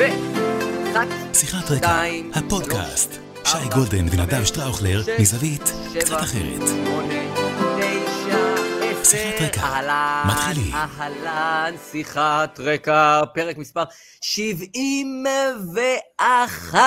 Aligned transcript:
ו... 0.00 0.02
שיחת 1.34 1.70
רקע, 1.70 2.02
הפודקאסט. 2.34 3.14
שי 3.44 3.68
גולדן 3.74 4.06
ונדב 4.10 4.44
שטראוכלר, 4.44 5.02
מזווית 5.20 5.72
קצת 5.98 6.20
אחרת. 6.20 6.60
שיחת 9.04 9.42
רקע. 9.42 9.82
מתחילים. 10.26 10.74
אהלן, 10.74 11.74
שיחת 11.90 12.60
רקע, 12.60 13.20
פרק 13.34 13.58
מספר 13.58 13.82
71. 14.20 16.78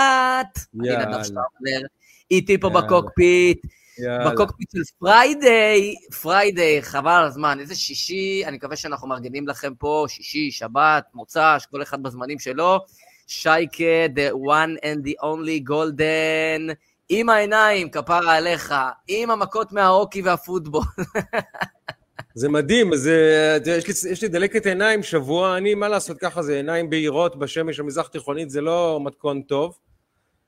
אני. 0.80 0.90
נדב 0.90 1.24
שטראוכלר, 1.24 1.82
איתי 2.32 2.58
פה. 2.58 2.70
בקוקפיט. 2.70 3.66
יאללה. 4.00 4.32
בקוקפיט 4.32 4.72
של 4.72 4.80
Friday, 5.00 5.96
Friday, 6.22 6.82
חבל 6.82 7.12
על 7.12 7.26
הזמן, 7.26 7.60
איזה 7.60 7.76
שישי, 7.76 8.44
אני 8.46 8.58
מקווה 8.58 8.76
שאנחנו 8.76 9.08
מארגנים 9.08 9.48
לכם 9.48 9.74
פה 9.76 10.06
שישי, 10.08 10.52
שבת, 10.52 11.04
מוצ"ש, 11.14 11.66
כל 11.72 11.82
אחד 11.82 12.04
בזמנים 12.04 12.40
שלו. 12.40 12.78
שייקה, 13.28 13.84
the 14.16 14.34
one 14.34 14.78
and 14.84 15.08
the 15.08 15.24
only 15.24 15.70
golden, 15.70 16.74
עם 17.10 17.30
העיניים, 17.30 17.90
כפרה 17.90 18.36
עליך, 18.36 18.74
עם 19.08 19.32
המכות 19.32 19.72
מההוקי 19.72 20.22
והפוטבול. 20.22 20.84
זה 22.36 22.50
מדהים, 22.50 22.96
זה, 22.96 23.58
זה, 23.64 23.72
יש, 23.72 23.88
לי, 24.06 24.12
יש 24.12 24.22
לי 24.22 24.28
דלקת 24.28 24.66
עיניים 24.66 25.04
שבוע, 25.04 25.58
אני, 25.58 25.76
מה 25.76 25.88
לעשות, 25.88 26.18
ככה 26.18 26.42
זה 26.42 26.56
עיניים 26.56 26.90
בהירות 26.90 27.40
בשמש 27.40 27.80
המזרח 27.80 28.08
תיכונית, 28.08 28.50
זה 28.50 28.62
לא 28.62 29.00
מתכון 29.04 29.42
טוב. 29.42 29.78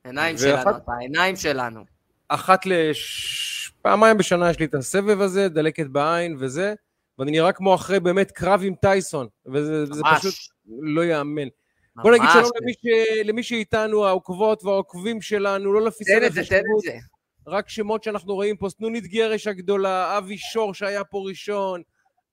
עיניים 0.03 0.35
ואחת- 0.39 0.61
שלנו, 0.63 0.77
אתה, 0.77 0.91
העיניים 0.99 1.35
שלנו. 1.35 1.94
אחת 2.29 2.65
לש... 2.65 3.71
פעמיים 3.81 4.17
בשנה 4.17 4.49
יש 4.49 4.59
לי 4.59 4.65
את 4.65 4.73
הסבב 4.73 5.21
הזה, 5.21 5.49
דלקת 5.49 5.87
בעין 5.87 6.35
וזה, 6.39 6.73
ואני 7.19 7.31
נראה 7.31 7.51
כמו 7.51 7.75
אחרי 7.75 7.99
באמת 7.99 8.31
קרב 8.31 8.61
עם 8.63 8.75
טייסון, 8.75 9.27
וזה 9.53 9.85
זה 9.85 10.01
ממש, 10.03 10.19
פשוט 10.19 10.33
לא 10.79 11.01
ייאמן. 11.01 11.47
בוא 11.95 12.11
נגיד. 12.11 12.29
שלום 12.33 12.49
למי, 12.61 12.73
ש... 12.73 12.85
למי 13.25 13.43
שאיתנו, 13.43 14.05
העוקבות 14.05 14.63
והעוקבים 14.63 15.21
שלנו, 15.21 15.73
לא 15.73 15.81
לפי 15.81 16.03
סדר 16.03 16.29
זה. 16.31 16.97
רק 17.47 17.69
שמות 17.69 18.03
שאנחנו 18.03 18.33
רואים 18.33 18.57
פה, 18.57 18.69
סנונית 18.69 19.07
גרש 19.07 19.47
הגדולה, 19.47 20.17
אבי 20.17 20.37
שור 20.37 20.73
שהיה 20.73 21.03
פה 21.03 21.23
ראשון, 21.27 21.81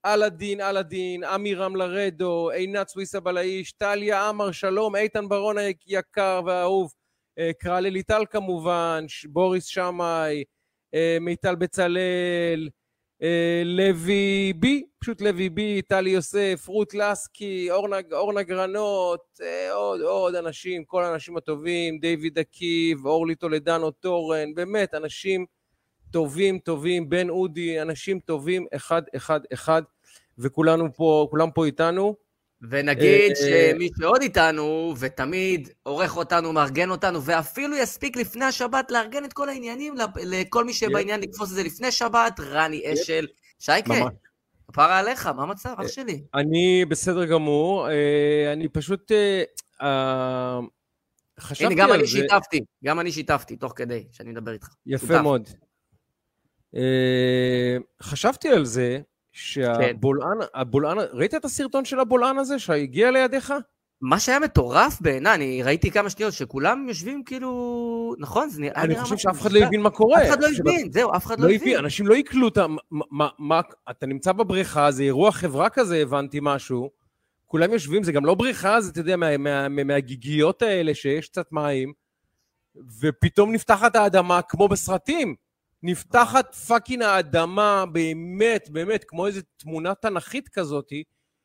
אלאדין, 0.06 0.61
אלאדין, 0.61 1.25
עמי 1.25 1.55
רמלה 1.55 1.84
רדו, 1.84 2.50
עינת 2.50 2.88
סוויסה 2.88 3.20
בלאיש, 3.20 3.72
טליה 3.72 4.28
עמר, 4.28 4.53
שלום, 4.53 4.97
איתן 4.97 5.28
ברון 5.28 5.56
היקר 5.59 6.41
והאהוב, 6.47 6.92
אה, 7.38 7.50
קרלה 7.58 7.91
ליטל 7.91 8.22
כמובן, 8.30 9.05
בוריס 9.28 9.64
שמאי, 9.64 10.44
אה, 10.94 11.19
מיטל 11.20 11.55
בצלאל, 11.55 12.69
אה, 13.22 13.62
לוי 13.64 14.52
בי, 14.56 14.84
פשוט 14.98 15.20
לוי 15.20 15.48
בי, 15.48 15.83
טלי 15.83 16.10
יוסף, 16.10 16.64
רות 16.69 16.94
לסקי, 16.94 17.70
אורנה, 17.70 17.97
אורנה 18.12 18.42
גרנות, 18.42 19.41
עוד, 19.72 20.00
עוד 20.00 20.34
אנשים, 20.34 20.84
כל 20.84 21.05
האנשים 21.05 21.36
הטובים, 21.36 21.98
דיוויד 21.98 22.38
עקיב, 22.38 23.06
אורלי 23.06 23.34
טולדנו 23.34 23.91
טורן, 23.91 24.55
באמת, 24.55 24.94
אנשים 24.94 25.47
טובים, 26.10 26.58
טובים, 26.58 27.08
בן 27.08 27.30
אודי, 27.30 27.83
אנשים 27.83 28.20
טובים, 28.20 28.66
אחד, 28.75 29.03
אחד, 29.16 29.41
אחד, 29.53 29.83
וכולנו 30.38 30.94
פה, 30.94 31.27
כולם 31.30 31.50
פה 31.50 31.64
איתנו. 31.66 32.16
ונגיד 32.70 33.30
אה, 33.30 33.70
שמי 33.74 33.88
שעוד 34.00 34.22
איתנו, 34.22 34.94
ותמיד 34.98 35.68
עורך 35.82 36.16
אותנו, 36.16 36.52
מארגן 36.52 36.91
אותנו, 36.91 37.22
ואפילו 37.22 37.77
יספיק 37.77 38.16
לפני 38.16 38.44
השבת 38.44 38.91
לארגן 38.91 39.24
את 39.24 39.32
כל 39.32 39.48
העניינים, 39.48 39.94
לכל 40.16 40.64
מי 40.64 40.72
שבעניין 40.72 41.20
לתפוס 41.20 41.50
את 41.50 41.54
זה 41.54 41.62
לפני 41.62 41.91
שבת, 41.91 42.41
רני 42.41 42.92
אשל. 42.92 43.27
שייקה. 43.58 43.94
כפרה 44.72 44.98
עליך, 44.98 45.27
מה 45.27 45.42
המצב, 45.42 45.74
אח 45.78 45.88
שלי? 45.88 46.22
אני 46.34 46.84
בסדר 46.88 47.24
גמור, 47.24 47.88
אה, 47.88 48.52
אני 48.52 48.69
פשוט 48.69 49.12
אה, 49.12 49.42
אה, 49.82 50.58
חשבתי 51.41 51.74
הנה, 51.74 51.82
גם 51.82 51.91
על 51.91 51.98
אני. 51.98 52.06
שיתפתי, 52.06 52.60
גם 52.84 53.00
אני 53.00 53.12
שיתפתי, 53.12 53.56
תוך 53.56 53.72
כדי 53.76 54.04
שאני 54.12 54.30
מדבר 54.30 54.52
איתך. 54.52 54.69
יפה. 54.86 55.22
מאוד. 55.22 55.48
אה, 56.76 57.76
חשבתי 58.03 58.48
על 58.48 58.64
זה 58.64 59.00
שהבולען, 59.32 60.38
הבולען, 60.54 60.98
ראית 61.12 61.34
את 61.34 61.44
הסרטון 61.44 61.84
של 61.84 62.00
הבולען 62.00 62.38
הזה 62.38 62.59
שהגיע 62.59 63.10
לידיך? 63.10 63.54
מה 64.00 64.20
שהיה 64.20 64.38
מטורף 64.41 65.00
בעיניי, 65.00 65.34
אני 65.34 65.62
ראיתי 65.62 65.91
כמה 65.91 66.10
שניות, 66.10 66.32
שכולם 66.32 66.88
יושבים 66.88 67.25
כאילו, 67.25 68.15
נכון? 68.19 68.48
זה 68.48 68.60
נראה 68.60 68.82
אני 68.82 69.00
חושב 69.00 69.16
שאף 69.16 69.41
אחד 69.41 69.53
לא. 69.53 69.65
הבין 69.65 69.81
מה 69.81 69.91
קורה. 69.91 70.22
אף 70.22 70.28
אחד 70.28 70.43
לא 70.43 70.48
הבין, 70.59 70.93
זהו, 70.93 71.10
אף 71.16 71.26
אחד 71.26 71.41
לא 71.41 71.48
לא 71.48 71.54
הבין. 71.54 71.78
אנשים 71.78 72.06
לא 72.06 72.15
עיכלו 72.15 72.48
את 72.48 72.59
ה... 72.59 72.66
מה- 73.38 73.60
אתה 73.91 74.06
נמצא 74.06 74.32
בבריכה, 74.32 74.91
זה 74.91 75.03
אירוע 75.03 75.32
חברה 75.32 75.69
כזה, 75.69 75.97
הבנתי 75.97 76.38
משהו. 76.43 76.91
כולם 77.47 77.72
יושבים, 77.72 78.03
זה 78.03 78.12
גם 78.12 78.25
לא 78.25 78.34
בריכה, 78.34 78.81
זה, 78.81 78.91
אתה 78.91 79.00
יודע, 79.00 79.16
מה- 79.16 79.37
מה- 79.37 79.69
מה- 79.69 79.84
מהגיגיות 79.84 80.62
האלה 80.62 80.94
שיש 80.94 81.28
קצת 81.28 81.53
מים, 81.53 81.93
ופתאום 83.00 83.53
נפתחת 83.53 83.97
האדמה 83.97 84.43
כמו 84.43 84.69
בסרטים. 84.69 85.34
נפתחת 85.82 86.54
פאקינג 86.54 87.03
האדמה, 87.03 87.84
באמת, 87.93 88.69
באמת, 88.70 89.04
כמו 89.04 89.26
איזו 89.26 89.41
תמונה 89.56 89.94
תנכית 89.94 90.48
כזאתי, 90.48 91.04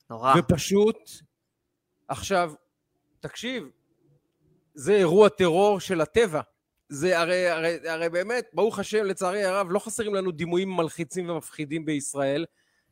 נורא. 0.10 0.34
ופשוט, 0.40 0.98
עכשיו, 2.08 2.54
תקשיב, 3.20 3.64
זה 4.74 4.96
אירוע 4.96 5.30
טרור 5.30 5.80
של 5.80 6.02
הטבע. 6.02 6.42
זה 6.90 7.20
הרי, 7.20 7.48
הרי, 7.48 7.90
הרי 7.90 8.10
באמת, 8.10 8.50
ברוך 8.54 8.80
השם, 8.80 9.04
לצערי 9.04 9.44
הרב, 9.44 9.68
לא 9.70 9.80
חסרים 9.80 10.16
לנו 10.16 10.32
דימויים 10.32 10.76
מלחיצים 10.76 11.30
ומפחידים 11.30 11.86
בישראל. 11.86 12.46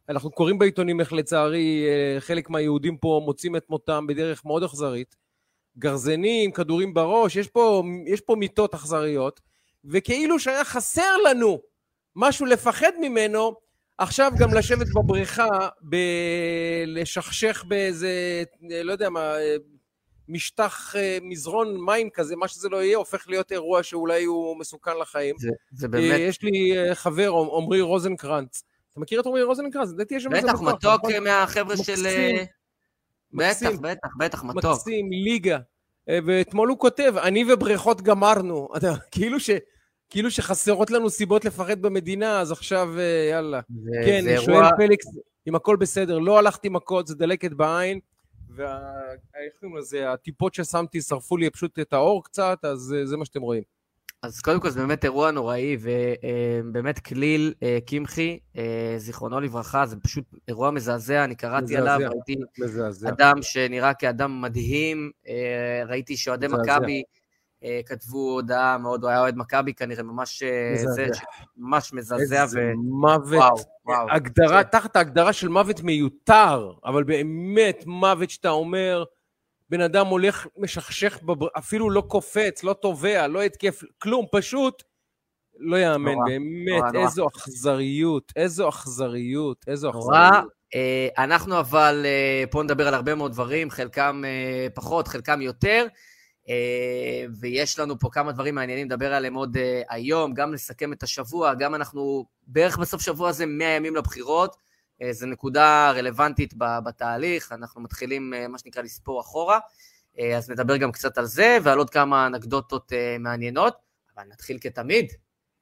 אנחנו 0.09 0.31
קוראים 0.31 0.59
בעיתונים 0.59 0.99
איך 0.99 1.13
לצערי 1.13 1.85
אה, 1.87 2.21
חלק 2.21 2.49
מהיהודים 2.49 2.97
פה 2.97 3.21
מוצאים 3.25 3.55
את 3.55 3.69
מותם 3.69 4.07
בדרך 4.07 4.45
מאוד 4.45 4.63
אכזרית. 4.63 5.15
גרזנים, 5.77 6.51
כדורים 6.51 6.93
בראש, 6.93 7.35
יש 7.35 7.47
פה, 7.47 7.83
יש 8.07 8.21
פה 8.21 8.35
מיטות 8.35 8.73
אכזריות, 8.73 9.41
וכאילו 9.91 10.39
שהיה 10.39 10.63
חסר 10.65 11.17
לנו 11.29 11.59
משהו 12.15 12.45
לפחד 12.45 12.91
ממנו, 13.01 13.55
עכשיו 13.97 14.31
גם 14.39 14.53
לשבת 14.53 14.87
בבריכה, 14.95 15.47
ב- 15.89 15.95
לשכשך 16.87 17.63
באיזה, 17.67 18.43
לא 18.83 18.91
יודע 18.91 19.09
מה, 19.09 19.33
משטח 20.29 20.95
אה, 20.95 21.17
מזרון 21.21 21.77
מים 21.85 22.09
כזה, 22.13 22.35
מה 22.35 22.47
שזה 22.47 22.69
לא 22.69 22.83
יהיה, 22.83 22.97
הופך 22.97 23.25
להיות 23.27 23.51
אירוע 23.51 23.83
שאולי 23.83 24.23
הוא 24.23 24.59
מסוכן 24.59 24.97
לחיים. 25.01 25.35
זה- 25.39 25.49
זה 25.71 25.85
אה, 25.85 25.91
באמת, 25.91 26.19
יש 26.19 26.41
לי 26.43 26.77
אה, 26.77 26.95
חבר, 26.95 27.29
עמ- 27.31 27.57
עמרי 27.57 27.81
רוזנקרנץ. 27.81 28.63
אתה 28.91 28.99
מכיר 28.99 29.21
את 29.21 29.25
עמרי 29.25 29.43
רוזנקרנץ? 29.43 29.89
לדעתי 29.89 30.15
יש 30.15 30.23
שם 30.23 30.35
איזה 30.35 30.47
בטח, 30.47 30.61
מתוק 30.61 30.83
נכון? 30.85 31.11
אה, 31.13 31.19
מהחבר'ה 31.19 31.77
של... 31.77 31.81
מקסים. 31.91 32.35
אה, 32.35 32.43
בטח. 33.33 33.79
בטח, 33.81 34.09
בטח, 34.19 34.43
מתוק. 34.43 34.65
מקסים, 34.71 35.09
ליגה. 35.11 35.57
אה, 36.09 36.19
ואתמול 36.25 36.69
הוא 36.69 36.79
כותב, 36.79 37.13
אני 37.17 37.53
ובריכות 37.53 38.01
גמרנו. 38.01 38.67
אתה, 38.77 38.93
כאילו 39.11 39.39
ש... 39.39 39.49
כאילו 40.09 40.31
שחסרות 40.31 40.91
לנו 40.91 41.09
סיבות 41.09 41.45
לפחד 41.45 41.81
במדינה, 41.81 42.39
אז 42.41 42.51
עכשיו, 42.51 42.99
אה, 42.99 43.27
יאללה. 43.31 43.59
זה- 43.83 43.91
כן, 44.05 44.21
זה 44.23 44.37
שואל 44.41 44.55
אירוע... 44.55 44.69
פליקס, 44.77 45.05
אם 45.47 45.55
הכל 45.55 45.75
בסדר, 45.75 46.19
לא 46.19 46.39
הלכתי 46.39 46.69
מכות, 46.69 47.07
זה 47.07 47.15
דלקת 47.15 47.51
בעין, 47.53 47.99
ואיך 48.55 48.73
קוראים 49.59 49.77
לזה, 49.77 50.11
הטיפות 50.11 50.53
ששמתי 50.53 51.01
שרפו 51.01 51.37
לי 51.37 51.49
פשוט 51.49 51.79
את 51.79 51.93
האור 51.93 52.23
קצת, 52.23 52.59
אז 52.63 52.95
אה, 52.97 53.05
זה 53.05 53.17
מה 53.17 53.25
שאתם 53.25 53.41
רואים. 53.41 53.63
אז 54.23 54.41
קודם 54.41 54.59
כל 54.59 54.69
זה 54.69 54.79
באמת 54.79 55.03
אירוע 55.03 55.31
נוראי, 55.31 55.77
ובאמת 55.79 56.99
כליל 56.99 57.53
אה, 57.63 57.77
קמחי, 57.85 58.39
אה, 58.57 58.93
זיכרונו 58.97 59.39
לברכה, 59.39 59.85
זה 59.85 59.95
פשוט 59.97 60.23
אירוע 60.47 60.71
מזעזע, 60.71 61.23
אני 61.23 61.35
קראתי 61.35 61.63
מזעזע. 61.65 61.95
עליו, 61.95 62.09
ראיתי 62.11 62.35
מזעזע. 62.59 63.09
אדם 63.09 63.41
שנראה 63.41 63.93
כאדם 63.93 64.41
מדהים, 64.41 65.11
ראיתי 65.87 66.17
שאוהדי. 66.17 66.47
מכבי 66.47 67.03
כתבו 67.85 68.17
הודעה 68.17 68.77
מאוד, 68.77 69.03
הוא 69.03 69.09
היה 69.09 69.19
אוהד 69.19 69.37
מכבי 69.37 69.73
כנראה, 69.73 70.03
ממש 70.03 70.43
אה, 70.43 70.77
זה, 70.77 70.87
מזעזע. 70.87 71.23
ממש 71.57 71.93
מזעזע, 71.93 72.43
איזה 72.43 72.73
מוות, 72.77 73.39
וואו, 73.39 73.55
וואו. 73.85 74.07
הגדרה, 74.11 74.63
כן. 74.63 74.69
תחת 74.69 74.95
ההגדרה 74.95 75.33
של 75.33 75.47
מוות 75.47 75.81
מיותר, 75.81 76.71
אבל 76.85 77.03
באמת 77.03 77.83
מוות 77.85 78.29
שאתה 78.29 78.49
אומר, 78.49 79.03
בן 79.69 79.81
אדם 79.81 80.07
הולך, 80.07 80.47
משכשך, 80.57 81.19
בבר... 81.23 81.47
אפילו 81.57 81.89
לא 81.89 82.01
קופץ, 82.01 82.63
לא 82.63 82.73
תובע, 82.73 83.27
לא 83.27 83.41
התקף, 83.41 83.81
כלום, 83.97 84.25
פשוט 84.31 84.83
לא 85.57 85.77
יאמן, 85.77 86.11
נורא, 86.11 86.25
באמת, 86.27 86.79
נורא, 86.79 86.91
נורא. 86.91 87.05
איזו 87.05 87.27
אכזריות, 87.27 88.33
איזו 88.35 88.69
אכזריות, 88.69 89.65
איזו 89.67 89.91
נורא. 89.91 90.29
אכזריות. 90.29 90.51
אה, 90.75 91.23
אנחנו 91.23 91.59
אבל, 91.59 92.01
אה, 92.05 92.43
פה 92.51 92.63
נדבר 92.63 92.87
על 92.87 92.93
הרבה 92.93 93.15
מאוד 93.15 93.31
דברים, 93.31 93.69
חלקם 93.69 94.21
אה, 94.25 94.67
פחות, 94.75 95.07
חלקם 95.07 95.41
יותר, 95.41 95.85
אה, 95.89 96.14
ויש 97.39 97.79
לנו 97.79 97.99
פה 97.99 98.09
כמה 98.11 98.31
דברים 98.31 98.55
מעניינים 98.55 98.87
לדבר 98.87 99.13
עליהם 99.13 99.33
עוד 99.33 99.57
אה, 99.57 99.81
היום, 99.89 100.33
גם 100.33 100.53
לסכם 100.53 100.93
את 100.93 101.03
השבוע, 101.03 101.53
גם 101.53 101.75
אנחנו 101.75 102.25
בערך 102.47 102.77
בסוף 102.77 103.01
שבוע 103.01 103.29
הזה 103.29 103.45
100 103.45 103.67
ימים 103.67 103.95
לבחירות, 103.95 104.55
אה, 105.01 105.13
זו 105.13 105.25
נקודה 105.25 105.91
רלוונטית 105.91 106.53
בתהליך, 106.57 107.51
אנחנו 107.51 107.81
מתחילים 107.81 108.33
אה, 108.33 108.47
מה 108.47 108.57
שנקרא 108.57 108.81
לספור 108.81 109.21
אחורה, 109.21 109.59
אה, 110.19 110.37
אז 110.37 110.49
נדבר 110.49 110.77
גם 110.77 110.91
קצת 110.91 111.17
על 111.17 111.25
זה 111.25 111.57
ועל 111.63 111.77
עוד 111.77 111.89
כמה 111.89 112.27
אנקדוטות 112.27 112.93
אה, 112.93 113.17
מעניינות, 113.19 113.75
אבל 114.17 114.23
נתחיל 114.31 114.57
כתמיד 114.61 115.11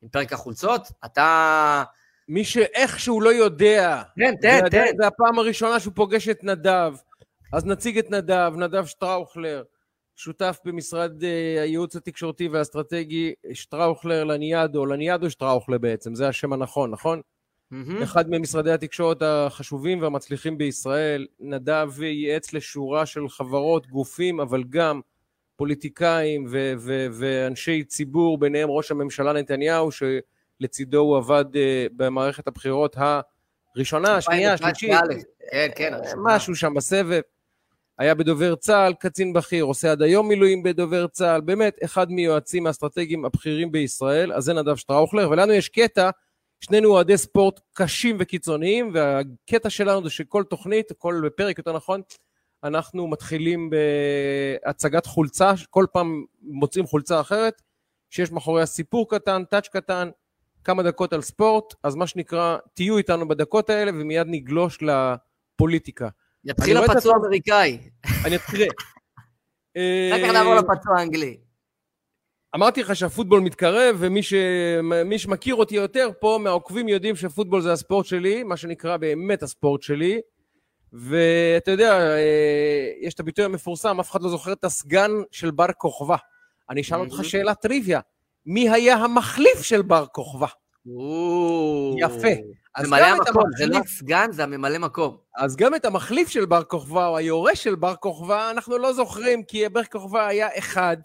עם 0.01 0.09
פרק 0.09 0.33
החולצות, 0.33 0.87
אתה... 1.05 1.83
מי 2.27 2.45
שאיכשהו 2.45 3.21
לא 3.21 3.33
יודע, 3.33 4.01
תן, 4.15 4.35
תן, 4.41 4.59
ועדיין 4.63 4.91
תן. 4.91 4.97
זה 4.97 5.07
הפעם 5.07 5.39
הראשונה 5.39 5.79
שהוא 5.79 5.93
פוגש 5.95 6.29
את 6.29 6.43
נדב, 6.43 6.93
אז 7.53 7.65
נציג 7.65 7.97
את 7.97 8.11
נדב, 8.11 8.53
נדב 8.57 8.85
שטראוכלר, 8.85 9.63
שותף 10.15 10.59
במשרד 10.65 11.23
אה, 11.23 11.61
הייעוץ 11.61 11.95
התקשורתי 11.95 12.47
והאסטרטגי 12.47 13.33
שטראוכלר 13.53 14.23
לניאדו, 14.23 14.85
לניאדו 14.85 15.29
שטראוכלר 15.29 15.77
בעצם, 15.77 16.15
זה 16.15 16.27
השם 16.27 16.53
הנכון, 16.53 16.91
נכון? 16.91 17.21
מהמם. 17.71 18.01
אחד 18.01 18.29
ממשרדי 18.29 18.71
התקשורת 18.71 19.21
החשובים 19.21 20.01
והמצליחים 20.01 20.57
בישראל. 20.57 21.27
נדב 21.39 22.01
ייעץ 22.01 22.53
לשורה 22.53 23.05
של 23.05 23.29
חברות, 23.29 23.87
גופים, 23.87 24.39
אבל 24.39 24.63
גם 24.69 25.01
פוליטיקאים 25.55 26.45
ו- 26.51 26.73
ו- 26.79 27.07
ואנשי 27.19 27.83
ציבור, 27.83 28.37
ביניהם 28.37 28.69
ראש 28.69 28.91
הממשלה 28.91 29.33
נתניהו, 29.33 29.89
שלצידו 29.91 30.99
הוא 30.99 31.17
עבד 31.17 31.45
אה, 31.55 31.85
במערכת 31.95 32.47
הבחירות 32.47 32.95
הראשונה, 33.75 34.15
השנייה, 34.15 34.53
השלישית, 34.53 34.89
2019, 34.89 35.31
כן, 35.51 35.69
כן. 35.75 35.93
משהו 36.17 36.55
שם 36.55 36.73
בסבב. 36.73 37.21
היה 37.97 38.15
בדובר 38.15 38.55
צה"ל, 38.55 38.93
קצין 38.93 39.33
בכיר, 39.33 39.63
עושה 39.63 39.91
עד 39.91 40.01
היום 40.01 40.27
מילואים 40.27 40.63
בדובר 40.63 41.07
צה"ל, 41.07 41.41
באמת 41.41 41.77
אחד 41.83 42.11
מיועצים 42.11 42.67
האסטרטגיים 42.67 43.25
הבכירים 43.25 43.71
בישראל, 43.71 44.33
אז 44.33 44.43
זה 44.43 44.53
נדב 44.53 44.75
שטראוכלר, 44.75 45.29
ולנו 45.29 45.53
יש 45.53 45.69
קטע, 45.69 46.09
שנינו 46.61 46.89
אוהדי 46.89 47.17
ספורט 47.17 47.59
קשים 47.73 48.17
וקיצוניים, 48.19 48.91
והקטע 48.93 49.69
שלנו 49.69 50.03
זה 50.03 50.09
שכל 50.09 50.43
תוכנית, 50.43 50.91
כל 50.97 51.29
פרק 51.35 51.57
יותר 51.57 51.73
נכון, 51.73 52.01
אנחנו 52.63 53.07
מתחילים 53.07 53.69
בהצגת 53.69 55.05
חולצה, 55.05 55.53
כל 55.69 55.85
פעם 55.93 56.25
מוצאים 56.41 56.85
חולצה 56.85 57.21
אחרת, 57.21 57.61
שיש 58.09 58.31
מאחוריה 58.31 58.65
סיפור 58.65 59.09
קטן, 59.09 59.43
טאץ' 59.43 59.67
קטן, 59.67 60.09
כמה 60.63 60.83
דקות 60.83 61.13
על 61.13 61.21
ספורט, 61.21 61.73
אז 61.83 61.95
מה 61.95 62.07
שנקרא, 62.07 62.57
תהיו 62.73 62.97
איתנו 62.97 63.27
בדקות 63.27 63.69
האלה 63.69 63.91
ומיד 63.91 64.27
נגלוש 64.29 64.79
לפוליטיקה. 64.81 66.09
יתחיל 66.45 66.77
הפצוע. 66.77 67.13
האמריקאי, 67.15 67.79
אני 68.25 68.35
אתחיל. 68.35 68.61
אחר 70.11 70.23
כך 70.23 70.33
נעבור 70.33 70.55
לפצוע 70.55 70.99
האנגלי. 70.99 71.37
אמרתי 72.55 72.81
לך 72.81 72.95
שהפוטבול 72.95 73.39
מתקרב, 73.39 73.95
ומי 73.99 74.23
ש... 74.23 74.33
שמכיר 75.17 75.55
אותי 75.55 75.75
יותר 75.75 76.09
פה, 76.19 76.39
מהעוקבים 76.41 76.87
יודעים 76.87 77.15
שפוטבול 77.15 77.61
זה 77.61 77.71
הספורט 77.71 78.05
שלי, 78.05 78.43
מה 78.43 78.57
שנקרא 78.57 78.97
באמת 78.97 79.43
הספורט 79.43 79.81
שלי. 79.81 80.21
ואתה 80.93 81.71
יודע, 81.71 82.15
אה, 82.15 82.89
יש 83.01 83.13
את 83.13 83.19
הביטוי 83.19 83.45
המפורסם, 83.45 83.99
אף 83.99 84.11
אחד 84.11 84.21
לא 84.21 84.29
זוכר 84.29 84.53
את 84.53 84.63
הסגן 84.63 85.11
של 85.31 85.51
בר 85.51 85.71
כוכבא. 85.77 86.15
אני 86.69 86.81
אשאל 86.81 86.99
אותך. 86.99 87.23
שאלת 87.23 87.61
טריוויה, 87.61 87.99
מי 88.45 88.69
היה 88.69 88.95
המחליף 88.95 89.61
של 89.61 89.81
בר 89.81 90.05
כוכבא? 90.05 90.47
יפה. 91.99 92.27
אז 92.75 92.87
ממלא 92.87 93.05
המקום, 93.05 93.43
זה 93.57 93.65
לא 93.65 93.77
הסגן, 93.77 94.31
זה 94.31 94.43
הממלא 94.43 94.77
מקום. 94.77 95.17
אז 95.35 95.55
גם 95.55 95.75
את 95.75 95.85
המחליף 95.85 96.29
של 96.29 96.45
בר 96.45 96.63
כוכבא, 96.63 97.07
או 97.07 97.17
היורש 97.17 97.63
של 97.63 97.75
בר 97.75 97.95
כוכבא, 97.95 98.51
אנחנו 98.51 98.77
לא 98.77 98.93
זוכרים, 98.93 99.43
כי 99.43 99.69
בר 99.69 99.83
כוכבא 99.83 100.27
היה 100.27 100.47
אחד, 100.57 100.97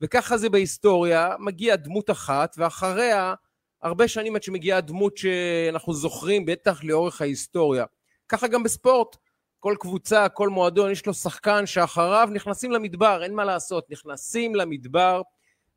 וככה 0.00 0.36
זה 0.36 0.48
בהיסטוריה, 0.48 1.34
מגיעה 1.38 1.76
דמות 1.76 2.10
אחת, 2.10 2.54
ואחריה, 2.58 3.34
הרבה 3.82 4.08
שנים 4.08 4.36
עד 4.36 4.42
שמגיעה 4.42 4.80
דמות 4.80 5.16
שאנחנו 5.16 5.94
זוכרים, 5.94 6.44
בטח 6.46 6.84
לאורך 6.84 7.20
ההיסטוריה. 7.20 7.84
ככה 8.28 8.48
גם 8.48 8.62
בספורט, 8.62 9.16
כל 9.60 9.74
קבוצה, 9.80 10.28
כל 10.28 10.48
מועדון, 10.48 10.90
יש 10.90 11.06
לו 11.06 11.14
שחקן 11.14 11.66
שאחריו 11.66 12.28
נכנסים 12.32 12.70
למדבר, 12.72 13.22
אין 13.22 13.34
מה 13.34 13.44
לעשות, 13.44 13.90
נכנסים 13.90 14.54
למדבר, 14.54 15.22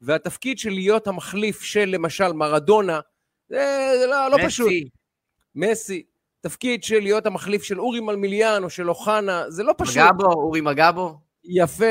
והתפקיד 0.02 0.60
של 0.60 0.70
להיות 0.70 1.08
המחליף 1.08 1.62
של 1.62 1.86
למשל 1.86 2.34
מרדונה, 2.34 3.00
זה, 3.50 3.92
זה 4.00 4.08
לא, 4.08 4.28
לא 4.28 4.38
פשוט. 4.48 4.68
מסי, 4.68 4.90
מסי, 5.56 6.04
תפקיד 6.42 6.84
של 6.84 7.00
להיות 7.00 7.26
המחליף 7.26 7.64
של 7.64 7.80
אורי 7.80 8.00
מלמיליאן 8.00 8.64
או 8.64 8.70
של 8.70 8.90
אוחנה, 8.90 9.44
זה 9.50 9.64
לא 9.64 9.74
פשוט. 9.78 9.98
מגבו, 9.98 10.32
אורי 10.34 10.62
מגבו. 10.62 11.16
יפה. 11.44 11.86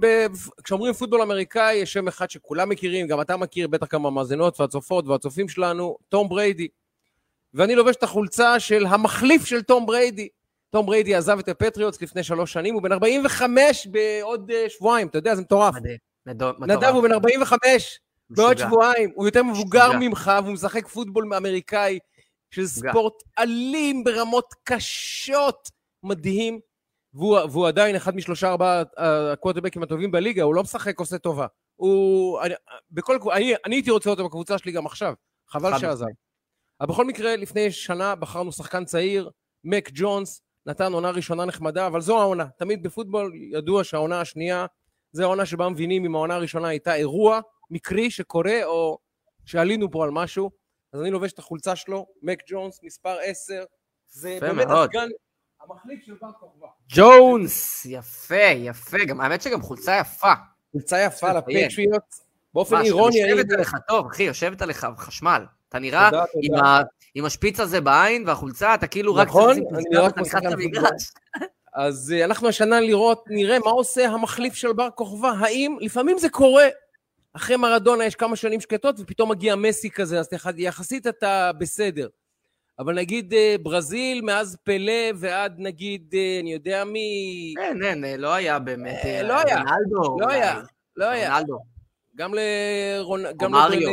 וכשאומרים 0.00 0.92
פוטבול 0.92 1.22
אמריקאי, 1.22 1.74
יש 1.74 1.92
שם 1.92 2.08
אחד 2.08 2.30
שכולם 2.30 2.68
מכירים, 2.68 3.06
גם 3.06 3.20
אתה 3.20 3.36
מכיר, 3.36 3.68
בטח 3.68 3.94
גם 3.94 4.06
המאזינות 4.06 4.60
והצופות 4.60 5.06
והצופים 5.06 5.48
שלנו, 5.48 5.96
תום 6.08 6.28
בריידי. 6.28 6.68
ואני 7.54 7.74
לובש 7.74 7.96
את 7.96 8.02
החולצה 8.02 8.60
של 8.60 8.86
המחליף 8.86 9.44
של 9.44 9.62
תום 9.62 9.86
בריידי. 9.86 10.28
תום 10.70 10.86
בריידי 10.86 11.14
עזב 11.14 11.38
את 11.38 11.48
הפטריוטס 11.48 12.02
לפני 12.02 12.22
שלוש 12.22 12.52
שנים, 12.52 12.74
הוא 12.74 12.82
בן 12.82 12.92
45 12.92 13.86
בעוד 13.86 14.50
אה, 14.50 14.68
שבועיים, 14.68 15.08
אתה 15.08 15.18
יודע, 15.18 15.34
זה 15.34 15.42
מטורף. 15.42 15.74
מדהים. 15.74 15.96
מדו- 16.26 16.52
נדב 16.58 16.76
מטורף. 16.76 16.94
הוא 16.94 17.02
בן 17.02 17.12
45, 17.12 18.00
בעוד. 18.30 18.58
שבועיים, 18.58 19.10
הוא 19.14 19.26
יותר 19.26 19.42
מבוגר 19.42 19.88
משוגע. 19.88 20.08
ממך, 20.08 20.32
והוא 20.42 20.52
משחק 20.52 20.88
פוטבול 20.88 21.34
אמריקאי, 21.34 21.98
של 22.50 22.62
משוגע. 22.62 22.90
ספורט 22.90 23.14
אלים 23.38 24.04
ברמות 24.04 24.54
קשות, 24.64 25.70
מדהים, 26.02 26.60
והוא, 27.14 27.38
והוא 27.38 27.68
עדיין 27.68 27.96
אחד 27.96 28.16
משלושה 28.16 28.48
ארבעה 28.48 28.82
הקווטרבקים 28.96 29.82
הטובים 29.82 30.10
בליגה, 30.10 30.42
הוא 30.42 30.54
לא 30.54 30.62
משחק 30.62 30.98
עושה 30.98 31.18
טובה. 31.18 31.46
הוא... 31.76 32.40
אני, 32.40 32.54
בכל, 32.90 33.18
אני, 33.32 33.54
אני 33.66 33.76
הייתי 33.76 33.90
רוצה 33.90 34.10
אותו 34.10 34.24
בקבוצה 34.24 34.58
שלי 34.58 34.72
גם 34.72 34.86
עכשיו, 34.86 35.14
חבל 35.48 35.78
שעזב. 35.78 36.06
אבל 36.80 36.88
בכל 36.88 37.04
מקרה, 37.04 37.36
לפני 37.36 37.72
שנה 37.72 38.14
בחרנו 38.14 38.52
שחקן 38.52 38.84
צעיר, 38.84 39.30
מק 39.64 39.90
ג'ונס, 39.94 40.42
נתן 40.66 40.92
עונה 40.92 41.10
ראשונה 41.10 41.44
נחמדה, 41.44 41.86
אבל 41.86 42.00
זו 42.00 42.20
העונה. 42.20 42.46
תמיד 42.58 42.82
בפוטבול 42.82 43.32
ידוע 43.52 43.84
שהעונה 43.84 44.20
השנייה, 44.20 44.66
זה 45.12 45.22
העונה 45.22 45.46
שבה 45.46 45.68
מבינים 45.68 46.04
אם 46.04 46.14
העונה 46.14 46.34
הראשונה 46.34 46.68
הייתה 46.68 46.94
אירוע 46.94 47.40
מקרי 47.70 48.10
שקורה, 48.10 48.64
או 48.64 48.98
שעלינו 49.44 49.90
פה 49.90 50.04
על 50.04 50.10
משהו. 50.10 50.50
אז 50.92 51.00
אני 51.00 51.10
לובש 51.10 51.32
את 51.32 51.38
החולצה 51.38 51.76
שלו, 51.76 52.06
מק 52.22 52.42
ג'ונס, 52.50 52.80
מספר 52.82 53.16
10. 53.24 53.64
זה 54.08 54.38
באמת. 54.40 54.66
הסגן 54.70 55.08
המחליף 55.62 56.00
של 56.06 56.14
בר 56.20 56.32
כוכבא. 56.40 56.66
ג'ונס, 56.88 57.86
יפה, 57.86 58.34
יפה. 58.56 59.04
גם, 59.04 59.20
האמת 59.20 59.42
שגם 59.42 59.62
חולצה 59.62 59.96
יפה. 60.00 60.32
חולצה 60.72 61.00
יפה. 61.00 61.32
לפטריוט. 61.32 62.02
באופן 62.54 62.74
מה, 62.76 62.82
אירוני, 62.82 63.16
יושבת 63.16 63.36
היינו- 63.38 63.54
עליך 63.54 63.74
טוב, 63.88 64.06
אחי, 64.06 64.22
יושבת 64.22 64.62
עליך 64.62 64.86
חשמל. 64.96 65.44
אתה 65.68 65.78
נראה 65.78 66.10
תודה, 66.10 66.24
עם 66.42 66.56
תודה. 66.56 66.68
ה- 66.68 66.82
עם 67.14 67.24
השפיץ 67.24 67.60
הזה 67.60 67.80
בעין 67.80 68.28
והחולצה, 68.28 68.74
אתה 68.74 68.86
כאילו 68.86 69.14
רק 69.14 69.28
נכון, 69.28 69.50
אני 69.74 69.96
רק 69.96 70.18
משחק 70.18 70.42
למגרש. 70.44 71.12
אז 71.74 72.12
אה, 72.16 72.24
אנחנו 72.24 72.48
השנה 72.48 72.80
לראות, 72.80 73.24
נראה 73.28 73.58
מה 73.58 73.70
עושה 73.70 74.06
המחליף 74.08 74.54
של 74.54 74.72
בר 74.72 74.88
כוכבא. 74.94 75.28
האם, 75.40 75.76
לפעמים 75.80 76.18
זה 76.18 76.28
קורה, 76.28 76.64
אחרי 77.36 77.56
מרדונה 77.56 78.04
יש 78.04 78.14
כמה 78.14 78.36
שנים 78.36 78.60
שקטות, 78.60 78.96
ופתאום 79.00 79.30
מגיע 79.30 79.56
מסי 79.56 79.90
כזה, 79.90 80.18
אז 80.20 80.28
יח- 80.32 80.46
יחסית 80.56 81.06
אתה 81.06 81.50
בסדר. 81.58 82.08
אבל 82.78 82.94
נגיד 82.94 83.34
אה, 83.34 83.56
ברזיל, 83.62 84.20
מאז 84.22 84.56
פלא 84.64 84.92
ועד 85.16 85.54
נגיד, 85.58 86.14
אה, 86.14 86.38
אני 86.40 86.52
יודע 86.52 86.84
מי... 86.84 87.54
אין, 87.58 87.82
אין, 87.84 88.04
אה, 88.04 88.16
לא 88.16 88.34
היה 88.34 88.58
באמת. 88.58 89.04
אה, 89.04 89.22
לא 89.22 89.34
היה, 89.38 89.56
רונלדו. 89.56 90.20
לא. 90.20 90.26
היה, 90.28 90.60
לא 90.96 91.04
היה. 91.04 91.32
רונלדו. 91.34 91.58
גם 92.16 92.34
לרונ... 92.34 93.22
גם 93.36 93.52
מריו. 93.52 93.90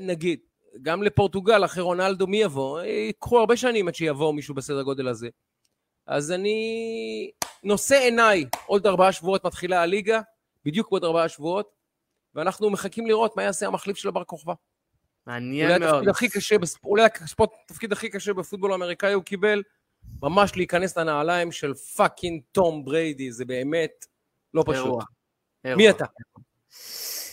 נגיד, 0.00 0.38
גם 0.82 1.02
לפורטוגל, 1.02 1.64
אחרי 1.64 1.82
רונלדו, 1.82 2.26
מי 2.26 2.42
יבוא? 2.42 2.80
ייקחו 2.80 3.38
הרבה 3.38 3.56
שנים 3.56 3.88
עד 3.88 3.94
שיבוא 3.94 4.34
מישהו 4.34 4.54
בסדר 4.54 4.82
גודל 4.82 5.08
הזה. 5.08 5.28
אז 6.06 6.32
אני 6.32 7.30
נושא 7.64 7.94
עיניי, 7.96 8.44
עוד 8.66 8.86
ארבעה 8.86 9.12
שבועות 9.12 9.46
מתחילה 9.46 9.82
הליגה, 9.82 10.20
בדיוק 10.64 10.90
בעוד 10.90 11.04
ארבעה 11.04 11.28
שבועות, 11.28 11.79
ואנחנו 12.34 12.70
מחכים 12.70 13.06
לראות 13.06 13.36
מה 13.36 13.42
יעשה 13.42 13.66
המחליף 13.66 13.96
של 13.96 14.08
הבר 14.08 14.24
כוכבא. 14.24 14.52
אולי 15.26 15.40
מעניין 15.40 15.82
מאוד. 15.82 15.94
התפקיד 15.94 16.08
הכי 16.08 16.28
קשה, 16.28 16.56
אולי 16.84 17.02
התפקיד 17.64 17.92
הכי 17.92 18.08
קשה 18.08 18.32
בפוטבול 18.32 18.72
האמריקאי 18.72 19.12
הוא 19.12 19.24
קיבל, 19.24 19.62
ממש 20.22 20.56
להיכנס 20.56 20.98
לנעליים 20.98 21.52
של 21.52 21.74
fucking 21.74 22.42
תום 22.52 22.84
בריידי, 22.84 23.32
זה 23.32 23.44
באמת 23.44 24.06
לא 24.54 24.62
פשוט. 24.66 24.76
אירוע. 24.76 25.04
מי 25.64 25.70
אירוע. 25.70 25.90
אתה? 25.90 26.04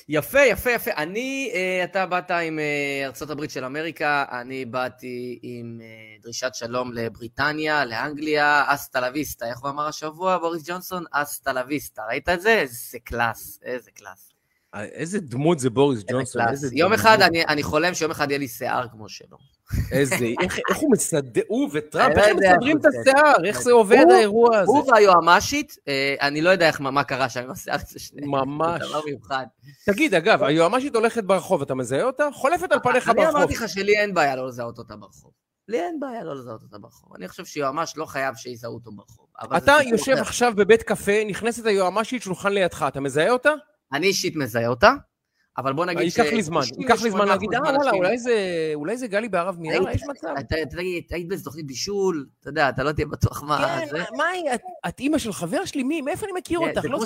יפה, 0.09 0.41
יפה, 0.41 0.71
יפה. 0.71 0.91
אני, 0.91 1.51
אה, 1.53 1.83
אתה 1.83 2.05
באת 2.05 2.31
עם 2.31 2.59
אה, 2.59 3.29
הברית 3.29 3.51
של 3.51 3.65
אמריקה, 3.65 4.25
אני 4.31 4.65
באתי 4.65 5.39
עם 5.41 5.79
אה, 5.81 6.17
דרישת 6.21 6.51
שלום 6.53 6.93
לבריטניה, 6.93 7.85
לאנגליה, 7.85 8.63
hasta 8.67 9.01
la 9.01 9.12
vista. 9.12 9.45
איך 9.45 9.59
הוא 9.59 9.69
אמר 9.69 9.87
השבוע, 9.87 10.37
בוריס 10.37 10.63
ג'ונסון? 10.65 11.03
hasta 11.11 11.53
la 11.53 11.65
vista. 11.65 12.01
ראית 12.07 12.29
את 12.29 12.41
זה? 12.41 12.59
איזה 12.59 12.99
קלאס, 12.99 13.59
איזה 13.63 13.91
קלאס. 13.91 14.36
איזה 14.75 15.19
דמות 15.19 15.59
זה 15.59 15.69
בוריס 15.69 16.03
ג'ונסון. 16.11 16.41
איזה 16.49 16.69
יום 16.73 16.89
דמות. 16.89 16.99
אחד, 16.99 17.21
אני, 17.21 17.45
אני 17.45 17.63
חולם 17.63 17.93
שיום 17.93 18.11
אחד 18.11 18.31
יהיה 18.31 18.39
לי 18.39 18.47
שיער 18.47 18.87
כמו 18.91 19.09
שלו. 19.09 19.37
איזה, 19.91 20.15
איך, 20.43 20.59
איך 20.69 20.77
הוא 20.77 20.91
מסדר, 20.91 21.41
הוא 21.47 21.69
וטראמפ, 21.73 22.17
אני 22.17 22.21
איך 22.21 22.27
לא 22.27 22.31
הם 22.31 22.37
מסדרים 22.37 22.77
את 22.77 22.85
השיער, 22.85 23.45
איך 23.45 23.61
זה 23.61 23.71
עובד 23.71 24.05
האירוע 24.11 24.57
הזה. 24.57 24.71
הוא 24.71 24.91
והיועמ"שית, 24.91 25.75
אה, 25.87 26.15
אני 26.21 26.41
לא 26.41 26.49
יודע 26.49 26.67
איך, 26.67 26.81
מה 26.81 27.03
קרה 27.03 27.29
שם 27.29 27.43
עם 27.43 27.51
השיער 27.51 27.77
הזה 27.89 27.99
שניהם. 27.99 28.31
ממש. 28.31 28.81
זה 28.81 28.87
דבר 28.89 29.01
מיוחד. 29.05 29.45
תגיד, 29.85 30.13
אגב, 30.13 30.43
היועמ"שית 30.43 30.95
הולכת 30.95 31.23
ברחוב, 31.23 31.61
אתה 31.61 31.75
מזהה 31.75 32.03
אותה? 32.03 32.27
חולפת 32.33 32.71
על 32.71 32.79
פניך 32.83 33.09
אני 33.09 33.15
ברחוב. 33.15 33.35
אמרתי 33.35 33.53
לך 33.53 33.69
שלי 33.69 33.97
אין 33.97 34.13
בעיה 34.13 34.35
לא 34.35 34.47
לזהות 34.47 34.77
אותה 34.77 34.95
ברחוב. 34.95 35.31
לי 35.67 35.79
אין 35.79 35.99
בעיה 35.99 36.23
לא 36.23 36.35
לזהות 36.35 36.61
אותה 36.63 36.77
ברחוב. 36.77 37.15
אני 37.15 37.27
חושב 37.27 37.45
שיועמ"ש 37.45 37.97
לא 37.97 38.05
חייב 38.05 38.35
שיזהו 38.35 38.73
אותו 38.73 38.91
ברחוב. 38.91 39.25
אתה 39.57 39.77
יושב. 39.85 40.13
עכשיו 40.17 40.53
בבית 40.55 40.83
קפה, 40.83 41.23
נכנסת 41.27 41.65
היועמ"שית, 41.65 42.21
שולחן 42.21 42.53
לידך, 42.53 42.85
אתה 42.87 42.99
מזהה 42.99 43.29
אותה? 43.29 43.53
אני 43.93 44.07
אישית 44.07 44.35
מזהה 44.35 44.67
אותה, 44.67 44.93
אבל 45.57 45.73
בוא 45.73 45.85
נגיד 45.85 46.03
ייקח 46.03 46.33
לי 46.33 46.43
זמן, 46.43 46.61
ייקח 46.79 47.03
לי 47.03 47.11
זמן 47.11 47.27
להגיד, 47.27 47.53
אה, 47.53 47.59
וואלה, 47.59 47.91
אולי 48.73 48.97
זה 48.97 49.07
גלי 49.07 49.29
בהרב 49.29 49.59
מיארה, 49.59 49.93
יש 49.93 50.03
מצב. 50.09 50.27
אתה 50.39 50.55
תגיד, 50.69 51.03
היית 51.09 51.27
באיזה 51.27 51.43
תוכנית 51.43 51.67
בישול, 51.67 52.25
אתה 52.41 52.49
יודע, 52.49 52.69
אתה 52.69 52.83
לא 52.83 52.91
תהיה 52.91 53.07
בטוח 53.07 53.43
מה 53.43 53.79
זה. 53.89 53.97
כן, 53.97 54.03
מה 54.17 54.25
היא, 54.25 54.43
את 54.87 54.99
אימא 54.99 55.17
של 55.17 55.33
חבר 55.33 55.65
שלי, 55.65 55.83
מי? 55.83 56.01
מאיפה 56.01 56.25
אני 56.25 56.33
מכיר 56.37 56.59
כן, 56.59 56.65
אותך? 56.69 56.85
לא. 56.85 56.99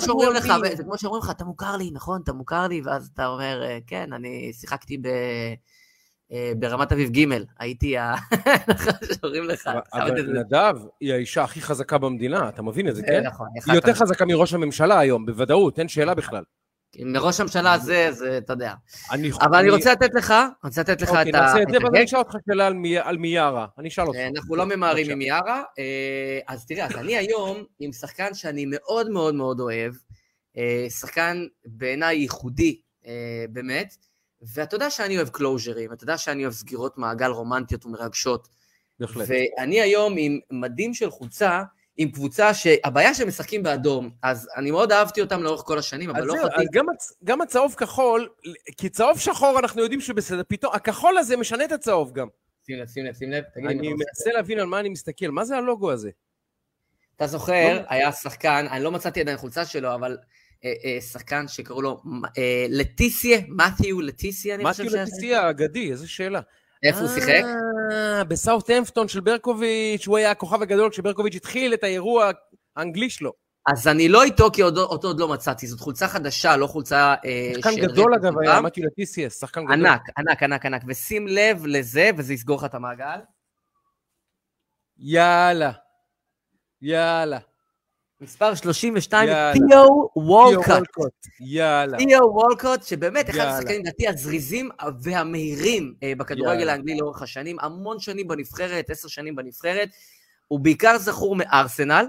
זה 0.76 0.82
כמו 0.82 0.98
שאומרים 0.98 1.22
לך, 1.22 1.30
אתה 1.30 1.44
מוכר 1.44 1.76
לי, 1.76 1.90
נכון, 1.92 2.20
אתה 2.24 2.32
מוכר 2.32 2.68
לי, 2.68 2.80
ואז 2.84 3.10
אתה 3.14 3.26
אומר, 3.26 3.62
כן, 3.86 4.12
אני 4.12 4.52
שיחקתי 4.52 4.98
ב... 4.98 5.08
ברמת 6.58 6.92
אביב 6.92 7.10
ג', 7.10 7.26
הייתי 7.58 7.98
ה... 7.98 8.14
שאומרים 9.20 9.44
לך. 9.44 9.70
אבל 9.92 10.22
נדב 10.22 10.74
היא 11.00 11.12
האישה 11.12 11.44
הכי 11.44 11.60
חזקה 11.60 11.98
במדינה, 11.98 12.48
אתה 12.48 12.62
מבין 12.62 12.88
את 12.88 12.96
זה, 12.96 13.02
כן? 13.02 13.26
נכון. 13.26 13.48
היא 13.66 13.74
יותר 13.74 13.94
חזקה 13.94 14.24
מראש 14.24 14.54
הממשלה 14.54 14.98
היום, 14.98 15.26
בוודאות, 15.26 15.78
אין 15.78 15.88
שאלה 15.88 16.14
בכלל. 16.14 16.42
מראש 16.98 17.40
הממשלה 17.40 17.72
הזה, 17.72 18.08
זה, 18.12 18.38
אתה 18.38 18.52
יודע. 18.52 18.74
אבל 19.40 19.58
אני 19.58 19.70
רוצה 19.70 19.92
לתת 19.92 20.14
לך, 20.14 20.30
אני 20.30 20.48
רוצה 20.64 20.80
לתת 20.80 21.02
לך 21.02 21.08
את 21.08 21.14
ה... 21.14 21.18
אוקיי, 21.18 21.32
נעשה 21.32 21.62
את 21.62 21.66
זה, 21.70 21.76
ואני 21.84 22.04
אשאל 22.04 22.18
אותך 22.18 22.34
שאלה 22.46 22.66
על 23.02 23.18
מיארה. 23.18 23.66
אני 23.78 23.88
אשאל 23.88 24.04
אותך. 24.04 24.18
אנחנו 24.36 24.56
לא 24.56 24.66
ממהרים 24.66 25.10
עם 25.10 25.18
מיארה. 25.18 25.62
אה, 25.78 26.38
אז 26.48 26.66
תראה, 26.66 26.86
אז 26.86 26.96
אני 26.96 27.16
היום 27.16 27.64
עם 27.80 27.92
שחקן 27.92 28.34
שאני 28.34 28.64
מאוד 28.68 29.10
מאוד 29.10 29.34
מאוד 29.34 29.60
אוהב, 29.60 29.94
אה, 30.56 30.86
שחקן 30.90 31.46
בעיניי 31.64 32.16
ייחודי, 32.16 32.80
אה, 33.06 33.44
באמת, 33.50 33.96
ואתה 34.54 34.74
יודע 34.74 34.90
שאני 34.90 35.16
אוהב 35.16 35.28
קלוז'רים, 35.28 35.92
אתה 35.92 36.04
יודע 36.04 36.18
שאני 36.18 36.42
אוהב 36.42 36.54
סגירות 36.54 36.98
מעגל 36.98 37.30
רומנטיות 37.30 37.86
ומרגשות. 37.86 38.48
בהחלט. 39.00 39.28
ואני 39.28 39.80
היום 39.80 40.14
עם 40.18 40.38
מדים 40.50 40.94
של 40.94 41.10
חולצה, 41.10 41.62
עם 41.96 42.10
קבוצה 42.10 42.54
שהבעיה 42.54 43.14
שהם 43.14 43.28
משחקים 43.28 43.62
באדום, 43.62 44.10
אז 44.22 44.48
אני 44.56 44.70
מאוד 44.70 44.92
אהבתי 44.92 45.20
אותם 45.20 45.42
לאורך 45.42 45.62
כל 45.66 45.78
השנים, 45.78 46.10
אבל 46.10 46.24
לא 46.24 46.34
יכולתי... 46.34 46.64
גם, 46.72 46.84
גם 47.24 47.40
הצהוב 47.40 47.74
כחול, 47.74 48.28
כי 48.76 48.88
צהוב 48.88 49.18
שחור 49.18 49.58
אנחנו 49.58 49.82
יודעים 49.82 50.00
שבסדר, 50.00 50.42
פתאום, 50.48 50.74
הכחול 50.74 51.18
הזה 51.18 51.36
משנה 51.36 51.64
את 51.64 51.72
הצהוב 51.72 52.12
גם. 52.12 52.26
שים 52.66 52.78
לב, 52.78 52.86
שים 52.86 53.04
לב, 53.04 53.14
שים 53.14 53.30
לב. 53.30 53.44
אני 53.56 53.88
מנסה 53.88 54.30
להבין 54.34 54.58
על 54.58 54.66
מה 54.66 54.80
אני 54.80 54.88
מסתכל, 54.88 55.28
מה 55.28 55.44
זה 55.44 55.56
הלוגו 55.56 55.92
הזה? 55.92 56.10
אתה 57.16 57.26
זוכר, 57.26 57.74
לא 57.74 57.82
היה 57.88 58.12
שחקן, 58.12 58.66
אני 58.70 58.84
לא 58.84 58.92
מצאתי 58.92 59.20
עדיין 59.20 59.36
חולצה 59.36 59.64
שלו, 59.64 59.94
אבל 59.94 60.16
אה, 60.64 60.72
אה, 60.84 61.00
שחקן 61.00 61.48
שקראו 61.48 61.82
לו 61.82 62.02
אה, 62.38 62.66
לטיסיה, 62.68 63.38
מתיו 63.48 64.00
לטיסיה, 64.00 64.54
אני 64.54 64.64
חושב 64.64 64.84
ש... 64.84 64.86
מתיו 64.86 65.02
לטיסיה 65.02 65.42
האגדי, 65.42 65.90
איזה 65.90 66.08
שאלה. 66.08 66.40
איפה 66.82 66.98
הוא 66.98 67.08
שיחק? 67.08 67.42
בסאוטהמפטון 68.28 69.08
של 69.08 69.20
ברקוביץ', 69.20 70.06
הוא 70.06 70.16
היה 70.16 70.30
הכוכב 70.30 70.62
הגדול 70.62 70.90
כשברקוביץ' 70.90 71.34
התחיל 71.34 71.74
את 71.74 71.84
האירוע 71.84 72.30
האנגלי 72.76 73.10
שלו. 73.10 73.32
אז 73.66 73.88
אני 73.88 74.08
לא 74.08 74.22
איתו, 74.22 74.50
כי 74.52 74.62
אותו 74.62 75.08
עוד 75.08 75.20
לא 75.20 75.28
מצאתי. 75.28 75.66
זאת 75.66 75.80
חולצה 75.80 76.08
חדשה, 76.08 76.56
לא 76.56 76.66
חולצה... 76.66 77.14
שחקן 77.54 77.76
גדול 77.76 78.14
אגב 78.14 78.38
היה, 78.38 78.60
מתיו 78.60 78.84
לטיסיאס, 78.84 79.40
שחקן 79.40 79.64
גדול. 79.64 79.86
ענק, 79.86 80.02
ענק, 80.18 80.42
ענק, 80.42 80.66
ענק. 80.66 80.82
ושים 80.86 81.26
לב 81.28 81.66
לזה, 81.66 82.10
וזה 82.16 82.34
יסגור 82.34 82.56
לך 82.56 82.64
את 82.64 82.74
המעגל. 82.74 83.20
יאללה. 84.98 85.72
יאללה. 86.82 87.38
מספר 88.22 88.54
32, 88.54 89.28
תיאו 89.52 90.10
וולקוט. 90.16 91.12
יאללה. 91.40 91.98
תיאו 91.98 92.34
וולקוט, 92.34 92.82
שבאמת 92.82 93.30
אחד 93.30 93.38
השחקנים, 93.38 93.80
לדעתי, 93.80 94.08
הזריזים 94.08 94.70
והמהירים 95.02 95.94
אה, 96.02 96.12
בכדורגל 96.18 96.68
האנגלי 96.68 96.96
לאורך 96.96 97.22
השנים, 97.22 97.56
המון 97.60 98.00
שנים 98.00 98.28
בנבחרת, 98.28 98.90
עשר 98.90 99.08
שנים 99.08 99.36
בנבחרת. 99.36 99.88
הוא 100.48 100.60
בעיקר 100.60 100.98
זכור 100.98 101.36
מארסנל, 101.36 102.06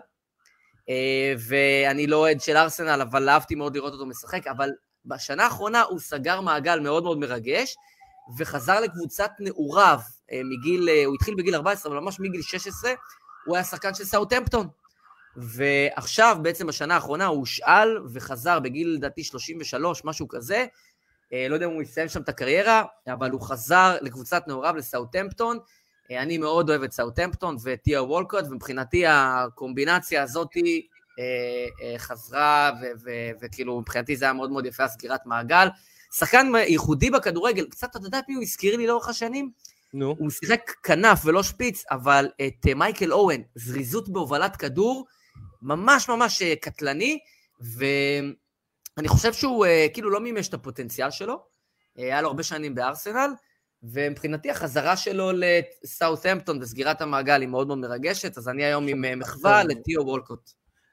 אה, 0.89 1.33
ואני 1.47 2.07
לא 2.07 2.17
אוהד 2.17 2.41
של 2.41 2.57
ארסנל, 2.57 3.01
אבל 3.01 3.29
אהבתי 3.29 3.55
מאוד 3.55 3.75
לראות 3.75 3.93
אותו 3.93 4.05
משחק, 4.05 4.47
אבל 4.47 4.69
בשנה 5.05 5.43
האחרונה 5.43 5.81
הוא 5.81 5.99
סגר 5.99 6.41
מעגל 6.41 6.79
מאוד 6.79 7.03
מאוד 7.03 7.17
מרגש, 7.17 7.75
וחזר 8.37 8.79
לקבוצת 8.79 9.31
נעוריו 9.39 9.99
אה, 10.31 10.41
מגיל, 10.43 10.89
הוא 11.05 11.15
התחיל 11.15 11.35
בגיל 11.35 11.55
14, 11.55 11.91
אבל 11.91 12.01
ממש 12.01 12.19
מגיל 12.19 12.41
16, 12.41 12.91
הוא 13.45 13.55
היה 13.55 13.63
שחקן 13.63 13.93
של 13.93 14.03
סאוטהמפטון. 14.03 14.67
ועכשיו, 15.37 16.37
בעצם 16.41 16.67
בשנה 16.67 16.95
האחרונה, 16.95 17.25
הוא 17.25 17.39
הושאל 17.39 17.97
וחזר 18.13 18.59
בגיל, 18.59 18.87
לדעתי, 18.87 19.23
33, 19.23 20.05
משהו 20.05 20.27
כזה. 20.27 20.65
אה, 21.33 21.47
לא 21.49 21.53
יודע 21.53 21.65
אם 21.65 21.71
הוא 21.71 21.81
יסיים 21.81 22.09
שם 22.09 22.21
את 22.21 22.29
הקריירה, 22.29 22.83
אבל 23.07 23.31
הוא 23.31 23.41
חזר 23.41 23.97
לקבוצת 24.01 24.47
נעוריו 24.47 24.75
לסאוטהמפטון. 24.75 25.57
אה, 26.11 26.21
אני 26.21 26.37
מאוד 26.37 26.69
אוהב 26.69 26.83
את 26.83 26.91
סאוטהמפטון 26.91 27.57
וטיה 27.63 28.03
וולקוט, 28.03 28.45
ומבחינתי 28.49 29.03
הקומבינציה 29.07 30.23
הזאתי 30.23 30.87
אה, 31.19 31.97
חזרה, 31.97 32.71
וכאילו, 33.41 33.79
מבחינתי 33.79 34.15
זה 34.15 34.25
היה 34.25 34.33
מאוד 34.33 34.51
מאוד 34.51 34.65
יפה, 34.65 34.83
הסגירת 34.83 35.25
מעגל. 35.25 35.67
שחקן 36.15 36.51
ייחודי 36.67 37.09
בכדורגל, 37.09 37.65
קצת, 37.69 37.95
אתה 37.95 38.05
יודע 38.05 38.19
מי 38.27 38.35
הוא 38.35 38.43
הזכיר 38.43 38.77
לי 38.77 38.87
לאורך 38.87 39.09
השנים? 39.09 39.51
נו. 39.93 40.15
הוא 40.19 40.29
שיחק 40.29 40.71
כנף 40.83 41.21
ולא 41.25 41.43
שפיץ, 41.43 41.83
אבל 41.91 42.29
את 42.47 42.67
מייקל 42.75 43.13
אוהן, 43.13 43.41
זריזות 43.55 44.09
בהובלת 44.09 44.55
כדור, 44.55 45.05
ממש 45.63 46.09
ממש 46.09 46.41
אה, 46.41 46.55
קטלני, 46.55 47.19
ואני 47.61 49.07
חושב 49.07 49.33
שהוא 49.33 49.65
אה, 49.65 49.87
כאילו 49.93 50.09
לא 50.09 50.19
מימש 50.19 50.47
את 50.47 50.53
הפוטנציאל 50.53 51.11
שלו, 51.11 51.43
אה, 51.99 52.03
היה 52.03 52.21
לו 52.21 52.27
הרבה 52.27 52.43
שנים 52.43 52.75
בארסנל, 52.75 53.33
ומבחינתי 53.83 54.51
החזרה 54.51 54.97
שלו 54.97 55.31
לסאות'המפטון 55.33 56.61
וסגירת 56.61 57.01
המעגל 57.01 57.41
היא 57.41 57.49
מאוד 57.49 57.67
מאוד 57.67 57.77
מרגשת, 57.77 58.37
אז 58.37 58.49
אני 58.49 58.63
היום 58.63 58.87
עם 58.87 59.19
מחווה 59.19 59.63
לטיו 59.63 60.01
וולקוט. 60.01 60.49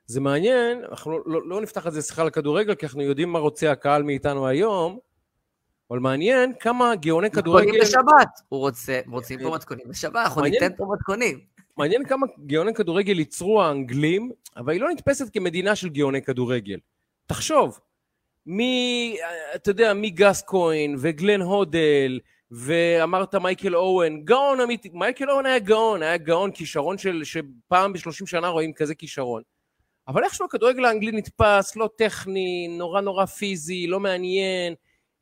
זה 0.06 0.20
מעניין, 0.20 0.84
אנחנו 0.90 1.10
לא, 1.10 1.22
לא, 1.26 1.48
לא 1.48 1.60
נפתח 1.60 1.86
את 1.86 1.92
זה 1.92 2.02
שיחה 2.02 2.24
לכדורגל, 2.24 2.74
כי 2.74 2.86
אנחנו 2.86 3.02
יודעים 3.02 3.32
מה 3.32 3.38
רוצה 3.38 3.70
הקהל 3.70 4.02
מאיתנו 4.02 4.46
היום, 4.46 4.98
אבל 5.90 5.98
מעניין 5.98 6.52
כמה 6.60 6.94
גאוני 6.94 7.30
כדורגל... 7.30 7.66
מתכונים 7.66 7.82
בשבת, 7.82 8.40
הוא 8.48 8.60
רוצה, 8.60 9.00
רוצים 9.06 9.38
פה 9.42 9.54
מתכונים 9.54 9.84
בשבת, 9.88 10.16
אנחנו 10.16 10.42
ניתן 10.42 10.76
פה 10.76 10.86
מתכונים. 10.92 11.40
מעניין 11.76 12.04
כמה 12.06 12.26
גאוני 12.46 12.74
כדורגל 12.74 13.18
ייצרו 13.18 13.62
האנגלים, 13.62 14.32
אבל 14.56 14.72
היא 14.72 14.80
לא 14.80 14.90
נתפסת 14.90 15.32
כמדינה 15.32 15.76
של 15.76 15.88
גאוני 15.88 16.22
כדורגל. 16.22 16.78
תחשוב, 17.26 17.80
מי, 18.46 19.16
אתה 19.54 19.70
יודע, 19.70 19.94
מגס 19.94 20.42
כהן 20.46 20.94
וגלן 20.98 21.40
הודל, 21.40 22.20
ואמרת 22.50 23.34
מייקל 23.34 23.76
אוהן, 23.76 24.20
גאון 24.24 24.60
אמיתי, 24.60 24.88
מייקל 24.92 25.30
אוהן 25.30 25.46
היה 25.46 25.58
גאון, 25.58 26.02
היה 26.02 26.16
גאון 26.16 26.50
כישרון 26.50 26.98
של, 26.98 27.24
שפעם 27.24 27.92
בשלושים 27.92 28.26
שנה 28.26 28.48
רואים 28.48 28.72
כזה 28.72 28.94
כישרון. 28.94 29.42
אבל 30.08 30.24
איכשהו 30.24 30.46
הכדורגל 30.46 30.84
האנגלי 30.84 31.12
נתפס, 31.12 31.76
לא 31.76 31.88
טכני, 31.96 32.68
נורא 32.78 33.00
נורא 33.00 33.26
פיזי, 33.26 33.86
לא 33.86 34.00
מעניין. 34.00 34.74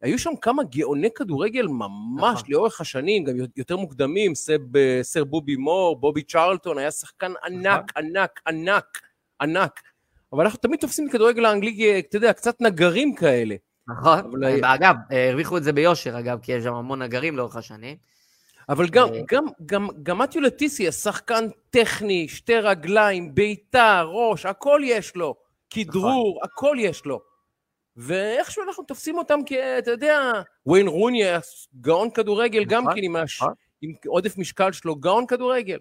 היו 0.02 0.18
שם 0.18 0.30
כמה 0.40 0.62
גאוני 0.62 1.08
כדורגל 1.14 1.66
ממש 1.66 2.38
נכון. 2.38 2.50
לאורך 2.50 2.80
השנים, 2.80 3.24
גם 3.24 3.34
יותר 3.56 3.76
מוקדמים, 3.76 4.34
סב, 4.34 4.76
אה, 4.76 4.98
סר 5.02 5.24
בובי 5.24 5.56
מור, 5.56 6.00
בובי 6.00 6.22
צ'רלטון, 6.22 6.78
היה 6.78 6.90
שחקן 6.90 7.32
ענק, 7.44 7.90
נכון. 7.90 8.04
ענק, 8.04 8.40
ענק, 8.46 9.00
ענק. 9.40 9.80
אבל 10.32 10.44
אנחנו 10.44 10.58
תמיד 10.58 10.80
תופסים 10.80 11.04
את 11.04 11.10
הכדורגל 11.10 11.44
האנגלי, 11.44 11.98
אתה 11.98 12.16
יודע, 12.16 12.32
קצת 12.32 12.60
נגרים 12.60 13.14
כאלה. 13.14 13.54
נכון, 13.88 14.18
אבל... 14.18 14.44
אה, 14.44 14.74
אגב, 14.74 14.94
הרוויחו 15.10 15.56
את 15.56 15.64
זה 15.64 15.72
ביושר, 15.72 16.18
אגב, 16.18 16.38
כי 16.42 16.52
יש 16.52 16.64
שם 16.64 16.74
המון 16.74 17.02
נגרים 17.02 17.36
לאורך 17.36 17.56
השנים. 17.56 17.96
אבל 18.68 18.88
גם, 18.88 19.14
אה, 19.14 19.20
גם, 19.28 19.46
גם, 19.66 19.88
גם 20.02 20.18
מתיו 20.18 20.40
לטיסי, 20.40 20.88
השחקן 20.88 21.44
טכני, 21.70 22.28
שתי 22.28 22.56
רגליים, 22.56 23.34
בעיטה, 23.34 24.02
ראש, 24.02 24.46
הכל 24.46 24.80
יש 24.84 25.16
לו. 25.16 25.34
כדרור, 25.70 26.36
נכון. 26.36 26.50
הכל 26.52 26.76
יש 26.80 27.04
לו. 27.04 27.20
ואיכשהו 27.96 28.62
אנחנו 28.62 28.84
תופסים 28.84 29.18
אותם 29.18 29.38
כ... 29.46 29.52
אתה 29.52 29.90
יודע, 29.90 30.32
וויין 30.66 30.88
רוני 30.88 31.22
גאון 31.80 32.10
כדורגל 32.10 32.64
גם 32.64 32.82
נכון, 32.82 32.94
כן 32.94 33.04
עם, 33.04 33.16
הש... 33.16 33.42
נכון. 33.42 33.54
עם 33.82 33.92
עודף 34.06 34.38
משקל 34.38 34.72
שלו, 34.72 34.96
גאון 34.96 35.26
כדורגל. 35.26 35.78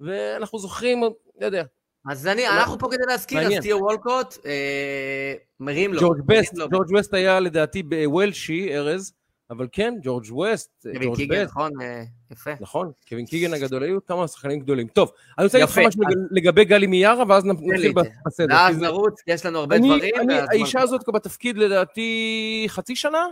ואנחנו 0.00 0.58
זוכרים, 0.58 1.02
לא 1.40 1.46
יודע. 1.46 1.64
אז 2.08 2.26
אני, 2.26 2.48
אנחנו 2.48 2.78
פה 2.78 2.88
כדי 2.90 3.04
להזכיר, 3.06 3.40
אז 3.40 3.52
תהיה 3.60 3.76
וולקוט, 3.76 4.38
אה, 4.46 5.34
מרים 5.60 5.94
לו. 5.94 6.00
ג'ורג' 6.00 6.20
בסט, 6.26 6.54
ג'ורג' 6.70 6.92
בסט 6.92 7.14
היה 7.14 7.40
לדעתי 7.40 7.82
בוולשי, 7.82 8.76
ארז, 8.76 9.12
אבל 9.50 9.66
כן, 9.72 9.94
ג'ורג' 10.02 10.24
ווסט, 10.30 10.86
ג'ורג' 11.02 11.16
קיגן, 11.16 11.42
נכון, 11.44 11.70
אה, 11.82 12.02
יפה. 12.30 12.50
נכון, 12.60 12.92
קווין 13.08 13.26
קיגן 13.26 13.54
הגדול, 13.54 13.82
היו 13.82 14.06
כמה 14.06 14.28
שחקנים 14.28 14.60
גדולים. 14.60 14.88
טוב, 14.88 15.10
אני 15.38 15.44
רוצה 15.44 15.58
להגיד 15.58 15.72
לך 15.72 15.78
משהו 15.86 16.02
לגבי 16.30 16.64
גלי 16.64 16.86
מיארה, 16.86 17.24
ואז 17.28 17.44
נתחיל 17.44 17.92
בסדר. 18.26 18.54
ואז 18.54 18.78
נרוץ, 18.78 19.20
יש 19.26 19.46
לנו 19.46 19.58
הרבה 19.58 19.78
דברים. 19.78 20.14
האישה 20.50 20.80
הזאת 20.80 21.00
בתפקיד 21.14 21.58
לדעתי 21.58 22.64
חצי 22.68 22.96
שנה? 22.96 23.26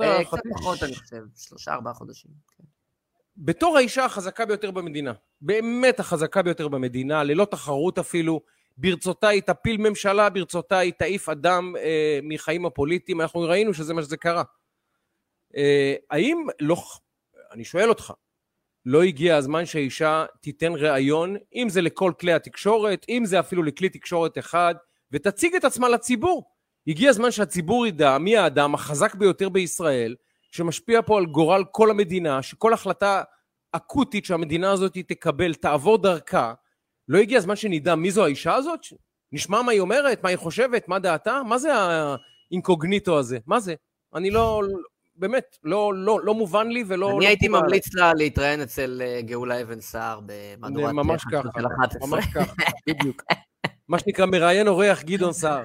אה, 0.00 0.24
קצת 0.24 0.38
פחות, 0.54 0.82
אני 0.82 0.94
חושב, 0.94 1.22
שלושה, 1.36 1.72
ארבעה 1.72 1.94
חודשים. 1.94 2.30
בתור 3.36 3.76
האישה 3.76 4.04
החזקה 4.04 4.46
ביותר 4.46 4.70
במדינה, 4.70 5.12
באמת 5.40 6.00
החזקה 6.00 6.42
ביותר 6.42 6.68
במדינה, 6.68 7.24
ללא 7.24 7.44
תחרות 7.44 7.98
אפילו, 7.98 8.40
ברצותה 8.78 9.28
תפיל 9.46 9.76
ממשלה, 9.76 10.30
ברצותה 10.30 10.80
תעיף 10.98 11.28
אדם 11.28 11.74
אה, 11.76 12.18
מחיים 12.22 12.66
הפוליטיים, 12.66 13.20
אנחנו 13.20 13.40
ראינו 13.40 13.74
שזה 13.74 13.94
מה 13.94 14.02
שזה 14.02 14.16
קרה. 14.16 14.42
אה, 15.56 15.94
האם 16.10 16.46
לא, 16.60 16.76
אני 17.52 17.64
שואל 17.64 17.88
אותך, 17.88 18.12
לא 18.86 19.02
הגיע 19.02 19.36
הזמן 19.36 19.66
שהאישה 19.66 20.26
תיתן 20.40 20.72
ראיון, 20.72 21.36
אם 21.54 21.68
זה 21.68 21.82
לכל 21.82 22.12
כלי 22.20 22.32
התקשורת, 22.32 23.06
אם 23.08 23.22
זה 23.24 23.40
אפילו 23.40 23.62
לכלי 23.62 23.88
תקשורת 23.88 24.38
אחד, 24.38 24.74
ותציג 25.12 25.54
את 25.54 25.64
עצמה 25.64 25.88
לציבור. 25.88 26.50
הגיע 26.86 27.10
הזמן 27.10 27.30
שהציבור 27.30 27.86
ידע 27.86 28.18
מי 28.18 28.36
האדם 28.36 28.74
החזק 28.74 29.14
ביותר 29.14 29.48
בישראל, 29.48 30.14
שמשפיע 30.56 31.02
פה 31.02 31.18
על 31.18 31.26
גורל 31.26 31.64
כל 31.70 31.90
המדינה, 31.90 32.42
שכל 32.42 32.72
החלטה 32.72 33.22
אקוטית 33.72 34.24
שהמדינה 34.24 34.72
הזאת 34.72 34.98
תקבל 34.98 35.54
תעבור 35.54 35.98
דרכה. 35.98 36.54
לא 37.08 37.18
הגיע 37.18 37.38
הזמן 37.38 37.56
שנדע 37.56 37.94
מי 37.94 38.10
זו 38.10 38.24
האישה 38.24 38.54
הזאת? 38.54 38.80
נשמע 39.32 39.62
מה 39.62 39.72
היא 39.72 39.80
אומרת, 39.80 40.22
מה 40.22 40.28
היא 40.28 40.36
חושבת, 40.36 40.88
מה 40.88 40.98
דעתה? 40.98 41.42
מה 41.48 41.58
זה 41.58 41.72
האינקוגניטו 41.74 43.18
הזה? 43.18 43.38
מה 43.46 43.60
זה? 43.60 43.74
אני 44.14 44.30
לא, 44.30 44.62
באמת, 45.16 45.58
לא, 45.64 45.94
לא, 45.94 46.20
לא 46.24 46.34
מובן 46.34 46.68
לי 46.68 46.84
ולא... 46.86 47.10
אני 47.10 47.20
לא 47.20 47.26
הייתי 47.26 47.48
ממליץ 47.48 47.94
לה 47.94 48.12
להתראיין 48.14 48.60
אצל 48.60 49.02
אה, 49.04 49.20
גאולה 49.22 49.62
אבן 49.62 49.80
סער 49.80 50.20
במהדורת... 50.26 50.92
ממש 50.92 51.22
ככה, 51.32 51.48
ממש 52.00 52.24
ככה, 52.34 52.54
בדיוק. 52.86 53.22
מה 53.88 53.98
שנקרא 53.98 54.26
מראיין 54.26 54.68
אורח 54.68 55.02
גדעון 55.02 55.32
סער. 55.32 55.62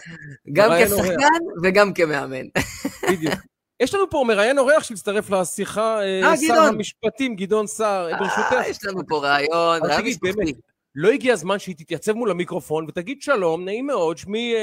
גם 0.54 0.72
כשחקן 0.86 1.44
וגם 1.64 1.94
כמאמן. 1.94 2.46
בדיוק. 3.12 3.51
יש 3.82 3.94
לנו 3.94 4.10
פה 4.10 4.24
מראיין 4.28 4.60
אורח 4.60 4.84
שהצטרף 4.84 5.30
לשיחה, 5.30 6.02
אה, 6.02 6.24
אה, 6.24 6.38
שר 6.38 6.54
המשפטים 6.54 7.36
גדעון 7.36 7.68
סער, 7.68 8.10
ברשותך. 8.20 8.56
יש 8.68 8.86
לנו 8.86 9.02
פה 9.08 9.18
ראיון, 9.18 9.82
ראיון 9.84 10.06
משפטי. 10.06 10.54
לא 10.96 11.10
הגיע 11.12 11.34
הזמן 11.34 11.60
שהיא 11.60 11.76
תתייצב 11.76 12.14
מול 12.14 12.32
המיקרופון 12.32 12.86
ותגיד 12.88 13.22
שלום, 13.22 13.66
נעים 13.66 13.88
מאוד, 13.88 14.18
שמי 14.18 14.54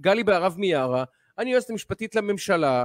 גלי 0.00 0.24
בהרב 0.24 0.54
מיארה, 0.58 1.04
אני 1.38 1.52
יועצת 1.52 1.70
המשפטית 1.70 2.14
לממשלה, 2.14 2.84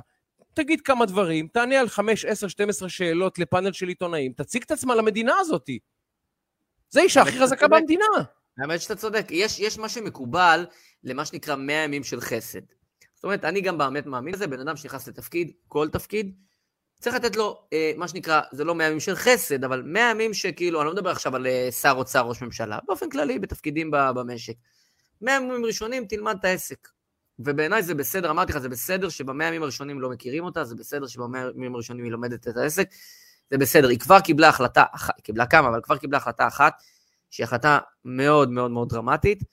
תגיד 0.54 0.82
כמה 0.82 1.06
דברים, 1.06 1.48
תענה 1.48 1.80
על 1.80 1.90
5, 1.90 2.26
10, 2.26 2.48
12 2.48 2.90
שאלות 2.90 3.40
לפאנל 3.40 3.72
של 3.72 3.88
עיתונאים, 3.88 4.34
תציג 4.34 4.64
את 4.64 4.72
עצמה 4.72 4.96
למדינה 4.96 5.34
הזאת. 5.40 5.70
זה 6.90 7.02
אישה 7.02 7.22
הכי 7.22 7.40
חזקה 7.40 7.68
במדינה. 7.68 8.06
האמת 8.58 8.82
שאתה 8.82 8.96
צודק. 8.96 9.26
יש, 9.30 9.60
יש 9.60 9.78
מה 9.78 9.90
שמקובל 9.90 10.66
למה 11.04 11.26
שנקרא 11.26 11.56
100 11.56 11.76
ימים 11.76 12.04
של 12.04 12.22
חסד. 12.22 12.62
זאת 13.22 13.24
אומרת, 13.24 13.46
אני 13.46 13.62
גם 13.62 13.78
באמת 13.78 14.06
מאמין 14.06 14.34
בזה, 14.34 14.48
בן 14.48 14.60
אדם 14.60 14.76
שנכנס 14.76 15.08
לתפקיד, 15.08 15.52
כל 15.68 15.90
תפקיד, 15.90 16.36
צריך 17.00 17.16
לתת 17.16 17.36
לו, 17.36 17.68
אה, 17.74 17.92
מה 17.98 18.08
שנקרא, 18.08 18.42
זה 18.52 18.64
לא 18.64 18.76
100 18.76 18.88
ימים 18.88 19.00
של 19.00 19.16
חסד, 19.16 19.64
אבל 19.64 19.82
100 19.86 20.12
ימים 20.12 20.34
שכאילו, 20.34 20.82
אני 20.82 20.88
לא 20.88 20.94
מדבר 20.94 21.10
עכשיו 21.10 21.36
על 21.36 21.48
אה, 21.48 21.70
שר 21.72 21.94
אוצר, 21.96 22.22
ראש 22.22 22.42
ממשלה, 22.42 22.80
באופן 22.88 23.10
כללי, 23.10 23.40
בתפקידים 23.40 23.92
במשק. 23.92 24.54
100 25.22 25.36
ימים 25.36 25.66
ראשונים, 25.66 26.06
תלמד 26.06 26.36
את 26.40 26.46
העסק. 26.46 26.88
ובעיניי 27.40 27.84
זה 27.84 27.96
בסדר, 27.96 28.30
אמרתי 28.32 28.52
לך, 28.52 28.58
זה 28.58 28.70
בסדר 28.70 29.10
שבמאה 29.10 29.48
ימים 29.48 29.64
הראשונים 29.64 30.02
לא 30.02 30.10
מכירים 30.10 30.44
אותה, 30.44 30.64
זה 30.64 30.76
בסדר 30.76 31.08
שבמאה 31.08 31.42
ימים 31.56 31.76
הראשונים 31.76 32.04
היא 32.04 32.12
לומדת 32.12 32.48
את 32.48 32.58
העסק, 32.58 32.90
זה 33.50 33.58
בסדר. 33.58 33.88
היא 33.88 34.00
כבר 34.00 34.20
קיבלה 34.20 34.50
החלטה, 34.50 34.84
קיבלה 35.24 35.46
כמה, 35.46 35.68
אבל 35.68 35.82
כבר 35.82 35.98
קיבלה 35.98 36.18
החלטה 36.18 36.48
אחת, 36.48 36.74
שהיא 37.30 37.44
החלטה 37.44 37.80
מאוד 38.06 38.52
מאוד 38.52 38.72
מאוד 38.72 38.90
דרמטית, 38.90 39.44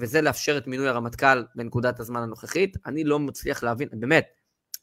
וזה 0.00 0.20
לאפשר 0.20 0.58
את 0.58 0.66
מינוי 0.66 0.88
הרמטכ"ל 0.88 1.44
בנקודת 1.54 2.00
הזמן 2.00 2.22
הנוכחית. 2.22 2.76
אני 2.86 3.04
לא 3.04 3.18
מצליח 3.18 3.62
להבין, 3.62 3.88
באמת, 3.92 4.26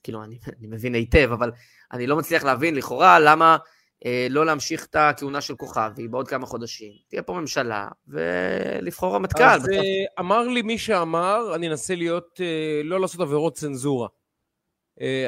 כאילו, 0.04 0.24
אני, 0.24 0.40
אני 0.60 0.68
מבין 0.68 0.96
היטב, 0.96 1.30
אבל 1.34 1.52
אני 1.92 2.08
לא 2.08 2.18
מצליח 2.18 2.44
להבין 2.44 2.76
לכאורה 2.76 3.20
למה 3.20 3.58
אה, 4.06 4.28
לא 4.30 4.46
להמשיך 4.46 4.86
את 4.86 4.96
הכהונה 4.96 5.42
של 5.42 5.56
כוכבי 5.56 6.08
בעוד 6.08 6.28
כמה 6.28 6.46
חודשים. 6.46 6.92
תהיה 7.10 7.22
פה 7.22 7.34
ממשלה, 7.34 7.88
ולבחור 8.08 9.16
רמטכ"ל. 9.16 9.44
אז 9.44 9.62
בסוף... 9.64 9.74
אה, 9.76 10.06
אמר 10.20 10.48
לי 10.48 10.62
מי 10.62 10.78
שאמר, 10.78 11.56
אני 11.56 11.68
אנסה 11.68 11.96
להיות, 11.96 12.42
אה, 12.42 12.82
לא 12.84 13.00
לעשות 13.00 13.22
עבירות 13.22 13.54
צנזורה. 13.54 14.08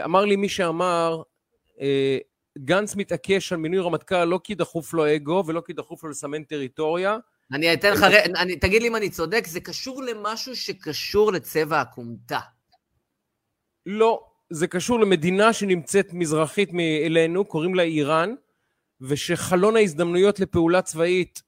אמר 0.05 0.25
לי 0.25 0.35
מי 0.35 0.49
שאמר, 0.49 1.21
גנץ 2.57 2.95
מתעקש 2.95 3.53
על 3.53 3.59
מינוי 3.59 3.79
רמטכ"ל 3.79 4.25
לא 4.25 4.39
כי 4.43 4.55
דחוף 4.55 4.93
לו 4.93 5.15
אגו 5.15 5.43
ולא 5.47 5.61
כי 5.65 5.73
דחוף 5.73 6.03
לו 6.03 6.09
לסמן 6.09 6.43
טריטוריה. 6.43 7.17
אני 7.53 7.73
אתן 7.73 7.91
לך, 7.93 8.03
אני, 8.35 8.55
תגיד 8.55 8.81
לי 8.81 8.87
אם 8.87 8.95
אני 8.95 9.09
צודק, 9.09 9.47
זה 9.47 9.59
קשור 9.59 10.03
למשהו 10.03 10.55
שקשור 10.55 11.31
לצבע 11.31 11.81
הכומתה. 11.81 12.39
לא, 13.85 14.23
זה 14.49 14.67
קשור 14.67 14.99
למדינה 14.99 15.53
שנמצאת 15.53 16.13
מזרחית 16.13 16.69
מאלינו, 16.73 17.45
קוראים 17.45 17.75
לה 17.75 17.83
איראן. 17.83 18.35
ושחלון 19.01 19.75
ההזדמנויות 19.75 20.39
לפעולה 20.39 20.81
צבאית 20.81 21.41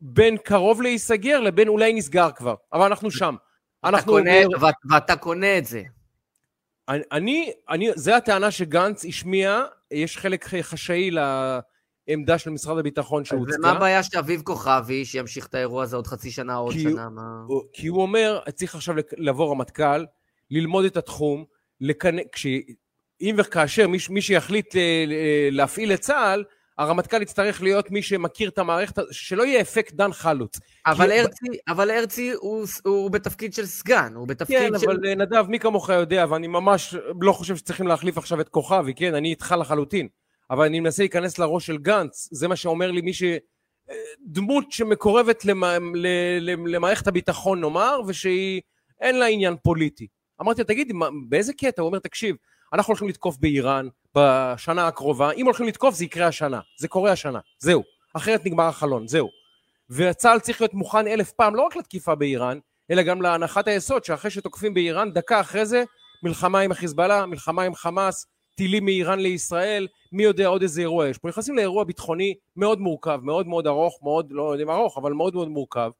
בין 0.00 0.36
קרוב 0.36 0.82
להיסגר 0.82 1.40
לבין 1.40 1.68
אולי 1.68 1.92
נסגר 1.92 2.30
כבר, 2.30 2.54
אבל 2.72 2.86
אנחנו 2.86 3.10
שם. 3.10 3.36
אנחנו 3.84 4.12
קונה, 4.12 4.44
אומר... 4.44 4.68
ואתה 4.90 5.16
קונה 5.16 5.58
את 5.58 5.66
זה. 5.66 5.82
אני, 6.88 7.52
אני, 7.68 7.90
זה 7.94 8.16
הטענה 8.16 8.50
שגנץ 8.50 9.04
השמיע, 9.04 9.62
יש 9.90 10.18
חלק 10.18 10.46
חשאי 10.60 11.10
לעמדה 12.08 12.38
של 12.38 12.50
משרד 12.50 12.78
הביטחון 12.78 13.24
שהוצגה. 13.24 13.56
ומה 13.58 13.70
הבעיה 13.70 14.02
שאביב 14.02 14.42
כוכבי, 14.42 15.04
שימשיך 15.04 15.46
את 15.46 15.54
האירוע 15.54 15.82
הזה 15.82 15.96
עוד 15.96 16.06
חצי 16.06 16.30
שנה 16.30 16.56
או 16.56 16.62
עוד 16.62 16.74
שנה? 16.78 17.08
מה... 17.08 17.42
כי 17.72 17.86
הוא 17.86 18.02
אומר, 18.02 18.40
צריך 18.54 18.74
עכשיו 18.74 18.94
לבוא 19.16 19.50
רמטכ"ל, 19.50 20.04
ללמוד 20.50 20.84
את 20.84 20.96
התחום, 20.96 21.44
לכנ... 21.80 22.16
כש... 22.32 22.46
אם 23.20 23.34
וכאשר 23.38 23.88
מי, 23.88 23.98
מי 24.10 24.22
שיחליט 24.22 24.76
אה, 24.76 25.04
להפעיל 25.50 25.92
את 25.92 26.00
צה"ל, 26.00 26.44
הרמטכ"ל 26.78 27.22
יצטרך 27.22 27.62
להיות 27.62 27.90
מי 27.90 28.02
שמכיר 28.02 28.48
את 28.48 28.58
המערכת, 28.58 29.02
שלא 29.10 29.46
יהיה 29.46 29.60
אפקט 29.60 29.92
דן 29.92 30.12
חלוץ. 30.12 30.60
אבל. 30.86 31.12
הרצי, 31.12 31.46
אבל 31.68 31.90
הרצי 31.90 32.32
הוא, 32.32 32.66
הוא 32.84 33.10
בתפקיד 33.10 33.54
של 33.54 33.66
סגן, 33.66 34.12
הוא 34.14 34.28
בתפקיד 34.28 34.58
כן, 34.58 34.78
של... 34.78 34.86
כן, 34.86 34.92
אבל 34.92 35.14
נדב, 35.14 35.44
מי 35.48 35.58
כמוך 35.58 35.88
יודע, 35.88 36.26
ואני 36.28 36.46
ממש 36.46 36.94
לא 37.20 37.32
חושב 37.32 37.56
שצריכים 37.56 37.86
להחליף 37.86 38.18
עכשיו 38.18 38.40
את 38.40 38.48
כוכבי, 38.48 38.94
כן, 38.94 39.14
אני 39.14 39.30
איתך 39.30 39.54
לחלוטין. 39.60 40.08
אבל 40.50 40.64
אני 40.64 40.80
מנסה 40.80 41.02
להיכנס 41.02 41.38
לראש 41.38 41.66
של 41.66 41.78
גנץ, 41.78 42.28
זה 42.32 42.48
מה 42.48 42.56
שאומר 42.56 42.90
לי 42.90 43.00
מי 43.00 43.12
ש... 43.12 43.22
דמות 44.20 44.72
שמקורבת 44.72 45.44
למע... 45.44 45.78
למערכת 46.66 47.06
הביטחון, 47.06 47.60
נאמר, 47.60 48.00
ושהיא, 48.06 48.60
אין 49.00 49.18
לה 49.18 49.26
עניין 49.26 49.56
פוליטי. 49.62 50.06
אמרתי, 50.40 50.64
תגיד, 50.64 50.92
באיזה 51.28 51.52
קטע? 51.52 51.82
הוא 51.82 51.86
אומר, 51.86 51.98
תקשיב, 51.98 52.36
אנחנו 52.72 52.90
הולכים 52.90 53.08
לתקוף 53.08 53.36
באיראן 53.36 53.88
בשנה 54.16 54.86
הקרובה, 54.86 55.30
אם 55.30 55.44
הולכים 55.44 55.66
לתקוף 55.66 55.94
זה 55.94 56.04
יקרה 56.04 56.26
השנה, 56.26 56.60
זה 56.78 56.88
קורה 56.88 57.12
השנה, 57.12 57.40
זהו. 57.58 57.82
אחרת 58.14 58.46
נגמר 58.46 58.64
החלון, 58.64 59.08
זהו. 59.08 59.28
וצה"ל 59.90 60.38
צריך 60.40 60.60
להיות 60.60 60.74
מוכן 60.74 61.06
אלף 61.06 61.32
פעם 61.32 61.54
לא 61.54 61.62
רק 61.62 61.76
לתקיפה 61.76 62.14
באיראן, 62.14 62.58
אלא 62.90 63.02
גם 63.02 63.22
להנחת 63.22 63.68
היסוד 63.68 64.04
שאחרי 64.04 64.30
שתוקפים 64.30 64.74
באיראן, 64.74 65.12
דקה 65.12 65.40
אחרי 65.40 65.66
זה, 65.66 65.84
מלחמה 66.22 66.60
עם 66.60 66.70
החיזבאללה, 66.72 67.26
מלחמה 67.26 67.62
עם 67.62 67.74
חמאס, 67.74 68.26
טילים 68.56 68.84
מאיראן 68.84 69.20
לישראל, 69.20 69.88
מי 70.12 70.22
יודע 70.22 70.46
עוד 70.46 70.62
איזה 70.62 70.80
אירוע 70.80 71.08
יש 71.08 71.18
פה. 71.18 71.28
נכנסים 71.28 71.56
לאירוע 71.56 71.84
ביטחוני 71.84 72.34
מאוד 72.56 72.80
מורכב, 72.80 73.20
מאוד 73.22 73.46
מאוד 73.46 73.66
ארוך, 73.66 73.98
מאוד, 74.02 74.26
לא 74.30 74.52
יודע 74.52 74.64
אם 74.64 74.70
ארוך, 74.70 74.98
אבל 74.98 75.12
מאוד 75.12 75.34
מאוד 75.34 75.48
מורכב, 75.48 75.90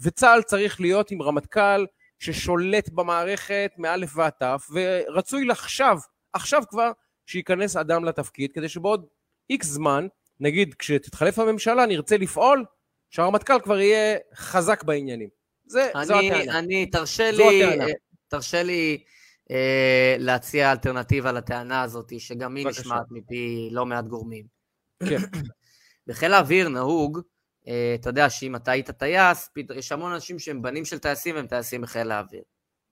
וצה"ל 0.00 0.42
צריך 0.42 0.80
להיות 0.80 1.10
עם 1.10 1.22
רמטכ"ל 1.22 1.86
ששולט 2.18 2.88
במערכת 2.88 3.70
מאלף 3.78 4.16
ועד 4.16 4.32
תף, 4.40 4.66
ורצוי 4.72 5.44
לחשב 5.44 5.96
עכשיו 6.32 6.62
כבר 6.68 6.90
שייכנס 7.26 7.76
אדם 7.76 8.04
לתפקיד, 8.04 8.52
כדי 8.52 8.68
שבעוד 8.68 9.06
איקס 9.50 9.66
זמן, 9.66 10.06
נגיד 10.40 10.74
כשתתחלף 10.74 11.38
הממשלה, 11.38 11.86
נרצה 11.86 12.16
לפעול, 12.16 12.64
שהרמטכ"ל 13.10 13.60
כבר 13.60 13.80
יהיה 13.80 14.18
חזק 14.34 14.84
בעניינים. 14.84 15.28
זה, 15.66 15.88
אני, 15.94 16.06
זו 16.06 16.14
הטענה. 16.14 16.58
אני, 16.58 16.86
תרשה 16.86 17.30
לי, 17.30 17.64
הטענה. 17.64 17.84
תרשה 18.28 18.62
לי 18.62 19.04
אה, 19.50 20.16
להציע 20.18 20.72
אלטרנטיבה 20.72 21.32
לטענה 21.32 21.82
הזאת, 21.82 22.20
שגם 22.20 22.54
היא 22.54 22.66
נשמעת 22.66 23.06
מפי 23.10 23.68
לא 23.72 23.86
מעט 23.86 24.04
גורמים. 24.04 24.44
כן. 25.08 25.16
בחיל 26.06 26.32
האוויר 26.32 26.68
נהוג, 26.68 27.20
אה, 27.68 27.96
אתה 28.00 28.08
יודע 28.10 28.30
שאם 28.30 28.56
אתה 28.56 28.70
היית 28.70 28.90
טייס, 28.90 29.50
יש 29.74 29.92
המון 29.92 30.12
אנשים 30.12 30.38
שהם 30.38 30.62
בנים 30.62 30.84
של 30.84 30.98
טייסים 30.98 31.34
והם 31.34 31.46
טייסים 31.46 31.80
בחיל 31.80 32.10
האוויר. 32.10 32.42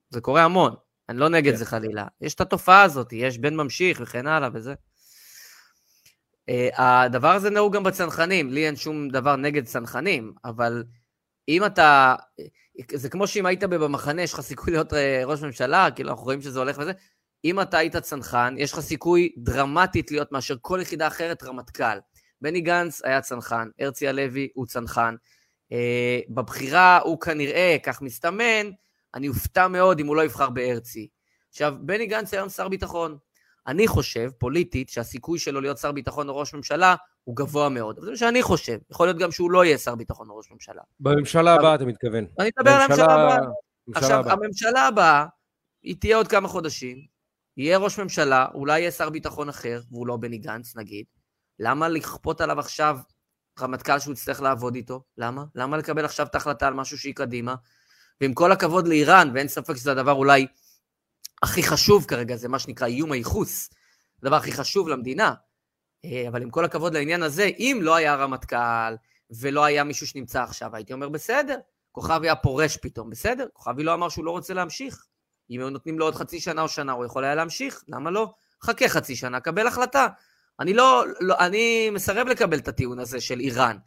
זה 0.09 0.21
קורה 0.21 0.43
המון. 0.43 0.75
אני 1.09 1.19
לא 1.19 1.29
נגד 1.29 1.51
כן. 1.51 1.57
זה 1.57 1.65
חלילה. 1.65 2.07
יש 2.21 2.35
את 2.35 2.41
התופעה 2.41 2.83
הזאת, 2.83 3.13
יש 3.13 3.37
בן 3.37 3.55
ממשיך 3.55 3.99
וכן 4.03 4.27
הלאה 4.27 4.49
וזה. 4.53 4.73
Uh, 6.49 6.81
הדבר 6.81 7.27
הזה 7.27 7.49
נהוג 7.49 7.75
גם 7.75 7.83
בצנחנים, 7.83 8.49
לי 8.49 8.65
אין 8.65 8.75
שום 8.75 9.09
דבר 9.09 9.35
נגד 9.35 9.65
צנחנים, 9.65 10.33
אבל 10.45 10.83
אם 11.47 11.65
אתה, 11.65 12.15
זה 12.93 13.09
כמו 13.09 13.27
שאם 13.27 13.45
היית 13.45 13.63
במחנה, 13.63 14.21
יש 14.21 14.33
לך 14.33 14.41
סיכוי 14.41 14.73
להיות 14.73 14.93
אה, 14.93 15.21
ראש 15.25 15.41
ממשלה, 15.41 15.87
כאילו 15.95 16.09
אנחנו 16.09 16.23
רואים 16.23 16.41
שזה 16.41 16.59
הולך 16.59 16.77
וזה, 16.77 16.91
אם 17.45 17.61
אתה 17.61 17.77
היית 17.77 17.97
צנחן, 17.97 18.55
יש 18.57 18.73
לך 18.73 18.79
סיכוי 18.79 19.33
דרמטית 19.37 20.11
להיות 20.11 20.31
מאשר 20.31 20.55
כל 20.61 20.79
יחידה 20.81 21.07
אחרת 21.07 21.43
רמטכ"ל. 21.43 21.99
בני 22.41 22.61
גנץ 22.61 23.01
היה 23.03 23.21
צנחן, 23.21 23.69
הרצי 23.79 24.07
הלוי 24.07 24.49
הוא 24.53 24.65
צנחן. 24.65 25.15
Uh, 25.73 25.75
בבחירה 26.29 26.99
הוא 27.03 27.19
כנראה, 27.19 27.75
כך 27.83 28.01
מסתמן, 28.01 28.71
אני 29.13 29.27
אופתע 29.27 29.67
מאוד 29.67 29.99
אם 29.99 30.07
הוא 30.07 30.15
לא 30.15 30.25
יבחר 30.25 30.49
בהרצי. 30.49 31.07
עכשיו, 31.49 31.75
בני 31.79 32.05
גנץ 32.05 32.33
היום 32.33 32.49
שר 32.49 32.67
ביטחון. 32.67 33.17
אני 33.67 33.87
חושב, 33.87 34.29
פוליטית, 34.37 34.89
שהסיכוי 34.89 35.39
שלו 35.39 35.61
להיות 35.61 35.77
שר 35.77 35.91
ביטחון 35.91 36.29
או 36.29 36.37
ראש 36.37 36.53
ממשלה 36.53 36.95
הוא 37.23 37.35
גבוה 37.35 37.69
מאוד. 37.69 37.99
זה 38.01 38.11
מה 38.11 38.17
שאני 38.17 38.43
חושב. 38.43 38.77
יכול 38.91 39.07
להיות 39.07 39.17
גם 39.17 39.31
שהוא 39.31 39.51
לא 39.51 39.65
יהיה 39.65 39.77
שר 39.77 39.95
ביטחון 39.95 40.29
או 40.29 40.37
ראש 40.37 40.51
ממשלה. 40.51 40.81
בממשלה 40.99 41.53
הבאה 41.53 41.75
אתה 41.75 41.85
מתכוון. 41.85 42.25
אני 42.39 42.49
מדבר 42.57 42.71
על 42.71 42.81
הממשלה 42.81 43.13
הבאה. 43.13 43.37
עכשיו, 43.95 44.19
הבא. 44.19 44.31
הממשלה 44.31 44.87
הבאה, 44.87 45.25
היא 45.83 45.95
תהיה 45.99 46.17
עוד 46.17 46.27
כמה 46.27 46.47
חודשים, 46.47 46.97
יהיה 47.57 47.77
ראש 47.77 47.99
ממשלה, 47.99 48.45
אולי 48.53 48.79
יהיה 48.79 48.91
שר 48.91 49.09
ביטחון 49.09 49.49
אחר, 49.49 49.81
והוא 49.91 50.07
לא 50.07 50.17
בני 50.17 50.37
גנץ 50.37 50.75
נגיד. 50.75 51.05
למה 51.59 51.89
לכפות 51.89 52.41
עליו 52.41 52.59
עכשיו 52.59 52.97
רמטכ"ל 53.59 53.99
שהוא 53.99 54.13
יצטרך 54.13 54.41
לעבוד 54.41 54.75
איתו? 54.75 55.03
למה? 55.17 55.43
למה 55.55 55.77
לקבל 55.77 56.05
עכשיו 56.05 56.25
את 56.25 56.35
ההחלטה 56.35 56.67
על 56.67 56.73
משהו 56.73 56.97
שהיא 56.97 57.15
קדימה? 57.15 57.55
ועם 58.21 58.33
כל 58.33 58.51
הכבוד 58.51 58.87
לאיראן, 58.87 59.31
ואין 59.33 59.47
ספק 59.47 59.75
שזה 59.75 59.91
הדבר 59.91 60.11
אולי 60.11 60.47
הכי 61.43 61.63
חשוב 61.63 62.05
כרגע, 62.05 62.35
זה 62.35 62.47
מה 62.47 62.59
שנקרא 62.59 62.87
איום 62.87 63.11
הייחוס. 63.11 63.69
הדבר 64.21 64.35
הכי 64.35 64.51
חשוב 64.51 64.87
למדינה. 64.87 65.33
אה, 66.05 66.27
אבל 66.27 66.41
עם 66.41 66.49
כל 66.49 66.65
הכבוד 66.65 66.93
לעניין 66.93 67.23
הזה, 67.23 67.49
אם 67.59 67.79
לא 67.81 67.95
היה 67.95 68.15
רמטכ"ל 68.15 68.95
ולא 69.31 69.63
היה 69.63 69.83
מישהו 69.83 70.07
שנמצא 70.07 70.43
עכשיו, 70.43 70.75
הייתי 70.75 70.93
אומר, 70.93 71.09
בסדר, 71.09 71.59
כוכבי 71.91 72.27
היה 72.27 72.35
פורש 72.35 72.77
פתאום, 72.77 73.09
בסדר, 73.09 73.47
כוכבי 73.53 73.83
לא 73.83 73.93
אמר 73.93 74.09
שהוא 74.09 74.25
לא 74.25 74.31
רוצה 74.31 74.53
להמשיך. 74.53 75.05
אם 75.49 75.59
היו 75.59 75.69
נותנים 75.69 75.99
לו 75.99 76.05
עוד 76.05 76.15
חצי 76.15 76.39
שנה 76.39 76.61
או 76.61 76.67
שנה, 76.67 76.91
הוא 76.91 77.05
יכול 77.05 77.23
היה 77.23 77.35
להמשיך, 77.35 77.83
למה 77.87 78.11
לא? 78.11 78.33
חכה 78.63 78.89
חצי 78.89 79.15
שנה, 79.15 79.39
קבל 79.39 79.67
החלטה. 79.67 80.07
אני 80.59 80.73
לא, 80.73 81.05
לא, 81.19 81.35
אני 81.39 81.89
מסרב 81.89 82.27
לקבל 82.27 82.57
את 82.57 82.67
הטיעון 82.67 82.99
הזה 82.99 83.21
של 83.21 83.39
איראן. 83.39 83.77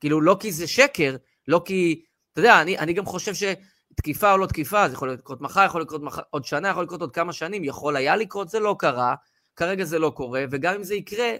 כאילו, 0.00 0.20
לא 0.20 0.36
כי 0.40 0.52
זה 0.52 0.66
שקר, 0.66 1.16
לא 1.48 1.62
כי, 1.64 2.04
אתה 2.32 2.40
יודע, 2.40 2.62
אני, 2.62 2.78
אני 2.78 2.92
גם 2.92 3.06
חושב 3.06 3.32
שתקיפה 3.34 4.32
או 4.32 4.38
לא 4.38 4.46
תקיפה, 4.46 4.88
זה 4.88 4.94
יכול 4.94 5.12
לקרות 5.12 5.40
מחר, 5.40 5.64
יכול 5.64 5.82
לקרות 5.82 6.02
מחר, 6.02 6.22
עוד 6.30 6.44
שנה, 6.44 6.68
יכול 6.68 6.84
לקרות 6.84 7.00
עוד 7.00 7.12
כמה 7.12 7.32
שנים, 7.32 7.64
יכול 7.64 7.96
היה 7.96 8.16
לקרות, 8.16 8.48
זה 8.48 8.60
לא 8.60 8.76
קרה, 8.78 9.14
כרגע 9.56 9.84
זה 9.84 9.98
לא 9.98 10.12
קורה, 10.16 10.44
וגם 10.50 10.74
אם 10.74 10.84
זה 10.84 10.94
יקרה, 10.94 11.30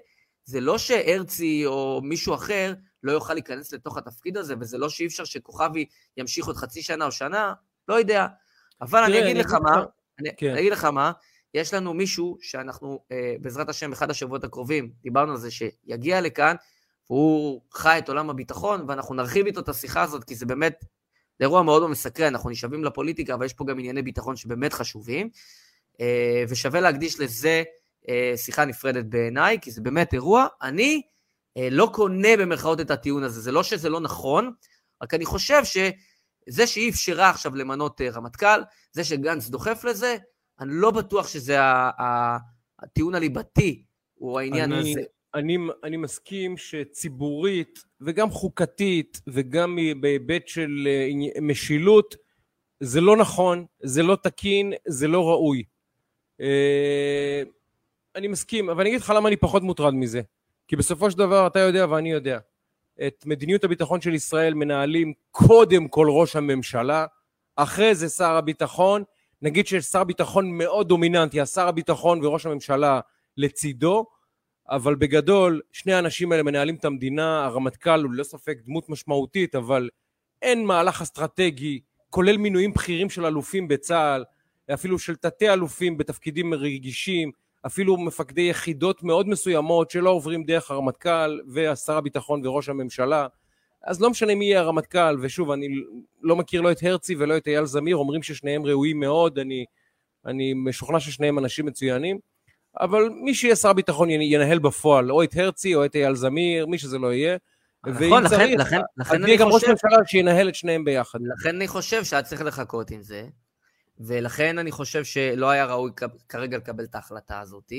זה 0.50 0.60
לא 0.60 0.78
שהרצי 0.78 1.62
או 1.66 2.00
מישהו 2.04 2.34
אחר 2.34 2.74
לא 3.02 3.12
יוכל 3.12 3.34
להיכנס 3.34 3.72
לתוך 3.72 3.96
התפקיד 3.96 4.36
הזה, 4.36 4.54
וזה 4.60 4.78
לא 4.78 4.88
שאי 4.88 5.06
אפשר 5.06 5.24
שכוכבי 5.24 5.84
ימשיך 6.16 6.46
עוד 6.46 6.56
חצי 6.56 6.82
שנה 6.82 7.04
או 7.06 7.12
שנה, 7.12 7.52
לא 7.88 7.94
יודע. 7.94 8.26
אבל 8.80 9.02
אני 9.02 9.22
אגיד 9.22 9.36
לך 9.36 9.52
מה, 9.52 9.84
אני 10.18 10.28
כן. 10.36 10.56
אגיד 10.56 10.72
לך 10.72 10.84
מה, 10.84 11.12
יש 11.54 11.74
לנו 11.74 11.94
מישהו 11.94 12.38
שאנחנו, 12.40 13.00
אה, 13.12 13.34
בעזרת 13.40 13.68
השם, 13.68 13.92
אחד 13.92 14.10
השבועות 14.10 14.44
הקרובים, 14.44 14.90
דיברנו 15.02 15.32
על 15.32 15.38
זה, 15.38 15.50
שיגיע 15.50 16.20
לכאן, 16.20 16.56
והוא 17.10 17.60
חי 17.72 17.98
את 17.98 18.08
עולם 18.08 18.30
הביטחון, 18.30 18.84
ואנחנו 18.88 19.14
נרחיב 19.14 19.46
איתו 19.46 19.60
את 19.60 19.68
השיחה 19.68 20.02
הזאת, 20.02 20.24
כי 20.24 20.34
זה 20.34 20.46
באמת, 20.46 20.84
אירוע 21.40 21.62
מאוד 21.62 21.90
מסקרן, 21.90 22.26
אנחנו 22.26 22.50
נשאבים 22.50 22.84
לפוליטיקה, 22.84 23.34
אבל 23.34 23.46
יש 23.46 23.52
פה 23.52 23.64
גם 23.64 23.78
ענייני 23.78 24.02
ביטחון 24.02 24.36
שבאמת 24.36 24.72
חשובים, 24.72 25.30
אה, 26.00 26.44
ושווה 26.48 26.80
להקדיש 26.80 27.20
לזה 27.20 27.62
שיחה 28.36 28.64
נפרדת 28.64 29.04
בעיניי, 29.04 29.58
כי 29.60 29.70
זה 29.70 29.80
באמת 29.80 30.14
אירוע. 30.14 30.46
אני 30.62 31.02
אה, 31.56 31.68
לא 31.70 31.90
קונה 31.92 32.36
במרכאות 32.38 32.80
את 32.80 32.90
הטיעון 32.90 33.22
הזה, 33.22 33.40
זה 33.40 33.52
לא 33.52 33.62
שזה 33.62 33.88
לא 33.88 34.00
נכון, 34.00 34.52
רק 35.02 35.14
אני 35.14 35.24
חושב 35.24 35.62
שזה 35.64 36.66
שהיא 36.66 36.90
אפשרה 36.90 37.30
עכשיו 37.30 37.56
למנות 37.56 38.00
אה, 38.00 38.10
רמטכ"ל, 38.10 38.60
זה 38.92 39.04
שגנץ 39.04 39.48
דוחף 39.48 39.84
לזה, 39.84 40.16
אני 40.60 40.70
לא 40.72 40.90
בטוח 40.90 41.28
שזה 41.28 41.56
הטיעון 42.78 43.14
הליבתי, 43.14 43.84
הוא 44.14 44.40
העניין 44.40 44.72
אני, 44.72 44.90
הזה. 44.90 45.02
אני, 45.34 45.58
אני 45.84 45.96
מסכים 45.96 46.56
שציבורית 46.56 47.78
וגם 48.00 48.30
חוקתית 48.30 49.20
וגם 49.26 49.78
בהיבט 50.00 50.48
של 50.48 50.88
משילות, 51.42 52.16
זה 52.80 53.00
לא 53.00 53.16
נכון, 53.16 53.66
זה 53.82 54.02
לא 54.02 54.16
תקין, 54.22 54.72
זה 54.86 55.08
לא 55.08 55.28
ראוי. 55.28 55.62
אני 58.16 58.28
מסכים, 58.28 58.70
אבל 58.70 58.80
אני 58.80 58.90
אגיד 58.90 59.00
לך 59.00 59.12
למה 59.16 59.28
אני 59.28 59.36
פחות 59.36 59.62
מוטרד 59.62 59.94
מזה. 59.94 60.20
כי 60.68 60.76
בסופו 60.76 61.10
של 61.10 61.18
דבר 61.18 61.46
אתה 61.46 61.58
יודע 61.58 61.86
ואני 61.90 62.12
יודע. 62.12 62.38
את 63.06 63.24
מדיניות 63.26 63.64
הביטחון 63.64 64.00
של 64.00 64.14
ישראל 64.14 64.54
מנהלים 64.54 65.12
קודם 65.30 65.88
כל 65.88 66.06
ראש 66.10 66.36
הממשלה, 66.36 67.06
אחרי 67.56 67.94
זה 67.94 68.08
שר 68.08 68.36
הביטחון. 68.36 69.04
נגיד 69.42 69.66
שיש 69.66 69.84
שר 69.84 70.04
ביטחון 70.04 70.58
מאוד 70.58 70.88
דומיננטי, 70.88 71.40
השר 71.40 71.68
הביטחון 71.68 72.24
וראש 72.24 72.46
הממשלה 72.46 73.00
לצידו, 73.36 74.06
אבל 74.70 74.94
בגדול 74.94 75.60
שני 75.72 75.92
האנשים 75.92 76.32
האלה 76.32 76.42
מנהלים 76.42 76.74
את 76.74 76.84
המדינה, 76.84 77.44
הרמטכ"ל 77.44 78.02
הוא 78.02 78.12
ללא 78.12 78.24
ספק 78.24 78.58
דמות 78.64 78.88
משמעותית, 78.88 79.54
אבל 79.54 79.88
אין 80.42 80.64
מהלך 80.64 81.02
אסטרטגי, 81.02 81.80
כולל 82.10 82.36
מינויים 82.36 82.72
בכירים 82.72 83.10
של 83.10 83.26
אלופים 83.26 83.68
בצה"ל, 83.68 84.24
אפילו 84.74 84.98
של 84.98 85.16
תתי 85.16 85.50
אלופים 85.50 85.98
בתפקידים 85.98 86.54
רגישים, 86.54 87.32
אפילו 87.66 87.96
מפקדי 87.96 88.40
יחידות 88.40 89.02
מאוד 89.02 89.28
מסוימות 89.28 89.90
שלא 89.90 90.10
עוברים 90.10 90.44
דרך 90.44 90.70
הרמטכ"ל 90.70 91.40
והשר 91.48 91.96
הביטחון 91.96 92.46
וראש 92.46 92.68
הממשלה. 92.68 93.26
אז 93.84 94.00
לא 94.00 94.10
משנה 94.10 94.34
מי 94.34 94.44
יהיה 94.44 94.60
הרמטכ"ל, 94.60 95.16
ושוב, 95.20 95.50
אני 95.50 95.68
לא 96.22 96.36
מכיר 96.36 96.60
לא 96.60 96.72
את 96.72 96.82
הרצי 96.82 97.14
ולא 97.18 97.36
את 97.36 97.46
אייל 97.46 97.64
זמיר, 97.64 97.96
אומרים 97.96 98.22
ששניהם 98.22 98.66
ראויים 98.66 99.00
מאוד, 99.00 99.38
אני, 99.38 99.64
אני 100.26 100.54
משוכנע 100.54 101.00
ששניהם 101.00 101.38
אנשים 101.38 101.66
מצוינים, 101.66 102.18
אבל 102.80 103.08
מי 103.08 103.34
שיהיה 103.34 103.56
שר 103.56 103.68
הביטחון 103.68 104.10
ינהל 104.10 104.58
בפועל, 104.58 105.12
או 105.12 105.22
את 105.22 105.36
הרצי 105.36 105.74
או 105.74 105.84
את 105.84 105.96
אייל 105.96 106.14
זמיר, 106.14 106.66
מי 106.66 106.78
שזה 106.78 106.98
לא 106.98 107.12
יהיה. 107.12 107.36
נכון, 107.86 108.22
לכן, 108.24 108.28
צריך, 108.28 108.50
לכן, 108.58 108.80
לכן 108.96 109.14
אני 109.14 109.32
חושב... 109.32 109.38
גם 109.38 109.48
ראש 109.48 109.64
ממשלה 109.64 109.98
שינהל 110.06 110.48
את 110.48 110.54
שניהם 110.54 110.84
ביחד. 110.84 111.18
לכן 111.38 111.56
אני 111.56 111.68
חושב 111.68 112.04
שהיה 112.04 112.22
צריך 112.22 112.42
לחכות 112.42 112.90
עם 112.90 113.02
זה. 113.02 113.26
ולכן 114.00 114.58
אני 114.58 114.70
חושב 114.70 115.04
שלא 115.04 115.50
היה 115.50 115.66
ראוי 115.66 115.90
כרגע 116.28 116.56
לקבל 116.56 116.84
את 116.84 116.94
ההחלטה 116.94 117.40
הזאת. 117.40 117.72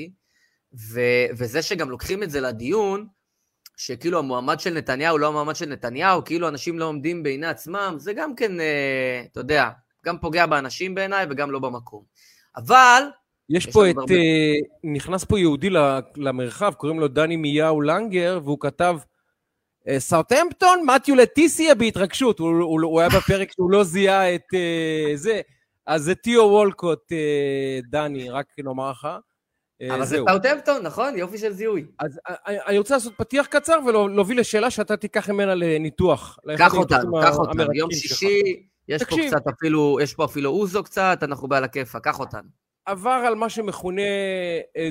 ו- 0.74 1.26
וזה 1.36 1.62
שגם 1.62 1.90
לוקחים 1.90 2.22
את 2.22 2.30
זה 2.30 2.40
לדיון, 2.40 3.06
שכאילו 3.76 4.18
המועמד 4.18 4.60
של 4.60 4.74
נתניהו 4.74 5.18
לא 5.18 5.28
המועמד 5.28 5.56
של 5.56 5.66
נתניהו, 5.66 6.24
כאילו 6.24 6.48
אנשים 6.48 6.78
לא 6.78 6.84
עומדים 6.84 7.22
בעיני 7.22 7.46
עצמם, 7.46 7.94
זה 7.98 8.12
גם 8.12 8.34
כן, 8.34 8.60
אה, 8.60 9.22
אתה 9.32 9.40
יודע, 9.40 9.68
גם 10.06 10.18
פוגע 10.18 10.46
באנשים 10.46 10.94
בעיניי 10.94 11.26
וגם 11.30 11.50
לא 11.50 11.58
במקום. 11.58 12.04
אבל... 12.56 13.02
יש, 13.50 13.66
יש 13.66 13.72
פה 13.72 13.90
את... 13.90 13.96
הרבה... 13.96 14.14
אה, 14.14 14.54
נכנס 14.84 15.24
פה 15.24 15.38
יהודי 15.38 15.70
למרחב, 16.16 16.74
קוראים 16.74 17.00
לו 17.00 17.08
דני 17.08 17.36
מיהו 17.36 17.80
לנגר, 17.80 18.40
והוא 18.44 18.58
כתב, 18.60 18.98
אה, 19.88 20.00
סאוטהמפטון, 20.00 20.86
מתיו 20.86 21.14
לטיסיה 21.14 21.74
בהתרגשות, 21.74 22.38
הוא, 22.38 22.48
הוא, 22.48 22.80
הוא 22.82 23.00
היה 23.00 23.08
בפרק 23.08 23.52
שהוא 23.52 23.70
לא 23.70 23.84
זיהה 23.84 24.34
את 24.34 24.44
uh, 24.54 25.16
זה. 25.16 25.40
אז 25.86 26.02
זה 26.02 26.14
טיו 26.14 26.42
וולקוט, 26.42 27.12
אה, 27.12 27.80
דני, 27.90 28.30
רק 28.30 28.46
נאמר 28.58 28.90
לך. 28.90 29.08
אה, 29.82 29.94
אבל 29.94 30.04
זה 30.04 30.18
סאוטהמפטון, 30.28 30.82
נכון? 30.82 31.18
יופי 31.18 31.38
של 31.38 31.52
זיהוי. 31.52 31.86
אז 31.98 32.20
אה, 32.28 32.34
אני 32.66 32.78
רוצה 32.78 32.94
לעשות 32.94 33.12
פתיח 33.16 33.46
קצר 33.46 33.78
ולהוביל 33.86 34.40
לשאלה 34.40 34.70
שאתה 34.70 34.96
תיקח 34.96 35.30
ממנה 35.30 35.54
לניתוח. 35.54 36.38
קח 36.58 36.74
אותנו, 36.74 37.20
קח 37.22 37.36
אותנו. 37.36 37.74
יום 37.74 37.90
שישי, 37.92 38.66
יש 38.88 39.02
פה 39.02 39.16
קצת 39.26 39.46
אפילו, 39.46 39.98
יש 40.02 40.14
פה 40.14 40.24
אפילו 40.24 40.50
אוזו 40.50 40.82
קצת, 40.82 41.18
אנחנו 41.22 41.48
בעל 41.48 41.64
הכיפה, 41.64 42.00
קח 42.00 42.20
אותנו. 42.20 42.48
עבר 42.86 43.10
על 43.10 43.34
מה 43.34 43.48
שמכונה 43.48 44.02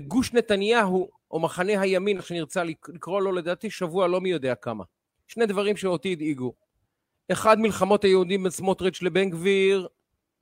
גוש 0.08 0.34
נתניהו, 0.34 1.10
או 1.32 1.40
מחנה 1.40 1.82
הימין, 1.82 2.18
איך 2.18 2.28
שנרצה 2.28 2.64
לקרוא 2.64 3.22
לו, 3.22 3.32
לדעתי 3.32 3.70
שבוע 3.70 4.08
לא 4.08 4.22
מי 4.22 4.30
יודע 4.30 4.56
כמה. 4.56 4.84
שני 5.28 5.46
דברים 5.46 5.78
שאותי 5.78 6.12
הדאיגו. 6.12 6.54
אחד, 7.32 7.60
מלחמות 7.60 8.04
היהודים 8.04 8.44
בין 8.44 8.52
סמוטריץ' 8.52 9.02
לבן 9.02 9.30
גביר, 9.30 9.88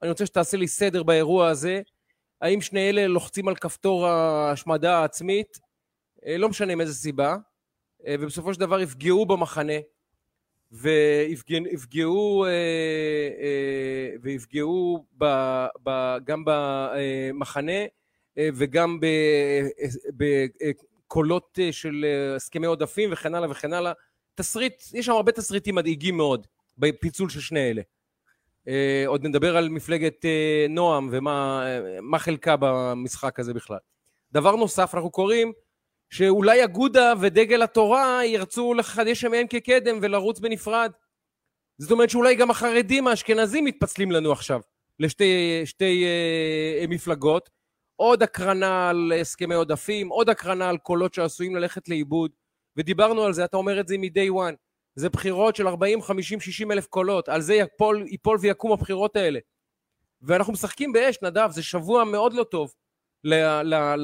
אני 0.01 0.09
רוצה 0.09 0.25
שתעשה 0.25 0.57
לי 0.57 0.67
סדר 0.67 1.03
באירוע 1.03 1.47
הזה. 1.47 1.81
האם 2.41 2.61
שני 2.61 2.89
אלה 2.89 3.07
לוחצים 3.07 3.47
על 3.47 3.55
כפתור 3.55 4.07
ההשמדה 4.07 4.97
העצמית? 4.97 5.59
אה, 6.25 6.37
לא 6.37 6.49
משנה 6.49 6.75
מאיזה 6.75 6.93
סיבה. 6.93 7.35
אה, 8.07 8.15
ובסופו 8.19 8.53
של 8.53 8.59
דבר 8.59 8.79
יפגעו 8.79 9.25
במחנה, 9.25 9.73
ויפגעו, 10.71 12.45
אה, 12.45 12.49
ויפגעו 14.21 15.05
ב, 15.17 15.25
ב, 15.83 16.17
גם 16.23 16.43
במחנה 16.45 17.81
וגם 18.37 18.99
בקולות 20.17 21.59
של 21.71 22.05
הסכמי 22.35 22.67
עודפים 22.67 23.09
וכן 23.13 23.35
הלאה 23.35 23.51
וכן 23.51 23.73
הלאה. 23.73 23.93
תסריט, 24.35 24.83
יש 24.93 25.05
שם 25.05 25.11
הרבה 25.11 25.31
תסריטים 25.31 25.75
מדאיגים 25.75 26.17
מאוד 26.17 26.47
בפיצול 26.77 27.29
של 27.29 27.39
שני 27.39 27.69
אלה. 27.69 27.81
אה, 28.67 29.03
עוד 29.07 29.25
נדבר 29.25 29.57
על 29.57 29.69
מפלגת 29.69 30.25
אה, 30.25 30.65
נועם 30.69 31.09
ומה 31.11 31.63
אה, 32.13 32.19
חלקה 32.19 32.55
במשחק 32.59 33.39
הזה 33.39 33.53
בכלל. 33.53 33.77
דבר 34.31 34.55
נוסף, 34.55 34.95
אנחנו 34.95 35.11
קוראים 35.11 35.51
שאולי 36.09 36.63
אגודה 36.63 37.13
ודגל 37.21 37.61
התורה 37.61 38.25
ירצו 38.25 38.73
לחדש 38.73 39.23
ימיהם 39.23 39.47
כקדם 39.47 39.99
ולרוץ 40.01 40.39
בנפרד. 40.39 40.91
זאת 41.77 41.91
אומרת 41.91 42.09
שאולי 42.09 42.35
גם 42.35 42.51
החרדים 42.51 43.07
האשכנזים 43.07 43.65
מתפצלים 43.65 44.11
לנו 44.11 44.31
עכשיו 44.31 44.61
לשתי 44.99 45.61
שתי, 45.65 46.05
אה, 46.05 46.87
מפלגות. 46.87 47.49
עוד 47.95 48.23
הקרנה 48.23 48.89
על 48.89 49.13
הסכמי 49.21 49.55
עודפים, 49.55 50.09
עוד 50.09 50.29
הקרנה 50.29 50.69
על 50.69 50.77
קולות 50.77 51.13
שעשויים 51.13 51.55
ללכת 51.55 51.89
לאיבוד, 51.89 52.31
ודיברנו 52.77 53.23
על 53.23 53.33
זה, 53.33 53.45
אתה 53.45 53.57
אומר 53.57 53.79
את 53.79 53.87
זה 53.87 53.97
מ-day 53.97 54.29
one. 54.29 54.55
זה 54.99 55.09
בחירות 55.09 55.55
של 55.55 55.67
40, 55.67 56.01
50, 56.01 56.39
60 56.39 56.71
אלף 56.71 56.87
קולות, 56.87 57.29
על 57.29 57.41
זה 57.41 57.53
יפול, 57.53 58.05
יפול 58.07 58.37
ויקום 58.41 58.71
הבחירות 58.71 59.15
האלה. 59.15 59.39
ואנחנו 60.21 60.53
משחקים 60.53 60.93
באש, 60.93 61.17
נדב, 61.21 61.49
זה 61.51 61.63
שבוע 61.63 62.03
מאוד 62.03 62.33
לא 62.33 62.43
טוב 62.43 62.73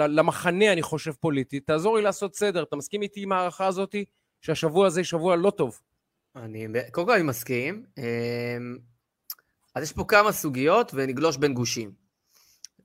למחנה, 0.09 0.73
אני 0.73 0.81
חושב, 0.81 1.11
פוליטי. 1.11 1.59
תעזור 1.59 1.97
לי 1.97 2.03
לעשות 2.03 2.35
סדר, 2.35 2.63
אתה 2.63 2.75
מסכים 2.75 3.01
איתי 3.01 3.21
עם 3.23 3.31
ההערכה 3.31 3.65
הזאת 3.65 3.95
שהשבוע 4.41 4.87
הזה 4.87 5.03
שבוע 5.03 5.35
לא 5.35 5.49
טוב? 5.49 5.79
אני, 6.35 6.67
קודם 6.91 7.07
כל 7.07 7.13
אני 7.13 7.23
מסכים. 7.23 7.85
אמ, 7.97 8.77
אז 9.75 9.83
יש 9.83 9.93
פה 9.93 10.03
כמה 10.07 10.31
סוגיות 10.31 10.91
ונגלוש 10.93 11.37
בין 11.37 11.53
גושים. 11.53 11.91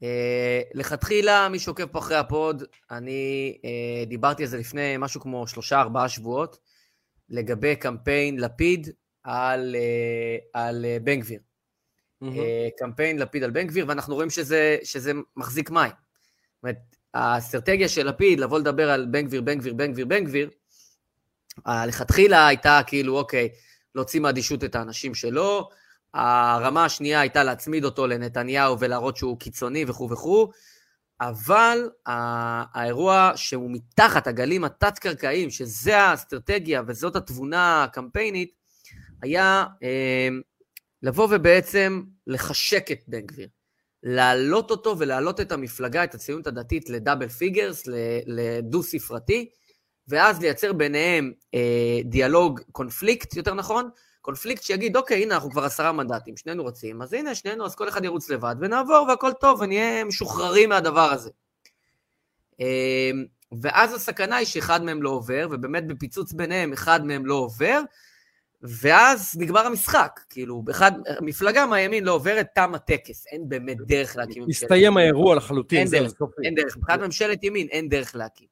אה, 0.02 0.60
לכתחילה, 0.74 1.48
מי 1.48 1.58
שעוקב 1.58 1.86
פה 1.86 1.98
אחרי 1.98 2.16
הפוד, 2.16 2.62
אני 2.90 3.56
אה, 3.64 4.04
דיברתי 4.06 4.42
על 4.42 4.48
זה 4.48 4.58
לפני 4.58 4.96
משהו 4.98 5.20
כמו 5.20 5.46
שלושה, 5.46 5.80
ארבעה 5.80 6.08
שבועות. 6.08 6.58
לגבי 7.30 7.76
קמפיין 7.76 8.40
לפיד 8.40 8.88
על, 9.22 9.76
אה, 9.78 10.62
על 10.62 10.84
אה, 10.84 10.96
בן 11.02 11.20
גביר. 11.20 11.40
קמפיין 12.78 13.18
לפיד 13.18 13.42
על 13.42 13.50
בן 13.50 13.66
גביר, 13.66 13.84
ואנחנו 13.88 14.14
רואים 14.14 14.30
שזה, 14.30 14.76
שזה 14.84 15.12
מחזיק 15.36 15.70
מים. 15.70 15.90
זאת 15.90 16.62
אומרת, 16.62 16.76
האסטרטגיה 17.14 17.88
של 17.88 18.08
לפיד, 18.08 18.40
לבוא 18.40 18.58
לדבר 18.58 18.90
על 18.90 19.06
בן 19.10 19.26
גביר, 19.26 19.42
בן 19.42 19.58
גביר, 19.58 19.74
בן 19.74 19.92
גביר, 19.92 20.06
בן 20.06 20.24
גביר, 20.24 20.50
לכתחילה 21.66 22.46
הייתה 22.46 22.80
כאילו, 22.86 23.18
אוקיי, 23.18 23.48
להוציא 23.94 24.20
מאדישות 24.20 24.64
את 24.64 24.74
האנשים 24.74 25.14
שלו, 25.14 25.68
הרמה 26.14 26.84
השנייה 26.84 27.20
הייתה 27.20 27.44
להצמיד 27.44 27.84
אותו 27.84 28.06
לנתניהו 28.06 28.80
ולהראות 28.80 29.16
שהוא 29.16 29.38
קיצוני 29.38 29.84
וכו' 29.88 30.10
וכו', 30.10 30.50
אבל 31.20 31.90
האירוע 32.06 33.32
שהוא 33.36 33.70
מתחת 33.70 34.26
הגלים 34.26 34.64
התת-קרקעיים, 34.64 35.50
שזה 35.50 35.98
האסטרטגיה 35.98 36.82
וזאת 36.86 37.16
התבונה 37.16 37.84
הקמפיינית, 37.84 38.50
היה 39.22 39.64
אה, 39.82 40.28
לבוא 41.02 41.28
ובעצם 41.30 42.02
לחשק 42.26 42.90
את 42.92 43.00
בן 43.08 43.20
גביר. 43.20 43.48
להעלות 44.02 44.70
אותו 44.70 44.98
ולהעלות 44.98 45.40
את 45.40 45.52
המפלגה, 45.52 46.04
את 46.04 46.14
הציונות 46.14 46.46
הדתית, 46.46 46.90
ל 46.90 46.96
double 46.96 47.28
figures, 47.28 47.82
לדו-ספרתי, 48.26 49.50
ואז 50.08 50.40
לייצר 50.40 50.72
ביניהם 50.72 51.32
אה, 51.54 52.00
דיאלוג, 52.04 52.60
קונפליקט, 52.72 53.36
יותר 53.36 53.54
נכון, 53.54 53.90
קונפליקט 54.20 54.62
שיגיד, 54.62 54.96
אוקיי, 54.96 55.22
הנה, 55.22 55.34
אנחנו 55.34 55.50
כבר 55.50 55.64
עשרה 55.64 55.92
מנדטים, 55.92 56.36
שנינו 56.36 56.62
רוצים, 56.62 57.02
אז 57.02 57.12
הנה, 57.12 57.34
שנינו, 57.34 57.66
אז 57.66 57.74
כל 57.74 57.88
אחד 57.88 58.04
ירוץ 58.04 58.30
לבד, 58.30 58.54
ונעבור 58.60 59.06
והכל 59.08 59.32
טוב, 59.40 59.60
ונהיה 59.60 60.04
משוחררים 60.04 60.68
מהדבר 60.68 61.10
הזה. 61.12 61.30
אה, 62.60 63.10
ואז 63.60 63.94
הסכנה 63.94 64.36
היא 64.36 64.46
שאחד 64.46 64.84
מהם 64.84 65.02
לא 65.02 65.10
עובר, 65.10 65.48
ובאמת 65.50 65.86
בפיצוץ 65.86 66.32
ביניהם 66.32 66.72
אחד 66.72 67.04
מהם 67.04 67.26
לא 67.26 67.34
עובר, 67.34 67.80
ואז 68.62 69.36
נגמר 69.38 69.66
המשחק, 69.66 70.20
כאילו, 70.30 70.64
אחד, 70.70 70.92
מפלגה 71.20 71.66
מהימין 71.66 72.04
לא 72.04 72.12
עוברת, 72.12 72.46
תם 72.54 72.74
הטקס, 72.74 73.26
אין 73.26 73.48
באמת 73.48 73.76
דרך 73.86 74.16
להקים 74.16 74.42
ממשלת 74.42 74.62
ימין. 74.62 74.72
הסתיים 74.72 74.96
האירוע 74.96 75.34
לחלוטין, 75.34 75.78
אין 75.78 75.88
דרך, 75.88 76.12
אין 76.44 76.54
דרך, 76.54 76.76
מבחינת 76.76 77.00
ממשלת 77.00 77.44
ימין 77.44 77.68
אין 77.70 77.88
דרך 77.88 78.16
להקים. 78.16 78.46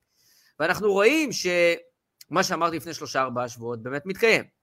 ואנחנו 0.61 0.93
רואים 0.93 1.31
שמה 1.33 2.43
שאמרתי 2.43 2.77
לפני 2.77 2.95
שלושה 2.95 3.23
ארבעה 3.23 3.49
שבועות 3.49 3.83
באמת 3.83 4.07
מתקיים. 4.07 4.58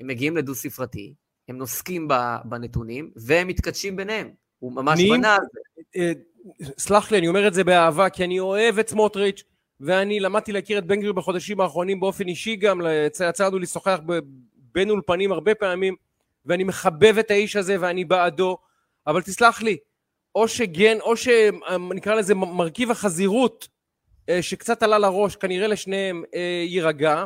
הם 0.00 0.06
מגיעים 0.06 0.36
לדו-ספרתי, 0.36 1.14
הם 1.48 1.58
נוסקים 1.58 2.08
בנתונים, 2.44 3.10
והם 3.16 3.48
מתקדשים 3.48 3.96
ביניהם. 3.96 4.30
הוא 4.58 4.72
ממש 4.72 5.00
בנה 5.10 5.34
על 5.34 5.42
זה. 5.52 5.82
אה, 5.96 6.12
סלח 6.78 7.12
לי, 7.12 7.18
אני 7.18 7.28
אומר 7.28 7.48
את 7.48 7.54
זה 7.54 7.64
באהבה, 7.64 8.10
כי 8.10 8.24
אני 8.24 8.40
אוהב 8.40 8.78
את 8.78 8.88
סמוטריץ', 8.88 9.42
ואני 9.80 10.20
למדתי 10.20 10.52
להכיר 10.52 10.78
את 10.78 10.86
בן 10.86 10.96
גביר 10.96 11.12
בחודשים 11.12 11.60
האחרונים 11.60 12.00
באופן 12.00 12.28
אישי 12.28 12.56
גם, 12.56 12.80
יצא 13.28 13.46
לנו 13.46 13.58
לשוחח 13.58 14.00
בין 14.54 14.90
אולפנים 14.90 15.32
הרבה 15.32 15.54
פעמים, 15.54 15.94
ואני 16.46 16.64
מחבב 16.64 17.18
את 17.18 17.30
האיש 17.30 17.56
הזה 17.56 17.76
ואני 17.80 18.04
בעדו, 18.04 18.58
אבל 19.06 19.22
תסלח 19.22 19.62
לי, 19.62 19.76
או 20.34 20.48
שגן, 20.48 21.00
או 21.00 21.16
שנקרא 21.16 22.14
לזה 22.14 22.34
מרכיב 22.34 22.90
החזירות 22.90 23.68
אה, 24.28 24.42
שקצת 24.42 24.82
עלה 24.82 24.98
לראש, 24.98 25.36
כנראה 25.36 25.66
לשניהם 25.66 26.24
אה, 26.34 26.64
יירגע, 26.66 27.24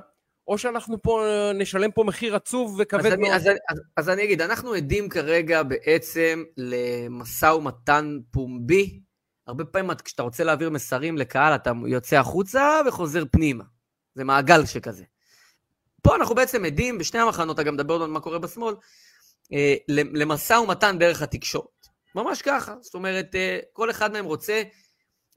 או 0.48 0.58
שאנחנו 0.58 1.02
פה 1.02 1.24
נשלם 1.54 1.90
פה 1.90 2.04
מחיר 2.04 2.36
עצוב 2.36 2.76
וכבד 2.78 3.06
אז 3.06 3.12
מאוד. 3.12 3.18
אני, 3.18 3.34
אז, 3.34 3.48
אז, 3.68 3.80
אז 3.96 4.08
אני 4.08 4.24
אגיד, 4.24 4.40
אנחנו 4.42 4.72
עדים 4.72 5.08
כרגע 5.08 5.62
בעצם 5.62 6.44
למשא 6.56 7.46
ומתן 7.46 8.18
פומבי. 8.30 9.00
הרבה 9.46 9.64
פעמים 9.64 9.90
כשאתה 10.04 10.22
רוצה 10.22 10.44
להעביר 10.44 10.70
מסרים 10.70 11.18
לקהל, 11.18 11.54
אתה 11.54 11.72
יוצא 11.86 12.16
החוצה 12.16 12.80
וחוזר 12.86 13.24
פנימה. 13.30 13.64
זה 14.14 14.24
מעגל 14.24 14.66
שכזה. 14.66 15.04
פה 16.02 16.16
אנחנו 16.16 16.34
בעצם 16.34 16.64
עדים, 16.64 16.98
בשני 16.98 17.20
המחנות, 17.20 17.58
אגב, 17.58 17.72
נדבר 17.72 17.94
עוד 17.94 18.10
מה 18.10 18.20
קורה 18.20 18.38
בשמאל, 18.38 18.74
אה, 19.52 19.74
למשא 19.88 20.52
ומתן 20.52 20.98
דרך 20.98 21.22
התקשורת. 21.22 21.86
ממש 22.14 22.42
ככה. 22.42 22.74
זאת 22.80 22.94
אומרת, 22.94 23.34
אה, 23.34 23.58
כל 23.72 23.90
אחד 23.90 24.12
מהם 24.12 24.24
רוצה, 24.24 24.62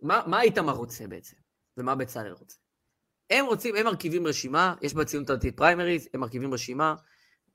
מה, 0.02 0.22
מה 0.28 0.42
איתמר 0.42 0.74
רוצה 0.74 1.08
בעצם? 1.08 1.36
ומה 1.78 1.96
בצלאל 1.96 2.32
רוצה? 2.32 2.65
הם 3.30 3.46
רוצים, 3.46 3.76
הם 3.76 3.86
מרכיבים 3.86 4.28
רשימה, 4.28 4.74
יש 4.82 4.94
בציונות 4.94 5.30
הדתית 5.30 5.58
פריימריז, 5.58 6.08
הם 6.14 6.20
מרכיבים 6.20 6.54
רשימה, 6.54 6.96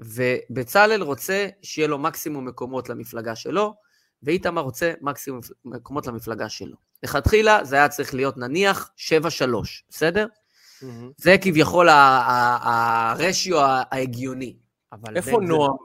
ובצלאל 0.00 1.02
רוצה 1.02 1.48
שיהיה 1.62 1.88
לו 1.88 1.98
מקסימום 1.98 2.48
מקומות 2.48 2.88
למפלגה 2.88 3.36
שלו, 3.36 3.74
ואיתמר 4.22 4.62
רוצה 4.62 4.92
מקסימום 5.00 5.40
מקומות 5.64 6.06
למפלגה 6.06 6.48
שלו. 6.48 6.76
לכתחילה 7.02 7.64
זה 7.64 7.76
היה 7.76 7.88
צריך 7.88 8.14
להיות 8.14 8.36
נניח 8.36 8.90
7-3, 8.96 9.00
בסדר? 9.90 10.26
Mm-hmm. 10.26 10.86
זה 11.16 11.36
כביכול 11.40 11.88
הרשיו 11.90 13.58
ההגיוני. 13.60 14.56
איפה 15.16 15.40
נועם 15.40 15.76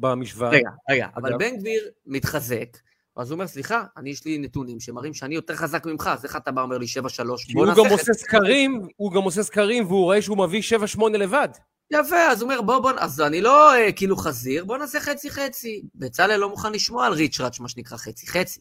במשוואה? 0.00 0.50
רגע, 0.50 0.70
רגע, 0.90 1.08
אבל 1.16 1.36
בן 1.38 1.56
גביר 1.56 1.90
מתחזק, 2.06 2.76
אז 3.16 3.30
הוא 3.30 3.36
אומר, 3.36 3.46
סליחה, 3.46 3.84
אני 3.96 4.10
יש 4.10 4.24
לי 4.24 4.38
נתונים 4.38 4.80
שמראים 4.80 5.14
שאני 5.14 5.34
יותר 5.34 5.56
חזק 5.56 5.86
ממך, 5.86 6.10
אז 6.12 6.24
איך 6.24 6.36
אתה 6.36 6.50
בא 6.50 6.62
אומר 6.62 6.78
לי 6.78 6.86
7-3? 6.86 7.22
הוא 7.54 7.66
גם 7.76 7.90
עושה 7.90 8.12
סקרים, 8.12 8.88
הוא 8.96 9.12
גם 9.12 9.22
עושה 9.22 9.42
סקרים, 9.42 9.86
והוא 9.86 10.04
רואה 10.04 10.22
שהוא 10.22 10.38
מביא 10.38 10.62
7-8 10.96 11.08
לבד. 11.08 11.48
יפה, 11.90 12.16
אז 12.16 12.42
הוא 12.42 12.50
אומר, 12.50 12.62
בוא, 12.62 12.78
בוא, 12.78 12.92
אז 12.98 13.20
אני 13.20 13.40
לא 13.40 13.74
אה, 13.74 13.92
כאילו 13.92 14.16
חזיר, 14.16 14.64
בוא 14.64 14.78
נעשה 14.78 15.00
חצי-חצי. 15.00 15.82
בצלאל 15.94 16.36
לא 16.36 16.48
מוכן 16.48 16.72
לשמוע 16.72 17.06
על 17.06 17.12
ריצ'ראץ', 17.12 17.60
מה 17.60 17.68
שנקרא 17.68 17.96
חצי-חצי. 17.96 18.60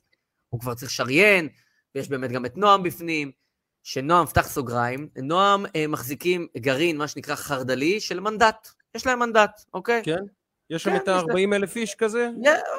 הוא 0.50 0.60
כבר 0.60 0.74
צריך 0.74 0.92
שריין, 0.92 1.50
ויש 1.96 2.10
באמת 2.10 2.32
גם 2.32 2.46
את 2.46 2.58
נועם 2.58 2.84
בפנים, 2.84 3.32
שנועם, 3.84 4.26
פתח 4.26 4.48
סוגריים, 4.48 5.10
נועם 5.24 5.66
אה, 5.76 5.88
מחזיקים 5.88 6.48
גרעין, 6.58 6.98
מה 6.98 7.08
שנקרא 7.08 7.36
חרד"לי, 7.36 8.00
של 8.00 8.20
מנדט. 8.20 8.68
יש 8.96 9.06
להם 9.06 9.20
מנדט, 9.20 9.62
אוקיי? 9.74 10.02
כן. 10.04 10.24
יש 10.70 10.84
שם 10.84 10.90
כן, 10.90 10.96
את 10.96 11.08
ה-40 11.08 11.56
אלף 11.56 11.76
איש 11.76 11.96
כזה? 11.96 12.30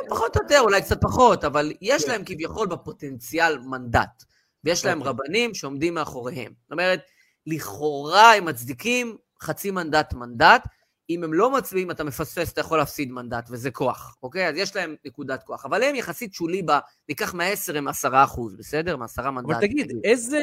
פחות 0.08 0.36
או 0.36 0.42
יותר, 0.42 0.60
אולי 0.60 0.82
קצת 0.82 1.00
פחות, 1.00 1.44
אבל 1.44 1.72
יש 1.80 2.04
כן. 2.04 2.10
להם 2.10 2.22
כביכול 2.24 2.66
בפוטנציאל 2.66 3.58
מנדט. 3.58 4.24
ויש 4.64 4.84
להם 4.84 4.98
אוקיי. 4.98 5.10
רבנים 5.12 5.54
שעומדים 5.54 5.94
מאחוריהם. 5.94 6.52
זאת 6.62 6.72
אומרת, 6.72 7.00
לכאורה 7.46 8.34
הם 8.34 8.44
מצדיקים 8.44 9.16
חצי 9.42 9.70
מנדט 9.70 10.14
מנדט. 10.14 10.64
אם 11.10 11.24
הם 11.24 11.34
לא 11.34 11.50
מצביעים, 11.50 11.90
אתה 11.90 12.04
מפספס, 12.04 12.52
אתה 12.52 12.60
יכול 12.60 12.78
להפסיד 12.78 13.12
מנדט, 13.12 13.48
וזה 13.50 13.70
כוח, 13.70 14.16
אוקיי? 14.22 14.48
אז 14.48 14.56
יש 14.56 14.76
להם 14.76 14.96
נקודת 15.04 15.42
כוח. 15.42 15.66
אבל 15.66 15.82
הם 15.82 15.94
יחסית 15.94 16.34
שולי, 16.34 16.62
ב... 16.62 16.70
ניקח 17.08 17.34
מה-10 17.34 17.76
הם 17.76 17.88
10 17.88 18.24
אחוז, 18.24 18.56
בסדר? 18.56 18.96
מ-10 18.96 19.30
מנדט. 19.30 19.50
אבל 19.50 19.60
תגיד, 19.60 19.92
איזה... 20.04 20.40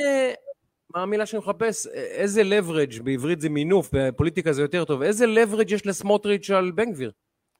מה 0.95 1.01
המילה 1.01 1.25
שאני 1.25 1.39
מחפש? 1.39 1.87
איזה 1.93 2.41
leverage, 2.41 3.03
בעברית 3.03 3.41
זה 3.41 3.49
מינוף, 3.49 3.89
בפוליטיקה 3.93 4.53
זה 4.53 4.61
יותר 4.61 4.85
טוב, 4.85 5.01
איזה 5.01 5.25
leverage 5.25 5.73
יש 5.73 5.85
לסמוטריץ' 5.85 6.49
על 6.49 6.71
בן 6.71 6.91
גביר? 6.91 7.11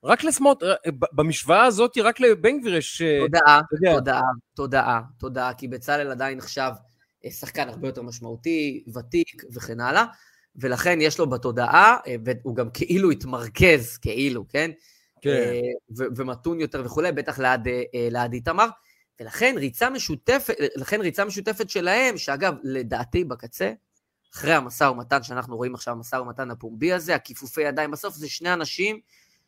רק 0.08 0.24
לשמאל, 0.24 0.56
במשוואה 1.14 1.66
הזאת 1.66 1.98
רק 1.98 2.20
לבן 2.20 2.60
גביר 2.60 2.76
יש... 2.76 3.02
אה, 3.02 3.20
תודעה, 3.20 3.62
תודעה, 3.70 4.22
תודעה, 4.56 5.02
תודעה, 5.20 5.54
כי 5.54 5.68
בצלאל 5.68 6.12
עדיין 6.12 6.38
נחשב 6.38 6.72
אה, 7.26 7.32
שחקן 7.32 7.70
הרבה 7.70 7.88
יותר 7.88 8.02
משמעותי, 8.02 8.84
ותיק 8.94 9.44
וכן 9.54 9.80
הלאה, 9.80 10.06
ולכן 10.56 11.02
יש 11.02 11.20
לו 11.20 11.30
בתודעה, 11.30 11.98
אה, 12.08 12.16
והוא 12.26 12.56
גם 12.56 12.70
כאילו 12.70 13.12
התמרכז, 13.12 13.98
כאילו, 13.98 14.48
כן? 14.48 14.72
כן. 15.22 15.52
ומתון 15.98 16.60
יותר 16.60 16.82
וכולי, 16.86 17.12
בטח 17.12 17.40
ליד 17.94 18.34
איתמר. 18.34 18.68
ולכן 19.20 19.56
ריצה 19.58 19.90
משותפת, 19.90 20.56
לכן 20.76 21.02
ריצה 21.02 21.26
משותפת 21.26 21.70
שלהם, 21.70 22.18
שאגב, 22.18 22.54
לדעתי 22.64 23.24
בקצה, 23.24 23.72
אחרי 24.34 24.54
המשא 24.54 24.84
ומתן 24.84 25.24
שאנחנו 25.24 25.58
רואים 25.58 25.76
עכשיו, 25.76 25.94
המשא 25.94 26.16
ומתן 26.16 26.52
הפומבי 26.52 26.94
הזה, 26.94 27.16
הכיפופי 27.16 27.62
ידיים, 27.62 27.92
בסוף 27.92 28.16
זה 28.16 28.30
שני 28.30 28.54
אנשים 28.54 29.00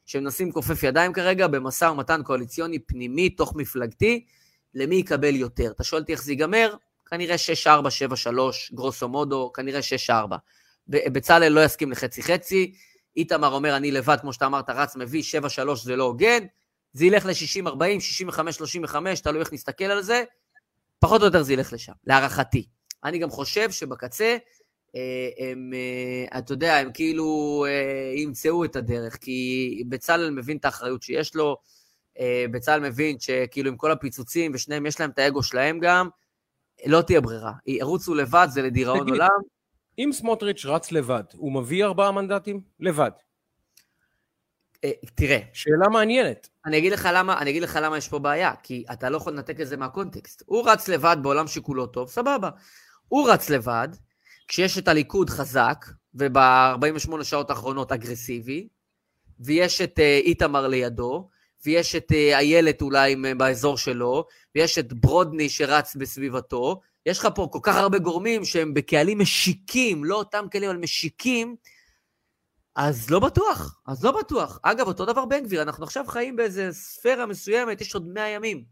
שמנסים 0.09 0.49
לכופף 0.49 0.83
ידיים 0.83 1.13
כרגע 1.13 1.47
במשא 1.47 1.85
ומתן 1.85 2.21
קואליציוני 2.23 2.79
פנימי, 2.79 3.29
תוך 3.29 3.55
מפלגתי, 3.55 4.25
למי 4.73 4.95
יקבל 4.95 5.35
יותר. 5.35 5.71
אתה 5.71 5.83
שואל 5.83 6.01
אותי 6.01 6.11
איך 6.11 6.23
זה 6.23 6.31
ייגמר? 6.31 6.75
כנראה 7.05 7.35
6-4, 7.65 7.67
7-3, 7.67 8.29
גרוסו 8.73 9.07
מודו, 9.07 9.51
כנראה 9.53 9.79
6-4. 10.07 10.11
בצלאל 10.87 11.51
לא 11.51 11.65
יסכים 11.65 11.91
לחצי-חצי, 11.91 12.73
איתמר 13.17 13.53
אומר, 13.53 13.77
אני 13.77 13.91
לבד, 13.91 14.17
כמו 14.21 14.33
שאתה 14.33 14.45
אמרת, 14.45 14.69
רץ 14.69 14.95
מביא, 14.95 15.23
7-3 15.43 15.75
זה 15.83 15.95
לא 15.95 16.03
הוגן, 16.03 16.45
זה 16.93 17.05
ילך 17.05 17.25
ל-60-40, 17.25 17.71
65-35, 18.91 18.95
תלוי 19.23 19.39
איך 19.39 19.53
נסתכל 19.53 19.83
על 19.85 20.01
זה, 20.01 20.23
פחות 20.99 21.21
או 21.21 21.25
יותר 21.25 21.43
זה 21.43 21.53
ילך 21.53 21.73
לשם, 21.73 21.93
להערכתי. 22.07 22.65
אני 23.03 23.19
גם 23.19 23.29
חושב 23.29 23.71
שבקצה, 23.71 24.37
הם, 25.37 25.71
אה, 25.73 26.39
אתה 26.39 26.53
יודע, 26.53 26.75
הם 26.75 26.91
כאילו 26.93 27.65
אה, 27.67 28.13
ימצאו 28.15 28.65
את 28.65 28.75
הדרך, 28.75 29.17
כי 29.17 29.83
בצלאל 29.89 30.29
מבין 30.29 30.57
את 30.57 30.65
האחריות 30.65 31.03
שיש 31.03 31.35
לו, 31.35 31.57
בצלאל 32.51 32.79
מבין 32.79 33.19
שכאילו 33.19 33.69
עם 33.69 33.77
כל 33.77 33.91
הפיצוצים, 33.91 34.51
ושניהם 34.53 34.85
יש 34.85 34.99
להם 34.99 35.09
את 35.09 35.19
האגו 35.19 35.43
שלהם 35.43 35.79
גם, 35.79 36.09
לא 36.85 37.01
תהיה 37.01 37.21
ברירה. 37.21 37.53
ירוצו 37.67 38.15
לבד, 38.15 38.47
זה 38.51 38.61
לדיראון 38.61 38.99
תגיד, 38.99 39.13
עולם. 39.13 39.39
אם 39.99 40.09
סמוטריץ' 40.13 40.65
רץ 40.65 40.91
לבד, 40.91 41.23
הוא 41.33 41.53
מביא 41.53 41.85
ארבעה 41.85 42.11
מנדטים? 42.11 42.61
לבד. 42.79 43.11
תראה. 45.15 45.39
שאלה 45.53 45.89
מעניינת. 45.89 46.49
אני 46.65 46.77
אגיד 46.77 46.91
לך 46.91 47.09
למה, 47.13 47.39
אני 47.39 47.49
אגיד 47.49 47.63
לך 47.63 47.79
למה 47.81 47.97
יש 47.97 48.07
פה 48.07 48.19
בעיה, 48.19 48.53
כי 48.63 48.85
אתה 48.91 49.09
לא 49.09 49.17
יכול 49.17 49.33
לנתק 49.33 49.59
את 49.59 49.67
זה 49.67 49.77
מהקונטקסט. 49.77 50.43
הוא 50.45 50.69
רץ 50.69 50.87
לבד 50.87 51.17
בעולם 51.21 51.47
שכולו 51.47 51.87
טוב, 51.87 52.09
סבבה. 52.09 52.49
הוא 53.07 53.29
רץ 53.29 53.49
לבד, 53.49 53.87
כשיש 54.49 54.77
את 54.77 54.87
הליכוד 54.87 55.29
חזק, 55.29 55.85
וב-48 56.13 57.23
שעות 57.23 57.49
האחרונות 57.49 57.91
אגרסיבי, 57.91 58.67
ויש 59.39 59.81
את 59.81 59.99
uh, 59.99 60.01
איתמר 60.01 60.67
לידו, 60.67 61.29
ויש 61.65 61.95
את 61.95 62.11
אה, 62.11 62.37
איילת 62.39 62.81
אולי 62.81 63.15
באזור 63.37 63.77
שלו, 63.77 64.25
ויש 64.55 64.77
את 64.77 64.93
ברודני 64.93 65.49
שרץ 65.49 65.95
בסביבתו. 65.95 66.81
יש 67.05 67.19
לך 67.19 67.27
פה 67.35 67.47
כל 67.51 67.59
כך 67.63 67.75
הרבה 67.75 67.99
גורמים 67.99 68.45
שהם 68.45 68.73
בקהלים 68.73 69.19
משיקים, 69.19 70.03
לא 70.03 70.15
אותם 70.15 70.45
קהלים, 70.51 70.69
אבל 70.69 70.79
משיקים, 70.79 71.55
אז 72.75 73.09
לא 73.09 73.19
בטוח, 73.19 73.81
אז 73.87 74.03
לא 74.03 74.11
בטוח. 74.19 74.59
אגב, 74.63 74.87
אותו 74.87 75.05
דבר 75.05 75.25
בן 75.25 75.43
גביר, 75.43 75.61
אנחנו 75.61 75.83
עכשיו 75.83 76.05
חיים 76.07 76.35
באיזה 76.35 76.69
ספירה 76.71 77.25
מסוימת, 77.25 77.81
יש 77.81 77.95
עוד 77.95 78.07
מאה 78.07 78.27
ימים. 78.27 78.63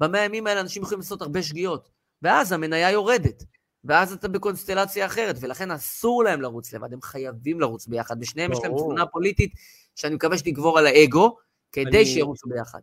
במאה 0.00 0.20
ימים 0.20 0.46
האלה 0.46 0.60
אנשים 0.60 0.82
יכולים 0.82 1.00
לעשות 1.00 1.22
הרבה 1.22 1.42
שגיאות, 1.42 1.88
ואז 2.22 2.52
המניה 2.52 2.90
יורדת, 2.90 3.42
ואז 3.86 4.12
אתה 4.12 4.28
בקונסטלציה 4.28 5.06
אחרת, 5.06 5.36
ולכן 5.40 5.70
אסור 5.70 6.24
להם 6.24 6.42
לרוץ 6.42 6.72
לבד, 6.72 6.92
הם 6.92 7.02
חייבים 7.02 7.60
לרוץ 7.60 7.86
ביחד, 7.86 8.16
ושניהם 8.20 8.52
יש 8.52 8.58
להם 8.62 8.72
תמונה 8.78 9.06
פוליטית 9.06 9.52
שאני 9.94 10.14
מקווה 10.14 10.38
שתגבור 10.38 10.78
על 10.78 10.86
האגו, 10.86 11.36
כדי 11.72 11.96
אני... 11.96 12.06
שירוצו 12.06 12.48
ביחד. 12.48 12.80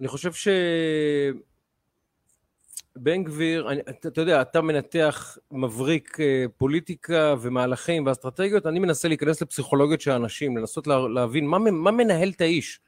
אני 0.00 0.08
חושב 0.08 0.32
ש... 0.32 0.48
בן 2.96 3.24
גביר, 3.24 3.70
אני, 3.70 3.80
אתה, 3.80 4.08
אתה 4.08 4.20
יודע, 4.20 4.42
אתה 4.42 4.60
מנתח 4.60 5.38
מבריק 5.50 6.20
אה, 6.20 6.44
פוליטיקה 6.56 7.34
ומהלכים 7.40 8.06
ואסטרטגיות, 8.06 8.66
אני 8.66 8.78
מנסה 8.78 9.08
להיכנס 9.08 9.42
לפסיכולוגיות 9.42 10.00
של 10.00 10.10
האנשים, 10.10 10.56
לנסות 10.56 10.86
לה, 10.86 11.08
להבין 11.08 11.46
מה, 11.46 11.58
מה 11.58 11.90
מנהל 11.90 12.28
את 12.28 12.40
האיש. 12.40 12.80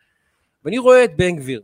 ואני 0.65 0.79
רואה 0.79 1.05
את 1.05 1.17
בן 1.17 1.37
גביר, 1.37 1.63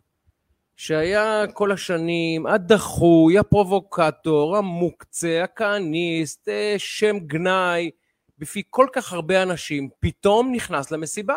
שהיה 0.79 1.45
כל 1.53 1.73
השנים 1.73 2.47
הדחוי, 2.47 3.39
הפרובוקטור, 3.39 4.57
המוקצה, 4.57 5.41
הכהניסט, 5.45 6.49
אה, 6.49 6.75
שם 6.79 7.19
גנאי, 7.19 7.91
בפי 8.39 8.63
כל 8.71 8.87
כך 8.93 9.13
הרבה 9.13 9.43
אנשים, 9.43 9.89
פתאום 10.01 10.53
נכנס 10.53 10.91
למסיבה. 10.91 11.37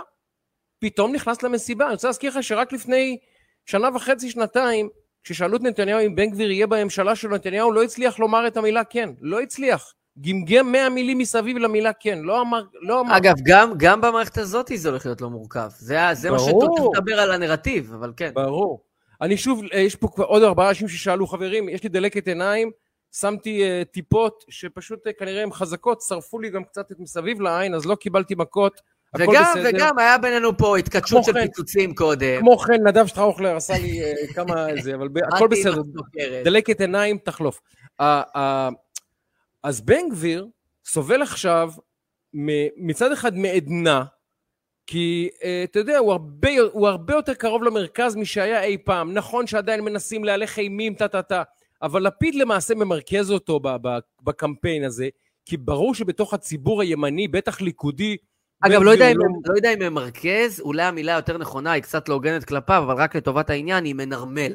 פתאום 0.79 1.11
נכנס 1.15 1.43
למסיבה. 1.43 1.85
אני 1.85 1.93
רוצה 1.93 2.07
להזכיר 2.07 2.31
לך 2.31 2.43
שרק 2.43 2.73
לפני 2.73 3.17
שנה 3.65 3.89
וחצי, 3.95 4.29
שנתיים, 4.29 4.89
כששאלו 5.23 5.57
את 5.57 5.61
נתניהו 5.61 5.99
אם 6.05 6.15
בן 6.15 6.29
גביר 6.29 6.51
יהיה 6.51 6.67
בממשלה 6.67 7.15
של 7.15 7.27
נתניהו, 7.27 7.71
לא 7.71 7.83
הצליח 7.83 8.19
לומר 8.19 8.47
את 8.47 8.57
המילה 8.57 8.83
כן. 8.83 9.09
לא 9.21 9.41
הצליח. 9.41 9.93
גמגם 10.21 10.71
מאה 10.71 10.89
מילים 10.89 11.17
מסביב 11.17 11.57
למילה 11.57 11.93
כן, 11.93 12.19
לא 12.19 12.41
אמר... 12.41 12.63
לא 12.81 12.99
אמר. 12.99 13.17
אגב, 13.17 13.35
גם, 13.43 13.73
גם 13.77 14.01
במערכת 14.01 14.37
הזאת 14.37 14.71
זה 14.75 14.89
הולך 14.89 15.05
להיות 15.05 15.21
לא 15.21 15.29
מורכב. 15.29 15.69
זה, 15.77 15.97
זה 16.13 16.31
מה 16.31 16.39
שצריך 16.39 16.81
לדבר 16.93 17.19
על 17.19 17.31
הנרטיב, 17.31 17.93
אבל 17.93 18.13
כן. 18.17 18.31
ברור. 18.33 18.90
אני 19.21 19.37
שוב, 19.37 19.61
אה, 19.73 19.79
יש 19.79 19.95
פה 19.95 20.07
עוד 20.17 20.43
ארבעה 20.43 20.69
אנשים 20.69 20.87
ששאלו, 20.87 21.27
חברים, 21.27 21.69
יש 21.69 21.83
לי 21.83 21.89
דלקת 21.89 22.27
עיניים, 22.27 22.71
שמתי 23.11 23.63
uh, 23.63 23.85
טיפות 23.85 24.43
שפשוט 24.49 25.07
uh, 25.07 25.11
כנראה 25.19 25.43
הן 25.43 25.51
חזקות, 25.51 26.01
שרפו 26.01 26.39
לי 26.39 26.49
גם 26.49 26.63
קצת 26.63 26.91
את 26.91 26.99
מסביב 26.99 27.41
לעין, 27.41 27.73
אז 27.73 27.85
לא 27.85 27.95
קיבלתי 27.95 28.35
מכות. 28.35 28.81
וגם, 29.19 29.53
וגם 29.65 29.99
היה 29.99 30.17
בינינו 30.17 30.57
פה 30.57 30.77
התכתשות 30.77 31.23
של 31.23 31.33
כן, 31.33 31.41
פיצוצים 31.41 31.95
קודם. 31.95 32.39
כמו 32.39 32.57
כן, 32.57 32.87
נדב 32.87 33.07
שטראוכלר 33.07 33.55
עשה 33.55 33.73
לי 33.73 34.01
uh, 34.01 34.33
כמה 34.35 34.65
זה, 34.81 34.95
אבל 34.95 35.07
הכל 35.33 35.47
בסדר. 35.47 35.81
דלקת 36.43 36.81
עיניים, 36.81 37.17
תחלוף. 37.17 37.61
Uh, 38.01 38.05
uh, 38.35 38.39
אז 39.63 39.81
בן 39.81 40.09
גביר 40.09 40.47
סובל 40.85 41.21
עכשיו 41.21 41.71
מצד 42.77 43.11
אחד 43.11 43.37
מעדנה, 43.37 44.03
כי 44.87 45.29
uh, 45.33 45.43
אתה 45.63 45.79
יודע, 45.79 45.97
הוא 45.97 46.11
הרבה, 46.11 46.49
הוא 46.71 46.87
הרבה 46.87 47.13
יותר 47.13 47.33
קרוב 47.33 47.63
למרכז 47.63 48.15
משהיה 48.15 48.63
אי 48.63 48.77
פעם. 48.77 49.13
נכון 49.13 49.47
שעדיין 49.47 49.81
מנסים 49.81 50.23
להלך 50.23 50.59
אימים, 50.59 50.93
טה-טה-טה, 50.93 51.43
אבל 51.81 52.07
לפיד 52.07 52.35
למעשה 52.35 52.75
ממרכז 52.75 53.31
אותו 53.31 53.59
בקמפיין 54.23 54.83
הזה, 54.83 55.09
כי 55.45 55.57
ברור 55.57 55.95
שבתוך 55.95 56.33
הציבור 56.33 56.81
הימני, 56.81 57.27
בטח 57.27 57.61
ליכודי, 57.61 58.17
אגב, 58.61 58.81
לא 58.81 58.91
יודע, 58.91 59.11
אם, 59.11 59.17
לא... 59.17 59.25
לא 59.45 59.55
יודע 59.55 59.73
אם 59.73 59.79
ממרכז, 59.79 60.59
אולי 60.59 60.83
המילה 60.83 61.11
יותר 61.11 61.37
נכונה, 61.37 61.71
היא 61.71 61.83
קצת 61.83 62.09
לא 62.09 62.13
הוגנת 62.13 62.43
כלפיו, 62.43 62.83
אבל 62.85 62.95
רק 62.95 63.15
לטובת 63.15 63.49
העניין, 63.49 63.85
היא 63.85 63.95
מנרמל. 63.95 64.53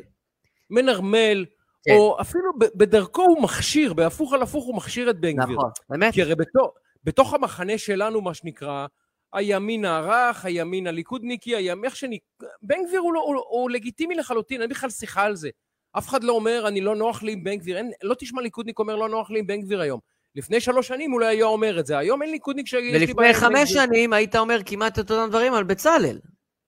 מנרמל, 0.71 1.45
כן. 1.85 1.95
או 1.97 2.21
אפילו 2.21 2.53
בדרכו 2.59 3.23
הוא 3.23 3.43
מכשיר, 3.43 3.93
בהפוך 3.93 4.33
על 4.33 4.43
הפוך 4.43 4.65
הוא 4.65 4.77
מכשיר 4.77 5.11
את 5.11 5.21
בן 5.21 5.33
גביר. 5.33 5.57
נכון, 5.57 5.71
באמת. 5.91 6.15
כי 6.15 6.23
הרי 6.23 6.35
בתוך, 6.35 6.71
בתוך 7.05 7.35
המחנה 7.35 7.79
שלנו, 7.79 8.21
מה 8.21 8.35
שנקרא, 8.35 8.87
הימין 9.33 9.85
הרך, 9.85 10.45
הימין 10.45 10.87
הליכודניקי, 10.87 11.57
הימין, 11.57 11.85
איך 11.85 11.97
שאני... 11.97 12.19
בן 12.63 12.79
גביר 12.89 13.01
הוא, 13.01 13.15
לא, 13.15 13.21
הוא, 13.21 13.37
הוא 13.49 13.71
לגיטימי 13.71 14.15
לחלוטין, 14.15 14.63
אין 14.63 14.71
בכלל 14.71 14.91
שיחה 14.91 15.23
על 15.23 15.37
זה. 15.37 15.51
אף 15.99 16.09
אחד 16.09 16.25
לא 16.25 16.33
אומר, 16.33 16.65
אני 16.69 16.81
לא 16.81 16.97
נוח 16.97 17.23
לי 17.23 17.33
עם 17.33 17.45
בן 17.45 17.57
גביר, 17.57 17.77
אין, 17.77 17.91
לא 18.03 18.15
תשמע 18.19 18.43
ליכודניק 18.43 18.79
אומר, 18.79 18.97
לא 18.97 19.09
נוח 19.09 19.31
לי 19.31 19.39
עם 19.39 19.47
בן 19.47 19.61
גביר 19.61 19.81
היום. 19.81 20.01
לפני 20.35 20.61
שלוש 20.61 20.89
שנים 20.89 21.13
אולי 21.13 21.27
היה 21.27 21.45
אומר 21.45 21.81
את 21.81 21.87
זה, 21.87 21.99
היום 21.99 22.23
אין 22.23 22.31
ליכודניק 22.31 22.67
שיש 22.67 22.81
לי. 22.81 23.07
ולפני 23.07 23.35
חמש 23.35 23.73
שנים 23.73 24.13
היית 24.13 24.37
אומר 24.37 24.59
כמעט 24.67 24.99
את 24.99 25.11
אותם 25.11 25.31
דברים 25.31 25.55
על 25.55 25.65
בצלאל. 25.65 26.19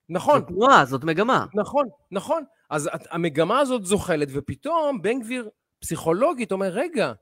נכון. 0.09 0.41
זאת 0.41 0.49
תנועה, 0.49 0.85
זאת 0.85 1.05
מגמה. 1.05 1.47
נכון, 1.55 1.89
נכון. 2.11 2.45
אז 2.71 2.91
המגמה 3.11 3.59
הזאת 3.59 3.85
זוחלת, 3.85 4.29
ופתאום 4.33 5.03
בן 5.03 5.21
גביר 5.21 5.49
פסיכולוגית 5.81 6.53
אומר, 6.53 6.69
רגע, 6.69 7.13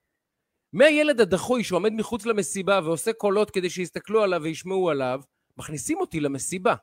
מהילד 0.73 1.21
הדחוי 1.21 1.65
שעומד 1.65 1.93
מחוץ 1.93 2.27
למסיבה 2.27 2.81
ועושה 2.85 3.13
קולות 3.13 3.51
כדי 3.51 3.71
שיסתכלו 3.71 4.23
עליו 4.23 4.41
וישמעו 4.43 4.91
עליו, 4.91 5.21
מכניסים 5.57 5.99
אותי 6.01 6.21
למסיבה. 6.21 6.75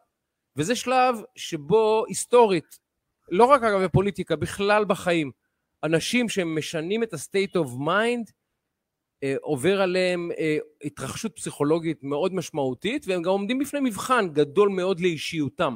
וזה 0.55 0.75
שלב 0.75 1.15
שבו 1.35 2.03
היסטורית, 2.07 2.79
לא 3.31 3.45
רק 3.45 3.63
אגב 3.63 3.83
בפוליטיקה, 3.83 4.35
בכלל 4.35 4.85
בחיים, 4.85 5.31
אנשים 5.83 6.29
שמשנים 6.29 7.03
את 7.03 7.13
ה-state 7.13 7.55
of 7.55 7.67
mind, 7.87 8.31
אה, 9.23 9.35
עובר 9.41 9.81
עליהם 9.81 10.31
אה, 10.37 10.57
התרחשות 10.83 11.35
פסיכולוגית 11.35 12.03
מאוד 12.03 12.33
משמעותית, 12.33 13.05
והם 13.07 13.21
גם 13.21 13.31
עומדים 13.31 13.59
בפני 13.59 13.79
מבחן 13.79 14.29
גדול 14.33 14.69
מאוד 14.69 14.99
לאישיותם. 14.99 15.75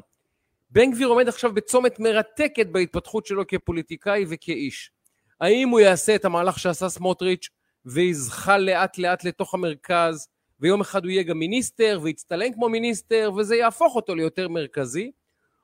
בן 0.70 0.91
גביר 0.91 1.08
עומד 1.08 1.28
עכשיו 1.28 1.54
בצומת 1.54 2.00
מרתקת 2.00 2.67
בהתפתחות 2.67 3.26
שלו 3.26 3.48
כפוליטיקאי 3.48 4.26
וכאיש. 4.30 4.91
האם 5.41 5.70
הוא 5.70 5.80
יעשה 5.80 6.15
את 6.15 6.26
המהלך 6.26 6.60
שעשה 6.60 6.89
סמוטריץ' 6.89 7.50
ויזחל 7.88 8.58
לאט 8.58 8.97
לאט 8.97 9.23
לתוך 9.23 9.54
המרכז, 9.54 10.28
ויום 10.60 10.82
אחד 10.82 11.04
הוא 11.04 11.12
יהיה 11.12 11.23
גם 11.23 11.39
מיניסטר 11.39 12.00
ויצטלם 12.04 12.54
כמו 12.54 12.69
מיניסטר, 12.69 13.32
וזה 13.38 13.56
יהפוך 13.56 13.95
אותו 13.95 14.15
ליותר 14.15 14.47
מרכזי, 14.47 15.12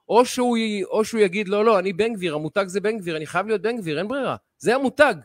או 0.09 0.25
שהוא, 0.25 0.57
או 0.85 1.05
שהוא 1.05 1.21
יגיד, 1.21 1.47
לא, 1.47 1.65
לא, 1.65 1.79
אני 1.79 1.93
בן 1.93 2.13
גביר, 2.13 2.35
המותג 2.35 2.65
זה 2.67 2.81
בן 2.81 2.97
גביר, 2.97 3.17
אני 3.17 3.25
חייב 3.25 3.47
להיות 3.47 3.61
בן 3.61 3.77
גביר, 3.77 3.97
אין 3.97 4.07
ברירה. 4.07 4.35
זה 4.57 4.75
המותג. 4.75 5.15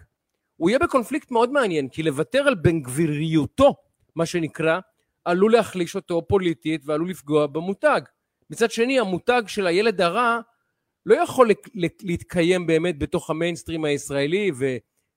הוא 0.57 0.71
יהיה 0.71 0.79
בקונפליקט 0.79 1.31
מאוד 1.31 1.53
מעניין, 1.53 1.89
כי 1.89 2.03
לוותר 2.03 2.49
על 2.49 2.55
בן 2.55 2.81
גביריותו, 2.81 3.75
מה 4.17 4.27
שנקרא, 4.27 4.81
עלול 5.25 5.53
להחליש 5.53 5.97
אותו 5.97 6.29
פוליטית 6.29 6.83
ועלול 6.85 7.11
לפגוע 7.11 7.47
במותג. 7.47 8.01
מצד 8.51 8.71
שני, 8.71 9.01
המותג 9.01 9.43
של 9.47 9.67
הילד 9.67 10.01
הרע 10.01 10.41
לא 11.07 11.15
יכול 11.15 11.51
להתקיים 12.03 12.67
באמת 12.67 12.99
בתוך 12.99 13.31
המיינסטרים 13.31 13.85
הישראלי 13.85 14.51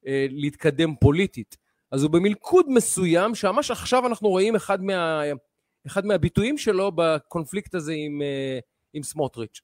ולהתקדם 0.06 0.96
פוליטית. 0.96 1.61
אז 1.92 2.04
הוא 2.04 2.12
במלכוד 2.12 2.66
מסוים, 2.70 3.36
שממש 3.36 3.72
עכשיו 3.72 4.08
אנחנו 4.08 4.30
רואים 4.30 4.56
אחד, 4.56 4.84
מה, 4.84 5.22
אחד 5.88 6.06
מהביטויים 6.06 6.58
שלו 6.58 6.92
בקונפליקט 6.96 7.76
הזה 7.76 7.94
עם, 7.96 8.22
אה, 8.22 8.60
עם 8.94 9.04
סמוטריץ'. 9.04 9.62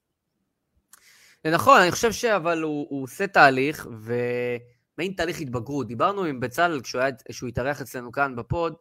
זה 1.43 1.51
נכון, 1.51 1.81
אני 1.81 1.91
חושב 1.91 2.11
שאבל 2.11 2.61
הוא, 2.61 2.87
הוא 2.89 3.03
עושה 3.03 3.27
תהליך, 3.27 3.87
ומעין 4.01 5.13
תהליך 5.17 5.39
התבגרות. 5.39 5.87
דיברנו 5.87 6.23
עם 6.23 6.39
בצלאל 6.39 6.81
כשהוא 7.29 7.49
התארח 7.49 7.81
אצלנו 7.81 8.11
כאן 8.11 8.35
בפוד, 8.35 8.75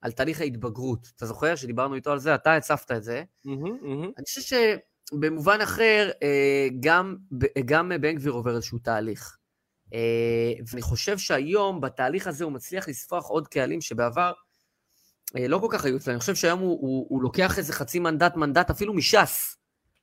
על 0.00 0.12
תהליך 0.12 0.40
ההתבגרות. 0.40 1.08
אתה 1.16 1.26
זוכר 1.26 1.56
שדיברנו 1.56 1.94
איתו 1.94 2.12
על 2.12 2.18
זה? 2.18 2.34
אתה 2.34 2.54
הצפת 2.54 2.92
את 2.92 3.02
זה. 3.02 3.22
Mm-hmm, 3.46 3.50
mm-hmm. 3.50 4.12
אני 4.16 4.24
חושב 4.24 4.40
שבמובן 5.12 5.58
אחר, 5.62 6.10
אה, 6.22 6.68
גם, 6.80 7.16
גם 7.64 7.92
בן 8.00 8.14
גביר 8.14 8.32
עובר 8.32 8.56
איזשהו 8.56 8.78
תהליך. 8.78 9.35
אה, 9.94 10.52
ואני 10.70 10.82
חושב 10.82 11.18
שהיום, 11.18 11.80
בתהליך 11.80 12.26
הזה, 12.26 12.44
הוא 12.44 12.52
מצליח 12.52 12.88
לספוח 12.88 13.26
עוד 13.26 13.48
קהלים 13.48 13.80
שבעבר 13.80 14.32
אה, 15.36 15.48
לא 15.48 15.58
כל 15.58 15.68
כך 15.70 15.84
היו 15.84 15.96
אצלנו. 15.96 16.14
אני 16.14 16.20
חושב 16.20 16.34
שהיום 16.34 16.60
הוא, 16.60 16.78
הוא, 16.80 17.06
הוא 17.08 17.22
לוקח 17.22 17.58
איזה 17.58 17.72
חצי 17.72 17.98
מנדט, 17.98 18.36
מנדט 18.36 18.70
אפילו 18.70 18.94
מש"ס. 18.94 19.56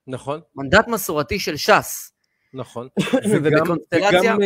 נכון. 0.07 0.41
מנדט 0.55 0.87
מסורתי 0.87 1.39
של 1.39 1.57
ש"ס. 1.57 2.11
נכון. 2.53 2.87
וגם, 3.43 3.65
וגם, 3.93 4.37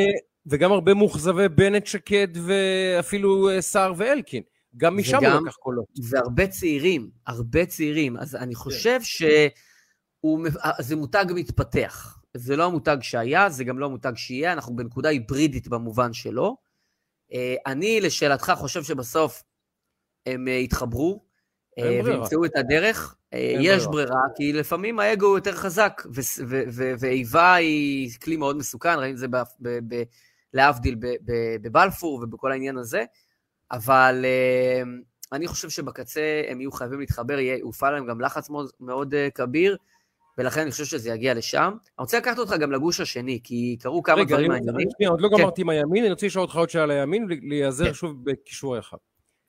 וגם 0.47 0.71
הרבה 0.71 0.93
מאוכזבי 0.93 1.50
בנט, 1.50 1.86
שקד 1.86 2.28
ואפילו 2.47 3.50
סער 3.60 3.93
ואלקין. 3.97 4.43
גם 4.78 4.97
משם 4.97 5.17
וגם, 5.17 5.32
הוא 5.32 5.41
לקח 5.41 5.56
קולות. 5.56 5.86
והרבה 6.10 6.47
צעירים, 6.47 7.10
הרבה 7.28 7.65
צעירים. 7.65 8.17
אז 8.17 8.36
אני 8.36 8.56
חושב 8.56 9.00
כן. 9.00 9.48
שזה 10.23 10.96
מותג 10.96 11.25
מתפתח. 11.35 12.17
זה 12.34 12.56
לא 12.56 12.65
המותג 12.65 12.98
שהיה, 13.02 13.50
זה 13.50 13.63
גם 13.63 13.80
לא 13.80 13.86
המותג 13.86 14.12
שיהיה, 14.15 14.54
אנחנו 14.54 14.75
בנקודה 14.75 15.10
היברידית 15.10 15.67
במובן 15.67 16.13
שלו. 16.13 16.58
אה, 17.34 17.56
אני, 17.65 18.02
לשאלתך, 18.02 18.54
חושב 18.58 18.84
שבסוף 18.84 19.44
הם 20.25 20.48
אה, 20.48 20.54
יתחברו, 20.54 21.23
אה, 21.80 22.00
וימצאו 22.06 22.46
את 22.46 22.56
הדרך. 22.56 23.15
יש 23.32 23.86
ברירה. 23.86 23.92
ברירה, 23.92 24.21
כי 24.36 24.54
לפעמים 24.54 25.00
האגו 25.00 25.25
הוא 25.25 25.38
יותר 25.38 25.56
חזק, 25.56 26.02
ואיבה 27.00 27.54
היא 27.54 28.12
כלי 28.23 28.38
מאוד 28.38 28.58
מסוכן, 28.58 29.00
ראינו 29.00 29.13
את 29.13 29.17
זה 29.17 29.28
להבדיל 30.54 30.96
בבלפור 31.62 32.21
ובכל 32.23 32.52
העניין 32.52 32.78
הזה. 32.78 33.06
אבל 33.71 34.25
אני 35.32 35.48
חושב 35.48 35.69
שבקצה 35.69 36.42
הם 36.48 36.62
יהיו 36.62 36.71
חייבים 36.71 37.00
להתחבר, 37.00 37.40
יופעל 37.40 37.94
להם 37.94 38.08
גם 38.08 38.21
לחץ 38.21 38.50
מאוד, 38.50 38.69
מאוד 38.80 39.13
כביר. 39.36 39.78
ולכן 40.38 40.62
אני 40.62 40.71
חושב 40.71 40.85
שזה 40.85 41.10
יגיע 41.10 41.33
לשם. 41.33 41.71
אני 41.83 41.90
רוצה 42.00 42.17
לקחת 42.17 42.40
אותך 42.40 42.54
גם 42.60 42.71
לגוש 42.71 43.00
השני, 43.00 43.40
כי 43.44 43.77
קרו 43.79 44.04
כמה 44.04 44.15
רגע, 44.15 44.25
דברים 44.25 44.52
מעניינים. 44.52 44.88
שנייה, 44.98 45.10
עוד 45.10 45.21
לא 45.21 45.29
כן. 45.29 45.38
גמרתי 45.38 45.62
עם 45.62 45.69
הימין, 45.69 46.04
אני 46.04 46.12
רוצה 46.12 46.25
לשאול 46.25 46.42
אותך 46.42 46.56
עוד 46.56 46.69
שאלה 46.69 46.83
על 46.83 46.92
הימין, 46.92 47.27
ולהיעזר 47.29 47.85
כן. 47.85 47.94
שוב 47.94 48.25
בקישור 48.25 48.79
אחד. 48.79 48.98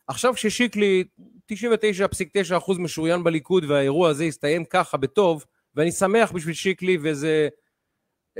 עכשיו 0.08 0.34
כששיקלי 0.34 1.04
99.9% 1.52 2.72
משוריין 2.78 3.24
בליכוד 3.24 3.64
והאירוע 3.64 4.08
הזה 4.08 4.24
הסתיים 4.24 4.64
ככה 4.64 4.96
בטוב, 4.96 5.44
ואני 5.74 5.92
שמח 5.92 6.32
בשביל 6.32 6.54
שיקלי, 6.54 6.98
וזה 7.02 7.48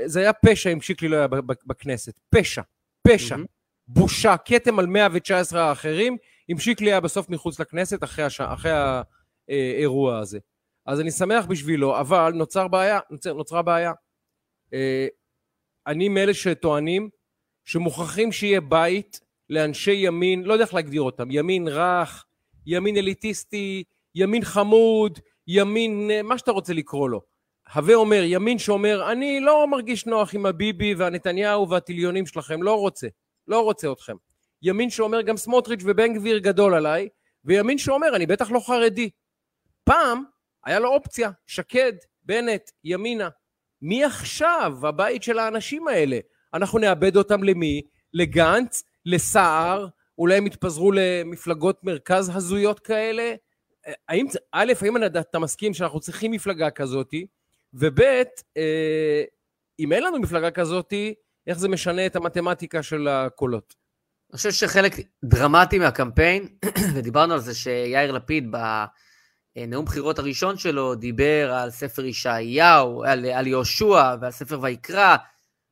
זה 0.05 0.19
היה 0.19 0.33
פשע 0.33 0.69
אם 0.69 0.81
שיקלי 0.81 1.07
לא 1.07 1.15
היה 1.15 1.27
בכנסת. 1.65 2.19
פשע. 2.29 2.61
פשע. 3.07 3.35
מהמם. 3.35 3.45
בושה. 3.87 4.35
כתם 4.45 4.79
על 4.79 4.85
119 4.85 5.69
האחרים, 5.69 6.17
אם 6.51 6.59
שיקלי 6.59 6.91
היה 6.91 6.99
בסוף 6.99 7.29
מחוץ 7.29 7.59
לכנסת 7.59 8.03
אחרי, 8.03 8.25
הש... 8.25 8.41
אחרי 8.41 8.71
האירוע 9.49 10.19
הזה. 10.19 10.39
אז 10.89 10.99
אני 10.99 11.11
שמח 11.11 11.45
בשבילו, 11.45 11.99
אבל 11.99 12.31
נוצר 12.35 12.67
בעיה, 12.67 12.99
נוצר, 13.09 13.33
נוצרה 13.33 13.61
בעיה. 13.61 13.93
אה, 14.73 15.07
אני 15.87 16.09
מאלה 16.09 16.33
שטוענים 16.33 17.09
שמוכרחים 17.65 18.31
שיהיה 18.31 18.61
בית 18.61 19.19
לאנשי 19.49 19.91
ימין, 19.91 20.43
לא 20.43 20.53
יודע 20.53 20.65
איך 20.65 20.73
להגדיר 20.73 21.01
אותם, 21.01 21.31
ימין 21.31 21.67
רך, 21.67 22.25
ימין 22.65 22.97
אליטיסטי, 22.97 23.83
ימין 24.15 24.43
חמוד, 24.43 25.19
ימין, 25.47 26.11
אה, 26.11 26.21
מה 26.21 26.37
שאתה 26.37 26.51
רוצה 26.51 26.73
לקרוא 26.73 27.09
לו. 27.09 27.21
הווה 27.75 27.95
אומר, 27.95 28.21
ימין 28.25 28.59
שאומר, 28.59 29.11
אני 29.11 29.39
לא 29.39 29.67
מרגיש 29.67 30.05
נוח 30.05 30.35
עם 30.35 30.45
הביבי 30.45 30.93
והנתניהו 30.93 31.69
והטיליונים 31.69 32.25
שלכם, 32.25 32.63
לא 32.63 32.79
רוצה, 32.79 33.07
לא 33.47 33.63
רוצה 33.63 33.91
אתכם. 33.91 34.15
ימין 34.61 34.89
שאומר, 34.89 35.21
גם 35.21 35.37
סמוטריץ' 35.37 35.81
ובן 35.85 36.13
גביר 36.13 36.37
גדול 36.37 36.73
עליי, 36.73 37.09
וימין 37.45 37.77
שאומר, 37.77 38.15
אני 38.15 38.25
בטח 38.25 38.51
לא 38.51 38.59
חרדי. 38.59 39.09
פעם 39.83 40.23
היה 40.69 40.79
לו 40.79 40.89
אופציה, 40.89 41.31
שקד, 41.47 41.93
בנט, 42.23 42.71
ימינה. 42.83 43.29
מי 43.81 44.03
עכשיו 44.03 44.73
הבית 44.83 45.23
של 45.23 45.39
האנשים 45.39 45.87
האלה? 45.87 46.19
אנחנו 46.53 46.79
נאבד 46.79 47.15
אותם 47.15 47.43
למי? 47.43 47.81
לגנץ? 48.13 48.83
לסער? 49.05 49.87
אולי 50.17 50.37
הם 50.37 50.47
יתפזרו 50.47 50.91
למפלגות 50.91 51.83
מרכז 51.83 52.31
הזויות 52.35 52.79
כאלה? 52.79 53.33
אה, 53.87 53.93
האם, 54.09 54.25
א', 54.51 54.73
האם 54.81 54.97
אתה 55.03 55.39
מסכים 55.39 55.73
שאנחנו 55.73 55.99
צריכים 55.99 56.31
מפלגה 56.31 56.69
כזאתי? 56.69 57.27
וב', 57.73 58.01
אה, 58.57 59.23
אם 59.79 59.93
אין 59.93 60.03
לנו 60.03 60.19
מפלגה 60.19 60.51
כזאתי, 60.51 61.13
איך 61.47 61.59
זה 61.59 61.69
משנה 61.69 62.05
את 62.05 62.15
המתמטיקה 62.15 62.83
של 62.83 63.07
הקולות? 63.07 63.75
אני 64.31 64.37
חושב 64.37 64.51
שחלק 64.51 64.93
דרמטי 65.25 65.79
מהקמפיין, 65.79 66.47
ודיברנו 66.95 67.33
על 67.33 67.39
זה 67.39 67.55
שיאיר 67.55 68.11
לפיד 68.11 68.51
בנאום 69.61 69.85
בחירות 69.85 70.19
הראשון 70.19 70.57
שלו 70.57 70.95
דיבר 70.95 71.53
על 71.53 71.69
ספר 71.69 72.05
ישעיהו, 72.05 73.03
על, 73.03 73.25
על 73.25 73.47
יהושע 73.47 74.15
ועל 74.21 74.31
ספר 74.31 74.59
ויקרא, 74.61 75.15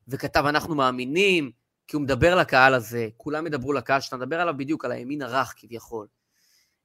וכתב 0.08 0.44
אנחנו 0.46 0.74
מאמינים, 0.74 1.50
כי 1.86 1.96
הוא 1.96 2.02
מדבר 2.02 2.34
לקהל 2.36 2.74
הזה, 2.74 3.08
כולם 3.16 3.46
ידברו 3.46 3.72
לקהל 3.72 4.00
שאתה 4.00 4.16
מדבר 4.16 4.40
עליו 4.40 4.54
בדיוק, 4.56 4.84
על 4.84 4.92
הימין 4.92 5.22
הרך 5.22 5.54
כביכול. 5.56 6.06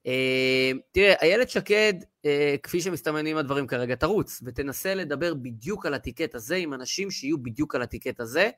אה, 0.08 0.72
תראה, 0.92 1.14
איילת 1.22 1.50
שקד, 1.50 1.94
אה, 2.26 2.56
כפי 2.64 2.82
שמסתמנים 2.82 3.38
הדברים 3.38 3.68
כרגע, 3.68 3.96
תרוץ 3.96 4.42
ותנסה 4.46 4.96
לדבר 4.96 5.34
בדיוק 5.34 5.86
על 5.86 5.94
הטיקט 5.94 6.36
הזה 6.36 6.56
עם 6.56 6.74
אנשים 6.74 7.12
שיהיו 7.12 7.44
בדיוק 7.44 7.76
על 7.76 7.82
הטיקט 7.82 8.20
הזה. 8.20 8.50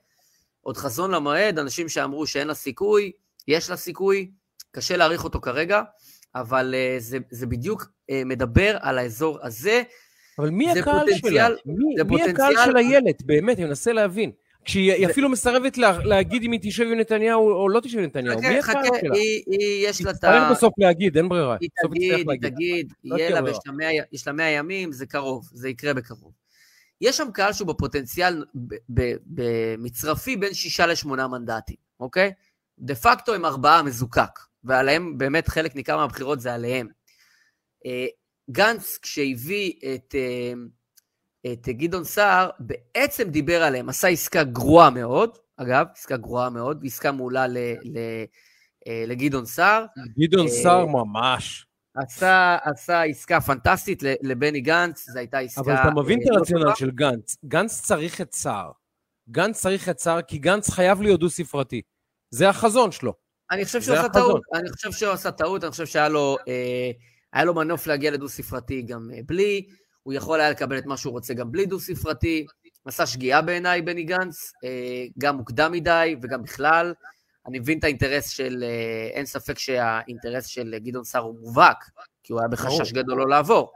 עוד 0.61 0.77
חזון 0.77 1.11
למועד, 1.11 1.59
אנשים 1.59 1.89
שאמרו 1.89 2.27
שאין 2.27 2.47
לה 2.47 2.53
סיכוי, 2.53 3.11
יש 3.47 3.69
לה 3.69 3.75
סיכוי, 3.75 4.31
קשה 4.71 4.97
להעריך 4.97 5.23
אותו 5.23 5.41
כרגע, 5.41 5.81
אבל 6.35 6.75
uh, 6.75 7.01
זה, 7.01 7.17
זה 7.29 7.47
בדיוק 7.47 7.81
uh, 7.83 8.13
מדבר 8.25 8.77
על 8.81 8.97
האזור 8.97 9.39
הזה. 9.41 9.83
אבל 10.39 10.49
מי 10.49 10.71
הקהל 10.71 11.07
שלה? 11.15 11.47
מי, 11.65 11.95
מי 12.09 12.23
הקהל 12.23 12.53
של 12.65 12.77
איילת? 12.77 13.23
באמת, 13.23 13.57
אני 13.59 13.65
מנסה 13.67 13.93
להבין. 13.93 14.31
כשהיא 14.65 15.07
אפילו 15.07 15.29
מסרבת 15.29 15.77
לה, 15.77 15.97
להגיד 16.03 16.43
אם 16.43 16.51
היא 16.51 16.59
תשב 16.63 16.83
עם 16.83 16.99
נתניהו 16.99 17.51
או 17.51 17.69
לא 17.69 17.79
תשב 17.79 17.97
עם 17.97 18.03
נתניהו. 18.03 18.39
חכה, 18.39 18.61
חכה, 18.61 18.79
שלה? 19.01 19.15
היא, 19.15 19.43
היא, 19.47 19.87
יש 19.89 20.01
לה 20.01 20.11
את 20.11 20.15
ה... 20.15 20.17
תצטרך 20.17 20.51
בסוף 20.51 20.73
להגיד, 20.77 21.17
אין 21.17 21.29
ברירה. 21.29 21.57
היא 21.61 21.69
תגיד, 21.83 22.29
היא. 22.29 22.39
תגיד, 22.41 22.93
לא 23.03 23.15
יהיה 23.17 23.29
לה, 23.29 23.41
ברירה. 23.41 23.55
ויש 23.57 23.67
לה 23.67 23.73
מאה- 23.73 24.03
יש 24.11 24.27
לה 24.27 24.33
100 24.33 24.49
ימים, 24.49 24.91
זה 24.91 25.05
קרוב, 25.05 25.49
זה 25.53 25.69
יקרה 25.69 25.93
בקרוב. 25.93 26.31
יש 27.01 27.17
שם 27.17 27.27
קהל 27.33 27.53
שהוא 27.53 27.67
בפוטנציאל 27.67 28.45
במצרפי 29.25 30.35
בין 30.37 30.53
שישה 30.53 30.85
לשמונה 30.85 31.27
מנדטים, 31.27 31.75
אוקיי? 31.99 32.31
דה 32.79 32.95
פקטו 32.95 33.33
הם 33.33 33.45
ארבעה 33.45 33.83
מזוקק, 33.83 34.39
ועליהם 34.65 35.17
באמת 35.17 35.47
חלק 35.47 35.75
ניכר 35.75 35.97
מהבחירות 35.97 36.39
זה 36.39 36.53
עליהם. 36.53 36.87
אה, 37.85 38.05
גנץ, 38.51 38.99
כשהביא 39.01 39.73
את, 39.95 40.15
אה, 40.15 40.53
את 41.53 41.67
גדעון 41.67 42.03
סער, 42.03 42.49
בעצם 42.59 43.29
דיבר 43.29 43.63
עליהם, 43.63 43.89
עשה 43.89 44.07
עסקה 44.07 44.43
גרועה 44.43 44.89
מאוד, 44.89 45.37
אגב, 45.57 45.85
עסקה 45.95 46.17
גרועה 46.17 46.49
מאוד, 46.49 46.83
עסקה 46.85 47.11
מעולה 47.11 47.47
ל, 47.47 47.57
ל, 47.83 47.97
אה, 48.87 49.03
לגדעון 49.07 49.45
סער. 49.45 49.85
גדעון 50.19 50.47
סער 50.47 50.85
ממש. 50.85 51.67
עשה, 51.95 52.57
עשה 52.63 53.03
עסקה 53.03 53.41
פנטסטית 53.41 54.03
לבני 54.21 54.61
גנץ, 54.61 55.09
זו 55.09 55.19
הייתה 55.19 55.39
עסקה... 55.39 55.61
אבל 55.61 55.73
אתה 55.73 55.91
מבין 55.91 56.19
את 56.21 56.25
לא 56.29 56.35
הרציונל. 56.37 56.75
של 56.75 56.91
גנץ. 56.91 57.37
גנץ 57.45 57.81
צריך 57.81 58.21
את 58.21 58.33
סער. 58.33 58.71
גנץ 59.29 59.61
צריך 59.61 59.89
את 59.89 59.99
סער 59.99 60.21
כי 60.21 60.37
גנץ 60.37 60.69
חייב 60.69 61.01
להיות 61.01 61.19
דו-ספרתי. 61.19 61.81
זה 62.29 62.49
החזון 62.49 62.91
שלו. 62.91 63.24
אני 63.51 63.65
חושב 63.65 63.81
שהוא 63.81 63.97
עשה. 63.97 64.09
טעות, 64.09 64.41
אני 64.53 64.69
חושב 64.69 64.91
שהוא 64.91 65.11
עשה 65.11 65.31
טעות, 65.31 65.63
אני 65.63 65.71
חושב 65.71 65.85
שהיה 65.85 66.09
לו, 66.09 66.37
אה, 67.35 67.43
לו 67.43 67.53
מנוף 67.53 67.87
להגיע 67.87 68.11
לדו-ספרתי 68.11 68.81
גם 68.81 69.09
אה, 69.13 69.19
בלי, 69.25 69.65
הוא 70.03 70.13
יכול 70.13 70.41
היה 70.41 70.49
לקבל 70.51 70.77
את 70.77 70.85
מה 70.85 70.97
שהוא 70.97 71.11
רוצה 71.11 71.33
גם 71.33 71.51
בלי 71.51 71.65
דו-ספרתי, 71.65 72.45
עשה 72.85 73.05
שגיאה 73.05 73.41
בעיניי 73.41 73.81
בני 73.81 74.03
גנץ, 74.03 74.51
אה, 74.63 75.05
גם 75.17 75.37
מוקדם 75.37 75.71
מדי 75.71 76.15
וגם 76.21 76.43
בכלל. 76.43 76.93
אני 77.47 77.59
מבין 77.59 77.79
את 77.79 77.83
האינטרס 77.83 78.29
של, 78.29 78.63
אה, 78.63 79.09
אין 79.13 79.25
ספק 79.25 79.59
שהאינטרס 79.59 80.45
של 80.45 80.75
גדעון 80.77 81.03
סער 81.03 81.21
הוא 81.21 81.39
מובהק, 81.39 81.89
כי 82.23 82.33
הוא 82.33 82.39
היה 82.39 82.47
בחשש. 82.47 82.91
גדול 82.91 83.17
לא 83.17 83.29
לעבור. 83.29 83.71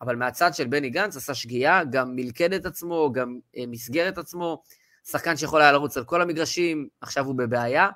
אבל 0.00 0.16
מהצד 0.16 0.54
של 0.54 0.66
בני 0.66 0.90
גנץ 0.90 1.16
עשה 1.16 1.34
שגיאה, 1.34 1.84
גם 1.84 2.16
מלכד 2.16 2.52
את 2.52 2.66
עצמו, 2.66 3.12
גם 3.12 3.38
אה, 3.56 3.64
מסגר 3.66 4.08
את 4.08 4.18
עצמו. 4.18 4.62
שחקן 5.04 5.36
שיכול 5.36 5.60
היה 5.60 5.72
לרוץ 5.72 5.96
על 5.96 6.04
כל 6.04 6.22
המגרשים, 6.22 6.88
עכשיו 7.00 7.26
הוא 7.26 7.34
בבעיה, 7.34 7.88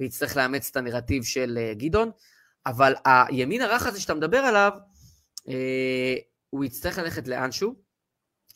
ויצטרך 0.00 0.36
לאמץ 0.36 0.68
את 0.70 0.76
הנרטיב 0.76 1.24
של 1.24 1.58
אה, 1.60 1.74
גדעון. 1.74 2.10
אבל 2.66 2.94
הימין 3.04 3.62
הרך 3.62 3.86
הזה 3.86 4.00
שאתה 4.00 4.14
מדבר 4.14 4.38
עליו, 4.38 4.72
אה, 5.48 6.14
הוא 6.50 6.64
יצטרך 6.64 6.98
ללכת 6.98 7.28
לאנשהו. 7.28 7.74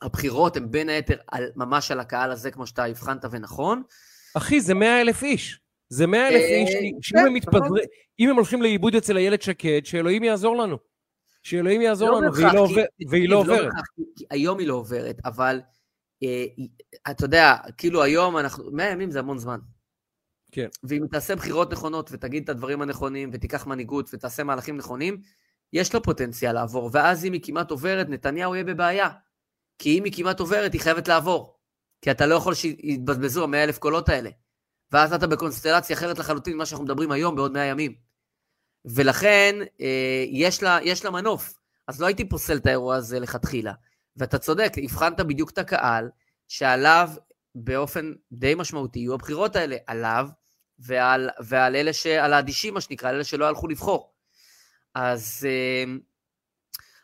הבחירות 0.03 0.57
הן 0.57 0.71
בין 0.71 0.89
היתר 0.89 1.17
על, 1.29 1.51
ממש 1.57 1.91
על 1.91 2.01
הקהל 2.01 2.31
הזה, 2.31 2.51
כמו 2.51 2.67
שאתה 2.67 2.85
הבחנת 2.85 3.25
ונכון. 3.31 3.83
אחי, 4.35 4.61
זה 4.61 4.75
מאה 4.75 5.01
אלף 5.01 5.23
איש. 5.23 5.61
זה 5.89 6.07
מאה 6.07 6.29
אלף 6.29 6.43
אה, 6.43 6.57
איש, 6.57 6.71
שאם 6.71 7.19
כן, 7.21 7.27
הם 7.27 7.35
מתפזרים, 7.35 7.85
אם 8.21 8.31
הם 8.31 8.37
הולכים 8.37 8.63
לאיבוד 8.63 8.95
אצל 8.95 9.17
איילת 9.17 9.43
שקד, 9.43 9.81
שאלוהים 9.85 10.25
יעזור 10.25 10.57
לנו. 10.57 10.79
שאלוהים 11.43 11.81
יעזור 11.81 12.11
לא 12.11 12.23
לנו, 12.23 12.35
והיא 12.35 12.53
לא 12.53 12.69
והיא 13.09 13.29
לא 13.29 13.37
עוברת. 13.37 13.73
היום 14.31 14.59
היא 14.59 14.69
לא 14.69 14.75
עוברת, 14.75 15.17
אבל 15.25 15.61
אתה 17.11 17.25
יודע, 17.25 17.57
כאילו 17.77 18.03
היום 18.03 18.39
אנחנו, 18.39 18.71
100 18.73 18.91
ימים 18.91 19.11
זה 19.11 19.19
המון 19.19 19.39
זמן. 19.39 19.59
כן. 20.55 20.69
ואם 20.85 21.07
תעשה 21.11 21.37
בחירות 21.37 21.73
נכונות 21.73 22.11
ותגיד 22.13 22.43
את 22.43 22.49
הדברים 22.49 22.83
הנכונים 22.83 23.31
ותיקח 23.33 23.67
מנהיגות 23.67 24.11
ותעשה 24.13 24.45
מהלכים 24.45 24.77
נכונים, 24.77 25.21
יש 25.73 25.95
לה 25.95 26.01
פוטנציאל 26.01 26.53
לעבור, 26.53 26.91
ואז 26.93 27.25
אם 27.25 27.33
היא 27.33 27.41
כמעט 27.45 27.71
עוברת, 27.71 28.09
נתניהו 28.09 28.55
יהיה 28.55 28.65
בבעיה. 28.65 29.09
כי 29.79 29.99
אם 29.99 30.05
היא 30.05 30.13
כמעט 30.17 30.41
עוברת, 30.41 30.73
היא 30.73 30.81
חייבת 30.81 31.09
לעבור. 31.09 31.59
כי 32.03 32.11
אתה 32.11 32.27
לא 32.27 32.35
יכול 32.35 32.55
שיתבזבזו 32.55 33.45
המאה 33.45 33.65
אלף 33.65 33.79
קולות 33.79 34.09
האלה. 34.09 34.31
ואז 34.93 35.13
אתה 35.13 35.27
בקונסטלציה 35.27 35.97
אחרת 35.97 36.19
לחלוטין 36.19 36.55
ממה 36.55 36.67
שאנחנו 36.67 36.85
מדברים 36.85 37.13
היום 37.13 37.37
בעוד 37.37 37.53
100 37.53 37.65
ימים. 37.65 37.95
ולכן, 38.85 39.55
אה, 39.81 40.25
יש, 40.29 40.63
לה, 40.63 40.79
יש 40.83 41.05
לה 41.05 41.11
מנוף. 41.11 41.55
אז 41.89 42.01
לא 42.01 42.07
הייתי 42.07 42.29
פוסל 42.29 42.57
את 42.57 42.67
האירוע 42.67 42.97
הזה 42.97 43.21
לכתחילה. 43.21 43.73
ואתה 44.17 44.39
צודק, 44.39 44.73
הבחנת 44.83 45.21
בדיוק 45.21 45.51
את 45.51 45.59
הקהל, 45.59 46.09
שעליו 46.49 47.11
באופן 47.55 48.13
די 48.33 48.55
משמעותי 48.55 48.99
יהיו 48.99 49.15
הבחירות 49.15 49.57
האלה, 49.57 49.77
עליו 49.87 50.29
ועל, 50.79 51.31
ועל 51.41 51.77
אלה 51.77 51.93
ש... 51.93 52.07
על 52.07 52.33
האדישים, 52.33 52.75
מה 52.75 52.81
שנקרא, 52.81 53.11
אלה 53.11 53.25
שלא 53.25 53.49
הלכו 53.49 53.69
לבחור. 53.69 54.13
אז, 54.95 55.47
אה, 55.49 55.93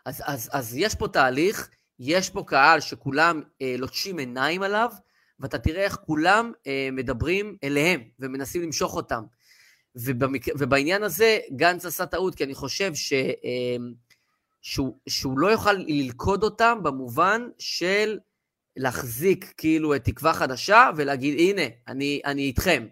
אז, 0.05 0.23
אז, 0.27 0.51
אז 0.53 0.77
יש 0.77 0.95
פה 0.95 1.09
תהליך, 1.09 1.71
יש 1.99 2.31
פה 2.31 2.45
קהל 2.47 2.81
שכולם 2.81 3.43
אה, 3.63 3.75
לוטשים 3.79 4.19
עיניים 4.19 4.63
עליו, 4.63 4.91
ואתה 5.41 5.59
תראה 5.59 5.85
איך 5.85 5.99
כולם 6.07 6.53
אה, 6.67 6.89
מדברים 6.93 7.57
אליהם 7.65 8.01
ומנסים 8.19 8.63
למשוך 8.63 8.95
אותם. 8.95 9.23
ובמק... 9.97 10.47
ובעניין 10.59 11.03
הזה 11.03 11.39
גנץ 11.57 11.85
עשה 11.85 12.07
טעות, 12.07 12.35
כי 12.35 12.45
אני 12.45 12.55
חושב 12.55 12.95
ש... 12.95 13.13
אה, 13.13 13.77
שהוא, 14.63 14.99
שהוא 15.09 15.39
לא 15.39 15.49
יוכל 15.49 15.73
ללכוד 15.73 16.43
אותם 16.43 16.79
במובן 16.83 17.49
של 17.59 18.19
להחזיק 18.77 19.55
כאילו 19.57 19.95
את 19.95 20.05
תקווה 20.05 20.35
חדשה 20.35 20.91
ולהגיד, 20.97 21.39
הנה, 21.39 21.63
אני, 21.89 22.21
אני 22.25 22.43
איתכם. 22.43 22.87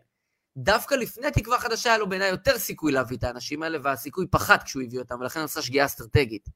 דווקא 0.59 0.95
לפני 0.95 1.31
תקווה 1.31 1.59
חדשה 1.59 1.91
היה 1.91 1.99
לו 1.99 2.09
בעיניי 2.09 2.31
יותר 2.31 2.59
סיכוי 2.59 2.93
להביא 2.93 3.17
את 3.17 3.25
האנשים 3.25 3.63
האלה, 3.63 3.79
והסיכוי 3.83 4.27
פחת 4.31 4.63
כשהוא 4.63 4.83
הביא 4.83 4.99
אותם, 4.99 5.21
ולכן 5.21 5.41
עשה 5.41 5.63
שגיאה 5.63 5.85
אסטרטגית. 5.85 6.49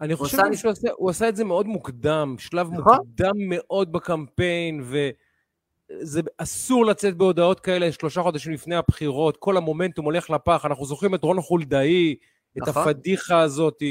אני 0.00 0.16
חושב 0.16 0.38
עושה 0.38 0.56
שהוא 0.56 0.70
עשה, 0.70 0.88
הוא 0.96 1.10
עשה 1.10 1.28
את 1.28 1.36
זה 1.36 1.44
מאוד 1.44 1.66
מוקדם, 1.66 2.36
שלב 2.38 2.72
נכון. 2.72 2.96
מוקדם 2.96 3.32
מאוד 3.36 3.92
בקמפיין, 3.92 4.84
וזה 4.84 6.20
אסור 6.38 6.86
לצאת 6.86 7.16
בהודעות 7.16 7.60
כאלה 7.60 7.92
שלושה 7.92 8.22
חודשים 8.22 8.52
לפני 8.52 8.76
הבחירות, 8.76 9.36
כל 9.36 9.56
המומנטום 9.56 10.04
הולך 10.04 10.30
לפח, 10.30 10.62
אנחנו 10.64 10.86
זוכרים 10.86 11.14
את 11.14 11.22
רון 11.22 11.40
חולדאי, 11.40 12.16
את 12.56 12.68
נכון. 12.68 12.88
הפדיחה 12.88 13.40
הזאת. 13.40 13.82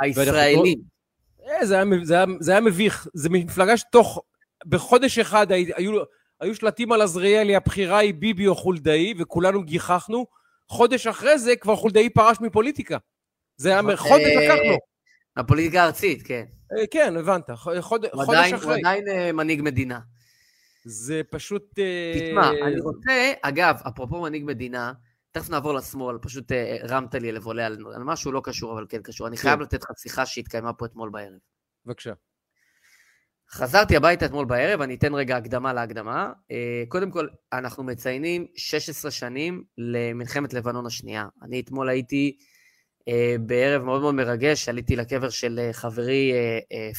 הישראלים. 0.00 0.80
אה, 1.48 1.66
זה, 1.66 1.74
היה, 1.74 1.84
זה, 2.02 2.14
היה, 2.14 2.24
זה 2.40 2.52
היה 2.52 2.60
מביך, 2.60 3.06
זו 3.14 3.30
מפלגה 3.30 3.76
שתוך, 3.76 4.22
בחודש 4.66 5.18
אחד 5.18 5.52
הי- 5.52 5.72
היו, 5.76 6.02
היו 6.44 6.54
שלטים 6.54 6.92
על 6.92 7.02
עזריאלי, 7.02 7.56
הבחירה 7.56 7.98
היא 7.98 8.14
ביבי 8.14 8.46
או 8.46 8.54
חולדאי, 8.54 9.14
וכולנו 9.18 9.62
גיחכנו. 9.62 10.26
חודש 10.68 11.06
אחרי 11.06 11.38
זה 11.38 11.56
כבר 11.56 11.76
חולדאי 11.76 12.10
פרש 12.10 12.36
מפוליטיקה. 12.40 12.98
זה 13.56 13.68
היה, 13.68 13.82
מ- 13.82 13.96
חודש 13.96 14.24
אה, 14.24 14.44
לקח 14.44 14.54
לו. 14.68 14.78
הפוליטיקה 15.36 15.82
הארצית, 15.82 16.22
כן. 16.26 16.44
אה, 16.78 16.86
כן, 16.86 17.16
הבנת, 17.16 17.50
חודש 17.50 17.80
עדיין- 18.28 18.54
הוא 18.54 18.62
אחרי. 18.62 18.78
עדיין 18.78 19.08
אה, 19.08 19.32
מנהיג 19.32 19.62
מדינה. 19.62 20.00
זה 20.84 21.20
פשוט... 21.30 21.62
תשמע, 22.14 22.50
אני 22.50 22.80
רוצה, 22.80 23.32
אגב, 23.42 23.76
אפרופו 23.88 24.20
מנהיג 24.22 24.44
מדינה, 24.44 24.92
תכף 25.32 25.50
נעבור 25.50 25.74
לשמאל, 25.74 26.18
פשוט 26.22 26.52
הרמת 26.82 27.14
לי 27.14 27.32
לבולה 27.32 27.66
על 27.66 27.78
על 27.94 28.02
משהו 28.04 28.32
לא 28.32 28.40
קשור, 28.44 28.72
אבל 28.72 28.86
כן 28.88 29.02
קשור. 29.02 29.26
אני 29.26 29.36
כן. 29.36 29.42
חייב 29.42 29.60
לתת 29.60 29.82
לך 29.82 29.90
שיחה 29.98 30.26
שהתקיימה 30.26 30.72
פה 30.72 30.86
אתמול 30.86 31.10
בערב. 31.10 31.38
בבקשה. 31.86 32.12
חזרתי 33.50 33.96
הביתה 33.96 34.26
אתמול 34.26 34.44
בערב, 34.44 34.80
אני 34.80 34.94
אתן 34.94 35.14
רגע 35.14 35.36
הקדמה 35.36 35.72
להקדמה. 35.72 36.32
אה, 36.50 36.82
קודם 36.88 37.10
כל, 37.10 37.28
אנחנו 37.52 37.84
מציינים 37.84 38.46
16 38.56 39.10
שנים 39.10 39.64
למלחמת 39.78 40.52
לבנון 40.54 40.86
השנייה. 40.86 41.26
אני 41.42 41.60
אתמול 41.60 41.88
הייתי 41.88 42.36
אה, 43.08 43.36
בערב 43.40 43.82
מאוד 43.82 44.00
מאוד 44.00 44.14
מרגש, 44.14 44.68
עליתי 44.68 44.96
לקבר 44.96 45.30
של 45.30 45.60
אה, 45.62 45.72
חברי 45.72 46.32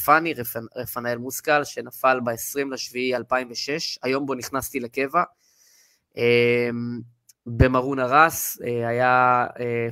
פאני, 0.05 0.33
רפ- 0.33 0.67
רפנאל 0.75 1.17
מוסקל, 1.17 1.63
שנפל 1.63 2.19
ב-20 2.23 2.71
לשביעי 2.71 3.15
2006, 3.15 3.99
היום 4.03 4.25
בו 4.25 4.33
נכנסתי 4.35 4.79
לקבע. 4.79 5.23
במרון 7.45 7.99
הרס, 7.99 8.57
היה, 8.87 9.45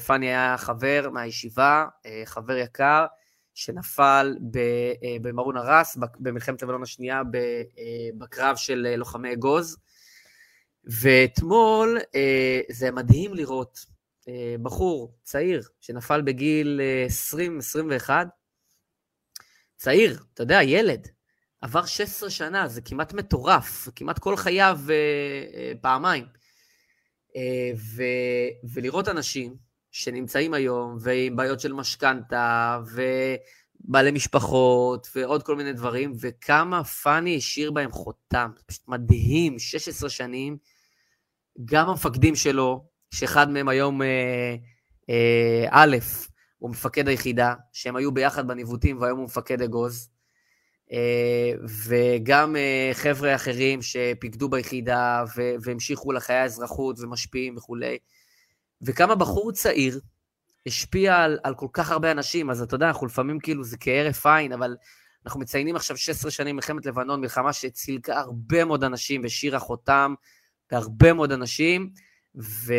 פאני 0.05 0.27
היה 0.27 0.55
חבר 0.57 1.09
מהישיבה, 1.13 1.85
חבר 2.25 2.57
יקר, 2.57 3.05
שנפל 3.53 4.35
אה, 4.55 5.17
במרון 5.21 5.57
הרס 5.57 5.97
במלחמת 6.19 6.61
לבנון 6.61 6.83
השנייה 6.83 7.21
אה, 7.35 8.09
בקרב 8.17 8.55
של 8.55 8.87
אה, 8.89 8.95
לוחמי 8.95 9.33
אגוז. 9.33 9.77
ואתמול 10.85 11.99
זה 12.71 12.91
מדהים 12.91 13.33
לראות 13.33 13.85
בחור 14.61 15.15
צעיר 15.23 15.61
שנפל 15.81 16.21
בגיל 16.21 16.81
אה, 16.81 17.07
20-21, 18.07 18.09
צעיר, 19.75 20.23
אתה 20.33 20.43
יודע, 20.43 20.63
ילד, 20.63 21.07
עבר 21.61 21.85
16 21.85 22.29
שנה, 22.29 22.67
זה 22.67 22.81
כמעט 22.81 23.13
מטורף, 23.13 23.89
כמעט 23.95 24.19
כל 24.19 24.37
חייו 24.37 24.79
פעמיים. 25.81 26.25
ו, 27.75 28.03
ולראות 28.73 29.07
אנשים 29.07 29.55
שנמצאים 29.93 30.53
היום 30.53 30.97
ועם 31.01 31.35
בעיות 31.35 31.59
של 31.59 31.73
משכנתה 31.73 32.79
ובעלי 33.85 34.11
משפחות 34.11 35.07
ועוד 35.15 35.43
כל 35.43 35.55
מיני 35.55 35.73
דברים, 35.73 36.13
וכמה 36.21 36.83
פאני 36.83 37.37
השאיר 37.37 37.71
בהם 37.71 37.91
חותם, 37.91 38.51
פשוט 38.65 38.87
מדהים, 38.87 39.59
16 39.59 40.09
שנים, 40.09 40.57
גם 41.65 41.89
המפקדים 41.89 42.35
שלו, 42.35 42.85
שאחד 43.13 43.49
מהם 43.49 43.69
היום 43.69 44.01
אה, 44.01 44.55
אה, 45.09 45.65
א', 45.69 45.97
הוא 46.57 46.69
מפקד 46.69 47.07
היחידה, 47.07 47.53
שהם 47.73 47.95
היו 47.95 48.11
ביחד 48.11 48.47
בניווטים 48.47 49.01
והיום 49.01 49.17
הוא 49.17 49.25
מפקד 49.25 49.61
אגוז, 49.61 50.09
אה, 50.91 51.51
וגם 51.87 52.55
אה, 52.55 52.89
חבר'ה 52.93 53.35
אחרים 53.35 53.81
שפיקדו 53.81 54.49
ביחידה 54.49 55.23
והמשיכו 55.63 56.11
לחיי 56.11 56.35
האזרחות 56.35 56.99
ומשפיעים 56.99 57.57
וכולי. 57.57 57.97
וכמה 58.83 59.15
בחור 59.15 59.51
צעיר 59.51 59.99
השפיע 60.65 61.15
על, 61.15 61.39
על 61.43 61.55
כל 61.55 61.67
כך 61.73 61.91
הרבה 61.91 62.11
אנשים, 62.11 62.49
אז 62.49 62.61
אתה 62.61 62.75
יודע, 62.75 62.87
אנחנו 62.87 63.07
לפעמים 63.07 63.39
כאילו 63.39 63.63
זה 63.63 63.77
כהרף 63.79 64.25
עין, 64.25 64.51
אבל 64.51 64.75
אנחנו 65.25 65.39
מציינים 65.39 65.75
עכשיו 65.75 65.97
16 65.97 66.31
שנים 66.31 66.55
מלחמת 66.55 66.85
לבנון, 66.85 67.21
מלחמה 67.21 67.53
שצילקה 67.53 68.19
הרבה 68.19 68.65
מאוד 68.65 68.83
אנשים 68.83 69.23
והשאירה 69.23 69.59
חותם 69.59 70.13
להרבה 70.71 71.13
מאוד 71.13 71.31
אנשים, 71.31 71.89
ו, 72.35 72.73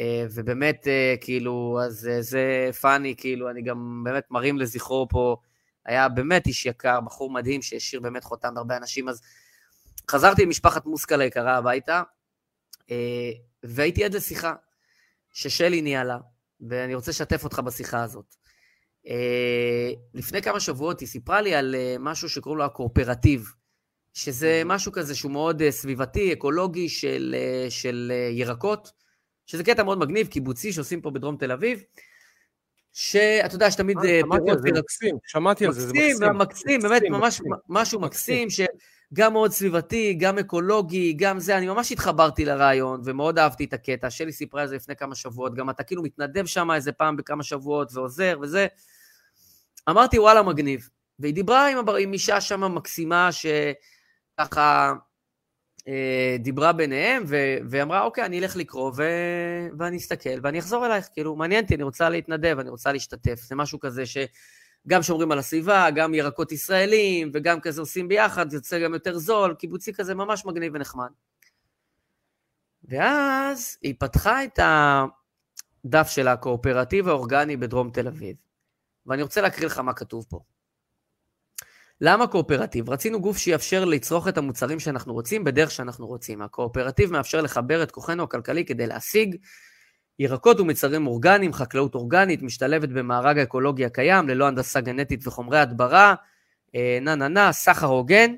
אה, 0.00 0.26
ובאמת, 0.34 0.88
אה, 0.88 1.14
כאילו, 1.20 1.80
אז 1.84 2.08
אה, 2.08 2.22
זה 2.22 2.70
פאני, 2.80 3.14
כאילו, 3.16 3.50
אני 3.50 3.62
גם 3.62 4.02
באמת 4.04 4.30
מרים 4.30 4.58
לזכרו 4.58 5.06
פה, 5.10 5.36
היה 5.86 6.08
באמת 6.08 6.46
איש 6.46 6.66
יקר, 6.66 7.00
בחור 7.00 7.30
מדהים 7.30 7.62
שהשאיר 7.62 8.00
באמת 8.00 8.24
חותם 8.24 8.54
להרבה 8.54 8.76
אנשים, 8.76 9.08
אז 9.08 9.20
חזרתי 10.10 10.42
עם 10.42 10.48
משפחת 10.48 10.86
מוסקל 10.86 11.20
היקרה 11.20 11.56
הביתה, 11.56 12.02
והייתי 13.62 14.04
עד 14.04 14.14
לשיחה 14.14 14.52
ששלי 15.32 15.82
ניהלה, 15.82 16.18
ואני 16.68 16.94
רוצה 16.94 17.10
לשתף 17.10 17.44
אותך 17.44 17.58
בשיחה 17.58 18.02
הזאת. 18.02 18.34
אה, 19.08 19.90
לפני 20.14 20.42
כמה 20.42 20.60
שבועות 20.60 21.00
היא 21.00 21.08
סיפרה 21.08 21.40
לי 21.40 21.54
על 21.54 21.74
אה, 21.74 21.96
משהו 21.98 22.28
שקוראים 22.28 22.58
לו 22.58 22.64
הקואופרטיב, 22.64 23.44
שזה 24.14 24.62
משהו 24.64 24.92
כזה 24.92 25.14
שהוא 25.14 25.32
מאוד 25.32 25.62
אה, 25.62 25.70
סביבתי, 25.70 26.32
אקולוגי 26.32 26.88
של, 26.88 27.34
אה, 27.38 27.70
של 27.70 28.12
אה, 28.14 28.30
ירקות, 28.32 28.92
שזה 29.46 29.64
קטע 29.64 29.82
מאוד 29.82 29.98
מגניב, 29.98 30.26
קיבוצי 30.26 30.72
שעושים 30.72 31.00
פה 31.00 31.10
בדרום 31.10 31.36
תל 31.36 31.52
אביב, 31.52 31.82
שאתה 32.92 33.54
יודע 33.54 33.70
שתמיד 33.70 33.96
שמעתי 34.20 34.50
על 34.50 34.56
זה, 34.56 34.62
פירות 34.62 34.78
מקסים, 34.84 35.16
שמעתי 35.26 35.66
על 35.66 35.72
זה, 35.72 35.80
זה 35.80 35.92
מקסים, 35.92 36.16
מקסים. 36.16 36.38
מקסים, 36.38 36.80
באמת 36.80 37.02
ממש. 37.10 37.40
משהו 37.68 38.00
מקסים, 38.00 38.48
שגם 39.12 39.32
מאוד 39.32 39.50
סביבתי, 39.50 40.14
גם 40.14 40.38
אקולוגי, 40.38 41.12
גם 41.12 41.40
זה, 41.40 41.58
אני 41.58 41.68
ממש 41.68 41.92
התחברתי 41.92 42.44
לרעיון, 42.44 43.00
ומאוד 43.04 43.38
אהבתי 43.38 43.64
את 43.64 43.72
הקטע. 43.72 44.10
שלי 44.10 44.32
סיפרה 44.32 44.62
על 44.62 44.68
זה 44.68 44.76
לפני 44.76 44.96
כמה 44.96 45.14
שבועות, 45.14 45.54
גם 45.54 45.70
אתה 45.70 45.82
כאילו 45.82 46.02
מתנדב 46.02 46.46
שם 46.46 46.70
איזה 46.70 46.92
פעם 46.92 47.16
בכמה 47.16 47.42
שבועות 47.42 47.90
ועוזר 47.94 48.38
וזה. 48.42 48.66
אמרתי, 49.90 50.18
וואלה, 50.18 50.42
מגניב. 50.42 50.88
והיא 51.18 51.34
דיברה 51.34 51.68
עם, 51.68 51.78
הבר- 51.78 51.96
עם 51.96 52.12
אישה 52.12 52.40
שם 52.40 52.74
מקסימה, 52.74 53.28
שככה 53.32 54.92
אה, 55.88 56.36
דיברה 56.38 56.72
ביניהם, 56.72 57.22
ו- 57.26 57.56
ואמרה, 57.70 58.02
אוקיי, 58.02 58.24
אני 58.24 58.38
אלך 58.38 58.56
לקרוא, 58.56 58.92
ו- 58.96 59.68
ואני 59.78 59.96
אסתכל, 59.96 60.38
ואני 60.42 60.58
אחזור 60.58 60.86
אלייך, 60.86 61.08
כאילו, 61.12 61.36
מעניין 61.36 61.64
אותי, 61.64 61.74
אני 61.74 61.82
רוצה 61.82 62.08
להתנדב, 62.08 62.56
אני 62.58 62.70
רוצה 62.70 62.92
להשתתף. 62.92 63.40
זה 63.40 63.54
משהו 63.54 63.80
כזה 63.80 64.06
שגם 64.86 65.02
שומרים 65.02 65.32
על 65.32 65.38
הסביבה, 65.38 65.90
גם 65.94 66.14
ירקות 66.14 66.52
ישראלים, 66.52 67.30
וגם 67.34 67.60
כזה 67.60 67.80
עושים 67.80 68.08
ביחד, 68.08 68.50
זה 68.50 68.56
יוצא 68.56 68.78
גם 68.78 68.94
יותר 68.94 69.18
זול, 69.18 69.54
קיבוצי 69.54 69.92
כזה 69.92 70.14
ממש 70.14 70.46
מגניב 70.46 70.72
ונחמד. 70.74 71.10
ואז 72.84 73.78
היא 73.82 73.94
פתחה 73.98 74.44
את 74.44 74.58
הדף 75.84 76.08
של 76.08 76.28
הקואופרטיב 76.28 77.08
האורגני 77.08 77.56
בדרום 77.56 77.90
תל 77.90 78.06
אביב, 78.08 78.36
ואני 79.06 79.22
רוצה 79.22 79.40
להקריא 79.40 79.66
לך 79.66 79.78
מה 79.78 79.92
כתוב 79.92 80.26
פה. 80.28 80.40
למה 82.00 82.26
קואופרטיב? 82.26 82.90
רצינו 82.90 83.20
גוף 83.20 83.38
שיאפשר 83.38 83.84
לצרוך 83.84 84.28
את 84.28 84.38
המוצרים 84.38 84.80
שאנחנו 84.80 85.12
רוצים 85.12 85.44
בדרך 85.44 85.70
שאנחנו 85.70 86.06
רוצים. 86.06 86.42
הקואופרטיב 86.42 87.12
מאפשר 87.12 87.40
לחבר 87.40 87.82
את 87.82 87.90
כוחנו 87.90 88.22
הכלכלי 88.22 88.64
כדי 88.64 88.86
להשיג 88.86 89.36
ירקות 90.18 90.60
ומוצרים 90.60 91.06
אורגניים, 91.06 91.52
חקלאות 91.52 91.94
אורגנית, 91.94 92.42
משתלבת 92.42 92.88
במארג 92.88 93.38
האקולוגי 93.38 93.84
הקיים, 93.84 94.28
ללא 94.28 94.46
הנדסה 94.46 94.80
גנטית 94.80 95.26
וחומרי 95.26 95.58
הדברה, 95.58 96.14
אה, 96.74 96.98
נה 97.00 97.14
נה 97.14 97.28
נה, 97.28 97.52
סחר 97.52 97.86
הוגן, 97.86 98.34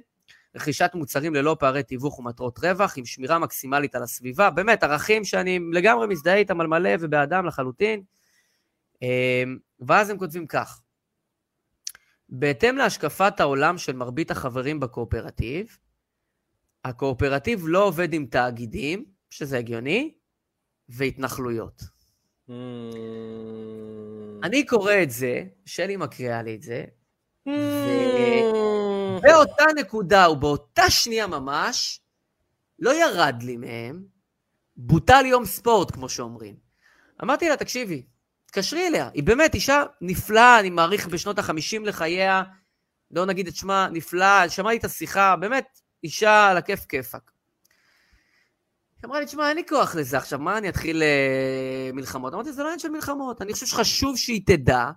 רכישת 0.56 0.90
מוצרים 0.94 1.34
ללא 1.34 1.56
פערי 1.60 1.82
תיווך 1.82 2.18
ומטרות 2.18 2.58
רווח, 2.58 2.98
עם 2.98 3.04
שמירה 3.04 3.38
מקסימלית 3.38 3.94
על 3.94 4.02
הסביבה, 4.02 4.50
באמת 4.50 4.82
ערכים 4.82 5.24
שאני 5.24 5.58
לגמרי 5.72 6.06
מזדהה 6.06 6.36
איתם 6.36 6.60
על 6.60 6.66
מלא 6.66 6.90
ובאדם 7.00 7.46
לחלוטין. 7.46 8.02
אה, 9.02 9.42
ואז 9.80 10.10
הם 10.10 10.18
כותבים 10.18 10.46
כך: 10.46 10.80
בהתאם 12.28 12.76
להשקפת 12.76 13.40
העולם 13.40 13.78
של 13.78 13.96
מרבית 13.96 14.30
החברים 14.30 14.80
בקואופרטיב, 14.80 15.78
הקואופרטיב 16.84 17.62
לא 17.66 17.84
עובד 17.84 18.12
עם 18.12 18.26
תאגידים, 18.26 19.04
שזה 19.30 19.58
הגיוני, 19.58 20.14
והתנחלויות. 20.88 21.82
Mm. 22.48 22.52
אני 24.42 24.66
קורא 24.66 24.94
את 25.02 25.10
זה, 25.10 25.44
שלי 25.66 25.96
מקריאה 25.96 26.42
לי 26.42 26.54
את 26.54 26.62
זה, 26.62 26.84
Mm. 27.48 27.50
באותה 29.22 29.64
נקודה 29.76 30.30
ובאותה 30.30 30.90
שנייה 30.90 31.26
ממש, 31.26 32.00
לא 32.78 32.90
ירד 32.94 33.42
לי 33.42 33.56
מהם, 33.56 34.04
בוטל 34.76 35.26
יום 35.26 35.44
ספורט, 35.44 35.90
כמו 35.90 36.08
שאומרים. 36.08 36.56
אמרתי 37.22 37.48
לה, 37.48 37.56
תקשיבי, 37.56 38.02
תקשרי 38.46 38.86
אליה, 38.86 39.10
היא 39.14 39.22
באמת 39.22 39.54
אישה 39.54 39.82
נפלאה, 40.00 40.60
אני 40.60 40.70
מעריך 40.70 41.06
בשנות 41.06 41.38
החמישים 41.38 41.86
לחייה, 41.86 42.42
לא 43.10 43.26
נגיד 43.26 43.46
את 43.46 43.56
שמה, 43.56 43.88
נפלאה, 43.92 44.48
שמעתי 44.48 44.76
את 44.76 44.84
השיחה, 44.84 45.36
באמת 45.36 45.80
אישה 46.04 46.50
על 46.50 46.56
הכיף 46.56 46.84
כיפאק. 46.84 47.30
היא 49.04 49.08
אמרה 49.08 49.20
לי, 49.20 49.26
תשמע, 49.26 49.48
אין 49.48 49.56
לי 49.56 49.66
כוח 49.68 49.94
לזה 49.94 50.16
עכשיו, 50.18 50.38
מה 50.38 50.58
אני 50.58 50.68
אתחיל 50.68 51.02
אה, 51.02 51.90
מלחמות? 51.92 52.34
אמרתי, 52.34 52.52
זה 52.52 52.62
לא 52.62 52.66
עניין 52.66 52.78
של 52.78 52.88
מלחמות, 52.88 53.42
אני 53.42 53.52
חושב 53.52 53.66
שחשוב 53.66 54.16
שהיא 54.16 54.40
תדע 54.46 54.90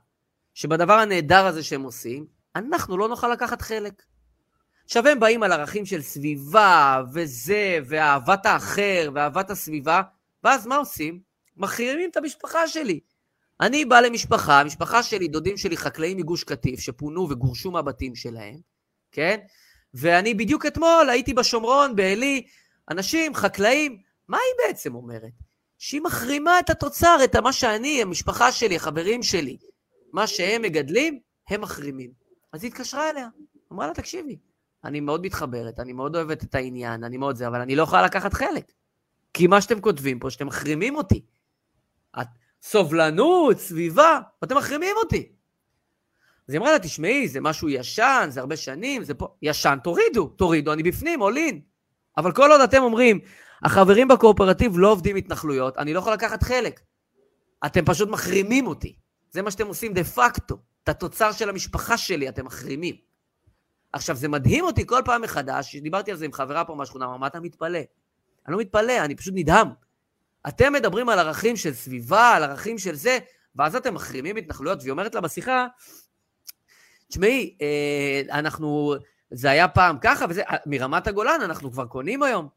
שבדבר 0.53 0.93
הנהדר 0.93 1.45
הזה 1.45 1.63
שהם 1.63 1.83
עושים, 1.83 2.25
אנחנו 2.55 2.97
לא 2.97 3.07
נוכל 3.07 3.31
לקחת 3.33 3.61
חלק. 3.61 4.03
עכשיו 4.85 5.07
הם 5.07 5.19
באים 5.19 5.43
על 5.43 5.51
ערכים 5.51 5.85
של 5.85 6.01
סביבה, 6.01 7.01
וזה, 7.13 7.79
ואהבת 7.85 8.45
האחר, 8.45 9.09
ואהבת 9.13 9.49
הסביבה, 9.49 10.01
ואז 10.43 10.67
מה 10.67 10.75
עושים? 10.75 11.19
מחרימים 11.57 12.09
את 12.09 12.17
המשפחה 12.17 12.67
שלי. 12.67 12.99
אני 13.61 13.85
בא 13.85 13.99
למשפחה, 13.99 14.59
המשפחה 14.59 15.03
שלי, 15.03 15.27
דודים 15.27 15.57
שלי 15.57 15.77
חקלאים 15.77 16.17
מגוש 16.17 16.43
קטיף, 16.43 16.79
שפונו 16.79 17.27
וגורשו 17.29 17.71
מהבתים 17.71 18.15
שלהם, 18.15 18.57
כן? 19.11 19.37
ואני 19.93 20.33
בדיוק 20.33 20.65
אתמול 20.65 21.09
הייתי 21.09 21.33
בשומרון, 21.33 21.95
בעלי, 21.95 22.43
אנשים, 22.89 23.35
חקלאים, 23.35 23.97
מה 24.27 24.37
היא 24.37 24.67
בעצם 24.67 24.95
אומרת? 24.95 25.31
שהיא 25.77 26.01
מחרימה 26.01 26.59
את 26.59 26.69
התוצר, 26.69 27.17
את 27.23 27.35
מה 27.35 27.53
שאני, 27.53 28.01
המשפחה 28.01 28.51
שלי, 28.51 28.75
החברים 28.75 29.23
שלי, 29.23 29.57
מה 30.13 30.27
שהם 30.27 30.61
מגדלים, 30.61 31.19
הם 31.49 31.61
מחרימים. 31.61 32.11
אז 32.53 32.63
היא 32.63 32.71
התקשרה 32.71 33.09
אליה, 33.09 33.27
אמרה 33.73 33.87
לה, 33.87 33.93
תקשיבי, 33.93 34.37
אני 34.83 34.99
מאוד 34.99 35.21
מתחברת, 35.21 35.79
אני 35.79 35.93
מאוד 35.93 36.15
אוהבת 36.15 36.43
את 36.43 36.55
העניין, 36.55 37.03
אני 37.03 37.17
מאוד 37.17 37.35
זה, 37.35 37.47
אבל 37.47 37.61
אני 37.61 37.75
לא 37.75 37.83
יכולה 37.83 38.01
לקחת 38.01 38.33
חלק. 38.33 38.71
כי 39.33 39.47
מה 39.47 39.61
שאתם 39.61 39.81
כותבים 39.81 40.19
פה, 40.19 40.29
שאתם 40.29 40.47
מחרימים 40.47 40.95
אותי. 40.95 41.21
את, 42.21 42.27
סובלנות, 42.61 43.57
סביבה, 43.57 44.19
ואתם 44.41 44.57
מחרימים 44.57 44.95
אותי. 45.03 45.31
אז 46.47 46.53
היא 46.53 46.59
אמרה 46.59 46.71
לה, 46.71 46.79
תשמעי, 46.79 47.27
זה 47.27 47.41
משהו 47.41 47.69
ישן, 47.69 48.27
זה 48.29 48.39
הרבה 48.39 48.57
שנים, 48.57 49.03
זה 49.03 49.13
פה... 49.13 49.27
ישן, 49.41 49.77
תורידו, 49.83 50.27
תורידו, 50.27 50.73
אני 50.73 50.83
בפנים, 50.83 51.19
עולין. 51.19 51.61
אבל 52.17 52.31
כל 52.31 52.51
עוד 52.51 52.61
אתם 52.61 52.83
אומרים, 52.83 53.19
החברים 53.63 54.07
בקואופרטיב 54.07 54.77
לא 54.77 54.91
עובדים 54.91 55.15
התנחלויות, 55.15 55.77
אני 55.77 55.93
לא 55.93 55.99
יכול 55.99 56.13
לקחת 56.13 56.43
חלק. 56.43 56.79
אתם 57.65 57.85
פשוט 57.85 58.09
מחרימים 58.09 58.67
אותי. 58.67 58.95
זה 59.29 59.41
מה 59.41 59.51
שאתם 59.51 59.67
עושים 59.67 59.93
דה 59.93 60.03
פקטו. 60.03 60.57
את 60.87 60.89
התוצר 60.89 61.31
של 61.31 61.49
המשפחה 61.49 61.97
שלי 61.97 62.29
אתם 62.29 62.45
מחרימים. 62.45 62.95
עכשיו, 63.93 64.15
זה 64.15 64.27
מדהים 64.27 64.65
אותי 64.65 64.87
כל 64.87 65.01
פעם 65.05 65.21
מחדש, 65.21 65.75
דיברתי 65.75 66.11
על 66.11 66.17
זה 66.17 66.25
עם 66.25 66.33
חברה 66.33 66.65
פה 66.65 66.75
מהשכונה, 66.75 67.05
אמרה, 67.05 67.17
מה 67.17 67.27
אתה 67.27 67.39
מתפלא? 67.39 67.79
אני 68.47 68.53
לא 68.53 68.59
מתפלא, 68.59 69.05
אני 69.05 69.15
פשוט 69.15 69.33
נדהם. 69.37 69.67
אתם 70.47 70.73
מדברים 70.73 71.09
על 71.09 71.19
ערכים 71.19 71.55
של 71.55 71.73
סביבה, 71.73 72.29
על 72.29 72.43
ערכים 72.43 72.77
של 72.77 72.95
זה, 72.95 73.19
ואז 73.55 73.75
אתם 73.75 73.93
מחרימים 73.93 74.35
התנחלויות, 74.35 74.79
והיא 74.81 74.91
אומרת 74.91 75.15
לה 75.15 75.21
בשיחה, 75.21 75.67
תשמעי, 77.09 77.57
אה, 77.61 78.21
אנחנו, 78.39 78.95
זה 79.31 79.49
היה 79.51 79.67
פעם 79.67 79.97
ככה, 80.01 80.25
וזה, 80.29 80.43
מרמת 80.65 81.07
הגולן 81.07 81.39
אנחנו 81.43 81.71
כבר 81.71 81.85
קונים 81.85 82.23
היום. 82.23 82.47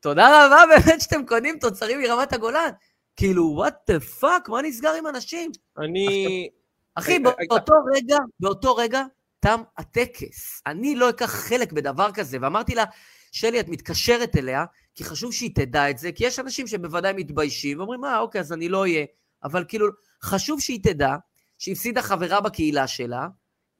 תודה 0.00 0.46
רבה 0.46 0.62
באמת 0.70 1.00
שאתם 1.00 1.26
קונים 1.26 1.58
תוצרים 1.58 2.00
מרמת 2.00 2.32
הגולן. 2.32 2.70
כאילו, 3.16 3.44
what 3.44 3.90
the 3.90 4.00
fuck, 4.00 4.48
מה 4.48 4.62
נסגר 4.62 4.92
עם 4.98 5.06
אנשים? 5.06 5.50
אני... 5.78 6.48
אחי, 6.94 7.12
אה, 7.12 7.30
אה, 7.30 7.46
באותו 7.48 7.74
רגע, 7.94 8.16
באותו 8.40 8.76
רגע, 8.76 9.02
תם 9.40 9.62
הטקס. 9.78 10.62
אני 10.66 10.94
לא 10.94 11.10
אקח 11.10 11.30
חלק 11.30 11.72
בדבר 11.72 12.12
כזה, 12.12 12.38
ואמרתי 12.40 12.74
לה, 12.74 12.84
שלי, 13.32 13.60
את 13.60 13.68
מתקשרת 13.68 14.36
אליה, 14.36 14.64
כי 14.94 15.04
חשוב 15.04 15.32
שהיא 15.32 15.54
תדע 15.54 15.90
את 15.90 15.98
זה, 15.98 16.12
כי 16.12 16.26
יש 16.26 16.38
אנשים 16.38 16.66
שבוודאי 16.66 17.12
מתביישים, 17.12 17.78
ואומרים, 17.78 18.04
אה, 18.04 18.18
אוקיי, 18.18 18.40
אז 18.40 18.52
אני 18.52 18.68
לא 18.68 18.80
אהיה. 18.80 19.04
אבל 19.44 19.64
כאילו, 19.68 19.86
חשוב 20.22 20.60
שהיא 20.60 20.80
תדע 20.82 21.16
שהיא 21.58 21.72
הפסידה 21.72 22.02
חברה 22.02 22.40
בקהילה 22.40 22.86
שלה, 22.86 23.28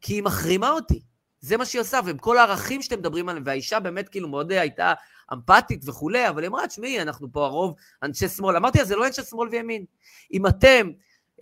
כי 0.01 0.15
היא 0.15 0.23
מחרימה 0.23 0.71
אותי. 0.71 1.03
זה 1.41 1.57
מה 1.57 1.65
שהיא 1.65 1.81
עושה, 1.81 2.01
ועם 2.05 2.19
כל 2.19 2.39
הערכים 2.39 2.83
שאתם 2.83 2.99
מדברים 2.99 3.29
עליהם, 3.29 3.43
והאישה 3.47 3.81
באמת 3.81 4.09
כאילו 4.09 4.29
מאוד 4.29 4.53
הייתה 4.53 4.95
אמפתית 5.33 5.89
וכולי, 5.89 6.29
אבל 6.29 6.43
היא 6.43 6.49
אמרה, 6.49 6.67
תשמעי, 6.67 7.03
אנחנו 7.03 7.33
פה 7.33 7.47
הרוב 7.47 7.75
אנשי 8.03 8.29
שמאל. 8.29 8.57
אמרתי 8.57 8.79
לה, 8.79 8.85
זה 8.85 8.97
לא 8.97 9.07
אנשי 9.07 9.23
שמאל 9.23 9.49
וימין. 9.49 9.85
אם 10.33 10.47
אתם 10.47 10.91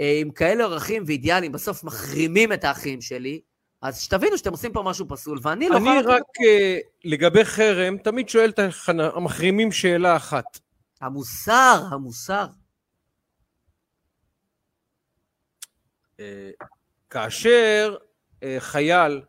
אה, 0.00 0.18
עם 0.20 0.30
כאלה 0.30 0.64
ערכים 0.64 1.02
ואידיאלים 1.06 1.52
בסוף 1.52 1.84
מחרימים 1.84 2.52
את 2.52 2.64
האחים 2.64 3.00
שלי, 3.00 3.40
אז 3.82 4.00
שתבינו 4.00 4.38
שאתם 4.38 4.50
עושים 4.50 4.72
פה 4.72 4.82
משהו 4.82 5.08
פסול, 5.08 5.38
ואני 5.42 5.68
לא... 5.68 5.76
אני 5.76 6.02
רק 6.04 6.22
uh, 6.22 6.86
לגבי 7.04 7.44
חרם, 7.44 7.98
תמיד 7.98 8.28
שואל 8.28 8.50
את 8.50 8.58
המחרימים 8.88 9.72
שאלה 9.72 10.16
אחת. 10.16 10.58
המוסר, 11.00 11.84
המוסר. 11.90 12.46
Uh, 16.16 16.20
כאשר 17.10 17.96
חייל 18.58 19.22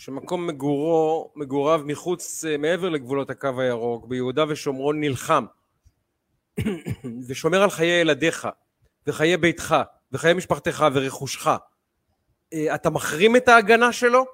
שמקום 0.00 0.46
מגורו, 0.46 1.32
מגוריו 1.36 1.82
מחוץ, 1.84 2.44
uh, 2.44 2.58
מעבר 2.58 2.88
לגבולות 2.88 3.30
הקו 3.30 3.60
הירוק, 3.60 4.06
ביהודה 4.06 4.44
ושומרון 4.48 5.00
נלחם 5.00 5.46
ושומר 7.28 7.62
על 7.62 7.70
חיי 7.70 8.00
ילדיך 8.00 8.48
וחיי 9.06 9.36
ביתך 9.36 9.76
וחיי 10.12 10.34
משפחתך 10.34 10.86
ורכושך 10.92 11.46
אה, 12.52 12.74
אתה 12.74 12.90
מחרים 12.90 13.36
את 13.36 13.48
ההגנה 13.48 13.92
שלו, 13.92 14.24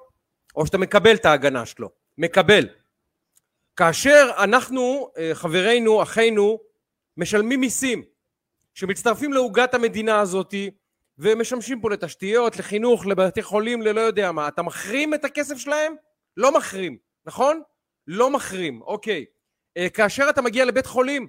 או 0.55 0.65
שאתה 0.65 0.77
מקבל 0.77 1.15
את 1.15 1.25
ההגנה 1.25 1.65
שלו. 1.65 1.89
מקבל. 2.17 2.67
כאשר 3.75 4.31
אנחנו, 4.37 5.09
אה, 5.17 5.31
חברינו, 5.33 6.03
אחינו, 6.03 6.59
משלמים 7.17 7.59
מיסים, 7.59 8.03
שמצטרפים 8.73 9.33
לעוגת 9.33 9.73
המדינה 9.73 10.19
הזאת, 10.19 10.53
ומשמשים 11.19 11.81
פה 11.81 11.89
לתשתיות, 11.89 12.57
לחינוך, 12.57 13.05
לבתי 13.05 13.41
חולים, 13.41 13.81
ללא 13.81 14.01
יודע 14.01 14.31
מה, 14.31 14.47
אתה 14.47 14.61
מחרים 14.61 15.13
את 15.13 15.25
הכסף 15.25 15.57
שלהם? 15.57 15.95
לא 16.37 16.57
מחרים, 16.57 16.97
נכון? 17.25 17.61
לא 18.07 18.29
מחרים, 18.31 18.81
אוקיי. 18.81 19.25
אה, 19.77 19.89
כאשר 19.89 20.29
אתה 20.29 20.41
מגיע 20.41 20.65
לבית 20.65 20.85
חולים, 20.85 21.27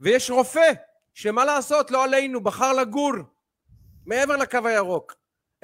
ויש 0.00 0.30
רופא, 0.30 0.72
שמה 1.14 1.44
לעשות, 1.44 1.90
לא 1.90 2.04
עלינו, 2.04 2.40
בחר 2.40 2.72
לגור 2.72 3.12
מעבר 4.06 4.36
לקו 4.36 4.58
הירוק, 4.64 5.14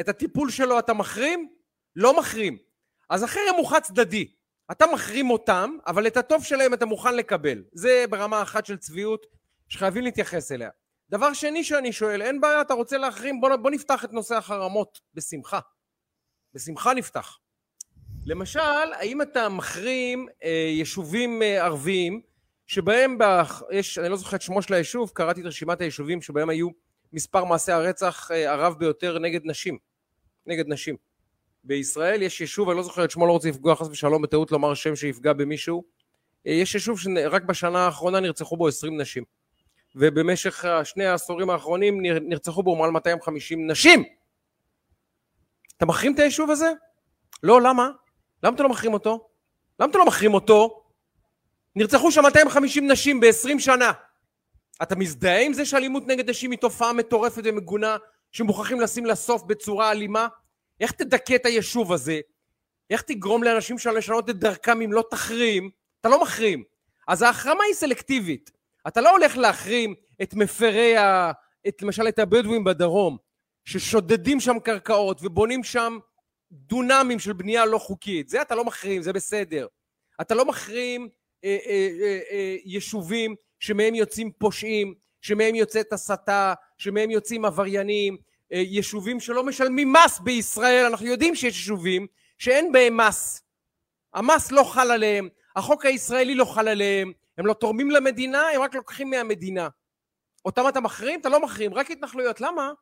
את 0.00 0.08
הטיפול 0.08 0.50
שלו 0.50 0.78
אתה 0.78 0.94
מחרים? 0.94 1.48
לא 1.96 2.18
מחרים. 2.18 2.58
אז 3.10 3.22
החרם 3.22 3.54
הוא 3.56 3.70
חד 3.70 3.80
צדדי. 3.80 4.34
אתה 4.70 4.84
מחרים 4.94 5.30
אותם, 5.30 5.76
אבל 5.86 6.06
את 6.06 6.16
הטוב 6.16 6.44
שלהם 6.44 6.74
אתה 6.74 6.86
מוכן 6.86 7.16
לקבל. 7.16 7.64
זה 7.72 8.04
ברמה 8.10 8.42
אחת 8.42 8.66
של 8.66 8.76
צביעות 8.76 9.26
שחייבים 9.68 10.04
להתייחס 10.04 10.52
אליה. 10.52 10.70
דבר 11.10 11.32
שני 11.32 11.64
שאני 11.64 11.92
שואל, 11.92 12.22
אין 12.22 12.40
בעיה, 12.40 12.60
אתה 12.60 12.74
רוצה 12.74 12.98
להחרים? 12.98 13.40
בוא, 13.40 13.56
בוא 13.56 13.70
נפתח 13.70 14.04
את 14.04 14.12
נושא 14.12 14.34
החרמות 14.34 15.00
בשמחה. 15.14 15.60
בשמחה 16.54 16.94
נפתח. 16.94 17.38
למשל, 18.26 18.92
האם 18.92 19.22
אתה 19.22 19.48
מחרים 19.48 20.28
אה, 20.44 20.70
יישובים 20.78 21.42
אה, 21.42 21.64
ערביים 21.64 22.20
שבהם, 22.66 23.18
בח... 23.18 23.62
יש, 23.72 23.98
אני 23.98 24.08
לא 24.08 24.16
זוכר 24.16 24.36
את 24.36 24.42
שמו 24.42 24.62
של 24.62 24.74
היישוב, 24.74 25.10
קראתי 25.14 25.40
את 25.40 25.46
רשימת 25.46 25.80
היישובים 25.80 26.22
שבהם 26.22 26.48
היו 26.48 26.68
מספר 27.12 27.44
מעשי 27.44 27.72
הרצח 27.72 28.30
אה, 28.30 28.52
הרב 28.52 28.78
ביותר 28.78 29.18
נגד 29.18 29.40
נשים. 29.44 29.78
נגד 30.46 30.68
נשים. 30.68 30.96
בישראל 31.64 32.22
יש 32.22 32.40
יישוב, 32.40 32.68
אני 32.68 32.76
לא 32.76 32.82
זוכר 32.82 33.04
את 33.04 33.10
שמו, 33.10 33.26
לא 33.26 33.32
רוצה 33.32 33.48
לפגוע 33.48 33.74
חס 33.74 33.88
ושלום 33.88 34.22
בטעות 34.22 34.52
לומר 34.52 34.74
שם 34.74 34.96
שיפגע 34.96 35.32
במישהו. 35.32 35.84
אה, 36.46 36.52
יש 36.52 36.74
יישוב 36.74 37.00
שרק 37.00 37.42
בשנה 37.42 37.78
האחרונה 37.78 38.20
נרצחו 38.20 38.56
בו 38.56 38.68
20 38.68 39.00
נשים. 39.00 39.24
ובמשך 39.96 40.64
שני 40.84 41.06
העשורים 41.06 41.50
האחרונים 41.50 42.02
נרצחו 42.02 42.62
בו 42.62 42.76
מעל 42.76 42.90
250 42.90 43.70
נשים. 43.70 44.04
אתה 45.76 45.86
מחרים 45.86 46.14
את 46.14 46.18
היישוב 46.18 46.50
הזה? 46.50 46.72
לא, 47.42 47.62
למה? 47.62 47.90
למה 48.42 48.54
אתה 48.54 48.62
לא 48.62 48.68
מחרים 48.68 48.92
אותו? 48.92 49.28
למה 49.80 49.90
אתה 49.90 49.98
לא 49.98 50.06
מחרים 50.06 50.34
אותו? 50.34 50.82
נרצחו 51.76 52.12
שם 52.12 52.22
250 52.22 52.90
נשים 52.90 53.20
ב-20 53.20 53.58
שנה. 53.58 53.92
אתה 54.82 54.96
מזדהה 54.96 55.40
עם 55.40 55.52
זה 55.52 55.64
שאלימות 55.64 56.06
נגד 56.06 56.30
נשים 56.30 56.50
היא 56.50 56.58
תופעה 56.58 56.92
מטורפת 56.92 57.42
ומגונה 57.44 57.96
שמוכרחים 58.32 58.80
לשים 58.80 59.06
לה 59.06 59.14
סוף 59.14 59.42
בצורה 59.42 59.90
אלימה? 59.90 60.28
איך 60.80 60.92
תדכא 60.92 61.34
את 61.34 61.46
היישוב 61.46 61.92
הזה? 61.92 62.20
איך 62.90 63.02
תגרום 63.02 63.42
לאנשים 63.42 63.78
שלנו 63.78 63.96
לשנות 63.96 64.30
את 64.30 64.36
דרכם 64.36 64.80
אם 64.80 64.92
לא 64.92 65.04
תחרים? 65.10 65.70
אתה 66.00 66.08
לא 66.08 66.22
מחרים. 66.22 66.64
אז 67.08 67.22
ההחרמה 67.22 67.64
היא 67.64 67.74
סלקטיבית. 67.74 68.50
אתה 68.88 69.00
לא 69.00 69.10
הולך 69.10 69.36
להחרים 69.36 69.94
את 70.22 70.34
מפרי 70.34 70.96
ה... 70.96 71.32
את, 71.68 71.82
למשל 71.82 72.08
את 72.08 72.18
הבדואים 72.18 72.64
בדרום, 72.64 73.16
ששודדים 73.64 74.40
שם 74.40 74.58
קרקעות 74.58 75.20
ובונים 75.22 75.64
שם 75.64 75.98
דונמים 76.52 77.18
של 77.18 77.32
בנייה 77.32 77.66
לא 77.66 77.78
חוקית. 77.78 78.28
זה 78.28 78.42
אתה 78.42 78.54
לא 78.54 78.64
מחרים, 78.64 79.02
זה 79.02 79.12
בסדר. 79.12 79.66
אתה 80.20 80.34
לא 80.34 80.44
מחרים 80.44 81.08
אה, 81.44 81.58
אה, 81.66 81.88
אה, 82.00 82.20
אה, 82.30 82.56
יישובים 82.64 83.34
שמהם 83.58 83.94
יוצאים 83.94 84.32
פושעים, 84.32 84.94
שמהם 85.20 85.54
יוצאת 85.54 85.92
הסתה, 85.92 86.54
שמהם 86.78 87.10
יוצאים 87.10 87.44
עבריינים, 87.44 88.16
אה, 88.52 88.58
יישובים 88.58 89.20
שלא 89.20 89.44
משלמים 89.44 89.92
מס 89.92 90.18
בישראל, 90.18 90.86
אנחנו 90.86 91.06
יודעים 91.06 91.34
שיש 91.34 91.56
יישובים 91.56 92.06
שאין 92.38 92.72
בהם 92.72 92.96
מס. 92.96 93.42
המס 94.14 94.52
לא 94.52 94.62
חל 94.62 94.90
עליהם, 94.90 95.28
החוק 95.56 95.86
הישראלי 95.86 96.34
לא 96.34 96.44
חל 96.44 96.68
עליהם, 96.68 97.12
הם 97.38 97.46
לא 97.46 97.54
תורמים 97.54 97.90
למדינה, 97.90 98.48
הם 98.54 98.62
רק 98.62 98.74
לוקחים 98.74 99.10
מהמדינה. 99.10 99.68
אותם 100.44 100.62
אתה 100.68 100.80
מחרים? 100.80 101.20
אתה 101.20 101.28
לא 101.28 101.42
מחרים, 101.42 101.74
רק 101.74 101.90
התנחלויות. 101.90 102.40
למה? 102.40 102.72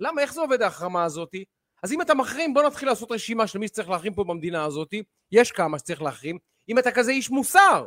למה? 0.00 0.22
איך 0.22 0.32
זה 0.32 0.40
עובד 0.40 0.62
ההחרמה 0.62 1.04
הזאת? 1.04 1.34
אז 1.82 1.92
אם 1.92 2.02
אתה 2.02 2.14
מחרים, 2.14 2.54
בוא 2.54 2.62
נתחיל 2.62 2.88
לעשות 2.88 3.12
רשימה 3.12 3.46
של 3.46 3.58
מי 3.58 3.68
שצריך 3.68 3.88
להחרים 3.88 4.14
פה 4.14 4.24
במדינה 4.24 4.64
הזאת. 4.64 4.94
יש 5.32 5.52
כמה 5.52 5.78
שצריך 5.78 6.02
להחרים. 6.02 6.38
אם 6.68 6.78
אתה 6.78 6.90
כזה 6.90 7.10
איש 7.10 7.30
מוסר, 7.30 7.86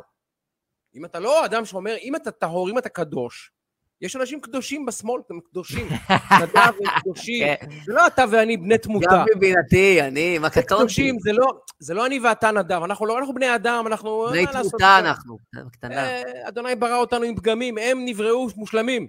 אם 0.94 1.04
אתה 1.04 1.20
לא 1.20 1.44
אדם 1.44 1.64
שאומר, 1.64 1.96
אם 1.96 2.16
אתה 2.16 2.30
טהור, 2.30 2.70
אם 2.70 2.78
אתה 2.78 2.88
קדוש, 2.88 3.52
יש 4.00 4.16
אנשים 4.16 4.40
קדושים 4.40 4.86
בשמאל, 4.86 5.22
הם 5.30 5.40
קדושים. 5.50 5.86
נדב 6.42 6.56
הם 6.56 7.00
קדושים. 7.00 7.46
כן. 7.46 7.66
זה 7.84 7.92
לא 7.92 8.06
אתה 8.06 8.24
ואני 8.30 8.56
בני 8.56 8.78
תמותה. 8.78 9.06
גם 9.10 9.24
מבינתי, 9.36 10.02
אני, 10.02 10.38
מה 10.38 10.50
קטונתי? 10.50 10.66
קדושים, 10.74 11.16
זה 11.20 11.32
לא, 11.32 11.46
זה 11.78 11.94
לא 11.94 12.06
אני 12.06 12.20
ואתה 12.20 12.50
נדב, 12.50 12.82
אנחנו 12.82 13.06
לא, 13.06 13.18
אנחנו 13.18 13.34
בני 13.34 13.54
אדם, 13.54 13.84
אנחנו... 13.86 14.26
בני 14.30 14.46
תמותה 14.46 14.98
אנחנו, 14.98 15.38
בקטנה. 15.66 15.94
אה, 15.94 16.48
אדוני 16.48 16.74
ברא 16.74 16.96
אותנו 16.96 17.24
עם 17.24 17.36
פגמים, 17.36 17.78
הם 17.78 18.04
נבראו 18.04 18.48
מושלמים. 18.56 19.08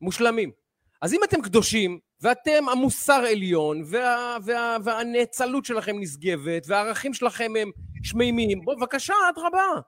מושלמים. 0.00 0.50
אז 1.02 1.14
אם 1.14 1.24
אתם 1.24 1.42
קדושים, 1.42 1.98
ואתם 2.20 2.68
המוסר 2.72 3.24
עליון, 3.30 3.82
וה, 3.86 4.36
וה, 4.44 4.76
והנאצלות 4.84 5.64
שלכם 5.64 6.00
נשגבת, 6.00 6.62
והערכים 6.66 7.14
שלכם 7.14 7.52
הם 7.60 7.70
שמימים, 8.02 8.60
בואו, 8.64 8.76
בבקשה, 8.76 9.14
אדרבה. 9.30 9.80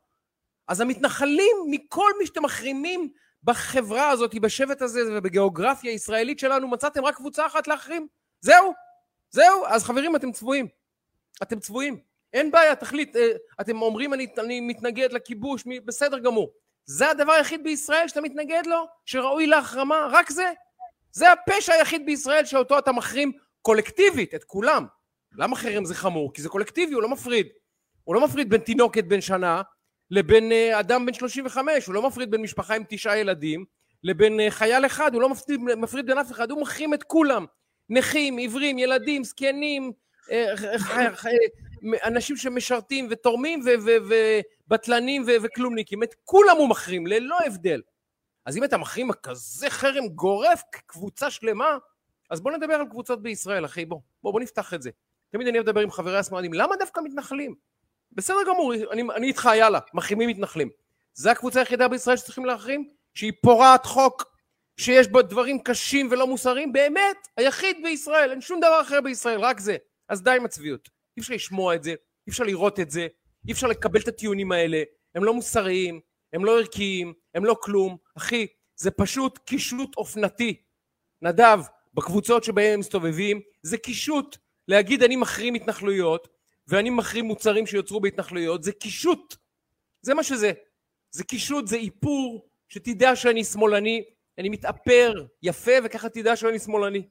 אז 0.68 0.81
המתנחלים, 0.81 1.57
מכל 1.70 2.11
מי 2.18 2.26
שאתם 2.26 2.43
מחרימים 2.43 3.09
בחברה 3.49 4.09
הזאת, 4.11 4.34
בשבט 4.34 4.82
הזה 4.82 5.01
ובגיאוגרפיה 5.12 5.92
הישראלית 5.92 6.38
שלנו, 6.38 6.68
מצאתם 6.68 7.05
רק 7.05 7.16
קבוצה 7.16 7.46
אחת 7.46 7.68
להחרים? 7.68 8.07
זהו, 8.40 8.72
זהו. 9.30 9.66
אז 9.66 9.84
חברים, 9.84 10.16
אתם 10.16 10.32
צבועים. 10.32 10.68
אתם 11.42 11.61
צבועים. 11.61 12.01
אין 12.32 12.51
בעיה, 12.51 12.76
תחליט. 12.76 13.16
אה, 13.16 13.28
אתם 13.61 13.82
אומרים, 13.82 14.14
אני, 14.14 14.26
אני 14.38 14.61
מתנגד 14.61 15.12
לכיבוש, 15.12 15.64
בסדר 15.84 16.18
גמור. 16.18 16.51
זה 16.84 17.11
הדבר 17.11 17.32
היחיד 17.32 17.64
בישראל 17.64 18.09
שאתה 18.09 18.20
מתנגד 18.20 18.62
לו, 18.66 18.86
שראוי 19.05 19.46
להחרמה? 19.46 20.09
רק 20.11 20.30
זה? 20.30 20.53
זה 21.12 21.32
הפשע 21.32 21.72
היחיד 21.72 22.07
בישראל 22.07 22.44
שאותו 22.44 22.78
אתה 22.78 22.92
מחרים 22.92 23.32
קולקטיבית, 23.62 24.34
את 24.34 24.44
כולם. 24.44 24.86
למה 25.38 25.57
חרם 25.57 25.84
זה 25.84 25.94
חמור? 25.94 26.32
כי 26.32 26.42
זה 26.42 26.49
קולקטיבי, 26.49 26.94
הוא 26.94 27.03
לא 27.03 27.09
מפריד. 27.09 27.46
הוא 28.05 28.14
לא 28.14 28.24
מפריד 28.24 28.51
בין 28.51 28.61
תינוקת 28.61 29.05
בן 29.05 29.20
שנה 29.20 29.62
לבין 30.11 30.52
אה, 30.52 30.80
אדם 30.80 31.06
בן 31.06 31.12
35, 31.12 31.86
הוא 31.86 31.94
לא 31.94 32.06
מפריד 32.06 32.30
בין 32.30 32.42
משפחה 32.42 32.74
עם 32.74 32.82
תשעה 32.88 33.18
ילדים 33.18 33.64
לבין 34.04 34.40
אה, 34.40 34.50
חייל 34.50 34.86
אחד, 34.86 35.14
הוא 35.14 35.22
לא 35.22 35.28
מפריד, 35.28 35.61
מפריד 35.61 36.06
בין 36.06 36.18
אף 36.18 36.32
אחד, 36.32 36.50
הוא 36.50 36.62
מחרים 36.62 36.94
את 36.94 37.02
כולם. 37.02 37.46
נכים, 37.90 38.36
עיוורים, 38.36 38.78
ילדים, 38.78 39.24
זקנים, 39.24 39.92
אה, 40.30 40.54
אנשים 42.04 42.36
שמשרתים 42.36 43.06
ותורמים 43.11 43.61
ובטלנים 44.68 45.24
וכלומניקים, 45.42 46.02
את 46.02 46.14
כולם 46.24 46.56
הוא 46.56 46.68
מחרים, 46.68 47.06
ללא 47.06 47.38
הבדל. 47.46 47.82
אז 48.46 48.56
אם 48.56 48.64
אתה 48.64 48.78
מחרים 48.78 49.12
כזה 49.12 49.70
חרם 49.70 50.09
גורף, 50.09 50.62
קבוצה 50.86 51.30
שלמה, 51.30 51.78
אז 52.30 52.40
בוא 52.40 52.52
נדבר 52.52 52.74
על 52.74 52.86
קבוצות 52.90 53.22
בישראל, 53.22 53.64
אחי, 53.64 53.84
בוא, 53.84 54.00
בוא, 54.22 54.32
בוא 54.32 54.40
נפתח 54.40 54.74
את 54.74 54.82
זה. 54.82 54.90
תמיד 55.30 55.48
אני 55.48 55.59
אוהב 55.59 55.68
לדבר 55.68 55.80
עם 55.80 55.90
חברי 55.90 56.18
השמאלנים, 56.18 56.52
למה 56.52 56.76
דווקא 56.76 57.00
מתנחלים? 57.00 57.54
בסדר 58.12 58.38
גמור, 58.46 58.74
אני, 58.92 59.02
אני 59.16 59.26
איתך, 59.26 59.48
יאללה, 59.54 59.78
מחרימים 59.94 60.28
מתנחלים. 60.28 60.68
זה 61.14 61.30
הקבוצה 61.30 61.61
היחידה 61.61 61.88
בישראל 61.88 62.16
שצריכים 62.16 62.44
להחרים? 62.44 62.88
שהיא 63.14 63.32
פורעת 63.42 63.86
חוק, 63.86 64.24
שיש 64.80 65.09
בה 65.09 65.22
דברים 65.22 65.59
קשים 65.59 66.09
ולא 66.11 66.26
מוסריים? 66.26 66.72
באמת, 66.72 67.28
היחיד 67.36 67.76
בישראל, 67.82 68.30
אין 68.30 68.40
שום 68.40 68.61
דבר 68.61 68.80
אחר 68.80 69.00
בישראל, 69.00 69.40
רק 69.40 69.61
זה. 69.61 69.76
אז 70.09 70.22
די 70.22 70.30
עם 70.30 70.44
הצביעות. 70.44 70.88
אי 71.16 71.22
אפשר 71.22 71.34
לשמוע 71.34 71.74
את 71.74 71.82
זה, 71.82 71.90
אי 71.90 72.30
אפשר 72.30 72.44
לראות 72.44 72.80
את 72.80 72.90
זה, 72.90 73.06
אי 73.48 73.52
אפשר 73.52 73.66
לקבל 73.66 74.00
את 74.00 74.09
הטיעונים 74.09 74.52
האלה, 74.52 74.82
הם 75.14 75.24
לא 75.24 75.34
מוסריים, 75.34 76.00
הם 76.32 76.44
לא 76.44 76.59
ערכיים, 76.59 77.12
הם 77.34 77.44
לא 77.44 77.56
כלום. 77.62 77.96
אחי, 78.16 78.46
זה 78.76 78.90
פשוט 78.90 79.38
קישוט 79.38 79.96
אופנתי. 79.96 80.62
נדב, 81.22 81.59
בקבוצות 81.94 82.44
שבהן 82.44 82.74
הם 82.74 82.80
מסתובבים, 82.80 83.40
זה 83.62 83.78
קישוט 83.78 84.36
להגיד 84.68 85.02
אני 85.02 85.16
מחרים 85.16 85.54
התנחלויות, 85.54 86.28
ואני 86.69 86.91
מחרים 86.91 87.25
מוצרים 87.25 87.66
שיוצרו 87.66 88.01
בהתנחלויות, 88.01 88.62
זה 88.62 88.73
קישוט. 88.73 89.37
זה 90.03 90.14
מה 90.14 90.23
שזה. 90.23 90.53
זה 91.11 91.25
קישוט, 91.25 91.66
זה 91.66 91.77
איפור, 91.77 92.49
שתדע 92.69 93.16
שאני 93.16 93.45
שמאלני, 93.45 94.05
אני 94.39 94.49
מתאפר 94.49 95.27
יפה, 95.43 95.73
וככה 95.85 96.09
תדע 96.09 96.37
שאני 96.37 96.59
שמאלני. 96.59 97.03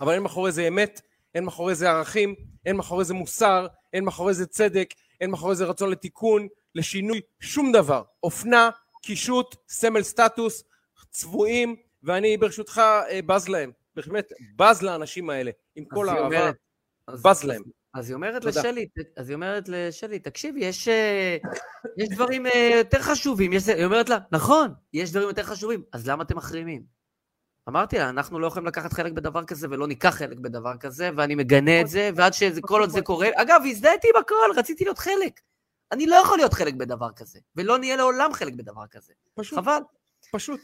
אבל 0.00 0.12
אין 0.12 0.22
מאחורי 0.22 0.52
זה 0.52 0.68
אמת, 0.68 1.00
אין 1.34 1.44
מאחורי 1.44 1.74
זה 1.74 1.90
ערכים, 1.90 2.34
אין 2.66 2.76
מאחורי 2.76 3.04
זה 3.04 3.14
מוסר, 3.14 3.66
אין 3.92 4.04
מאחורי 4.04 4.34
זה 4.34 4.46
צדק, 4.46 4.94
אין 5.20 5.30
מאחורי 5.30 5.56
זה 5.56 5.64
רצון 5.64 5.90
לתיקון, 5.90 6.48
לשינוי, 6.74 7.20
שום 7.40 7.72
דבר. 7.72 8.02
אופנה, 8.22 8.70
קישוט, 9.02 9.56
סמל 9.68 10.02
סטטוס, 10.02 10.64
צבועים, 11.10 11.76
ואני 12.02 12.36
ברשותך 12.36 12.78
אה, 13.10 13.22
בז 13.26 13.48
להם. 13.48 13.72
באמת, 13.96 14.32
בז 14.56 14.82
לאנשים 14.82 15.30
האלה, 15.30 15.50
עם 15.76 15.84
כל 15.84 16.06
אז- 17.06 17.22
בז 17.22 17.44
להם. 17.44 17.62
אז 17.94 18.08
היא 18.10 18.14
אומרת. 18.14 18.44
לשלי, 18.44 18.86
אז 19.16 19.28
היא 19.28 19.34
אומרת 19.34 19.68
לשלי, 19.68 20.18
תקשיב, 20.18 20.54
יש, 20.58 20.88
אה, 20.88 21.36
יש 21.96 22.08
דברים 22.08 22.46
אה, 22.46 22.70
יותר 22.78 23.02
חשובים. 23.02 23.52
יש, 23.52 23.68
היא 23.68 23.84
אומרת 23.84 24.08
לה, 24.08 24.18
נכון, 24.32 24.74
יש 24.92 25.10
דברים 25.10 25.28
יותר 25.28 25.42
חשובים, 25.42 25.82
אז 25.92 26.08
למה 26.08 26.22
אתם 26.22 26.36
מחרימים? 26.36 26.82
אמרתי 27.68 27.98
לה, 27.98 28.08
אנחנו 28.08 28.38
לא 28.38 28.46
יכולים 28.46 28.66
לקחת 28.66 28.92
חלק 28.92 29.12
בדבר 29.12 29.44
כזה 29.44 29.66
ולא 29.70 29.86
ניקח 29.86 30.14
חלק 30.14 30.38
בדבר 30.38 30.76
כזה, 30.76 31.10
ואני 31.16 31.34
מגנה 31.34 31.80
את 31.80 31.88
זה, 31.88 32.10
ועד 32.16 32.32
שכל 32.32 32.80
עוד 32.80 32.90
זה 32.90 33.02
קורה... 33.02 33.28
אגב, 33.34 33.60
הזדהיתי 33.70 34.08
עם 34.14 34.20
הכל, 34.20 34.34
רציתי 34.56 34.84
להיות 34.84 34.98
חלק. 34.98 35.40
אני 35.92 36.06
לא 36.06 36.16
יכול 36.16 36.38
להיות 36.38 36.54
חלק 36.54 36.74
בדבר 36.74 37.12
כזה, 37.16 37.38
ולא 37.56 37.78
נהיה 37.78 37.96
לעולם 37.96 38.32
חלק 38.32 38.54
בדבר 38.54 38.86
כזה. 38.90 39.12
פשוט, 39.34 39.58
חבל. 39.58 39.80
פשוט. 40.32 40.60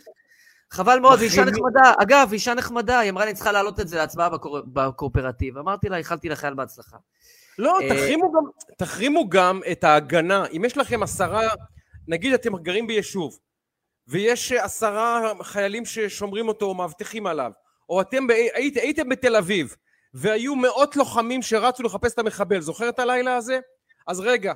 חבל 0.71 0.99
מאוד, 0.99 1.19
ואישה 1.21 1.43
מחרימים. 1.43 1.55
נחמדה. 1.55 1.93
אגב, 2.03 2.29
אישה 2.33 2.55
נחמדה, 2.55 2.99
היא 2.99 3.11
אמרה 3.11 3.25
לי, 3.25 3.35
צריכה 3.35 3.53
להעלות 3.53 3.81
את 3.81 3.89
זה 3.89 3.97
להצבעה 3.97 4.29
בקור... 4.29 4.61
בקואופרטיב. 4.67 5.59
אמרתי 5.59 5.89
לה, 5.89 5.97
איחלתי 5.97 6.29
לחייל 6.29 6.55
בהצלחה. 6.55 6.97
לא, 7.59 7.81
אה, 7.81 7.89
תחרימו 7.89 8.33
גם, 8.33 8.43
תחרימו 8.79 9.29
גם 9.29 9.61
את 9.73 9.85
ההגנה. 9.85 10.47
אם 10.47 10.65
יש 10.65 10.77
לכם 10.77 11.03
עשרה, 11.03 11.43
נגיד 12.09 12.33
אתם 12.33 12.57
גרים 12.57 12.87
ביישוב, 12.87 13.39
ויש 14.09 14.53
עשרה 14.53 15.33
חיילים 15.43 15.85
ששומרים 15.85 16.49
אותו 16.49 16.67
או 16.67 16.75
מאבטחים 16.75 17.27
עליו, 17.27 17.51
או 17.89 18.01
אתם 18.01 18.27
היית, 18.55 18.77
הייתם 18.77 19.09
בתל 19.09 19.37
אביב, 19.37 19.77
והיו 20.15 20.57
מאות 20.57 20.97
לוחמים 20.97 21.43
שרצו 21.43 21.83
לחפש 21.83 22.15
את 22.15 22.19
המחבל, 22.19 22.61
זוכר 22.61 22.89
את 22.89 22.99
הלילה 22.99 23.37
הזה? 23.37 23.61
אז 24.07 24.21
רגע, 24.21 24.53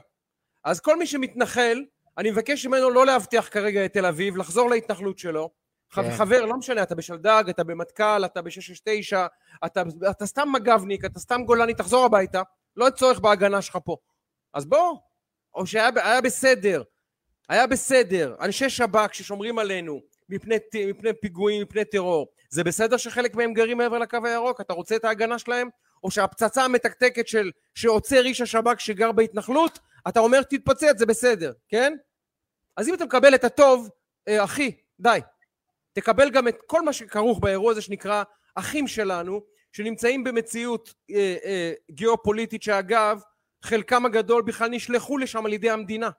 אז 0.65 0.81
כל 0.81 0.99
מי 0.99 1.07
שמתנחל, 1.07 1.85
אני 2.19 2.31
מבקש 2.31 2.67
ממנו 2.67 2.91
לא 2.91 3.07
לאבטח 3.07 3.49
כרגע 3.51 3.85
את 3.85 3.93
תל 3.93 4.07
אביב, 4.07 4.37
לחזור 4.37 4.71
להתנחלות 4.71 5.19
שלו. 5.19 5.51
כן. 5.91 6.17
חבר, 6.17 6.45
לא 6.45 6.57
משנה, 6.57 6.83
אתה 6.83 6.95
בשלדג, 6.95 7.45
אתה 7.51 7.65
במטכ"ל, 7.65 8.25
אתה 8.25 8.43
ב-669, 8.43 9.17
אתה, 9.67 9.83
אתה 10.11 10.27
סתם 10.27 10.49
מג"בניק, 10.53 11.05
אתה 11.05 11.21
סתם 11.21 11.43
גולני, 11.45 11.75
תחזור 11.75 12.05
הביתה, 12.05 12.43
לא 12.77 12.91
צורך 12.91 13.19
בהגנה 13.19 13.63
שלך 13.63 13.79
פה. 13.85 13.97
אז 14.55 14.65
בוא, 14.65 14.99
או 15.55 15.67
שהיה 15.67 16.21
בסדר, 16.25 16.83
היה 17.49 17.67
בסדר, 17.67 18.37
אנשי 18.41 18.71
שב"כ 18.71 19.15
ששומרים 19.15 19.59
עלינו 19.59 20.01
מפני, 20.29 20.57
מפני 20.89 21.11
פיגועים, 21.21 21.63
מפני 21.63 21.85
טרור, 21.85 22.27
זה 22.51 22.65
בסדר 22.65 22.97
שחלק 22.97 23.35
מהם 23.35 23.53
גרים 23.53 23.79
מעבר 23.79 23.99
לקו 23.99 24.19
הירוק? 24.25 24.61
אתה 24.61 24.73
רוצה 24.73 24.97
את 24.97 25.05
ההגנה 25.05 25.39
שלהם? 25.39 25.69
או 26.05 26.11
שהפצצה 26.11 26.65
המתקתקת 26.65 27.29
של 27.29 27.51
שעוצר 27.75 28.25
איש 28.25 28.41
השב"כ 28.41 28.81
שגר 28.81 29.13
בהתנחלות, 29.13 29.79
אתה 30.09 30.21
אומר 30.21 30.43
תתפוצץ, 30.43 30.99
זה 30.99 31.07
בסדר, 31.07 31.53
כן? 31.69 31.97
אז 32.77 32.89
אם 32.89 32.95
אתה 32.95 33.05
מקבל 33.05 33.35
את 33.35 33.45
הטוב, 33.45 33.89
אה, 34.29 34.45
אחי, 34.45 34.77
די. 35.01 35.21
תקבל 35.93 36.31
גם 36.31 36.49
את 36.49 36.57
כל 36.67 36.83
מה 36.83 36.93
שכרוך 36.93 37.39
באירוע 37.39 37.71
הזה 37.71 37.83
שנקרא 37.83 38.23
אחים 38.55 38.87
שלנו, 38.87 39.43
שנמצאים 39.73 40.25
במציאות 40.25 40.95
אה, 41.11 41.37
אה, 41.45 41.73
גיאופוליטית 41.91 42.63
שאגב, 42.63 43.21
חלקם 43.63 44.07
הגדול 44.07 44.43
בכלל 44.43 44.69
נשלחו 44.69 45.19
לשם 45.19 45.47
על 45.47 45.53
ידי 45.53 45.71
המדינה. 45.71 46.11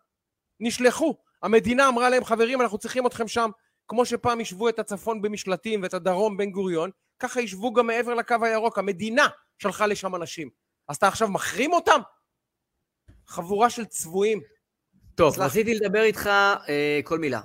נשלחו. 0.59 1.17
המדינה 1.43 1.87
אמרה 1.87 2.09
להם, 2.09 2.23
חברים, 2.23 2.61
אנחנו 2.61 2.77
צריכים 2.77 3.07
אתכם 3.07 3.27
שם, 3.27 3.49
כמו 3.87 4.05
שפעם 4.05 4.39
ישבו 4.39 4.69
את 4.69 4.79
הצפון 4.79 5.21
במשלטים 5.21 5.83
ואת 5.83 5.93
הדרום 5.93 6.37
בן 6.37 6.51
גוריון, 6.51 6.89
ככה 7.19 7.41
ישבו 7.41 7.73
גם 7.73 7.87
מעבר 7.87 8.13
לקו 8.13 8.35
הירוק. 8.41 8.77
המדינה 8.77 9.27
שלחה 9.57 9.87
לשם 9.87 10.15
אנשים. 10.15 10.49
אז 10.87 10.95
אתה 10.95 11.07
עכשיו 11.07 11.27
מחרים 11.27 11.73
אותם? 11.73 11.99
חבורה 13.27 13.69
של 13.69 13.85
צבועים. 13.85 14.41
טוב. 15.15 15.39
רציתי 15.39 15.73
לדבר 15.73 16.01
איתך 16.01 16.27
אה, 16.69 16.99
כל 17.03 17.19
מילה. 17.19 17.41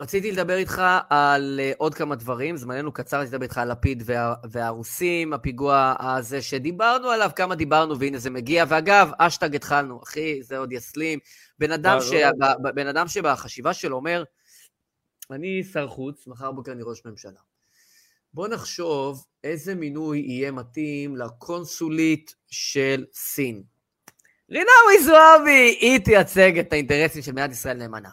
רציתי 0.00 0.32
לדבר 0.32 0.56
איתך 0.56 0.82
על 1.10 1.60
אה, 1.62 1.72
עוד 1.78 1.94
כמה 1.94 2.14
דברים, 2.14 2.56
זמננו 2.56 2.92
קצר, 2.92 3.20
רציתי 3.20 3.34
לדבר 3.34 3.44
איתך 3.44 3.58
על 3.58 3.72
לפיד 3.72 4.02
וה, 4.06 4.34
והרוסים, 4.50 5.32
הפיגוע 5.32 5.94
הזה 6.00 6.42
שדיברנו 6.42 7.08
עליו, 7.08 7.30
כמה 7.36 7.54
דיברנו, 7.54 7.98
והנה 7.98 8.18
זה 8.18 8.30
מגיע. 8.30 8.64
ואגב, 8.68 9.10
אשטג 9.18 9.56
התחלנו, 9.56 10.02
אחי, 10.02 10.42
זה 10.42 10.58
עוד 10.58 10.72
יסלים. 10.72 11.18
בן 11.58 11.72
אדם, 11.72 11.98
ברור. 11.98 12.10
ש, 12.10 12.14
ב- 12.62 12.68
בן 12.74 12.86
אדם 12.86 13.08
שבחשיבה 13.08 13.74
שלו 13.74 13.96
אומר, 13.96 14.24
אני 15.30 15.64
שר 15.72 15.88
חוץ, 15.88 16.26
מחר 16.26 16.52
בוקר 16.52 16.72
אני 16.72 16.82
ראש 16.84 17.02
ממשלה. 17.04 17.40
בוא 18.34 18.48
נחשוב 18.48 19.24
איזה 19.44 19.74
מינוי 19.74 20.18
יהיה 20.18 20.50
מתאים 20.50 21.16
לקונסולית 21.16 22.34
של 22.48 23.04
סין. 23.12 23.62
רינאוי 24.50 25.04
זועבי, 25.04 25.76
היא 25.80 25.98
תייצג 25.98 26.58
את 26.58 26.72
האינטרסים 26.72 27.22
של 27.22 27.32
מדינת 27.32 27.52
ישראל 27.52 27.76
נאמנה. 27.76 28.08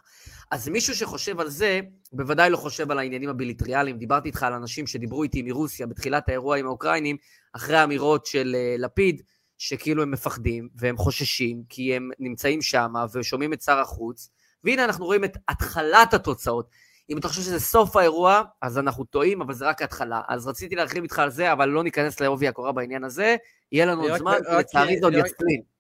אז 0.52 0.70
מישהו 0.70 0.96
שחושב 0.96 1.40
על 1.40 1.50
זה, 1.50 1.80
בוודאי 2.14 2.50
לא 2.50 2.58
חושב 2.58 2.92
על 2.92 3.00
העניינים 3.00 3.30
הביליטריאליים. 3.30 3.98
דיברתי 3.98 4.28
איתך 4.28 4.44
על 4.44 4.54
אנשים 4.54 4.88
שדיברו 4.88 5.24
איתי 5.24 5.42
מרוסיה 5.42 5.88
בתחילת 5.88 6.30
האירוע 6.30 6.58
עם 6.58 6.66
האוקראינים, 6.66 7.18
אחרי 7.54 7.78
האמירות 7.78 8.26
של 8.26 8.56
uh, 8.56 8.82
לפיד, 8.82 9.22
שכאילו 9.58 10.04
הם 10.04 10.12
מפחדים 10.12 10.70
והם 10.76 10.98
חוששים, 10.98 11.64
כי 11.70 11.96
הם 11.96 12.10
נמצאים 12.20 12.62
שם 12.62 12.94
ושומעים 13.14 13.54
את 13.54 13.62
שר 13.62 13.80
החוץ, 13.80 14.30
והנה 14.64 14.86
אנחנו 14.86 15.06
רואים 15.06 15.24
את 15.24 15.38
התחלת 15.48 16.14
התוצאות. 16.14 16.70
אם 17.10 17.18
אתה 17.18 17.28
חושב 17.28 17.42
שזה 17.42 17.60
סוף 17.60 17.96
האירוע, 17.96 18.42
אז 18.62 18.78
אנחנו 18.78 19.04
טועים, 19.04 19.42
אבל 19.42 19.54
זה 19.54 19.66
רק 19.66 19.82
ההתחלה. 19.82 20.22
אז 20.28 20.48
רציתי 20.48 20.76
להרחיב 20.76 21.04
איתך 21.04 21.20
על 21.20 21.30
זה, 21.30 21.52
אבל 21.52 21.70
לא 21.70 21.84
ניכנס 21.84 22.20
לעובי 22.20 22.48
הקורה 22.48 22.72
בעניין 22.72 23.04
הזה. 23.04 23.36
יהיה 23.72 23.86
לנו 23.86 24.02
עוד 24.02 24.18
זמן, 24.18 24.38
לצערי 24.60 25.00
זה 25.00 25.06
עוד 25.06 25.14
יצפין. 25.14 25.73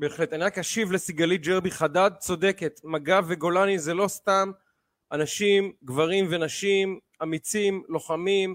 בהחלט. 0.00 0.32
אני 0.32 0.44
רק 0.44 0.58
אשיב 0.58 0.92
לסיגלית 0.92 1.42
ג'רבי 1.42 1.70
חדד, 1.70 2.10
צודקת. 2.18 2.80
מג"ב 2.84 3.24
וגולני 3.28 3.78
זה 3.78 3.94
לא 3.94 4.08
סתם 4.08 4.50
אנשים, 5.12 5.72
גברים 5.84 6.26
ונשים, 6.30 6.98
אמיצים, 7.22 7.82
לוחמים, 7.88 8.54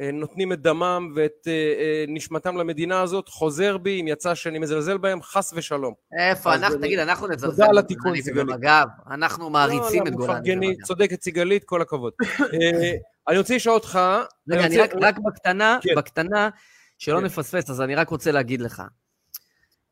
אה, 0.00 0.10
נותנים 0.12 0.52
את 0.52 0.60
דמם 0.60 1.12
ואת 1.16 1.46
אה, 1.46 1.52
אה, 1.52 2.04
נשמתם 2.08 2.56
למדינה 2.56 3.00
הזאת, 3.00 3.28
חוזר 3.28 3.78
בי 3.78 4.00
אם 4.00 4.08
יצא 4.08 4.34
שאני 4.34 4.58
מזלזל 4.58 4.98
בהם, 4.98 5.22
חס 5.22 5.52
ושלום. 5.56 5.94
איפה, 6.18 6.54
אנחנו, 6.54 6.78
תגיד, 6.78 6.98
אנחנו 6.98 7.26
נזלזל. 7.26 7.50
תודה 7.50 7.66
על 7.66 7.78
התיקון, 7.78 8.20
סיגלית. 8.20 8.46
במג"ב, 8.46 8.86
אנחנו 9.10 9.50
מעריצים 9.50 10.02
לא, 10.02 10.08
את 10.08 10.14
גולני. 10.14 10.32
מפרגני, 10.32 10.76
צודקת 10.82 11.22
סיגלית, 11.22 11.64
כל 11.64 11.82
הכבוד. 11.82 12.12
אני 13.28 13.38
רוצה 13.38 13.56
לשאול 13.56 13.74
אותך... 13.74 13.98
רגע, 14.50 14.66
אני 14.66 14.78
רק 14.78 15.18
בקטנה, 15.18 15.78
כן. 15.82 15.94
בקטנה, 15.96 16.48
שלא 16.98 17.18
כן. 17.18 17.24
נפספס, 17.24 17.70
אז 17.70 17.80
אני 17.80 17.94
רק 17.94 18.08
רוצה 18.08 18.32
להגיד 18.32 18.60
לך, 18.60 18.82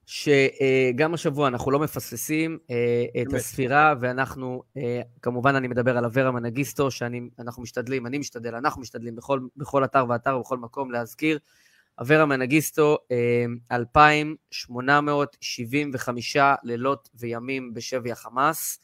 שגם 0.07 1.15
השבוע 1.15 1.49
אנחנו 1.49 1.71
לא 1.71 1.79
מפספסים 1.79 2.59
אה, 2.71 3.05
את. 3.23 3.35
הספירה, 3.35 3.95
ואנחנו, 4.01 4.63
אה, 4.77 5.01
כמובן 5.23 5.55
אני 5.55 5.69
מדבר 5.69 5.99
על 5.99 6.05
אברה 6.05 6.31
מנגיסטו, 6.31 6.91
שאנחנו 6.91 7.63
משתדלים, 7.63 8.07
אני 8.07 8.19
משתדל, 8.19 8.55
אנחנו 8.55 8.83
משתדלים 8.83 9.17
בכל, 9.17 9.41
בכל 9.57 9.85
אתר 9.85 10.05
ואתר 10.09 10.37
ובכל 10.37 10.59
מקום 10.59 10.91
להזכיר. 10.91 11.39
אברה 12.01 12.27
מנגיסטו, 12.27 12.99
אה, 13.11 13.45
2,875 13.73 16.37
לילות 16.63 17.09
וימים 17.15 17.75
בשבי 17.75 18.13
החמאס, 18.13 18.79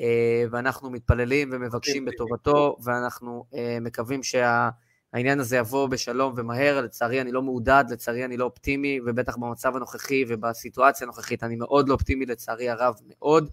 אה, 0.00 0.44
ואנחנו 0.50 0.90
מתפללים 0.90 1.50
ומבקשים 1.52 2.04
בטובתו, 2.04 2.76
ואנחנו 2.84 3.44
אה, 3.54 3.78
מקווים 3.80 4.22
שה... 4.22 4.68
העניין 5.12 5.40
הזה 5.40 5.56
יבוא 5.56 5.88
בשלום 5.88 6.34
ומהר, 6.36 6.80
לצערי 6.80 7.20
אני 7.20 7.32
לא 7.32 7.42
מעודד, 7.42 7.84
לצערי 7.90 8.24
אני 8.24 8.36
לא 8.36 8.44
אופטימי, 8.44 9.00
ובטח 9.06 9.36
במצב 9.36 9.76
הנוכחי 9.76 10.24
ובסיטואציה 10.28 11.04
הנוכחית 11.04 11.44
אני 11.44 11.56
מאוד 11.56 11.88
לא 11.88 11.94
אופטימי, 11.94 12.26
לצערי 12.26 12.70
הרב 12.70 12.94
מאוד, 13.08 13.50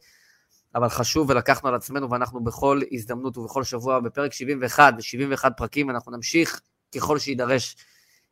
אבל 0.76 0.90
חשוב 0.90 1.30
ולקחנו 1.30 1.70
על 1.70 1.76
עצמנו 1.76 2.10
ואנחנו 2.10 2.44
בכל 2.44 2.82
הזדמנות 2.92 3.38
ובכל 3.38 3.64
שבוע 3.64 4.00
בפרק 4.00 4.34
71 4.34 4.94
ו-71 4.98 5.50
פרקים 5.58 5.90
אנחנו 5.90 6.12
נמשיך 6.12 6.62
ככל 6.96 7.20
שיידרש 7.20 7.76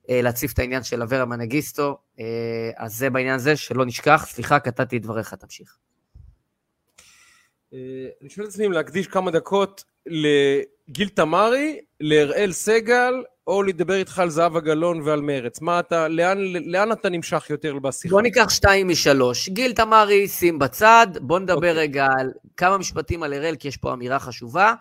אה, 0.10 0.22
להציף 0.22 0.54
את 0.54 0.60
העניין 0.60 0.84
של 0.84 1.02
אברה 1.02 1.26
מנגיסטו, 1.26 1.98
אה, 2.20 2.72
אז 2.78 2.98
זה 2.98 3.10
בעניין 3.10 3.36
הזה, 3.36 3.56
שלא 3.56 3.86
נשכח, 3.86 4.26
סליחה, 4.30 4.60
קטעתי 4.60 4.98
את 4.98 5.02
דבריך, 5.02 5.34
תמשיך. 5.34 5.78
אה, 7.74 7.80
אני 8.22 8.30
שואל 8.30 8.48
את 8.48 8.52
עצמי 8.52 8.66
אם 8.66 8.72
להקדיש 8.72 9.08
כמה 9.08 9.32
דקות 9.32 9.84
לגיל 10.88 11.10
תמרי, 11.10 11.80
לאראל 12.00 12.52
סגל, 12.52 13.14
או 13.48 13.64
לדבר 13.64 13.94
איתך 13.94 14.20
על 14.20 14.30
זהבה 14.30 14.60
גלאון 14.60 15.02
ועל 15.02 15.22
מרץ. 15.22 15.62
מה 15.62 15.80
אתה, 15.80 16.08
לאן, 16.08 16.38
לאן 16.66 16.92
אתה 16.92 17.10
נמשך 17.10 17.50
יותר 17.50 17.80
בשיחה? 17.80 18.12
בוא 18.12 18.22
ניקח 18.22 18.50
שתיים 18.50 18.88
משלוש. 18.88 19.50
גיל 19.50 19.74
תמרי, 19.74 20.28
שים 20.28 20.60
בצד, 20.60 21.08
בוא 21.22 21.40
נדבר 21.40 21.56
אוקיי. 21.56 21.72
רגע 21.72 22.08
על 22.20 22.32
כמה 22.58 22.78
משפטים 22.78 23.24
על 23.24 23.34
אראל, 23.34 23.56
כי 23.56 23.68
יש 23.68 23.78
פה 23.78 23.94
אמירה 23.94 24.20
חשובה, 24.20 24.74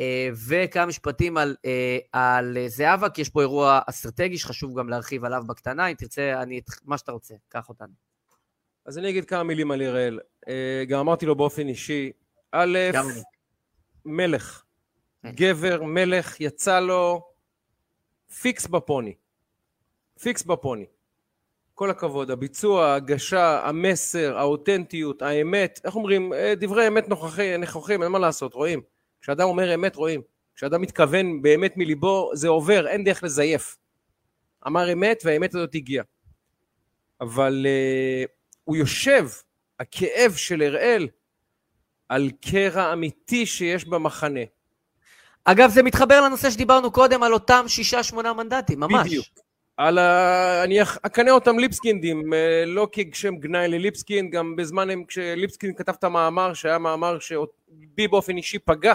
אה, 0.00 0.28
וכמה 0.48 0.86
משפטים 0.86 1.36
על, 1.36 1.56
אה, 1.64 1.98
על 2.12 2.56
זהבה, 2.66 3.08
כי 3.08 3.20
יש 3.20 3.28
פה 3.28 3.40
אירוע 3.40 3.80
אסטרטגי 3.86 4.38
שחשוב 4.38 4.78
גם 4.78 4.88
להרחיב 4.88 5.24
עליו 5.24 5.42
בקטנה. 5.46 5.86
אם 5.86 5.94
תרצה, 5.94 6.42
אני, 6.42 6.60
מה 6.84 6.98
שאתה 6.98 7.12
רוצה, 7.12 7.34
קח 7.48 7.68
אותנו. 7.68 7.92
אז 8.86 8.98
אני 8.98 9.10
אגיד 9.10 9.24
כמה 9.24 9.42
מילים 9.42 9.70
על 9.70 9.82
אראל. 9.82 10.18
אה, 10.48 10.84
גם 10.88 10.98
אמרתי 10.98 11.26
לו 11.26 11.34
באופן 11.34 11.68
אישי, 11.68 12.10
א'. 12.52 12.78
מלך. 14.04 14.62
כן. 15.28 15.34
גבר, 15.36 15.82
מלך, 15.82 16.40
יצא 16.40 16.80
לו 16.80 17.28
פיקס 18.40 18.66
בפוני. 18.66 19.14
פיקס 20.20 20.42
בפוני. 20.42 20.86
כל 21.74 21.90
הכבוד, 21.90 22.30
הביצוע, 22.30 22.86
ההגשה, 22.86 23.68
המסר, 23.68 24.38
האותנטיות, 24.38 25.22
האמת, 25.22 25.80
איך 25.84 25.96
אומרים, 25.96 26.32
אה, 26.32 26.54
דברי 26.54 26.88
אמת 26.88 27.08
נוכחי, 27.08 27.56
נכוחים, 27.58 28.02
אין 28.02 28.12
מה 28.12 28.18
לעשות, 28.18 28.54
רואים. 28.54 28.80
כשאדם 29.20 29.48
אומר 29.48 29.74
אמת, 29.74 29.96
רואים. 29.96 30.22
כשאדם 30.54 30.82
מתכוון 30.82 31.42
באמת 31.42 31.76
מליבו, 31.76 32.30
זה 32.34 32.48
עובר, 32.48 32.86
אין 32.86 33.04
דרך 33.04 33.22
לזייף. 33.22 33.76
אמר 34.66 34.92
אמת, 34.92 35.22
והאמת 35.24 35.54
הזאת 35.54 35.74
הגיעה. 35.74 36.04
אבל 37.20 37.66
uh, 37.66 38.28
הוא 38.64 38.76
יושב, 38.76 39.28
הכאב 39.80 40.32
של 40.36 40.62
אראל, 40.62 41.08
על 42.08 42.30
קרע 42.40 42.92
אמיתי 42.92 43.46
שיש 43.46 43.84
במחנה. 43.84 44.40
אגב, 45.50 45.70
זה 45.70 45.82
מתחבר 45.82 46.20
לנושא 46.20 46.50
שדיברנו 46.50 46.90
קודם 46.90 47.22
על 47.22 47.32
אותם 47.32 47.64
שישה-שמונה 47.68 48.32
מנדטים, 48.32 48.80
ממש. 48.80 49.06
בדיוק. 49.06 49.26
על 49.76 49.98
ה... 49.98 50.64
אני 50.64 50.78
אקנה 50.82 51.30
אותם 51.30 51.58
ליפסקינדים, 51.58 52.34
אה, 52.34 52.64
לא 52.66 52.88
כשם 53.12 53.36
גנאי 53.36 53.68
לליפסקינד, 53.68 54.32
גם 54.32 54.56
בזמן 54.56 54.90
הם- 54.90 55.04
כשליפסקינד 55.08 55.76
כתב 55.78 55.92
את 55.98 56.04
המאמר, 56.04 56.54
שהיה 56.54 56.78
מאמר 56.78 57.18
שבי 57.18 58.08
באופן 58.08 58.36
אישי 58.36 58.58
פגע. 58.58 58.94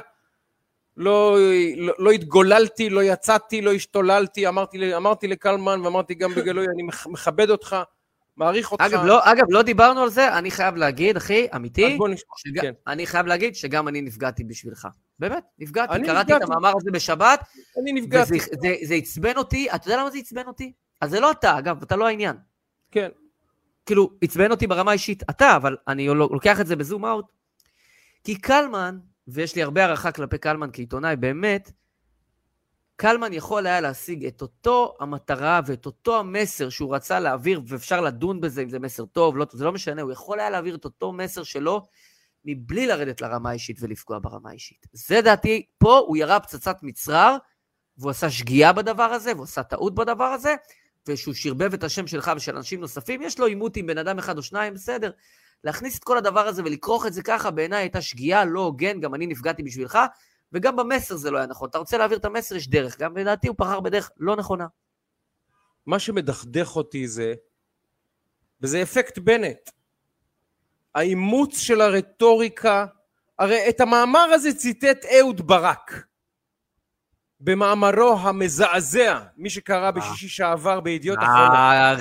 לא, 0.97 1.37
לא, 1.77 1.93
לא 1.99 2.11
התגוללתי, 2.11 2.89
לא 2.89 3.03
יצאתי, 3.03 3.61
לא 3.61 3.73
השתוללתי, 3.73 4.47
אמרתי, 4.47 4.95
אמרתי 4.95 5.27
לקלמן 5.27 5.81
ואמרתי 5.83 6.13
גם 6.13 6.33
בגלוי, 6.35 6.65
אני 6.75 6.83
מכ- 6.83 7.07
מכבד 7.07 7.49
אותך, 7.49 7.75
מעריך 8.37 8.71
אותך. 8.71 8.83
אגב, 8.83 9.05
לא, 9.05 9.19
אגב, 9.31 9.45
לא 9.49 9.61
דיברנו 9.61 10.03
על 10.03 10.09
זה, 10.09 10.37
אני 10.37 10.51
חייב 10.51 10.75
להגיד, 10.75 11.17
אחי, 11.17 11.43
אז 11.51 11.55
אמיתי, 11.55 11.95
בוא 11.97 12.07
נשמע, 12.09 12.33
שג... 12.37 12.61
כן. 12.61 12.73
אני 12.87 13.05
חייב 13.05 13.25
להגיד 13.25 13.55
שגם 13.55 13.87
אני 13.87 14.01
נפגעתי 14.01 14.43
בשבילך. 14.43 14.87
באמת, 15.19 15.43
נפגעתי. 15.59 15.93
קראתי 15.93 16.11
נפגעתי. 16.11 16.43
את 16.43 16.49
המאמר 16.49 16.73
הזה 16.77 16.91
בשבת, 16.91 17.39
אני 17.81 17.91
וזה 17.91 18.01
נפגעתי, 18.01 18.39
זה, 18.39 18.75
זה 18.83 18.95
עצבן 18.95 19.37
אותי, 19.37 19.71
אתה 19.75 19.87
יודע 19.87 19.99
למה 19.99 20.11
זה 20.11 20.17
עצבן 20.17 20.47
אותי? 20.47 20.73
אז 21.01 21.11
זה 21.11 21.19
לא 21.19 21.31
אתה, 21.31 21.57
אגב, 21.59 21.81
אתה 21.81 21.95
לא 21.95 22.07
העניין. 22.07 22.35
כן. 22.91 23.09
כאילו, 23.85 24.09
עצבן 24.21 24.51
אותי 24.51 24.67
ברמה 24.67 24.91
אישית, 24.91 25.23
אתה, 25.29 25.55
אבל 25.55 25.77
אני 25.87 26.07
לא- 26.07 26.15
לוקח 26.15 26.61
את 26.61 26.67
זה 26.67 26.75
בזום 26.75 27.05
אאוט. 27.05 27.25
כי 28.23 28.35
קלמן, 28.35 28.99
ויש 29.27 29.55
לי 29.55 29.63
הרבה 29.63 29.81
הערכה 29.85 30.11
כלפי 30.11 30.37
קלמן 30.37 30.69
כעיתונאי, 30.73 31.15
באמת, 31.15 31.71
קלמן 32.95 33.33
יכול 33.33 33.67
היה 33.67 33.81
להשיג 33.81 34.25
את 34.25 34.41
אותו 34.41 34.95
המטרה 34.99 35.61
ואת 35.65 35.85
אותו 35.85 36.19
המסר 36.19 36.69
שהוא 36.69 36.95
רצה 36.95 37.19
להעביר, 37.19 37.61
ואפשר 37.67 38.01
לדון 38.01 38.41
בזה 38.41 38.61
אם 38.61 38.69
זה 38.69 38.79
מסר 38.79 39.05
טוב, 39.05 39.37
לא 39.37 39.45
זה 39.51 39.65
לא 39.65 39.71
משנה, 39.71 40.01
הוא 40.01 40.11
יכול 40.11 40.39
היה 40.39 40.49
להעביר 40.49 40.75
את 40.75 40.85
אותו 40.85 41.11
מסר 41.11 41.43
שלו 41.43 41.85
מבלי 42.45 42.87
לרדת 42.87 43.21
לרמה 43.21 43.49
האישית 43.49 43.77
ולפגוע 43.79 44.19
ברמה 44.21 44.49
האישית. 44.49 44.87
זה 44.93 45.21
דעתי, 45.21 45.65
פה 45.77 45.97
הוא 45.97 46.17
ירה 46.17 46.39
פצצת 46.39 46.77
מצרר, 46.81 47.37
והוא 47.97 48.11
עשה 48.11 48.29
שגיאה 48.29 48.73
בדבר 48.73 49.03
הזה, 49.03 49.31
והוא 49.33 49.43
עשה 49.43 49.63
טעות 49.63 49.95
בדבר 49.95 50.23
הזה, 50.23 50.55
ושהוא 51.07 51.33
שרבב 51.33 51.73
את 51.73 51.83
השם 51.83 52.07
שלך 52.07 52.31
ושל 52.35 52.55
אנשים 52.55 52.79
נוספים, 52.79 53.21
יש 53.21 53.39
לו 53.39 53.45
עימות 53.45 53.77
עם 53.77 53.87
בן 53.87 53.97
אדם 53.97 54.19
אחד 54.19 54.37
או 54.37 54.43
שניים, 54.43 54.73
בסדר. 54.73 55.11
להכניס 55.63 55.99
את 55.99 56.03
כל 56.03 56.17
הדבר 56.17 56.47
הזה 56.47 56.61
ולכרוך 56.65 57.05
את 57.05 57.13
זה 57.13 57.23
ככה, 57.23 57.51
בעיניי 57.51 57.79
הייתה 57.79 58.01
שגיאה, 58.01 58.45
לא 58.45 58.59
הוגן, 58.59 58.99
גם 58.99 59.15
אני 59.15 59.27
נפגעתי 59.27 59.63
בשבילך, 59.63 59.99
וגם 60.51 60.75
במסר 60.75 61.15
זה 61.15 61.31
לא 61.31 61.37
היה 61.37 61.47
נכון. 61.47 61.69
אתה 61.69 61.77
רוצה 61.77 61.97
להעביר 61.97 62.17
את 62.17 62.25
המסר, 62.25 62.55
יש 62.55 62.69
דרך. 62.69 62.99
גם 62.99 63.17
לדעתי 63.17 63.47
הוא 63.47 63.55
בחר 63.59 63.79
בדרך 63.79 64.11
לא 64.17 64.35
נכונה. 64.35 64.67
מה 65.85 65.99
שמדכדך 65.99 66.75
אותי 66.75 67.07
זה, 67.07 67.33
וזה 68.61 68.81
אפקט 68.81 69.17
בנט, 69.17 69.69
האימוץ 70.95 71.59
של 71.59 71.81
הרטוריקה, 71.81 72.85
הרי 73.39 73.69
את 73.69 73.81
המאמר 73.81 74.19
הזה 74.33 74.53
ציטט 74.53 75.05
אהוד 75.05 75.47
ברק, 75.47 76.03
במאמרו 77.43 78.17
המזעזע, 78.19 79.19
מי 79.37 79.49
שקרא 79.49 79.91
בשישי 79.91 80.27
שעבר 80.27 80.79
בידיעות 80.79 81.19
אחרונות. 81.19 81.53
אה, 81.53 81.95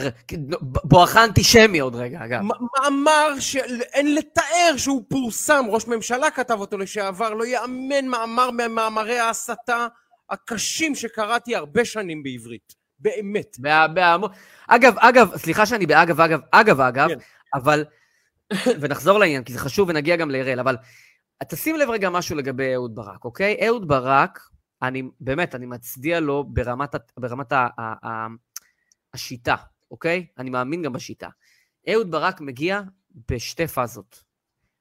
בואכה 0.84 1.24
אנטישמי 1.24 1.78
עוד 1.78 1.95
רגע, 1.95 2.24
אגב. 2.24 2.40
מאמר 2.43 3.40
שאין 3.40 4.14
לתאר 4.14 4.74
שהוא 4.76 5.03
פורסם, 5.09 5.64
ראש 5.68 5.86
ממשלה 5.86 6.30
כתב 6.30 6.61
אותו 6.61 6.78
לשעבר, 6.78 7.34
לא 7.34 7.47
יאמן 7.47 8.07
מאמר 8.07 8.51
ממאמרי 8.51 9.18
ההסתה 9.18 9.86
הקשים 10.30 10.95
שקראתי 10.95 11.57
הרבה 11.57 11.84
שנים 11.84 12.22
בעברית, 12.22 12.74
באמת. 12.99 13.57
אגב, 14.68 14.95
אגב, 14.99 15.36
סליחה 15.36 15.66
שאני 15.66 15.86
באגב, 15.86 16.20
אגב, 16.20 16.40
אגב, 16.51 16.80
אגב, 16.80 17.09
כן. 17.09 17.18
אבל, 17.55 17.84
ונחזור 18.80 19.18
לעניין, 19.18 19.44
כי 19.44 19.53
זה 19.53 19.59
חשוב 19.59 19.88
ונגיע 19.88 20.16
גם 20.16 20.30
לאראל, 20.30 20.61
אבל 20.61 20.76
תשים 21.48 21.76
לב 21.76 21.90
רגע 21.90 22.11
משהו 22.11 22.36
לגבי 22.36 22.74
אהוד 22.74 22.94
ברק, 22.94 23.24
אוקיי? 23.24 23.66
אהוד 23.66 23.88
ברק, 23.88 24.40
אני, 24.82 25.03
באמת, 25.20 25.55
אני 25.55 25.66
מצדיע 25.66 26.20
לו 26.20 26.44
ברמת, 26.44 26.94
ה- 26.94 26.98
ברמת 27.20 27.53
ה, 27.53 27.68
ה, 27.78 28.07
ה, 28.09 28.26
השיטה, 29.14 29.57
אוקיי? 29.90 30.26
אני 30.38 30.50
מאמין 30.50 30.82
גם 30.82 30.92
בשיטה. 30.92 31.28
אהוד 31.88 32.11
ברק 32.11 32.40
מגיע 32.40 32.82
בשתי 33.30 33.66
פאזות. 33.66 34.22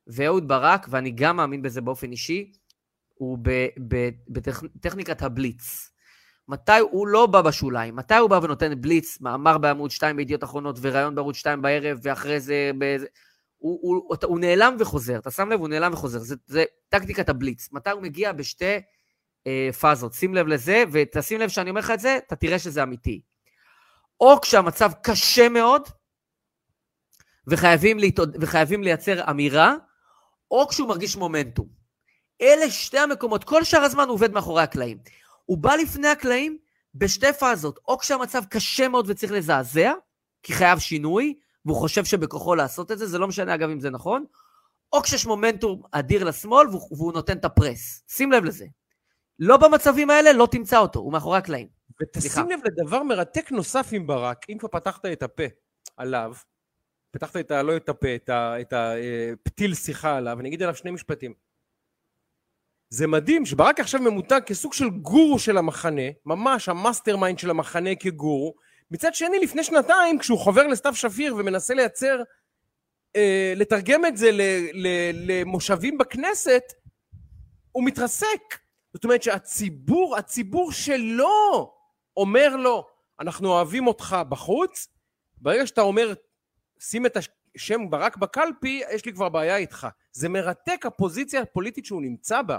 ואהוד 0.08 0.48
ברק, 0.48 0.88
ואני 0.90 1.12
גם 1.12 1.38
מאמין 1.38 1.62
בזה 1.62 1.82
באופן 1.82 2.12
אישי, 2.12 2.52
הוא 3.14 3.38
בטכניקת 4.28 5.22
הבליץ. 5.22 5.92
מתי 6.48 6.80
הוא 6.80 7.08
לא 7.08 7.26
בא 7.26 7.42
בשוליים? 7.42 7.96
מתי 7.96 8.16
הוא 8.16 8.30
בא 8.30 8.40
ונותן 8.44 8.82
בליץ, 8.82 9.22
מאמר 9.22 9.58
בעמוד 9.58 9.92
2 9.92 10.16
בידיעות 10.16 10.44
אחרונות 10.44 10.78
וראיון 10.82 11.16
בערוץ 11.16 11.36
2 11.36 11.62
בערב, 11.62 12.00
ואחרי 12.04 12.40
זה... 12.40 12.72
באיזה... 12.78 13.06
הוא, 13.62 13.80
הוא, 13.82 14.04
הוא, 14.08 14.18
הוא 14.24 14.40
נעלם 14.40 14.76
וחוזר, 14.80 15.18
אתה 15.18 15.32
שם 15.32 15.50
לב? 15.50 15.60
הוא 15.60 15.68
נעלם 15.68 15.94
וחוזר. 15.94 16.20
זה, 16.20 16.36
זה 16.48 16.64
טקטיקת 16.90 17.30
הבליץ. 17.30 17.70
מתי 17.72 17.90
הוא 17.90 18.02
מגיע 18.02 18.32
בשתי 18.32 18.80
אה, 19.48 19.70
פאזות. 19.80 20.14
שים 20.14 20.36
לב 20.36 20.48
לזה, 20.48 20.84
ותשים 20.92 21.40
לב 21.40 21.50
שאני 21.50 21.70
אומר 21.70 21.80
לך 21.80 21.92
את 21.92 22.00
זה, 22.00 22.20
אתה 22.28 22.36
תראה 22.36 22.60
שזה 22.60 22.84
אמיתי. 22.84 23.22
או 24.20 24.42
כשהמצב 24.42 24.92
קשה 25.04 25.50
מאוד, 25.50 25.88
וחייבים, 27.48 28.00
להתעוד... 28.00 28.38
וחייבים 28.42 28.84
לייצר 28.84 29.30
אמירה, 29.30 29.76
או 30.52 30.68
כשהוא 30.68 30.88
מרגיש 30.88 31.16
מומנטום. 31.16 31.68
אלה 32.42 32.72
שתי 32.72 33.00
המקומות, 33.00 33.44
כל 33.44 33.64
שאר 33.64 33.82
הזמן 33.82 34.04
הוא 34.04 34.14
עובד 34.14 34.32
מאחורי 34.32 34.64
הקלעים. 34.64 34.98
הוא 35.46 35.58
בא 35.58 35.76
לפני 35.76 36.08
הקלעים 36.08 36.58
בשתי 36.96 37.34
פאזות, 37.34 37.80
או 37.88 37.98
כשהמצב 37.98 38.44
קשה 38.50 38.88
מאוד 38.88 39.06
וצריך 39.10 39.32
לזעזע, 39.32 39.94
כי 40.44 40.54
חייב 40.54 40.80
שינוי, 40.80 41.34
והוא 41.66 41.78
חושב 41.78 42.06
שבכוחו 42.06 42.56
לעשות 42.56 42.92
את 42.92 42.98
זה, 43.00 43.08
זה 43.08 43.20
לא 43.20 43.28
משנה 43.28 43.56
אגב 43.56 43.70
אם 43.70 43.80
זה 43.80 43.90
נכון, 43.90 44.26
או 44.94 45.02
כשיש 45.02 45.26
מומנטום 45.26 45.82
אדיר 45.92 46.24
לשמאל 46.24 46.68
והוא, 46.68 46.98
והוא 46.98 47.14
נותן 47.14 47.38
את 47.38 47.46
הפרס. 47.46 48.04
שים 48.08 48.32
לב 48.32 48.44
לזה. 48.44 48.66
לא 49.40 49.58
במצבים 49.58 50.10
האלה, 50.10 50.34
לא 50.34 50.48
תמצא 50.52 50.80
אותו, 50.80 51.00
הוא 51.00 51.14
מאחורי 51.14 51.38
הקלעים. 51.38 51.68
ותשים 52.02 52.50
לב 52.50 52.60
לדבר 52.66 53.04
מרתק 53.04 53.52
נוסף 53.52 53.90
עם 53.92 54.08
ברק, 54.08 54.46
אם 54.50 54.58
כבר 54.58 54.70
פתחת 54.70 55.06
את 55.06 55.24
הפה 55.24 55.44
עליו, 55.98 56.34
פתחת 57.12 57.38
את 57.38 57.52
ה... 57.52 57.64
לא 57.64 57.76
את 57.78 57.90
הפה, 57.90 58.08
את 58.36 58.74
הפתיל 58.74 59.72
אה, 59.72 59.76
שיחה 59.76 60.18
עליו, 60.18 60.40
אני 60.40 60.50
אגיד 60.50 60.62
עליו 60.62 60.76
שני 60.76 60.92
משפטים. 60.92 61.34
זה 62.90 63.08
מדהים 63.08 63.46
שברק 63.46 63.80
עכשיו 63.80 64.02
ממותג 64.02 64.42
כסוג 64.46 64.74
של 64.74 64.90
גורו 64.90 65.40
של 65.40 65.58
המחנה, 65.58 66.02
ממש 66.26 66.70
ה 66.70 67.18
mastermind 67.18 67.40
של 67.40 67.50
המחנה 67.50 67.96
כגורו. 67.96 68.56
מצד 68.92 69.16
שני, 69.16 69.40
לפני 69.40 69.64
שנתיים, 69.64 70.20
כשהוא 70.20 70.40
חובר 70.40 70.68
לסתיו 70.68 70.96
שפיר 70.96 71.36
ומנסה 71.36 71.74
לייצר, 71.74 72.22
אה, 73.16 73.54
לתרגם 73.56 74.06
את 74.06 74.18
זה 74.18 74.32
ל, 74.32 74.42
ל, 74.74 74.88
למושבים 75.14 75.98
בכנסת, 75.98 76.64
הוא 77.72 77.86
מתרסק. 77.86 78.58
זאת 78.94 79.04
אומרת 79.04 79.24
שהציבור, 79.24 80.18
הציבור 80.18 80.72
שלו 80.72 81.74
אומר 82.18 82.56
לו, 82.56 82.88
אנחנו 83.20 83.50
אוהבים 83.50 83.88
אותך 83.88 84.18
בחוץ, 84.30 84.88
ברגע 85.38 85.68
שאתה 85.68 85.82
אומר, 85.82 86.14
שים 86.80 87.06
את 87.06 87.18
השם 87.56 87.90
ברק 87.90 88.18
בקלפי, 88.18 88.82
יש 88.92 89.06
לי 89.06 89.14
כבר 89.14 89.30
בעיה 89.30 89.58
איתך. 89.58 89.88
זה 90.12 90.30
מרתק 90.30 90.86
הפוזיציה 90.86 91.42
הפוליטית 91.42 91.86
שהוא 91.86 92.02
נמצא 92.02 92.42
בה. 92.42 92.58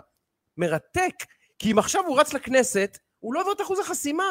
מרתק. 0.57 1.14
כי 1.59 1.72
אם 1.72 1.78
עכשיו 1.78 2.07
הוא 2.07 2.20
רץ 2.20 2.33
לכנסת, 2.33 2.99
הוא 3.18 3.35
לא 3.35 3.41
עובר 3.41 3.53
את 3.53 3.61
אחוז 3.61 3.78
החסימה. 3.78 4.24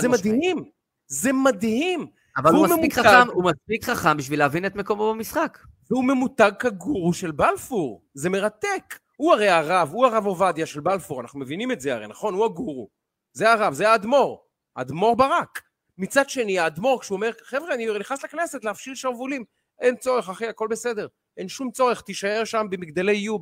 זה 0.00 0.08
מדהים. 0.08 0.64
זה 1.06 1.32
מדהים. 1.32 2.06
אבל 2.36 2.50
הוא 2.50 2.66
מספיק, 2.66 2.98
ממותג, 2.98 3.08
חכם, 3.08 3.30
הוא 3.32 3.44
מספיק 3.44 3.84
חכם 3.84 4.16
בשביל 4.16 4.38
להבין 4.38 4.66
את 4.66 4.76
מקומו 4.76 5.14
במשחק. 5.14 5.58
והוא 5.90 6.04
ממותג 6.04 6.52
כגורו 6.58 7.12
של 7.12 7.30
בלפור. 7.30 8.02
זה 8.14 8.30
מרתק. 8.30 8.98
הוא 9.16 9.32
הרי 9.32 9.48
הרב, 9.48 9.90
הוא 9.92 10.06
הרב 10.06 10.26
עובדיה 10.26 10.66
של 10.66 10.80
בלפור, 10.80 11.20
אנחנו 11.20 11.40
מבינים 11.40 11.72
את 11.72 11.80
זה 11.80 11.94
הרי, 11.94 12.06
נכון? 12.06 12.34
הוא 12.34 12.44
הגורו. 12.44 12.88
זה 13.32 13.52
הרב, 13.52 13.72
זה 13.74 13.90
האדמו"ר. 13.90 14.44
אדמו"ר 14.74 15.16
ברק. 15.16 15.60
מצד 15.98 16.30
שני, 16.30 16.58
האדמו"ר, 16.58 17.00
כשהוא 17.00 17.16
אומר, 17.16 17.30
חבר'ה, 17.44 17.74
אני 17.74 17.98
נכנס 17.98 18.24
לכנסת 18.24 18.64
להפשיל 18.64 18.94
שרוולים, 18.94 19.44
אין 19.80 19.96
צורך, 19.96 20.28
אחי, 20.28 20.46
הכל 20.46 20.68
בסדר. 20.70 21.06
אין 21.36 21.48
שום 21.48 21.70
צורך, 21.70 22.00
תישאר 22.00 22.44
שם 22.44 22.66
במגדלי 22.70 23.16
יו, 23.16 23.36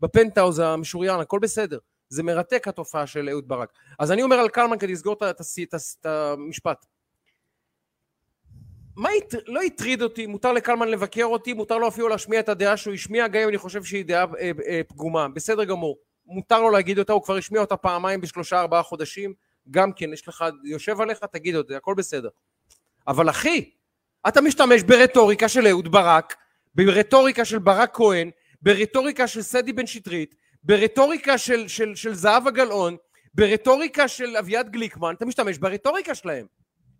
בפנטהאוז 0.00 0.58
המשוריין, 0.58 1.20
הכל 1.20 1.38
בסדר. 1.42 1.78
זה 2.08 2.22
מרתק 2.22 2.68
התופעה 2.68 3.06
של 3.06 3.28
אהוד 3.28 3.48
ברק. 3.48 3.72
אז 3.98 4.12
אני 4.12 4.22
אומר 4.22 4.36
על 4.36 4.48
קלמן 4.48 4.78
כדי 4.78 4.92
לסגור 4.92 5.16
את 5.30 6.06
המשפט. 6.06 6.86
מה 8.96 9.08
הת... 9.10 9.34
לא 9.46 9.62
הטריד 9.62 10.02
אותי, 10.02 10.26
מותר 10.26 10.52
לקלמן 10.52 10.88
לבקר 10.88 11.24
אותי, 11.24 11.52
מותר 11.52 11.78
לו 11.78 11.88
אפילו 11.88 12.08
להשמיע 12.08 12.40
את 12.40 12.48
הדעה 12.48 12.76
שהוא 12.76 12.94
השמיע, 12.94 13.28
גם 13.28 13.42
אם 13.42 13.48
אני 13.48 13.58
חושב 13.58 13.84
שהיא 13.84 14.04
דעה 14.04 14.26
אה, 14.40 14.50
אה, 14.66 14.80
פגומה, 14.88 15.28
בסדר 15.28 15.64
גמור. 15.64 15.98
מותר 16.26 16.60
לו 16.60 16.70
להגיד 16.70 16.98
אותה, 16.98 17.12
הוא 17.12 17.22
כבר 17.22 17.36
השמיע 17.36 17.60
אותה 17.60 17.76
פעמיים 17.76 18.20
בשלושה 18.20 18.60
ארבעה 18.60 18.82
חודשים, 18.82 19.34
גם 19.70 19.92
כן, 19.92 20.12
יש 20.12 20.28
לך, 20.28 20.44
יושב 20.64 21.00
עליך, 21.00 21.18
תגיד 21.24 21.54
את 21.54 21.66
זה, 21.68 21.76
הכל 21.76 21.94
בסדר. 21.94 22.28
אבל 23.08 23.30
אחי, 23.30 23.70
אתה 24.28 24.40
משתמש 24.40 24.82
ברטוריקה 24.82 25.48
של 25.48 25.66
אהוד 25.66 25.92
ברק, 25.92 26.36
ברטוריקה 26.74 27.44
של 27.44 27.58
ברק 27.58 27.96
כהן, 27.96 28.30
ברטוריקה 28.62 29.26
של 29.26 29.42
סדי 29.42 29.72
בן 29.72 29.86
שטרית, 29.86 30.34
ברטוריקה 30.66 31.38
של, 31.38 31.68
של, 31.68 31.94
של 31.94 32.14
זהבה 32.14 32.50
גלאון, 32.50 32.96
ברטוריקה 33.34 34.08
של 34.08 34.36
אביעד 34.36 34.70
גליקמן, 34.70 35.14
אתה 35.14 35.26
משתמש 35.26 35.58
ברטוריקה 35.58 36.14
שלהם. 36.14 36.46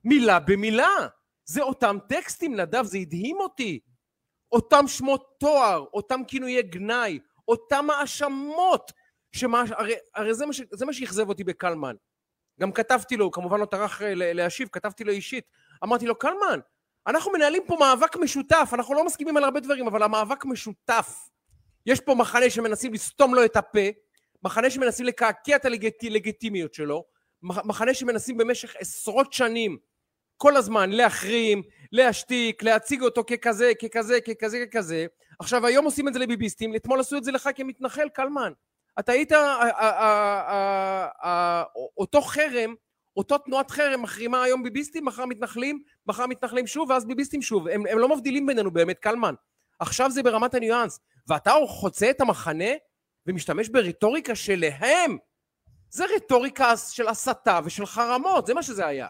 מילה 0.05 0.39
במילה. 0.39 1.09
זה 1.45 1.63
אותם 1.63 1.99
טקסטים, 2.09 2.61
נדב, 2.61 2.85
זה 2.85 2.99
הדהים 2.99 3.37
אותי. 3.41 3.81
אותם 4.53 4.89
שמות 4.89 5.37
תואר, 5.41 5.85
אותם 5.95 6.21
כינויי 6.29 6.63
גנאי, 6.63 7.19
אותם 7.49 7.91
האשמות, 7.91 8.93
שמה, 9.33 9.65
הרי, 9.77 9.95
הרי 10.15 10.35
זה, 10.35 10.47
מה 10.47 10.53
ש, 10.53 10.61
זה 10.73 10.87
מה 10.87 10.93
שאכזב 10.93 11.29
אותי 11.29 11.45
בקלמן. 11.45 11.97
גם 12.61 12.73
כתבתי 12.73 13.17
לו, 13.17 13.31
כמובן 13.31 13.61
לא 13.61 13.67
טרח 13.67 14.03
אה, 14.03 14.13
להשיב, 14.15 14.69
כתבתי 14.73 15.05
לו 15.05 15.13
אישית. 15.13 15.45
אמרתי 15.85 16.07
לו, 16.07 16.19
קלמן, 16.19 16.61
אנחנו 17.07 17.33
מנהלים 17.33 17.63
פה 17.67 17.77
מאבק 17.81 18.17
משותף, 18.17 18.71
אנחנו 18.73 18.95
לא 18.95 19.05
מסכימים 19.05 19.37
על 19.37 19.45
הרבה 19.45 19.61
דברים, 19.61 19.87
אבל 19.87 20.03
המאבק 20.03 20.45
משותף. 20.45 21.29
יש 21.87 22.01
פה 22.01 22.15
מחנה 22.15 22.51
שמנסים 22.51 22.95
לסתום 22.95 23.35
לו 23.35 23.45
את 23.45 23.57
הפה, 23.57 23.89
מחנה 24.43 24.71
שמנסים 24.71 25.07
לקעקע 25.07 25.57
את 25.57 25.65
הלגיטימיות 25.65 26.75
שלו, 26.75 27.05
מחנה 27.43 27.95
שמנסים 27.95 28.37
במשך 28.37 28.77
עשרות 28.79 29.33
שנים 29.33 29.79
כל 30.37 30.57
הזמן 30.57 30.91
להחרים, 30.91 31.63
להשתיק, 31.93 32.63
להציג 32.63 33.03
אותו 33.03 33.25
ככזה, 33.25 33.73
ככזה, 33.83 34.21
ככזה, 34.21 34.65
ככזה. 34.67 35.07
עכשיו 35.39 35.67
היום 35.67 35.85
עושים 35.85 36.09
את 36.09 36.13
זה 36.13 36.19
לביביסטים, 36.19 36.77
אתמול 36.77 37.01
עשו 37.01 37.17
את 37.17 37.25
זה 37.25 37.33
לך 37.33 37.49
כמתנחל, 37.55 38.09
קלמן. 38.09 38.53
אתה 38.99 39.13
היית, 39.13 39.33
אותו 41.97 42.23
חרם, 42.23 42.75
אותו 43.17 43.39
תנועת 43.39 43.71
חרם 43.71 44.03
מחרימה 44.03 44.43
היום 44.43 44.63
ביביסטים, 44.63 45.05
מחר 45.05 45.27
מתנחלים, 45.27 45.83
מחר 46.07 46.27
מתנחלים 46.27 46.67
שוב, 46.67 46.91
ואז 46.91 47.07
ביביסטים 47.07 47.43
שוב. 47.43 47.69
הם, 47.69 47.83
הם 47.91 47.99
לא 47.99 48.09
מבדילים 48.09 48.47
בינינו 48.47 48.71
באמת, 48.71 48.99
קלמן. 48.99 49.35
עכשיו 49.79 50.11
זה 50.11 50.23
ברמת 50.23 50.55
הניואנס. 50.55 51.01
ואתה 51.29 51.53
חוצה 51.69 52.11
את 52.11 52.21
המחנה 52.21 52.71
ומשתמש 53.27 53.69
ברטוריקה 53.69 54.35
שלהם. 54.35 55.19
זה 55.91 56.05
רטוריקה 56.17 56.77
של 56.77 57.09
הסתה 57.09 57.61
ושל 57.65 57.87
חרמות, 57.87 58.47
זה 58.47 58.55
מה 58.55 58.63
שזה 58.63 58.87
היה. 58.87 59.07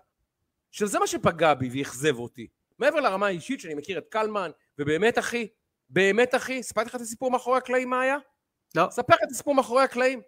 שזה 0.70 0.98
מה 0.98 1.06
שפגע 1.06 1.54
בי 1.54 1.68
ואכזב 1.72 2.18
אותי. 2.18 2.46
מעבר 2.78 3.00
לרמה 3.00 3.26
האישית 3.26 3.60
שאני 3.60 3.74
מכיר 3.74 3.98
את 3.98 4.06
קלמן, 4.10 4.50
ובאמת 4.78 5.18
אחי, 5.18 5.48
באמת 5.90 6.34
אחי, 6.34 6.62
סיפרתי 6.62 6.88
לך 6.88 6.94
את 6.96 7.00
הסיפור 7.00 7.30
מאחורי 7.30 7.58
הקלעים 7.58 7.90
מה 7.90 8.00
היה? 8.00 8.16
לא. 8.74 8.86
ספר 8.90 9.14
את 9.14 9.30
הסיפור 9.30 9.54
מאחורי 9.54 9.82
הקלעים. 9.82 10.20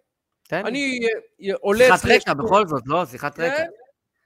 תן 0.47 0.65
אני 0.65 0.99
אה, 1.41 1.55
עולה... 1.61 1.85
שיחת 1.85 2.05
רקע 2.05 2.33
בכל 2.33 2.67
זאת, 2.67 2.83
לא? 2.85 3.05
שיחת 3.05 3.35
כן. 3.35 3.43
רקע. 3.43 3.63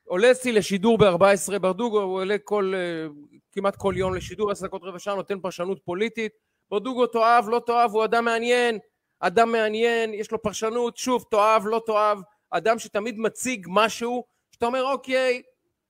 עולה 0.07 0.31
אצלי 0.31 0.51
לשידור 0.51 0.97
ב-14 0.97 1.59
ברדוגו, 1.59 2.01
הוא 2.01 2.19
עולה 2.19 2.35
כל, 2.43 2.73
אה, 2.75 3.07
כמעט 3.51 3.75
כל 3.75 3.93
יום 3.97 4.15
לשידור, 4.15 4.51
עשר 4.51 4.65
דקות 4.65 4.81
רבע 4.83 4.99
שעה, 4.99 5.15
נותן 5.15 5.39
פרשנות 5.39 5.79
פוליטית. 5.85 6.31
ברדוגו 6.73 7.07
תאהב, 7.07 7.49
לא 7.49 7.61
תאהב, 7.65 7.91
הוא 7.91 8.05
אדם 8.05 8.25
מעניין, 8.25 8.79
אדם 9.19 9.51
מעניין, 9.51 10.13
יש 10.13 10.31
לו 10.31 10.41
פרשנות, 10.41 10.97
שוב, 10.97 11.25
תאהב, 11.31 11.67
לא 11.67 11.81
תאהב, 11.85 12.17
אדם 12.51 12.79
שתמיד 12.79 13.19
מציג 13.19 13.67
משהו, 13.69 14.23
שאתה 14.51 14.65
אומר, 14.65 14.83
אוקיי, 14.83 15.41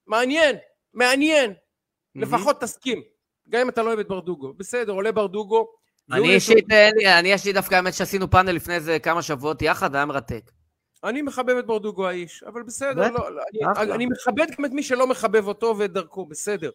מעניין, 0.08 0.56
מעניין, 0.94 1.52
mm-hmm. 1.52 2.22
לפחות 2.22 2.62
תסכים. 2.62 3.02
גם 3.50 3.62
אם 3.62 3.70
אתה 3.70 3.82
לא 3.82 3.88
אוהב 3.88 4.00
את 4.00 4.08
ברדוגו. 4.08 4.54
בסדר, 4.54 4.94
עולה 4.94 5.12
ברדוגו. 5.12 5.68
אני 6.12 6.34
אישית, 6.34 6.66
אני 7.06 7.32
יש 7.32 7.46
לי 7.46 7.54
דווקא 7.54 7.76
האמת 7.76 7.94
שעשינו 7.94 8.32
פאנל 8.32 8.52
לפני 8.52 8.76
איזה 8.76 9.00
כמה 9.00 9.22
שבועות 9.22 9.62
יחד, 9.62 9.96
היה 9.96 10.06
מרתק. 10.06 10.52
אני 11.04 11.22
מחבב 11.22 11.58
את 11.58 11.66
ברדוגו 11.66 12.08
האיש, 12.08 12.44
אבל 12.44 12.64
בסדר, 12.64 13.12
לא, 13.12 13.32
לא, 13.32 13.42
אני, 13.78 13.92
אני 13.94 14.06
מכבד 14.06 14.46
גם 14.58 14.66
את 14.66 14.72
מי 14.72 14.84
שלא 14.84 15.08
מחבב 15.08 15.48
אותו 15.48 15.76
ואת 15.78 15.94
דרכו, 15.94 16.26
בסדר. 16.26 16.70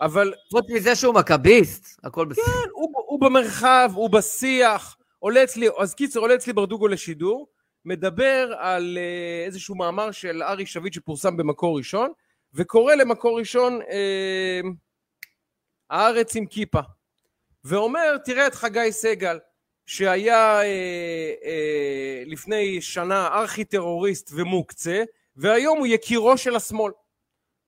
אבל... 0.00 0.32
חוץ 0.50 0.64
מזה 0.70 0.96
שהוא 0.96 1.14
מכביסט, 1.14 2.00
הכל 2.04 2.26
בסדר. 2.26 2.44
כן, 2.44 2.68
הוא, 2.72 2.92
הוא 3.06 3.20
במרחב, 3.20 3.90
הוא 3.94 4.10
בשיח, 4.10 4.96
עולה 5.18 5.44
אצלי, 5.44 5.68
אז 5.78 5.94
קיצר, 5.94 6.20
עולה 6.20 6.34
אצלי 6.34 6.52
ברדוגו 6.52 6.88
לשידור, 6.88 7.48
מדבר 7.84 8.54
על 8.58 8.98
uh, 8.98 9.46
איזשהו 9.46 9.74
מאמר 9.74 10.10
של 10.10 10.42
ארי 10.42 10.66
שביט 10.66 10.92
שפורסם 10.92 11.36
במקור 11.36 11.78
ראשון, 11.78 12.12
וקורא 12.54 12.94
למקור 12.94 13.38
ראשון 13.38 13.80
אה, 13.82 14.60
הארץ 15.90 16.36
עם 16.36 16.46
כיפה, 16.46 16.80
ואומר, 17.64 18.16
תראה 18.24 18.46
את 18.46 18.54
חגי 18.54 18.92
סגל, 18.92 19.38
שהיה 19.86 20.60
אה, 20.60 20.64
אה, 21.44 22.22
לפני 22.26 22.80
שנה 22.80 23.26
ארכי 23.26 23.64
טרוריסט 23.64 24.30
ומוקצה, 24.34 25.04
והיום 25.36 25.78
הוא 25.78 25.86
יקירו 25.86 26.38
של 26.38 26.56
השמאל. 26.56 26.92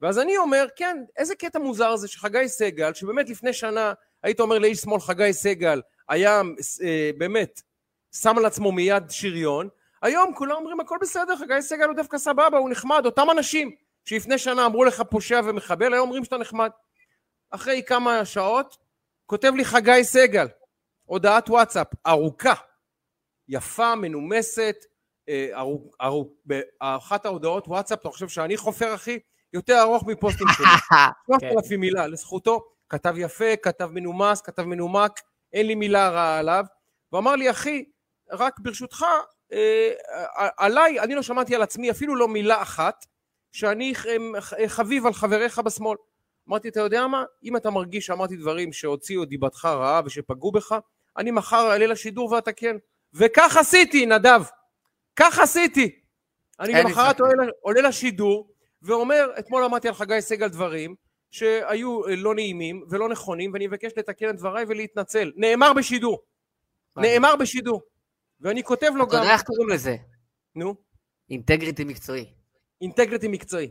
ואז 0.03 0.18
אני 0.18 0.36
אומר, 0.36 0.66
כן, 0.76 1.05
איזה 1.16 1.34
קטע 1.34 1.59
מוזר 1.59 1.96
זה 1.96 2.09
שחגי 2.09 2.48
סגל, 2.48 2.94
שבאמת 2.94 3.28
לפני 3.28 3.53
שנה 3.53 3.92
היית 4.22 4.40
אומר 4.40 4.59
לאיש 4.59 4.78
שמאל 4.78 5.01
חגי 5.01 5.32
סגל, 5.32 5.80
היה 6.09 6.42
אה, 6.82 7.11
באמת 7.18 7.61
שם 8.14 8.38
על 8.38 8.44
עצמו 8.44 8.72
מיד 8.72 9.03
שריון, 9.11 9.68
היום 10.03 10.34
כולם 10.34 10.57
אומרים 10.57 10.80
הכל 10.80 10.96
בסדר, 11.01 11.36
חגי 11.36 11.62
סגל 11.62 11.84
הוא 11.84 11.96
דווקא 11.96 12.18
סבבה, 12.18 12.59
הוא 12.59 12.70
נחמד, 12.70 13.03
אותם 13.07 13.30
אנשים 13.30 13.70
שלפני 14.05 14.38
שנה 14.38 14.66
אמרו 14.66 14.84
לך 14.84 15.03
פושע 15.11 15.40
ומחבל, 15.44 15.94
היום 15.94 16.09
אומרים 16.09 16.24
שאתה 16.24 16.36
נחמד. 16.36 16.70
אחרי 17.51 17.82
כמה 17.86 18.24
שעות, 18.24 18.76
כותב 19.26 19.53
לי 19.57 19.64
חגי 19.64 20.05
סגל, 20.05 20.46
הודעת 21.05 21.51
וואטסאפ, 21.51 21.86
ארוכה, 22.07 22.55
יפה, 23.48 23.94
מנומסת, 23.94 24.76
באחת 26.44 27.26
ההודעות 27.26 27.68
וואטסאפ, 27.68 28.01
אתה 28.01 28.11
חושב 28.11 28.28
שאני 28.28 28.57
חופר 28.57 28.94
אחי? 28.94 29.18
יותר 29.53 29.80
ארוך 29.80 30.07
מפוסטים 30.07 30.46
שלי. 30.57 30.66
3,000 31.26 31.64
כן. 31.70 31.76
מילה, 31.76 32.07
לזכותו, 32.07 32.64
כתב 32.88 33.14
יפה, 33.18 33.57
כתב 33.62 33.90
מנומס, 33.92 34.40
כתב 34.40 34.62
מנומק, 34.62 35.20
אין 35.53 35.66
לי 35.66 35.74
מילה 35.74 36.09
רעה 36.09 36.38
עליו. 36.38 36.64
והוא 37.12 37.20
אמר 37.20 37.36
לי, 37.36 37.51
אחי, 37.51 37.84
רק 38.30 38.59
ברשותך, 38.59 39.05
אה, 39.53 39.90
עליי, 40.57 41.01
אני 41.01 41.14
לא 41.14 41.22
שמעתי 41.22 41.55
על 41.55 41.62
עצמי 41.62 41.90
אפילו 41.90 42.16
לא 42.16 42.28
מילה 42.28 42.62
אחת, 42.62 43.07
שאני 43.53 43.92
חביב 44.66 45.07
על 45.07 45.12
חבריך 45.12 45.59
בשמאל. 45.59 45.96
אמרתי, 46.48 46.68
אתה 46.68 46.80
יודע 46.80 47.07
מה? 47.07 47.24
אם 47.44 47.57
אתה 47.57 47.70
מרגיש 47.70 48.07
שאמרתי 48.07 48.36
דברים 48.36 48.72
שהוציאו 48.72 49.24
דיבתך 49.24 49.64
רעה 49.64 50.01
ושפגעו 50.05 50.53
בך, 50.53 50.74
אני 51.16 51.30
מחר 51.30 51.70
אעלה 51.70 51.86
לשידור 51.86 52.32
ואתקן. 52.32 52.76
וכך 53.14 53.57
עשיתי, 53.57 54.07
נדב. 54.07 54.42
כך 55.16 55.38
עשיתי. 55.38 56.01
אני 56.61 56.72
למחרת 56.72 57.20
עולה, 57.20 57.44
עולה 57.61 57.80
לשידור 57.82 58.49
ואומר, 58.82 59.30
אתמול 59.38 59.64
אמרתי 59.64 59.88
על 59.88 59.94
חגי 59.94 60.20
סגל 60.20 60.48
דברים 60.48 60.94
שהיו 61.30 62.06
אה, 62.06 62.16
לא 62.16 62.34
נעימים 62.34 62.84
ולא 62.88 63.08
נכונים, 63.08 63.52
ואני 63.52 63.66
מבקש 63.66 63.92
לתקן 63.96 64.28
את 64.28 64.36
דבריי 64.36 64.64
ולהתנצל. 64.68 65.32
נאמר 65.36 65.72
בשידור. 65.72 66.22
נאמר 66.96 67.36
בשידור. 67.36 67.82
ואני 68.40 68.64
כותב 68.64 68.90
לו 68.94 69.06
גם... 69.06 69.08
אתה 69.08 69.16
יודע 69.16 69.32
איך 69.32 69.42
קוראים 69.42 69.68
לזה? 69.68 69.96
נו? 70.54 70.74
אינטגריטי 71.30 71.84
מקצועי. 71.84 72.34
אינטגריטי 72.80 73.28
מקצועי. 73.28 73.68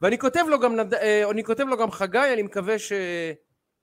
ואני 0.00 0.18
כותב 0.18 0.44
לו 0.48 0.60
גם, 0.60 0.78
אה, 0.92 1.30
אני 1.30 1.44
כותב 1.44 1.64
לו 1.64 1.76
גם 1.76 1.90
חגי, 1.90 2.32
אני 2.32 2.42
מקווה 2.42 2.78
ש... 2.78 2.92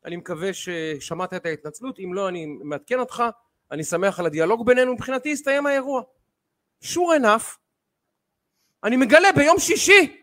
אני 0.05 0.15
מקווה 0.15 0.53
ששמעת 0.53 1.33
את 1.33 1.45
ההתנצלות, 1.45 1.99
אם 1.99 2.13
לא 2.13 2.29
אני 2.29 2.45
מעדכן 2.45 2.99
אותך, 2.99 3.23
אני 3.71 3.83
שמח 3.83 4.19
על 4.19 4.25
הדיאלוג 4.25 4.65
בינינו, 4.65 4.93
מבחינתי 4.93 5.31
הסתיים 5.31 5.65
האירוע. 5.65 6.01
sure 6.83 7.21
enough, 7.21 7.57
אני 8.83 8.97
מגלה 8.97 9.31
ביום 9.31 9.59
שישי 9.59 10.21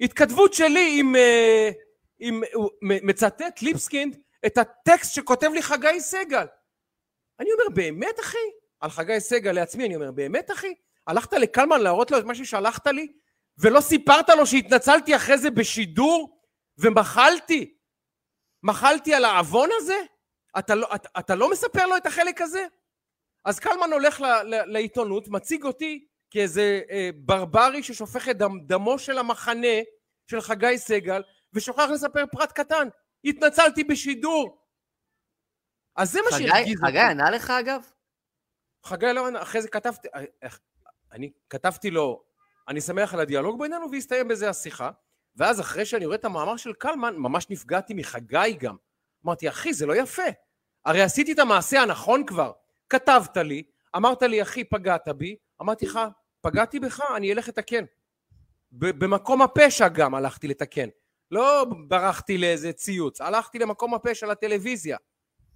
התכתבות 0.00 0.54
שלי 0.54 1.00
עם, 1.00 1.16
אה, 1.16 1.70
עם 2.18 2.42
מצטט 2.80 3.62
ליבסקינד 3.62 4.16
את 4.46 4.58
הטקסט 4.58 5.14
שכותב 5.14 5.50
לי 5.54 5.62
חגי 5.62 6.00
סגל. 6.00 6.46
אני 7.40 7.52
אומר, 7.52 7.74
באמת 7.74 8.20
אחי? 8.20 8.38
על 8.80 8.90
חגי 8.90 9.20
סגל 9.20 9.52
לעצמי, 9.52 9.86
אני 9.86 9.94
אומר, 9.94 10.10
באמת 10.10 10.50
אחי? 10.50 10.74
הלכת 11.06 11.32
לקלמן 11.32 11.80
להראות 11.80 12.10
לו 12.10 12.18
את 12.18 12.24
מה 12.24 12.34
ששלחת 12.34 12.86
לי, 12.86 13.12
ולא 13.58 13.80
סיפרת 13.80 14.28
לו 14.28 14.46
שהתנצלתי 14.46 15.16
אחרי 15.16 15.38
זה 15.38 15.50
בשידור, 15.50 16.40
ומחלתי? 16.78 17.76
מחלתי 18.62 19.14
על 19.14 19.24
העוון 19.24 19.68
הזה? 19.76 19.98
אתה 20.58 20.74
לא, 20.74 20.94
אתה, 20.94 21.08
אתה 21.18 21.34
לא 21.34 21.50
מספר 21.50 21.86
לו 21.86 21.96
את 21.96 22.06
החלק 22.06 22.40
הזה? 22.40 22.66
אז 23.44 23.58
קלמן 23.58 23.92
הולך 23.92 24.20
ל, 24.20 24.26
ל, 24.26 24.72
לעיתונות, 24.72 25.28
מציג 25.28 25.64
אותי 25.64 26.06
כאיזה 26.30 26.80
אה, 26.90 27.10
ברברי 27.14 27.82
ששופך 27.82 28.28
את 28.28 28.38
דם, 28.38 28.60
דמו 28.66 28.98
של 28.98 29.18
המחנה 29.18 29.76
של 30.26 30.40
חגי 30.40 30.78
סגל, 30.78 31.22
ושוכח 31.52 31.86
לספר 31.92 32.24
פרט 32.32 32.52
קטן. 32.52 32.88
התנצלתי 33.24 33.84
בשידור. 33.84 34.66
אז 35.96 36.12
זה 36.12 36.18
מה 36.30 36.38
שהרגיז 36.38 36.78
אותי. 36.78 36.86
חגי 36.86 36.98
ענה 36.98 37.30
לך 37.30 37.50
אגב? 37.50 37.82
חגי 38.84 39.06
לא 39.14 39.26
ענה, 39.26 39.42
אחרי 39.42 39.62
זה 39.62 39.68
כתבתי, 39.68 40.08
אה, 40.14 40.48
אני 41.12 41.30
כתבתי 41.50 41.90
לו, 41.90 42.22
אני 42.68 42.80
שמח 42.80 43.14
על 43.14 43.20
הדיאלוג 43.20 43.60
בינינו, 43.60 43.90
והסתיים 43.90 44.28
בזה 44.28 44.50
השיחה. 44.50 44.90
ואז 45.36 45.60
אחרי 45.60 45.86
שאני 45.86 46.06
רואה 46.06 46.16
את 46.16 46.24
המאמר 46.24 46.56
של 46.56 46.72
קלמן, 46.72 47.16
ממש 47.16 47.46
נפגעתי 47.50 47.94
מחגי 47.94 48.52
גם. 48.58 48.76
אמרתי, 49.24 49.48
אחי, 49.48 49.74
זה 49.74 49.86
לא 49.86 49.96
יפה. 49.96 50.22
הרי 50.84 51.02
עשיתי 51.02 51.32
את 51.32 51.38
המעשה 51.38 51.82
הנכון 51.82 52.26
כבר. 52.26 52.52
כתבת 52.88 53.36
לי, 53.36 53.62
אמרת 53.96 54.22
לי, 54.22 54.42
אחי, 54.42 54.64
פגעת 54.64 55.08
בי, 55.08 55.36
אמרתי 55.60 55.86
לך, 55.86 56.00
פגעתי 56.40 56.80
בך, 56.80 57.02
אני 57.16 57.32
אלך 57.32 57.48
לתקן. 57.48 57.84
במקום 58.72 59.42
הפשע 59.42 59.88
גם 59.88 60.14
הלכתי 60.14 60.48
לתקן. 60.48 60.88
לא 61.30 61.66
ברחתי 61.88 62.38
לאיזה 62.38 62.72
ציוץ, 62.72 63.20
הלכתי 63.20 63.58
למקום 63.58 63.94
הפשע 63.94 64.26
לטלוויזיה. 64.26 64.96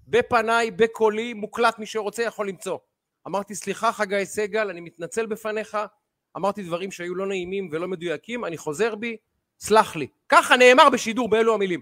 בפניי, 0.09 0.71
בקולי, 0.71 1.35
מוקלט, 1.35 1.79
מי 1.79 1.87
שרוצה 1.87 2.23
יכול 2.23 2.49
למצוא. 2.49 2.79
אמרתי, 3.27 3.55
סליחה 3.55 3.93
חגי 3.93 4.27
סגל, 4.27 4.71
אני 4.71 4.81
מתנצל 4.81 5.27
בפניך, 5.27 5.79
אמרתי 6.37 6.63
דברים 6.63 6.91
שהיו 6.91 7.15
לא 7.15 7.27
נעימים 7.27 7.69
ולא 7.73 7.89
מדויקים, 7.89 8.45
אני 8.45 8.57
חוזר 8.57 8.95
בי, 8.95 9.17
סלח 9.61 9.97
לי. 9.97 10.07
ככה 10.29 10.57
נאמר 10.57 10.91
בשידור 10.91 11.29
באלו 11.29 11.55
המילים. 11.55 11.81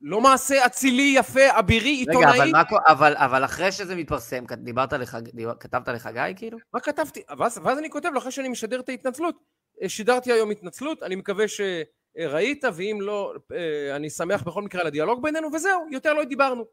לא 0.00 0.20
מעשה 0.20 0.66
אצילי, 0.66 1.14
יפה, 1.16 1.58
אבירי, 1.58 1.90
עיתונאי. 1.90 2.24
רגע, 2.26 2.42
אבל, 2.42 2.52
מה, 2.52 2.62
אבל, 2.86 3.16
אבל 3.16 3.44
אחרי 3.44 3.72
שזה 3.72 3.94
מתפרסם, 3.96 4.44
דיברת 4.56 4.92
לחג, 4.92 5.22
דיבר, 5.28 5.54
כתבת 5.60 5.88
לחגי 5.88 6.32
כאילו? 6.36 6.58
מה 6.74 6.80
כתבתי? 6.80 7.22
ואז, 7.38 7.60
ואז 7.64 7.78
אני 7.78 7.90
כותב 7.90 8.08
לו 8.12 8.18
אחרי 8.18 8.32
שאני 8.32 8.48
משדר 8.48 8.80
את 8.80 8.88
ההתנצלות. 8.88 9.36
אה, 9.82 9.88
שידרתי 9.88 10.32
היום 10.32 10.50
התנצלות, 10.50 11.02
אני 11.02 11.14
מקווה 11.16 11.44
שראית, 11.48 12.64
ואם 12.74 12.98
לא, 13.00 13.34
אה, 13.52 13.96
אני 13.96 14.10
שמח 14.10 14.42
בכל 14.42 14.62
מקרה 14.62 14.80
על 14.80 14.86
הדיאלוג 14.86 15.22
בינינו, 15.22 15.48
וזהו, 15.54 15.86
יותר 15.90 16.14
לא 16.14 16.24
דיברנו. 16.24 16.64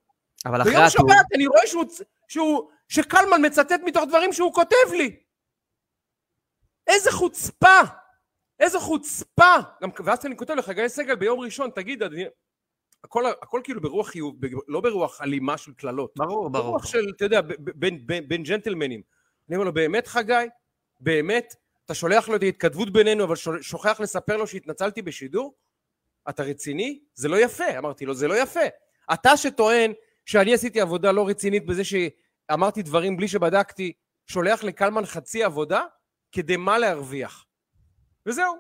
אבל 0.46 0.62
אחרי 0.62 0.76
הטור... 0.76 0.88
ביום 0.88 0.90
שבת 0.90 1.26
אני 1.36 1.48
רואה 1.48 1.68
שהוא, 1.68 1.86
שהוא, 2.28 2.70
שקלמן 2.90 3.46
מצטט 3.46 3.82
מתוך 3.86 4.04
דברים 4.08 4.34
שהוא 4.34 4.54
כותב 4.54 4.92
לי. 4.98 5.16
איזה 6.88 7.12
חוצפה! 7.12 7.80
איזה 8.60 8.80
חוצפה! 8.80 9.56
גם, 9.82 9.90
ואז 10.06 10.26
אני 10.26 10.38
כותב 10.38 10.54
לחגי 10.54 10.90
סגל 10.90 11.16
ביום 11.16 11.40
ראשון, 11.40 11.70
תגיד, 11.70 12.04
אני, 12.04 12.26
הכל, 13.06 13.26
הכל 13.42 13.62
כאילו 13.64 13.82
ברוח 13.82 14.10
חיוב, 14.10 14.36
לא 14.68 14.82
ברוח 14.82 15.22
אלימה 15.22 15.58
של 15.58 15.74
קללות. 15.74 16.14
ברור, 16.18 16.50
ברור. 16.50 16.66
ברוח 16.66 16.86
של, 16.86 17.06
אתה 17.16 17.26
יודע, 17.26 17.42
בין, 17.58 18.08
בין, 18.08 18.28
בין 18.28 18.44
ג'נטלמנים. 18.44 19.02
אני 19.50 19.56
אומר 19.56 19.66
לו, 19.66 19.74
באמת 19.74 20.08
חגי? 20.08 20.34
באמת? 21.00 21.56
אתה 21.86 21.94
שולח 21.94 22.30
לו 22.30 22.36
את 22.36 22.44
ההתכתבות 22.44 22.94
בינינו, 22.94 23.24
אבל 23.24 23.36
שוכח 23.62 24.00
לספר 24.00 24.38
לו 24.38 24.48
שהתנצלתי 24.48 25.02
בשידור? 25.02 25.56
אתה 26.30 26.44
רציני? 26.44 27.00
זה 27.14 27.28
לא 27.28 27.44
יפה. 27.44 27.78
אמרתי 27.78 28.06
לו, 28.06 28.14
זה 28.14 28.28
לא 28.28 28.42
יפה. 28.42 28.66
אתה 29.14 29.38
שטוען 29.38 29.94
שאני 30.26 30.54
עשיתי 30.54 30.82
עבודה 30.82 31.12
לא 31.12 31.28
רצינית 31.28 31.66
בזה 31.66 31.84
שאמרתי 31.84 32.82
דברים 32.82 33.18
בלי 33.18 33.28
שבדקתי, 33.28 33.94
שולח 34.28 34.64
לקלמן 34.64 35.06
חצי 35.06 35.44
עבודה? 35.44 35.82
כדי 36.32 36.58
מה 36.58 36.78
להרוויח? 36.78 37.46
וזהו, 38.26 38.56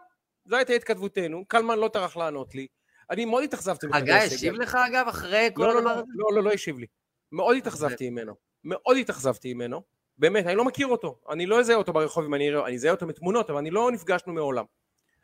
זו 0.45 0.55
הייתה 0.55 0.73
התכתבותנו, 0.73 1.45
קלמן 1.47 1.79
לא 1.79 1.89
טרח 1.93 2.17
לענות 2.17 2.55
לי, 2.55 2.67
אני 3.11 3.25
מאוד 3.25 3.43
התאכזבתי. 3.43 3.87
חגי 3.93 4.11
השיב 4.11 4.53
לך 4.53 4.77
אגב 4.87 5.05
אחרי 5.07 5.49
כל 5.53 5.61
לא, 5.61 5.73
לא, 5.73 5.77
הדבר 5.77 5.89
לא, 5.89 5.99
הזה? 5.99 6.03
לא, 6.15 6.35
לא, 6.35 6.43
לא 6.43 6.51
השיב 6.51 6.79
לי. 6.79 6.85
מאוד 7.31 7.57
התאכזבתי 7.57 8.09
ממנו. 8.09 8.33
מאוד 8.63 8.97
התאכזבתי 8.97 9.53
ממנו. 9.53 9.81
באמת, 10.17 10.45
אני 10.45 10.55
לא 10.55 10.65
מכיר 10.65 10.87
אותו. 10.87 11.19
אני 11.29 11.45
לא 11.45 11.59
אזהה 11.59 11.75
אותו 11.75 11.93
ברחוב 11.93 12.25
אם 12.25 12.33
אני 12.33 12.49
אראה, 12.49 12.65
אני 12.67 12.75
אזהה 12.75 12.91
אותו 12.91 13.05
מתמונות, 13.05 13.49
אבל 13.49 13.59
אני 13.59 13.71
לא 13.71 13.91
נפגשנו 13.91 14.33
מעולם. 14.33 14.65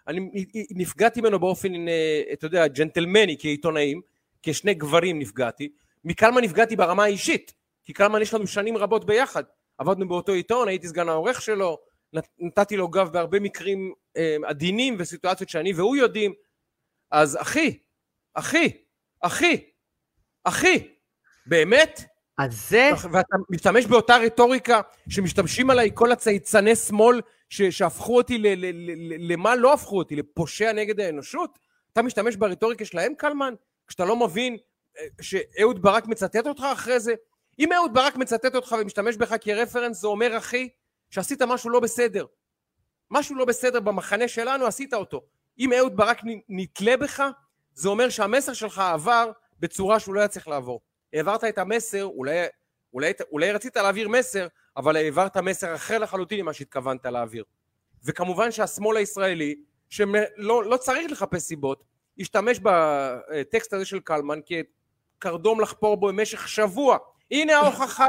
אני 0.08 0.46
נפגעתי 0.72 1.22
ממנו 1.22 1.40
באופן, 1.40 1.88
אה, 1.88 2.22
אתה 2.34 2.46
יודע, 2.46 2.68
ג'נטלמני 2.68 3.36
כעיתונאים, 3.40 4.02
כשני 4.44 4.74
גברים 4.74 5.20
נפגעתי. 5.20 5.70
מקלמן 6.04 6.44
נפגעתי 6.44 6.76
ברמה 6.76 7.04
האישית, 7.04 7.54
כי 7.84 7.94
קלמן 7.94 8.22
יש 8.22 8.34
לנו 8.34 8.48
שנים 8.48 8.78
רבות 8.78 9.06
ביחד. 9.06 9.44
עבדנו 9.78 10.08
באותו 10.08 10.32
עיתון, 10.32 10.68
הייתי 10.68 10.88
סגן 10.88 11.10
העורך 11.10 11.42
שלו, 11.42 11.78
נתתי 12.40 12.78
לו 12.78 12.88
גב 12.88 13.10
בהרבה 13.14 13.40
מקרים 13.40 13.94
אה, 14.18 14.36
עדינים 14.46 14.96
וסיטואציות 15.00 15.50
שאני 15.50 15.74
והוא 15.74 15.96
יודעים, 15.96 16.34
אז 17.12 17.38
אחי, 17.42 17.80
אחי, 18.34 18.84
אחי, 19.22 19.70
אחי, 20.44 20.88
באמת? 21.46 22.02
אז 22.38 22.70
זה... 22.70 22.90
ואתה 23.12 23.36
משתמש 23.50 23.86
באותה 23.86 24.18
רטוריקה 24.18 24.82
שמשתמשים 25.10 25.70
עליי 25.70 25.90
כל 25.94 26.12
הצייצני 26.12 26.76
שמאל 26.76 27.22
ש- 27.50 27.62
שהפכו 27.62 28.18
אותי 28.18 28.38
ל- 28.38 28.48
ל- 28.48 28.72
ל- 28.92 29.32
למה 29.32 29.56
לא 29.56 29.74
הפכו 29.74 29.98
אותי? 29.98 30.16
לפושע 30.16 30.72
נגד 30.72 31.00
האנושות? 31.00 31.60
אתה 31.94 32.02
משתמש 32.02 32.36
ברטוריקה 32.36 32.86
שלהם, 32.86 33.16
קלמן? 33.16 33.54
כשאתה 33.88 34.06
לא 34.06 34.16
מבין 34.16 34.58
אה, 34.98 35.06
שאהוד 35.22 35.82
ברק 35.82 36.08
מצטט 36.08 36.48
אותך 36.48 36.64
אחרי 36.74 37.00
זה? 37.00 37.14
אם 37.60 37.74
אהוד 37.74 37.94
ברק 37.94 38.16
מצטט 38.16 38.56
אותך 38.56 38.76
ומשתמש 38.82 39.16
בך 39.16 39.36
כרפרנס, 39.42 40.02
זה 40.02 40.08
אומר, 40.08 40.38
אחי, 40.38 40.70
שעשית 41.10 41.42
משהו 41.42 41.70
לא 41.70 41.80
בסדר. 41.80 42.26
משהו 43.12 43.36
לא 43.36 43.46
בסדר 43.46 43.80
במחנה 43.80 44.28
שלנו, 44.28 44.66
עשית 44.66 44.94
אותו. 44.94 45.22
אם 45.60 45.74
אהוד 45.74 45.98
ברק 45.98 46.22
נתלה 46.50 46.98
בך, 46.98 47.24
זה 47.74 47.90
אומר 47.90 48.10
שהמסר 48.10 48.54
שלך 48.54 48.80
עבר 48.80 49.32
בצורה 49.60 50.00
שהוא 50.00 50.16
לא 50.16 50.20
היה 50.20 50.28
צריך 50.28 50.48
לעבור. 50.48 50.82
העברת 51.14 51.44
את 51.44 51.58
המסר, 51.58 52.06
אולי, 52.06 52.38
אולי, 52.94 53.12
אולי 53.32 53.52
רצית 53.52 53.78
להעביר 53.78 54.10
מסר, 54.10 54.48
אבל 54.78 54.96
העברת 54.96 55.38
מסר 55.38 55.76
אחר 55.76 55.98
לחלוטין 55.98 56.42
ממה 56.42 56.54
שהתכוונת 56.54 57.06
להעביר. 57.06 57.44
וכמובן 58.04 58.52
שהשמאל 58.52 58.98
הישראלי, 58.98 59.56
שלא 59.90 60.64
לא 60.64 60.78
צריך 60.78 61.12
לחפש 61.12 61.42
סיבות, 61.42 61.84
השתמש 62.20 62.60
בטקסט 62.64 63.74
הזה 63.74 63.86
של 63.86 64.00
קלמן 64.00 64.40
כקרדום 65.18 65.62
לחפור 65.62 65.98
בו 65.98 66.08
במשך 66.08 66.48
שבוע. 66.48 66.98
הנה 67.32 67.58
ההוכחה, 67.58 68.06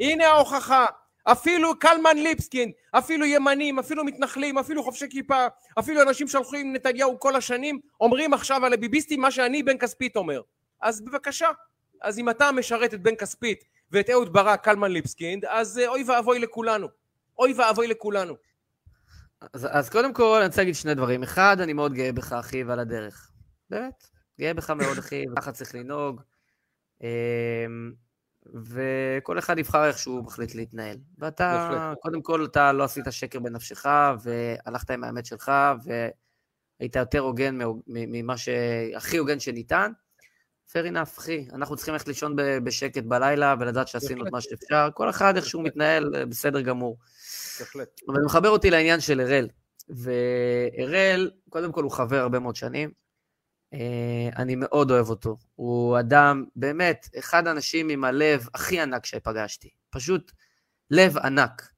הנה 0.00 0.28
ההוכחה. 0.28 0.86
אפילו 1.24 1.78
קלמן 1.78 2.16
ליבסקין, 2.16 2.72
אפילו 2.90 3.26
ימנים, 3.26 3.78
אפילו 3.78 4.04
מתנחלים, 4.04 4.58
אפילו 4.58 4.82
חובשי 4.82 5.06
כיפה, 5.10 5.46
אפילו 5.78 6.02
אנשים 6.02 6.28
שהלכו 6.28 6.56
עם 6.56 6.72
נתניהו 6.72 7.20
כל 7.20 7.36
השנים, 7.36 7.80
אומרים 8.00 8.34
עכשיו 8.34 8.66
על 8.66 8.72
הביביסטים 8.72 9.20
מה 9.20 9.30
שאני 9.30 9.62
בן 9.62 9.78
כספית 9.78 10.16
אומר. 10.16 10.40
אז 10.80 11.00
בבקשה. 11.00 11.48
אז 12.02 12.18
אם 12.18 12.30
אתה 12.30 12.52
משרת 12.52 12.94
את 12.94 13.02
בן 13.02 13.14
כספית 13.14 13.64
ואת 13.90 14.10
אהוד 14.10 14.32
ברק, 14.32 14.64
קלמן 14.64 14.92
ליבסקין, 14.92 15.40
אז 15.48 15.78
אה, 15.78 15.88
אוי 15.88 16.04
ואבוי 16.06 16.38
לכולנו. 16.38 16.88
אוי 17.38 17.52
ואבוי 17.52 17.86
לכולנו. 17.86 18.34
אז, 19.52 19.68
אז 19.70 19.90
קודם 19.90 20.14
כל, 20.14 20.36
אני 20.36 20.46
רוצה 20.46 20.60
להגיד 20.60 20.74
שני 20.74 20.94
דברים. 20.94 21.22
אחד, 21.22 21.56
אני 21.60 21.72
מאוד 21.72 21.94
גאה 21.94 22.12
בך, 22.12 22.32
אחי, 22.32 22.64
ועל 22.64 22.78
הדרך. 22.78 23.30
באמת, 23.70 24.06
גאה 24.40 24.54
בך 24.54 24.70
מאוד, 24.70 24.98
אחי, 24.98 25.24
וככה 25.32 25.52
צריך 25.52 25.74
לנהוג. 25.74 26.20
וכל 28.46 29.38
אחד 29.38 29.58
יבחר 29.58 29.86
איך 29.86 29.98
שהוא 29.98 30.24
מחליט 30.24 30.54
להתנהל. 30.54 30.96
ואתה, 31.18 31.68
בהחלט. 31.70 31.98
קודם 32.02 32.22
כל, 32.22 32.44
אתה 32.44 32.72
לא 32.72 32.84
עשית 32.84 33.04
שקר 33.10 33.38
בנפשך, 33.40 33.86
והלכת 34.22 34.90
עם 34.90 35.04
האמת 35.04 35.26
שלך, 35.26 35.52
והיית 35.84 36.96
יותר 36.96 37.20
הוגן 37.20 37.58
ממה 37.86 38.36
שהכי 38.36 39.16
הוגן 39.16 39.40
שניתן. 39.40 39.92
fair 40.68 40.92
enough, 40.92 41.18
אחי. 41.18 41.46
אנחנו 41.52 41.76
צריכים 41.76 41.94
ללכת 41.94 42.08
לישון 42.08 42.36
בשקט 42.64 43.02
בלילה 43.02 43.54
ולדעת 43.60 43.88
שעשינו 43.88 44.26
את 44.26 44.32
מה 44.32 44.40
שאפשר. 44.40 44.88
כל 44.94 45.10
אחד 45.10 45.36
איך 45.36 45.46
שהוא 45.46 45.64
מתנהל, 45.64 46.24
בסדר 46.26 46.60
גמור. 46.60 46.98
בהחלט. 47.60 48.00
אבל 48.08 48.16
זה 48.16 48.26
מחבר 48.26 48.48
אותי 48.48 48.70
לעניין 48.70 49.00
של 49.00 49.20
אראל. 49.20 49.48
ואראל, 49.88 51.30
קודם 51.48 51.72
כל 51.72 51.82
הוא 51.82 51.90
חבר 51.90 52.16
הרבה 52.18 52.38
מאוד 52.38 52.56
שנים. 52.56 53.01
אה, 53.74 54.28
אני 54.36 54.54
מאוד 54.56 54.90
אוהב 54.90 55.10
אותו. 55.10 55.36
הוא 55.54 55.98
אדם, 56.00 56.44
באמת, 56.56 57.08
אחד 57.18 57.46
האנשים 57.46 57.88
עם 57.88 58.04
הלב 58.04 58.48
הכי 58.54 58.80
ענק 58.80 59.06
שפגשתי. 59.06 59.68
פשוט 59.90 60.32
לב 60.90 61.18
ענק. 61.18 61.72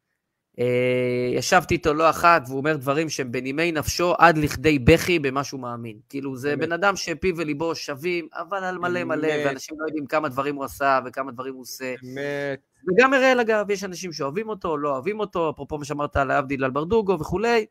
אה, 0.59 1.31
ישבתי 1.35 1.75
איתו 1.75 1.95
לא 1.95 2.11
אחת, 2.11 2.43
והוא 2.47 2.59
אומר 2.59 2.77
דברים 2.77 3.09
שהם 3.09 3.33
בנימי 3.33 3.73
נפשו 3.73 4.15
עד 4.19 4.39
לכדי 4.39 4.79
בכי 4.79 5.19
במה 5.19 5.45
שהוא 5.45 5.61
מאמין. 5.61 5.99
כאילו, 6.09 6.37
זה 6.37 6.57
בן 6.57 6.73
אדם 6.73 6.97
שפיו 6.97 7.37
וליבו 7.37 7.75
שווים, 7.75 8.29
אבל 8.35 8.65
על 8.65 8.79
מלא 8.79 9.05
מלא, 9.05 9.29
ואנשים 9.47 9.77
לא 9.81 9.87
יודעים 9.87 10.07
כמה 10.07 10.29
דברים 10.29 10.57
הוא 10.57 10.65
עשה 10.65 11.01
וכמה 11.07 11.33
דברים 11.33 11.55
הוא 11.55 11.63
עושה. 11.63 11.95
אמת. 12.05 12.61
וגם 12.89 13.15
אראל, 13.15 13.41
אגב, 13.41 13.71
יש 13.71 13.85
אנשים 13.85 14.13
שאוהבים 14.13 14.49
אותו, 14.49 14.77
לא 14.77 14.91
אוהבים 14.91 15.21
אותו, 15.21 15.51
אפרופו 15.51 15.79
מה 15.79 15.85
שאמרת 15.85 16.17
להבדיל 16.17 16.65
על 16.65 16.71
ברדוגו 16.71 17.21
וכולי. 17.21 17.67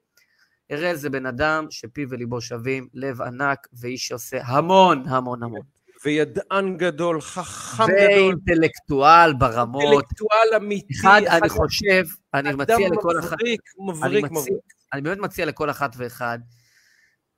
אראל 0.71 0.95
זה 0.95 1.09
בן 1.09 1.25
אדם 1.25 1.65
שפיו 1.69 2.09
וליבו 2.09 2.41
שווים, 2.41 2.87
לב 2.93 3.21
ענק, 3.21 3.67
ואיש 3.79 4.07
שעושה 4.07 4.37
המון 4.45 5.03
המון 5.07 5.43
המון. 5.43 5.61
וידען 6.05 6.77
גדול, 6.77 7.21
חכם 7.21 7.83
גדול. 7.83 7.97
ואינטלקטואל 7.97 9.33
ברמות. 9.33 9.83
אינטלקטואל 9.83 10.55
אמיתי. 10.55 10.93
אחד, 10.93 11.21
אני 11.27 11.49
חושב, 11.49 12.03
אני 12.33 12.53
מציע 12.53 12.89
לכל 12.89 13.19
אחת... 13.19 13.27
אדם 13.27 13.33
מבריק, 13.33 13.61
מבריק, 13.79 14.25
מבריק. 14.25 14.63
אני 14.93 15.01
באמת 15.01 15.17
מציע 15.17 15.45
לכל 15.45 15.69
אחת 15.69 15.95
ואחד 15.97 16.39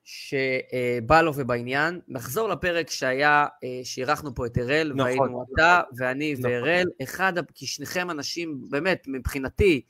שבא 0.03 1.21
לו 1.21 1.31
ובעניין, 1.35 1.99
נחזור 2.07 2.49
לפרק 2.49 2.89
שהיה, 2.89 3.45
אה, 3.63 3.81
שאירחנו 3.83 4.35
פה 4.35 4.45
את 4.45 4.57
אראל, 4.57 4.91
נכון, 4.95 5.01
והיינו 5.01 5.25
נכון, 5.25 5.45
אתה 5.53 5.81
ואני 5.97 6.33
נכון. 6.33 6.45
ואראל, 6.45 6.85
אחד, 7.03 7.33
כי 7.53 7.65
שניכם 7.65 8.11
אנשים, 8.11 8.61
באמת, 8.69 9.03
מבחינתי, 9.07 9.81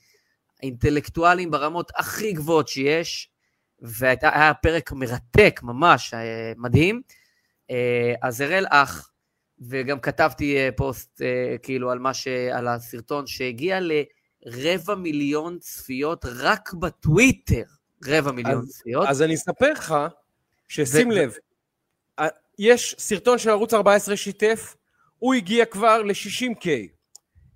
אינטלקטואלים 0.62 1.50
ברמות 1.50 1.92
הכי 1.96 2.32
גבוהות 2.32 2.68
שיש, 2.68 3.30
והיה 3.80 4.54
פרק 4.62 4.92
מרתק, 4.92 5.60
ממש, 5.62 6.14
אה, 6.14 6.52
מדהים. 6.56 7.02
אה, 7.70 8.14
אז 8.22 8.42
אראל 8.42 8.66
אח, 8.70 9.10
וגם 9.60 10.00
כתבתי 10.00 10.56
פוסט 10.76 11.22
כאילו 11.62 11.90
על, 11.90 11.98
ש... 12.12 12.28
על 12.28 12.68
הסרטון 12.68 13.26
שהגיע 13.26 13.78
לרבע 13.80 14.94
מיליון 14.94 15.58
צפיות 15.58 16.24
רק 16.24 16.72
בטוויטר. 16.72 17.62
רבע 18.04 18.32
מיליון 18.32 18.62
אז, 18.62 18.68
צפיות. 18.68 19.08
אז 19.08 19.22
אני 19.22 19.34
אספר 19.34 19.72
לך, 19.72 19.94
ששים 20.68 21.08
ו... 21.08 21.12
לב, 21.12 21.34
יש 22.58 22.96
סרטון 22.98 23.38
של 23.38 23.50
ערוץ 23.50 23.74
14 23.74 24.16
שיתף, 24.16 24.76
הוא 25.18 25.34
הגיע 25.34 25.64
כבר 25.64 26.02
ל-60K. 26.02 26.95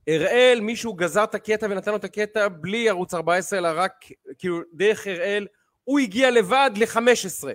אראל, 0.09 0.61
מישהו 0.62 0.94
גזר 0.94 1.24
את 1.24 1.35
הקטע 1.35 1.66
ונתן 1.70 1.90
לו 1.90 1.97
את 1.97 2.05
הקטע 2.05 2.48
בלי 2.48 2.89
ערוץ 2.89 3.14
14, 3.14 3.59
אלא 3.59 3.68
רק, 3.74 3.93
כאילו, 4.39 4.60
דרך 4.72 5.06
אראל, 5.07 5.47
הוא 5.85 5.98
הגיע 5.98 6.31
לבד 6.31 6.70
ל-15. 6.77 7.48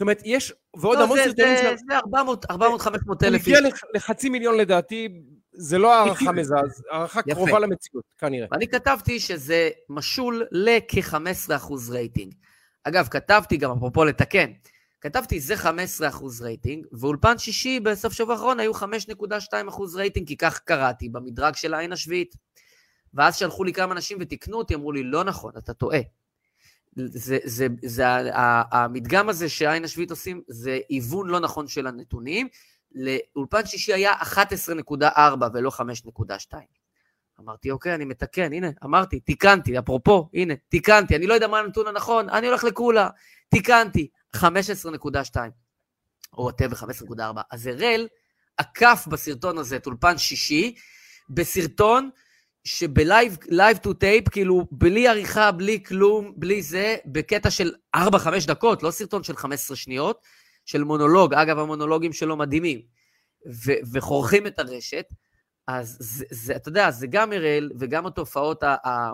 אומרת, 0.00 0.22
יש, 0.24 0.52
ועוד 0.76 0.98
לא, 0.98 1.02
המון 1.02 1.18
זה, 1.18 1.24
סרטונים 1.24 1.56
זה, 1.56 1.74
זה 1.88 1.96
400, 1.96 2.46
500 2.80 3.22
אלף 3.22 3.46
איש. 3.46 3.48
הוא 3.48 3.56
הגיע 3.56 3.70
לחצי 3.94 4.28
מיליון 4.28 4.56
לדעתי, 4.56 5.08
זה 5.52 5.78
לא 5.78 5.94
הערכה 5.94 6.32
מזעז, 6.32 6.82
הערכה 6.90 7.22
קרובה 7.22 7.58
למציאות, 7.58 8.04
כנראה. 8.18 8.46
אני 8.52 8.68
כתבתי 8.68 9.20
שזה 9.20 9.70
משול 9.88 10.46
לכ-15% 10.50 11.72
רייטינג. 11.90 12.34
אגב, 12.84 13.08
כתבתי 13.10 13.56
גם, 13.56 13.70
אפרופו 13.70 14.04
לתקן, 14.04 14.52
כתבתי 15.00 15.40
זה 15.40 15.54
15% 15.54 15.66
רייטינג, 16.40 16.86
ואולפן 16.92 17.38
שישי 17.38 17.80
בסוף 17.80 18.12
שבוע 18.12 18.34
האחרון 18.34 18.60
היו 18.60 18.72
5.2% 18.74 18.82
רייטינג, 19.94 20.28
כי 20.28 20.36
כך 20.36 20.58
קראתי 20.58 21.08
במדרג 21.08 21.54
של 21.54 21.74
העין 21.74 21.92
השביעית. 21.92 22.36
ואז 23.14 23.36
שלחו 23.36 23.64
לי 23.64 23.72
כמה 23.72 23.92
אנשים 23.92 24.18
ותיקנו 24.20 24.58
אותי, 24.58 24.74
אמרו 24.74 24.92
לי, 24.92 25.02
לא 25.02 25.24
נכון, 25.24 25.52
אתה 25.58 25.74
טועה. 25.74 26.00
זה, 26.96 27.38
זה, 27.44 27.66
זה, 27.84 28.04
המדגם 28.72 29.28
הזה 29.28 29.48
שהעין 29.48 29.84
השביעית 29.84 30.10
עושים, 30.10 30.42
זה 30.48 30.78
היוון 30.88 31.28
לא 31.28 31.40
נכון 31.40 31.68
של 31.68 31.86
הנתונים. 31.86 32.48
לאולפן 32.94 33.66
שישי 33.66 33.92
היה 33.92 34.12
11.4 34.12 34.96
ולא 35.54 35.70
5.2. 35.70 36.54
אמרתי, 37.40 37.70
אוקיי, 37.70 37.94
אני 37.94 38.04
מתקן, 38.04 38.52
הנה, 38.52 38.70
אמרתי, 38.84 39.20
תיקנתי, 39.20 39.78
אפרופו, 39.78 40.28
הנה, 40.34 40.54
תיקנתי, 40.68 41.16
אני 41.16 41.26
לא 41.26 41.34
יודע 41.34 41.48
מה 41.48 41.58
הנתון 41.58 41.86
הנכון, 41.86 42.28
אני 42.28 42.46
הולך 42.46 42.64
לקולה, 42.64 43.08
תיקנתי, 43.48 44.08
15.2, 44.36 44.40
או 46.32 46.42
whatever, 46.42 46.76
15.4. 46.76 47.40
אז 47.50 47.68
אראל 47.68 48.08
עקף 48.56 49.04
בסרטון 49.10 49.58
הזה 49.58 49.76
את 49.76 49.86
אולפן 49.86 50.18
שישי, 50.18 50.74
בסרטון 51.30 52.10
שבלייב 52.64 53.36
live 53.48 53.76
to 53.76 53.94
tape, 53.94 54.28
כאילו, 54.28 54.66
בלי 54.70 55.08
עריכה, 55.08 55.52
בלי 55.52 55.84
כלום, 55.84 56.32
בלי 56.36 56.62
זה, 56.62 56.96
בקטע 57.06 57.50
של 57.50 57.72
4-5 57.96 58.00
דקות, 58.46 58.82
לא 58.82 58.90
סרטון 58.90 59.22
של 59.22 59.36
15 59.36 59.76
שניות, 59.76 60.20
של 60.64 60.84
מונולוג, 60.84 61.34
אגב, 61.34 61.58
המונולוגים 61.58 62.12
שלו 62.12 62.36
מדהימים, 62.36 62.80
ו- 63.66 63.80
וחורכים 63.92 64.46
את 64.46 64.58
הרשת, 64.58 65.06
אז 65.66 65.96
זה, 66.00 66.24
זה, 66.30 66.56
אתה 66.56 66.68
יודע, 66.68 66.90
זה 66.90 67.06
גם 67.06 67.32
אראל 67.32 67.70
וגם 67.78 68.06
התופעות, 68.06 68.62
ה, 68.62 68.76
ה, 68.84 69.10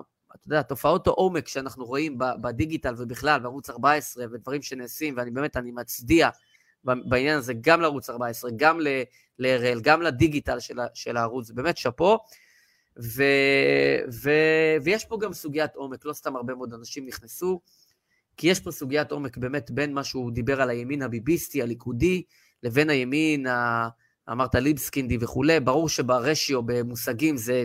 אתה 0.47 0.55
יודע, 0.55 0.63
תופעות 0.63 1.07
העומק 1.07 1.49
שאנחנו 1.49 1.85
רואים 1.85 2.19
בדיגיטל 2.41 2.95
ובכלל, 2.99 3.41
בערוץ 3.41 3.71
14 3.71 4.25
ודברים 4.33 4.63
שנעשים, 4.63 5.15
ואני 5.17 5.31
באמת, 5.31 5.57
אני 5.57 5.71
מצדיע 5.71 6.29
בעניין 6.85 7.39
הזה 7.39 7.53
גם 7.61 7.81
לערוץ 7.81 8.11
14, 8.11 8.51
גם 8.57 8.79
לאראל, 9.39 9.81
גם 9.83 10.03
לדיגיטל 10.03 10.61
של, 10.61 10.79
של 10.95 11.17
הערוץ, 11.17 11.51
באמת 11.51 11.77
שאפו. 11.77 12.19
ו, 13.03 13.23
ו, 14.13 14.31
ויש 14.83 15.05
פה 15.05 15.19
גם 15.21 15.33
סוגיית 15.33 15.75
עומק, 15.75 16.05
לא 16.05 16.13
סתם 16.13 16.37
הרבה 16.37 16.55
מאוד 16.55 16.75
אנשים 16.75 17.07
נכנסו, 17.07 17.61
כי 18.37 18.49
יש 18.49 18.61
פה 18.61 18.71
סוגיית 18.71 19.13
עומק 19.13 19.37
באמת 19.37 19.71
בין 19.71 19.93
מה 19.95 20.05
שהוא 20.05 20.33
דיבר 20.33 20.63
על 20.63 20.71
הימין 20.71 21.03
הביביסטי, 21.03 21.63
הליכודי, 21.63 22.23
לבין 22.63 22.91
הימין, 22.91 23.47
ה... 23.47 23.89
אמרת 24.33 24.55
ליבסקינדי 24.55 25.19
וכולי, 25.21 25.61
ברור 25.61 25.89
שברשיו, 25.89 26.63
במושגים, 26.63 27.37
זה 27.37 27.65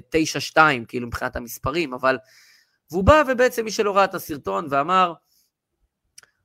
9-2, 0.56 0.58
כאילו 0.88 1.08
מבחינת 1.08 1.36
המספרים, 1.36 1.94
אבל... 1.94 2.18
והוא 2.92 3.04
בא 3.04 3.24
ובעצם 3.28 3.66
מי 3.66 3.72
שלא 3.72 3.96
ראה 3.96 4.06
את 4.06 4.14
הסרטון 4.14 4.68
ואמר, 4.70 5.14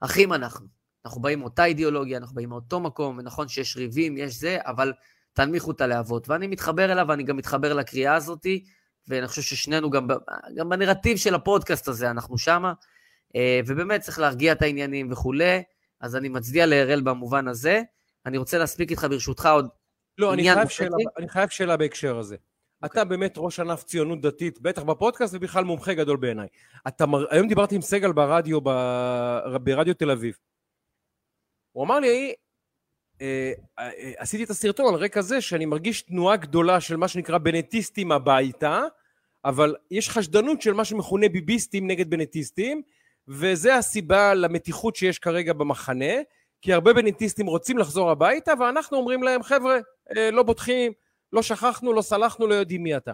אחים 0.00 0.32
אנחנו, 0.32 0.66
אנחנו 1.04 1.20
באים 1.20 1.38
מאותה 1.38 1.64
אידיאולוגיה, 1.64 2.18
אנחנו 2.18 2.34
באים 2.34 2.48
מאותו 2.48 2.80
מקום, 2.80 3.18
ונכון 3.18 3.48
שיש 3.48 3.76
ריבים, 3.76 4.16
יש 4.16 4.34
זה, 4.34 4.58
אבל 4.60 4.92
תנמיכו 5.32 5.70
את 5.70 5.80
הלהבות. 5.80 6.28
ואני 6.28 6.46
מתחבר 6.46 6.92
אליו, 6.92 7.06
ואני 7.08 7.22
גם 7.22 7.36
מתחבר 7.36 7.74
לקריאה 7.74 8.14
הזאתי, 8.14 8.64
ואני 9.08 9.26
חושב 9.26 9.42
ששנינו 9.42 9.90
גם, 9.90 10.08
גם 10.56 10.68
בנרטיב 10.68 11.16
של 11.16 11.34
הפודקאסט 11.34 11.88
הזה, 11.88 12.10
אנחנו 12.10 12.38
שמה. 12.38 12.72
אה, 13.36 13.60
ובאמת 13.66 14.00
צריך 14.00 14.18
להרגיע 14.18 14.52
את 14.52 14.62
העניינים 14.62 15.12
וכולי, 15.12 15.62
אז 16.00 16.16
אני 16.16 16.28
מצדיע 16.28 16.66
להראל 16.66 17.00
במובן 17.00 17.48
הזה. 17.48 17.82
אני 18.26 18.38
רוצה 18.38 18.58
להספיק 18.58 18.90
איתך 18.90 19.06
ברשותך 19.10 19.46
עוד 19.46 19.68
לא, 20.18 20.34
אני 20.34 20.42
חייב, 20.54 20.68
שאלה, 20.68 20.96
אני 21.18 21.28
חייב 21.28 21.48
שאלה 21.48 21.76
בהקשר 21.76 22.18
הזה. 22.18 22.36
Okay. 22.84 22.86
אתה 22.86 23.04
באמת 23.04 23.34
ראש 23.36 23.60
ענף 23.60 23.84
ציונות 23.84 24.20
דתית, 24.20 24.60
בטח 24.60 24.82
בפודקאסט 24.82 25.34
ובכלל 25.34 25.64
מומחה 25.64 25.94
גדול 25.94 26.16
בעיניי. 26.16 26.48
אתה, 26.88 27.06
מר... 27.06 27.24
היום 27.30 27.48
דיברתי 27.48 27.74
עם 27.74 27.80
סגל 27.80 28.12
ברדיו, 28.12 28.60
ב... 28.60 28.70
ברדיו 29.62 29.94
תל 29.94 30.10
אביב. 30.10 30.38
הוא 31.72 31.84
אמר 31.84 31.98
לי, 31.98 32.34
אה, 33.20 33.52
אה, 33.78 34.12
עשיתי 34.16 34.44
את 34.44 34.50
הסרטון 34.50 34.94
על 34.94 35.00
רקע 35.00 35.20
זה 35.20 35.40
שאני 35.40 35.66
מרגיש 35.66 36.02
תנועה 36.02 36.36
גדולה 36.36 36.80
של 36.80 36.96
מה 36.96 37.08
שנקרא 37.08 37.38
בנטיסטים 37.38 38.12
הביתה, 38.12 38.82
אבל 39.44 39.74
יש 39.90 40.10
חשדנות 40.10 40.62
של 40.62 40.72
מה 40.72 40.84
שמכונה 40.84 41.28
ביביסטים 41.28 41.86
נגד 41.86 42.10
בנטיסטים, 42.10 42.82
וזה 43.28 43.74
הסיבה 43.74 44.34
למתיחות 44.34 44.96
שיש 44.96 45.18
כרגע 45.18 45.52
במחנה, 45.52 46.14
כי 46.62 46.72
הרבה 46.72 46.92
בנטיסטים 46.92 47.46
רוצים 47.46 47.78
לחזור 47.78 48.10
הביתה, 48.10 48.52
ואנחנו 48.60 48.96
אומרים 48.96 49.22
להם, 49.22 49.42
חבר'ה, 49.42 49.78
אה, 50.16 50.30
לא 50.30 50.42
בוטחים, 50.42 50.92
לא 51.32 51.42
שכחנו, 51.42 51.92
לא 51.92 52.02
סלחנו, 52.02 52.46
לא 52.46 52.54
יודעים 52.54 52.82
מי 52.82 52.96
אתה. 52.96 53.12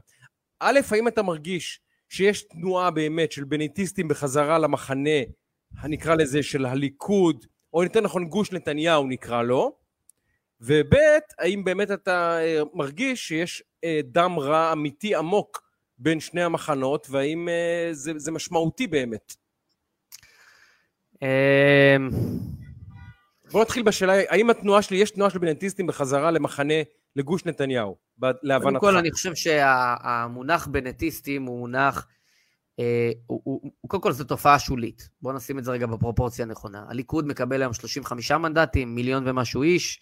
א', 0.60 0.80
האם 0.90 1.08
אתה 1.08 1.22
מרגיש 1.22 1.80
שיש 2.08 2.42
תנועה 2.42 2.90
באמת 2.90 3.32
של 3.32 3.44
בנטיסטים 3.44 4.08
בחזרה 4.08 4.58
למחנה, 4.58 5.20
הנקרא 5.78 6.14
לזה 6.14 6.42
של 6.42 6.66
הליכוד, 6.66 7.46
או 7.74 7.82
יותר 7.82 8.00
נכון 8.00 8.24
גוש 8.24 8.52
נתניהו 8.52 9.06
נקרא 9.06 9.42
לו, 9.42 9.76
וב', 10.60 10.94
האם 11.38 11.64
באמת 11.64 11.90
אתה 11.90 12.38
אה, 12.40 12.60
מרגיש 12.74 13.28
שיש 13.28 13.62
אה, 13.84 14.00
דם 14.04 14.38
רע 14.38 14.72
אמיתי 14.72 15.14
עמוק 15.14 15.62
בין 15.98 16.20
שני 16.20 16.42
המחנות, 16.42 17.06
והאם 17.10 17.48
אה, 17.48 17.88
זה, 17.92 18.12
זה 18.16 18.32
משמעותי 18.32 18.86
באמת? 18.86 19.34
אמ, 21.22 22.08
בוא 23.52 23.62
נתחיל 23.62 23.82
בשאלה, 23.82 24.12
האם 24.28 24.50
התנועה 24.50 24.82
שלי, 24.82 24.96
יש 24.96 25.10
תנועה 25.10 25.30
של 25.30 25.38
בנטיסטים 25.38 25.86
בחזרה 25.86 26.30
למחנה, 26.30 26.74
לגוש 27.16 27.44
נתניהו, 27.44 27.96
להבנתך? 28.42 28.62
קודם 28.62 28.80
כל, 28.80 28.96
אני 28.96 29.10
חושב 29.10 29.34
שהמונח 29.34 30.66
בנטיסטים 30.66 31.42
הוא 31.42 31.58
מונח, 31.58 32.06
אה, 32.78 33.10
הוא, 33.26 33.40
הוא, 33.44 33.60
הוא, 33.80 33.88
קודם 33.88 34.02
כל 34.02 34.12
זו 34.12 34.24
תופעה 34.24 34.58
שולית. 34.58 35.08
בואו 35.22 35.34
נשים 35.34 35.58
את 35.58 35.64
זה 35.64 35.70
רגע 35.70 35.86
בפרופורציה 35.86 36.44
הנכונה. 36.44 36.84
הליכוד 36.88 37.26
מקבל 37.26 37.62
היום 37.62 37.72
35 37.72 38.32
מנדטים, 38.32 38.94
מיליון 38.94 39.28
ומשהו 39.28 39.62
איש. 39.62 40.00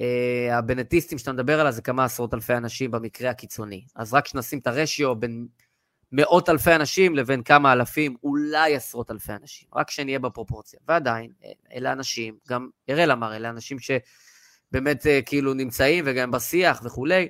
אה, 0.00 0.58
הבנטיסטים 0.58 1.18
שאתה 1.18 1.32
מדבר 1.32 1.60
עליו 1.60 1.72
זה 1.72 1.82
כמה 1.82 2.04
עשרות 2.04 2.34
אלפי 2.34 2.54
אנשים 2.54 2.90
במקרה 2.90 3.30
הקיצוני. 3.30 3.84
אז 3.96 4.14
רק 4.14 4.26
שנשים 4.26 4.58
את 4.58 4.66
הרשיו 4.66 5.16
בין 5.16 5.46
מאות 6.12 6.48
אלפי 6.48 6.74
אנשים 6.74 7.16
לבין 7.16 7.42
כמה 7.42 7.72
אלפים, 7.72 8.16
אולי 8.22 8.76
עשרות 8.76 9.10
אלפי 9.10 9.32
אנשים. 9.32 9.68
רק 9.74 9.90
שנהיה 9.90 10.18
בפרופורציה. 10.18 10.80
ועדיין, 10.88 11.32
אה, 11.44 11.50
אלה 11.74 11.92
אנשים, 11.92 12.36
גם 12.48 12.68
אראל 12.90 13.12
אמר, 13.12 13.36
אלה 13.36 13.50
אנשים 13.50 13.78
שבאמת 13.78 14.02
אה, 15.06 15.22
כאילו 15.22 15.54
נמצאים 15.54 16.04
וגם 16.06 16.30
בשיח 16.30 16.80
וכולי, 16.84 17.28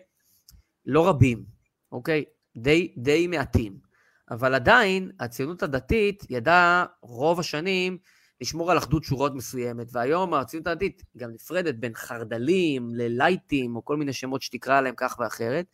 לא 0.87 1.09
רבים, 1.09 1.45
אוקיי? 1.93 2.25
די, 2.57 2.95
די 2.97 3.27
מעטים. 3.27 3.91
אבל 4.31 4.55
עדיין, 4.55 5.11
הציונות 5.21 5.63
הדתית 5.63 6.23
ידעה 6.31 6.85
רוב 7.03 7.41
השנים 7.41 7.99
לשמור 8.41 8.71
על 8.71 8.79
אחדות 8.79 9.05
שורות 9.05 9.35
מסוימת, 9.35 9.87
והיום 9.93 10.35
הציונות 10.35 10.67
הדתית 10.67 11.03
גם 11.17 11.31
נפרדת 11.31 11.75
בין 11.75 11.95
חרדלים 11.95 12.95
ללייטים, 12.95 13.77
או 13.77 13.85
כל 13.85 13.97
מיני 13.97 14.13
שמות 14.13 14.43
שתקרא 14.43 14.81
להם 14.81 14.95
כך 14.97 15.17
ואחרת. 15.19 15.67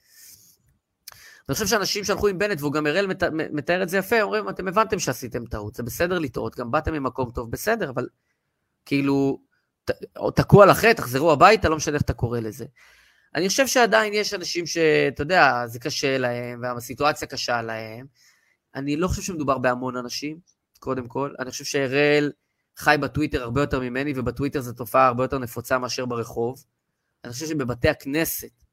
אני 1.49 1.55
חושב 1.55 1.67
שאנשים 1.67 2.05
שהלכו 2.05 2.29
עם 2.29 2.39
בנט, 2.39 2.61
והוא 2.61 2.73
גם 2.73 2.87
אראל 2.87 3.07
מת, 3.07 3.23
מתאר 3.53 3.83
את 3.83 3.89
זה 3.89 3.99
יפה, 3.99 4.23
אומרים, 4.23 4.49
אתם 4.49 4.69
הבנתם 4.69 4.99
שעשיתם 4.99 5.47
טעות, 5.47 5.75
זה 5.75 5.83
בסדר 5.83 6.19
לטעות, 6.19 6.57
גם 6.57 6.71
באתם 6.71 6.93
ממקום 6.93 7.31
טוב, 7.31 7.51
בסדר, 7.51 7.91
אבל 7.91 8.09
כאילו, 8.85 9.41
ת, 9.87 9.91
תקעו 10.35 10.63
על 10.63 10.71
החטא, 10.71 10.93
תחזרו 10.93 11.33
הביתה, 11.33 11.69
לא 11.69 11.77
משנה 11.77 11.95
איך 11.95 12.03
אתה 12.03 12.13
קורא 12.13 12.41
לזה. 12.41 12.65
אני 13.35 13.49
חושב 13.49 13.67
שעדיין 13.67 14.15
יש 14.15 14.35
אנשים 14.35 14.67
שאתה 14.67 15.23
יודע, 15.23 15.67
זה 15.67 15.79
קשה 15.79 16.19
להם, 16.19 16.61
והסיטואציה 16.63 17.29
קשה 17.29 17.63
להם. 17.63 18.07
אני 18.75 18.97
לא 18.97 19.09
חושב 19.09 19.23
שמדובר 19.23 19.59
בהמון 19.59 19.97
אנשים, 19.97 20.39
קודם 20.79 21.09
כל. 21.09 21.35
אני 21.39 21.51
חושב 21.51 21.65
שאראל 21.65 22.33
חי 22.77 22.97
בטוויטר 23.01 23.43
הרבה 23.43 23.61
יותר 23.61 23.81
ממני, 23.81 24.13
ובטוויטר 24.17 24.61
זו 24.61 24.73
תופעה 24.73 25.07
הרבה 25.07 25.25
יותר 25.25 25.39
נפוצה 25.39 25.79
מאשר 25.79 26.07
ברחוב. 26.07 26.65
אני 27.25 27.33
חושב 27.33 27.47
שבבתי 27.47 27.89
הכנסת, 27.89 28.65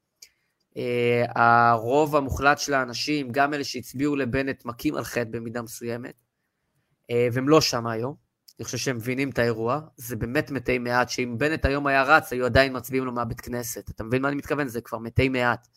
אה, 0.77 1.23
הרוב 1.35 2.15
המוחלט 2.15 2.59
של 2.59 2.73
האנשים, 2.73 3.31
גם 3.31 3.53
אלה 3.53 3.63
שהצביעו 3.63 4.15
לבנט, 4.15 4.65
מכים 4.65 4.95
על 4.95 5.03
חטא 5.03 5.29
במידה 5.31 5.61
מסוימת, 5.61 6.15
אה, 7.11 7.27
והם 7.33 7.49
לא 7.49 7.61
שם 7.61 7.87
היום. 7.87 8.15
אני 8.59 8.65
חושב 8.65 8.77
שהם 8.77 8.95
מבינים 8.95 9.29
את 9.29 9.39
האירוע. 9.39 9.79
זה 9.97 10.15
באמת 10.15 10.51
מתי 10.51 10.77
מעט, 10.77 11.09
שאם 11.09 11.37
בנט 11.37 11.65
היום 11.65 11.87
היה 11.87 12.03
רץ, 12.03 12.33
היו 12.33 12.45
עדיין 12.45 12.77
מצביעים 12.77 13.05
לו 13.05 13.11
מהבית 13.11 13.41
כנסת. 13.41 13.89
אתה 13.89 14.03
מבין 14.03 14.21
מה 14.21 14.27
אני 14.27 14.35
מתכוון? 14.35 14.67
זה 14.67 14.81
כבר 14.81 14.97
מתי 14.97 15.29
מעט. 15.29 15.67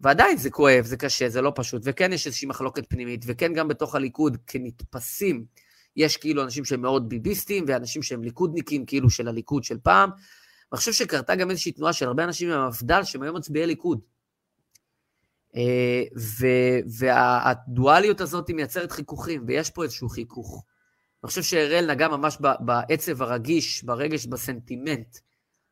ועדיין 0.00 0.36
זה 0.36 0.50
כואב, 0.50 0.84
זה 0.84 0.96
קשה, 0.96 1.28
זה 1.28 1.42
לא 1.42 1.52
פשוט, 1.54 1.82
וכן 1.84 2.12
יש 2.12 2.26
איזושהי 2.26 2.48
מחלוקת 2.48 2.84
פנימית, 2.88 3.24
וכן 3.26 3.52
גם 3.54 3.68
בתוך 3.68 3.94
הליכוד, 3.94 4.36
כנתפסים, 4.46 5.44
יש 5.96 6.16
כאילו 6.16 6.42
אנשים 6.42 6.64
שהם 6.64 6.82
מאוד 6.82 7.08
ביביסטים, 7.08 7.64
ואנשים 7.68 8.02
שהם 8.02 8.22
ליכודניקים, 8.22 8.86
כאילו 8.86 9.10
של 9.10 9.28
הליכוד 9.28 9.64
של 9.64 9.78
פעם. 9.82 10.10
ואני 10.72 10.78
חושב 10.78 10.92
שקרתה 10.92 11.34
גם 11.34 11.50
איזושהי 11.50 11.72
תנועה 11.72 11.92
של 11.92 12.06
הרבה 12.06 12.24
אנשים 12.24 12.48
מהמפד"ל, 12.48 13.04
שהם 13.04 13.22
היום 13.22 13.36
מצביעי 13.36 13.66
ליכוד. 13.66 14.00
אה, 15.56 16.02
והדואליות 16.98 18.20
הזאת 18.20 18.50
מייצרת 18.50 18.92
חיכוכים, 18.92 19.44
ויש 19.46 19.70
פה 19.70 19.82
איזשהו 19.82 20.08
חיכוך. 20.08 20.64
אני 21.24 21.28
חושב 21.28 21.42
שאראל 21.42 21.86
נגע 21.90 22.08
ממש 22.08 22.38
בעצב 22.60 23.22
הרגיש, 23.22 23.84
ברגש, 23.84 24.26
בסנטימנט. 24.26 25.18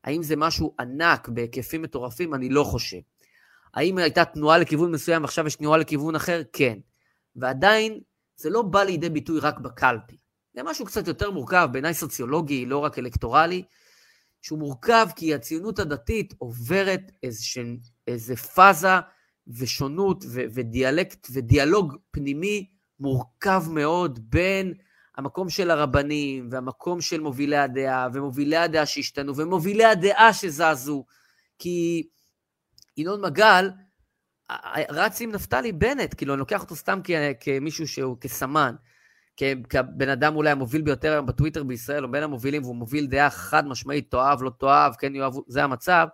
האם 0.04 0.22
זה 0.22 0.36
משהו 0.36 0.74
ענק 0.80 1.28
בהיקפים 1.28 1.82
מטורפים? 1.82 2.34
אני 2.34 2.48
לא 2.48 2.64
חושב. 2.64 2.96
האם 3.74 3.98
הייתה 3.98 4.24
תנועה 4.24 4.58
לכיוון 4.58 4.92
מסוים 4.92 5.22
ועכשיו 5.22 5.46
יש 5.46 5.56
תנועה 5.56 5.78
לכיוון 5.78 6.14
אחר? 6.14 6.42
כן. 6.52 6.78
ועדיין 7.36 8.00
זה 8.36 8.50
לא 8.50 8.62
בא 8.62 8.82
לידי 8.82 9.08
ביטוי 9.08 9.40
רק 9.40 9.58
בקלפי. 9.58 10.16
זה 10.54 10.62
משהו 10.62 10.86
קצת 10.86 11.08
יותר 11.08 11.30
מורכב, 11.30 11.68
בעיניי 11.72 11.94
סוציולוגי, 11.94 12.66
לא 12.66 12.78
רק 12.78 12.98
אלקטורלי, 12.98 13.62
שהוא 14.42 14.58
מורכב 14.58 15.06
כי 15.16 15.34
הציונות 15.34 15.78
הדתית 15.78 16.34
עוברת 16.38 17.12
איזושה, 17.22 17.62
איזה 18.06 18.36
פאזה 18.36 18.88
ושונות 19.46 20.24
ו- 20.28 20.44
ודיאלקט 20.54 21.26
ודיאלוג 21.32 21.96
פנימי 22.10 22.70
מורכב 23.00 23.64
מאוד 23.70 24.18
בין 24.30 24.74
המקום 25.16 25.48
של 25.48 25.70
הרבנים 25.70 26.48
והמקום 26.50 27.00
של 27.00 27.20
מובילי 27.20 27.56
הדעה 27.56 28.08
ומובילי 28.12 28.56
הדעה 28.56 28.86
שהשתנו 28.86 29.36
ומובילי 29.36 29.84
הדעה 29.84 30.32
שזזו. 30.32 31.04
כי 31.58 32.08
ינון 32.96 33.20
מגל 33.20 33.70
רץ 34.90 35.20
עם 35.20 35.32
נפתלי 35.32 35.72
בנט, 35.72 36.14
כאילו 36.16 36.34
אני 36.34 36.40
לוקח 36.40 36.62
אותו 36.62 36.76
סתם 36.76 37.00
כמישהו 37.40 37.88
שהוא 37.88 38.16
כסמן, 38.20 38.74
כבן 39.70 40.08
אדם 40.08 40.36
אולי 40.36 40.50
המוביל 40.50 40.82
ביותר 40.82 41.12
היום 41.12 41.26
בטוויטר 41.26 41.64
בישראל, 41.64 42.04
או 42.04 42.10
בין 42.10 42.22
המובילים, 42.22 42.62
והוא 42.62 42.76
מוביל 42.76 43.06
דעה 43.06 43.30
חד 43.30 43.66
משמעית, 43.66 44.10
תאהב, 44.10 44.42
לא 44.42 44.50
תאהב, 44.58 44.94
כן 44.94 45.14
יאהב, 45.14 45.32
זה 45.46 45.64
המצב. 45.64 46.06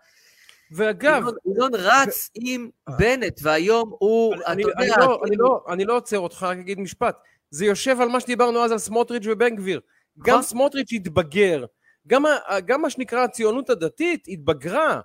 ואגב... 0.71 1.23
ינון 1.47 1.71
רץ 1.75 2.31
ו... 2.37 2.41
עם 2.45 2.71
בנט, 2.99 3.41
והיום 3.43 3.93
הוא, 3.99 4.35
אני, 4.47 4.63
אתה 4.63 4.71
יודע... 4.71 4.95
אני 4.95 5.07
לא, 5.07 5.21
אני, 5.27 5.37
לא, 5.37 5.65
אני 5.69 5.85
לא 5.85 5.97
עוצר 5.97 6.19
אותך, 6.19 6.43
רק 6.43 6.59
אגיד 6.59 6.81
משפט. 6.81 7.17
זה 7.51 7.67
יושב 7.67 8.01
על 8.01 8.09
מה 8.09 8.21
שדיברנו 8.21 8.65
אז 8.65 8.73
על 8.73 8.79
סמוטריץ' 8.79 9.27
ובן 9.27 9.57
גביר. 9.57 9.81
גם 10.19 10.39
נכון. 10.39 10.43
סמוטריץ' 10.43 10.93
התבגר. 10.93 11.65
גם, 12.07 12.25
גם 12.65 12.83
מה 12.83 12.91
שנקרא 12.91 13.25
הציונות 13.25 13.71
הדתית 13.71 14.25
התבגרה. 14.29 15.01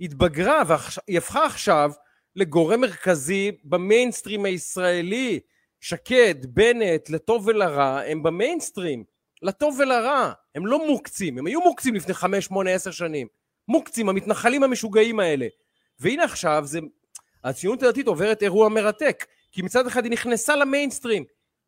התבגרה, 0.00 0.62
והיא 0.66 1.18
הפכה 1.18 1.46
עכשיו 1.46 1.90
לגורם 2.36 2.80
מרכזי 2.80 3.52
במיינסטרים 3.64 4.44
הישראלי. 4.44 5.40
שקד, 5.80 6.34
בנט, 6.48 7.10
לטוב 7.10 7.46
ולרע, 7.46 8.00
הם 8.06 8.22
במיינסטרים. 8.22 9.04
לטוב 9.42 9.80
ולרע. 9.80 10.32
הם 10.54 10.66
לא 10.66 10.86
מוקצים, 10.86 11.38
הם 11.38 11.46
היו 11.46 11.60
מוקצים 11.60 11.94
לפני 11.94 12.14
חמש, 12.14 12.44
שמונה, 12.44 12.70
עשר 12.70 12.90
שנים. 12.90 13.26
מוקצים, 13.68 14.08
המתנחלים 14.08 14.62
המשוגעים 14.62 15.20
האלה. 15.20 15.46
והנה 16.00 16.24
עכשיו, 16.24 16.62
זה... 16.66 16.78
הציונות 17.44 17.82
הדתית 17.82 18.06
עוברת 18.06 18.42
אירוע 18.42 18.68
מרתק. 18.68 19.24
כי 19.52 19.62
מצד 19.62 19.86
אחד 19.86 20.04
היא 20.04 20.12
נכנסה 20.12 20.56
למיינסטרים. 20.56 21.24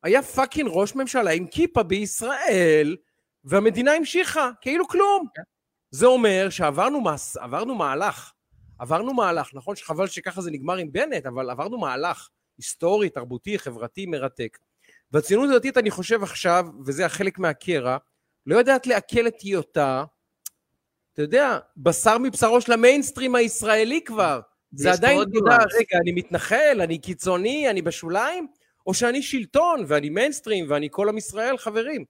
היה 0.07 0.23
fucking 0.23 0.71
ראש 0.73 0.95
ממשלה 0.95 1.31
עם 1.31 1.47
כיפה 1.47 1.83
בישראל, 1.83 2.97
והמדינה 3.45 3.93
המשיכה, 3.93 4.51
כאילו 4.61 4.89
כלום. 4.89 5.27
כן. 5.35 5.43
זה 5.91 6.07
אומר 6.07 6.51
שעברנו 6.51 7.01
מס, 7.01 7.37
עברנו 7.37 7.75
מהלך. 7.75 8.33
עברנו 8.79 9.15
מהלך, 9.15 9.51
נכון 9.55 9.77
שחבל 9.77 10.07
שככה 10.07 10.41
זה 10.41 10.51
נגמר 10.51 10.77
עם 10.77 10.93
בנט, 10.93 11.27
אבל 11.27 11.51
עברנו 11.51 11.79
מהלך 11.79 12.29
היסטורי, 12.59 13.11
תרבותי, 13.11 13.59
חברתי, 13.59 14.07
מרתק. 14.07 14.59
והציונות 15.13 15.51
הדתית, 15.51 15.77
אני 15.77 15.91
חושב 15.91 16.23
עכשיו, 16.23 16.67
וזה 16.87 17.07
החלק 17.07 17.39
מהקרע, 17.39 17.97
לא 18.47 18.57
יודעת 18.57 18.87
לעכל 18.87 19.27
את 19.27 19.41
היותה, 19.41 20.05
אתה 21.13 21.23
יודע, 21.23 21.59
בשר 21.77 22.19
מבשרו 22.19 22.61
של 22.61 22.73
המיינסטרים 22.73 23.35
הישראלי 23.35 24.01
כבר. 24.05 24.41
זה 24.73 24.93
עדיין, 24.93 25.23
אתה 25.23 25.31
יודע, 25.35 25.57
רגע, 25.57 25.99
אני 26.03 26.13
מתנחל, 26.13 26.81
אני 26.83 26.99
קיצוני, 26.99 27.71
אני 27.71 27.83
בשוליים, 27.83 28.47
או 28.87 28.95
שאני 28.95 29.23
שלטון, 29.23 29.85
ואני 29.89 30.11
מיינסטרים, 30.11 30.67
ואני 30.69 30.89
כל 30.91 31.09
עם 31.09 31.19
ישראל 31.19 31.59
חברים. 31.59 32.05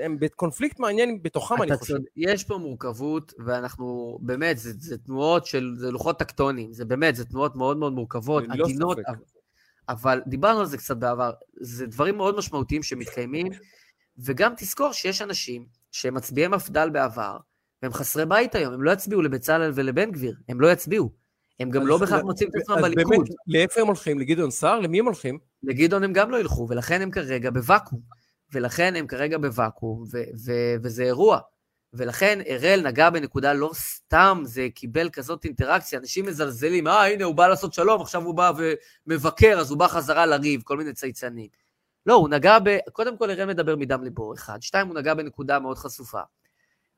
הם 0.00 0.16
בקונפליקט 0.20 0.78
מעניין 0.78 1.22
בתוכם, 1.22 1.62
אני 1.62 1.76
חושב. 1.76 1.94
צוד, 1.94 2.02
יש 2.16 2.44
פה 2.44 2.58
מורכבות, 2.58 3.32
ואנחנו, 3.46 4.18
באמת, 4.22 4.58
זה, 4.58 4.72
זה 4.78 4.98
תנועות 4.98 5.46
של, 5.46 5.74
זה 5.76 5.90
לוחות 5.90 6.18
טקטונים, 6.18 6.72
זה 6.72 6.84
באמת, 6.84 7.16
זה 7.16 7.24
תנועות 7.24 7.56
מאוד 7.56 7.76
מאוד 7.76 7.92
מורכבות, 7.92 8.44
עדינות, 8.48 8.98
לא 8.98 9.02
אבל, 9.08 9.18
אבל 9.88 10.20
דיברנו 10.26 10.60
על 10.60 10.66
זה 10.66 10.78
קצת 10.78 10.96
בעבר, 10.96 11.30
זה 11.60 11.86
דברים 11.86 12.16
מאוד 12.16 12.36
משמעותיים 12.36 12.82
שמתקיימים, 12.82 13.46
וגם 14.18 14.52
תזכור 14.56 14.92
שיש 14.92 15.22
אנשים 15.22 15.66
שהם 15.92 16.14
מצביעי 16.14 16.48
מפד"ל 16.48 16.90
בעבר, 16.90 17.36
והם 17.82 17.92
חסרי 17.92 18.26
בית 18.26 18.54
היום, 18.54 18.74
הם 18.74 18.82
לא 18.82 18.90
יצביעו 18.90 19.22
לבצלאל 19.22 19.70
ולבן 19.74 20.10
גביר, 20.10 20.34
הם 20.48 20.60
לא 20.60 20.72
יצביעו. 20.72 21.10
הם 21.60 21.70
גם 21.70 21.86
לא 21.86 21.98
בהכרח 21.98 22.22
מוצאים 22.22 22.48
את 22.48 22.54
עצמם 22.54 22.76
בליכוד. 22.82 23.16
באמת, 23.16 23.28
לאיפה 23.46 23.80
הם 23.80 23.86
הולכים? 23.86 24.18
לגדעון 24.18 24.50
סער? 24.50 24.80
למי 24.80 24.98
הם 24.98 25.04
הולכים? 25.04 25.38
לגדעון 25.62 26.04
הם 26.04 26.12
גם 26.12 26.30
לא 26.30 26.36
ילכו, 26.36 26.66
ולכן 26.68 27.02
הם 27.02 27.10
כרגע 27.10 27.50
בוואקום. 27.50 28.00
ולכן 28.52 28.96
הם 28.96 29.06
כרגע 29.06 29.38
בוואקום, 29.38 30.04
ו- 30.12 30.24
ו- 30.44 30.74
וזה 30.82 31.02
אירוע. 31.02 31.38
ולכן 31.94 32.38
אראל 32.48 32.82
נגע 32.84 33.10
בנקודה 33.10 33.52
לא 33.52 33.70
סתם, 33.74 34.42
זה 34.44 34.68
קיבל 34.74 35.10
כזאת 35.10 35.44
אינטראקציה, 35.44 35.98
אנשים 35.98 36.26
מזלזלים, 36.26 36.86
אה, 36.86 37.06
הנה, 37.06 37.24
הוא 37.24 37.34
בא 37.34 37.48
לעשות 37.48 37.74
שלום, 37.74 38.00
עכשיו 38.00 38.24
הוא 38.24 38.34
בא 38.34 38.52
ומבקר, 39.06 39.58
אז 39.60 39.70
הוא 39.70 39.78
בא 39.78 39.88
חזרה 39.88 40.26
לריב, 40.26 40.62
כל 40.62 40.76
מיני 40.76 40.92
צייצנים. 40.92 41.48
לא, 42.06 42.14
הוא 42.14 42.28
נגע 42.28 42.58
ב... 42.64 42.78
קודם 42.92 43.16
כל, 43.16 43.30
אראל 43.30 43.46
מדבר 43.46 43.76
מדם 43.76 44.04
ליבו, 44.04 44.34
אחד. 44.34 44.62
שתיים, 44.62 44.88
הוא 44.88 44.94
נגע 44.94 45.14
בנקודה 45.14 45.58
מאוד 45.58 45.78
חשופה. 45.78 46.20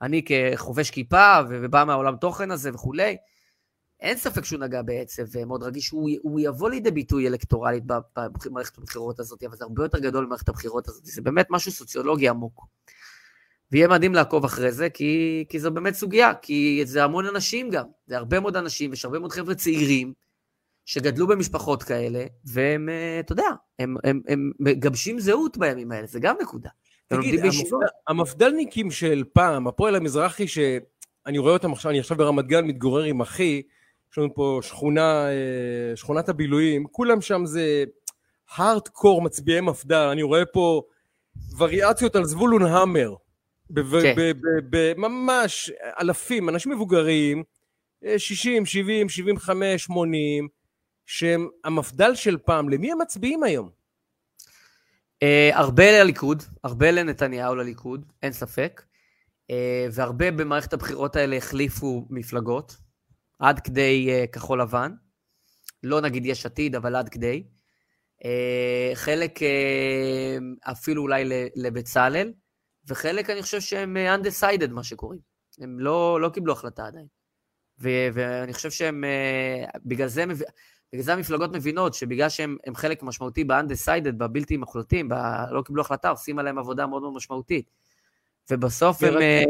אני 0.03 0.23
כחובש 0.25 0.91
כיפה 0.91 1.39
ובא 1.49 1.85
מהעולם 1.85 2.17
תוכן 2.17 2.51
הזה 2.51 2.71
וכולי, 2.75 3.17
אין 4.01 4.17
ספק 4.17 4.45
שהוא 4.45 4.61
נגע 4.61 4.83
בעצב 4.83 5.45
מאוד 5.47 5.63
רגיש, 5.63 5.91
הוא, 5.91 6.11
הוא 6.23 6.41
יבוא 6.41 6.71
לידי 6.71 6.91
ביטוי 6.91 7.29
אלקטורלית 7.29 7.85
במערכת 7.87 8.79
הבחירות 8.79 9.21
הזאת, 9.21 9.43
אבל 9.43 9.57
זה 9.57 9.65
הרבה 9.65 9.85
יותר 9.85 9.99
גדול 9.99 10.27
ממערכת 10.27 10.49
הבחירות 10.49 10.89
הזאת, 10.89 11.05
זה 11.05 11.23
באמת 11.23 11.47
משהו 11.51 11.73
סוציולוגי 11.73 12.29
עמוק. 12.29 12.67
ויהיה 13.73 13.89
מדהים 13.89 14.15
לעקוב 14.15 14.45
אחרי 14.45 14.73
זה, 14.73 14.91
כי, 14.91 15.45
כי 15.49 15.61
זו 15.61 15.71
באמת 15.71 15.95
סוגיה, 15.95 16.35
כי 16.35 16.83
זה 16.85 17.05
המון 17.05 17.27
אנשים 17.27 17.71
גם, 17.71 17.85
זה 18.07 18.17
הרבה 18.17 18.41
מאוד 18.41 18.57
אנשים, 18.57 18.93
יש 18.93 19.05
הרבה 19.05 19.19
מאוד 19.19 19.33
חבר'ה 19.33 19.55
צעירים, 19.55 20.13
שגדלו 20.87 21.27
במשפחות 21.27 21.83
כאלה, 21.83 22.27
והם, 22.45 22.89
אה, 22.89 23.21
אתה 23.21 23.33
יודע, 23.33 23.49
הם, 23.79 23.97
הם, 24.05 24.21
הם 24.29 24.53
מגבשים 24.61 25.21
זהות 25.21 25.57
בימים 25.59 25.93
האלה, 25.93 26.07
זה 26.07 26.21
גם 26.21 26.37
נקודה. 26.43 26.71
תגיד, 27.09 27.41
המפדל, 27.45 27.87
המפדלניקים 28.09 28.91
של 28.91 29.25
פעם, 29.33 29.67
הפועל 29.67 29.95
המזרחי, 29.95 30.49
שאני 30.49 31.39
רואה 31.39 31.53
אותם 31.53 31.73
עכשיו, 31.73 31.91
אני 31.91 32.01
עכשיו 32.01 32.17
ברמת 32.17 32.47
גן 32.47 32.65
מתגורר 32.65 33.03
עם 33.03 33.21
אחי, 33.21 33.63
יש 34.15 34.19
לנו 34.19 34.35
פה 34.35 34.61
שכונה, 34.63 35.27
אה, 35.29 35.97
שכונת 35.97 36.29
הבילויים, 36.29 36.87
כולם 36.91 37.21
שם 37.21 37.47
זה 37.47 37.85
הארדקור 38.55 39.23
מצביעי 39.23 39.61
מפד"ל, 39.61 40.09
אני 40.13 40.23
רואה 40.23 40.45
פה 40.45 40.83
וריאציות 41.59 42.17
על 42.17 42.25
זבולון 42.25 42.63
המר, 42.63 43.15
כן. 44.03 44.15
ממש 44.97 45.71
אלפים, 46.01 46.49
אנשים 46.49 46.73
מבוגרים, 46.73 47.43
60, 48.17 48.67
70, 48.67 49.09
75, 49.09 49.85
80, 49.85 50.49
שהם 51.07 51.49
המפד"ל 51.65 52.15
של 52.15 52.39
פעם, 52.39 52.69
למי 52.69 52.93
הם 52.93 52.99
מצביעים 53.01 53.43
היום? 53.43 53.71
Uh, 55.25 55.27
הרבה 55.53 56.03
לליכוד, 56.03 56.43
הרבה 56.65 56.91
לנתניהו 56.91 57.55
לליכוד, 57.55 58.07
אין 58.23 58.33
ספק. 58.33 58.83
Uh, 59.51 59.55
והרבה 59.93 60.31
במערכת 60.31 60.73
הבחירות 60.73 61.17
האלה 61.17 61.37
החליפו 61.37 62.07
מפלגות, 62.11 62.84
עד 63.39 63.61
כדי 63.61 64.09
uh, 64.09 64.27
כחול 64.27 64.61
לבן. 64.61 64.93
לא 65.83 66.01
נגיד 66.01 66.27
יש 66.27 66.47
עתיד, 66.47 66.75
אבל 66.75 66.97
עד 66.97 67.09
כדי. 67.09 67.45
Uh, 68.23 68.27
חלק 68.95 69.39
uh, 69.39 70.71
אפילו 70.73 71.03
אולי 71.03 71.25
לבצלאל, 71.57 72.33
וחלק 72.89 73.31
אני 73.31 73.43
חושב 73.43 73.61
שהם 73.61 73.97
undecided, 73.97 74.71
מה 74.71 74.85
שקוראים. 74.85 75.21
הם 75.59 75.81
לא, 75.81 76.21
לא 76.21 76.29
קיבלו 76.29 76.53
החלטה 76.53 76.87
עדיין. 76.87 77.07
ו- 77.81 78.09
ואני 78.15 78.53
חושב 78.53 78.71
שהם, 78.71 79.05
uh, 79.05 79.79
בגלל 79.85 80.09
זה, 80.09 80.25
בגלל 80.93 81.05
זה 81.05 81.13
המפלגות 81.13 81.53
מבינות 81.53 81.95
שבגלל 81.95 82.29
שהם 82.29 82.57
חלק 82.75 83.03
משמעותי 83.03 83.45
ב-undecided, 83.45 84.13
בבלתי 84.13 84.57
מחלטים, 84.57 85.09
ב- 85.09 85.15
לא 85.51 85.63
קיבלו 85.63 85.83
החלטה, 85.83 86.09
עושים 86.09 86.39
עליהם 86.39 86.59
עבודה 86.59 86.87
מאוד 86.87 87.03
מאוד 87.03 87.15
משמעותית. 87.15 87.71
ובסוף 88.51 89.03
הם... 89.03 89.15
אה, 89.15 89.43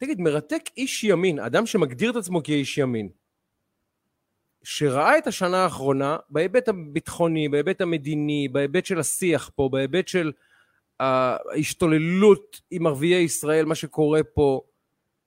תגיד, 0.00 0.20
מרתק 0.20 0.62
איש 0.76 1.04
ימין, 1.04 1.38
אדם 1.38 1.66
שמגדיר 1.66 2.10
את 2.10 2.16
עצמו 2.16 2.42
כאיש 2.42 2.78
ימין, 2.78 3.08
שראה 4.62 5.18
את 5.18 5.26
השנה 5.26 5.56
האחרונה 5.56 6.16
בהיבט 6.30 6.68
הביטחוני, 6.68 7.48
בהיבט 7.48 7.80
המדיני, 7.80 8.48
בהיבט 8.52 8.86
של 8.86 8.98
השיח 8.98 9.50
פה, 9.54 9.68
בהיבט 9.72 10.08
של 10.08 10.32
ההשתוללות 11.00 12.60
עם 12.70 12.86
ערביי 12.86 13.22
ישראל, 13.22 13.64
מה 13.64 13.74
שקורה 13.74 14.22
פה, 14.22 14.60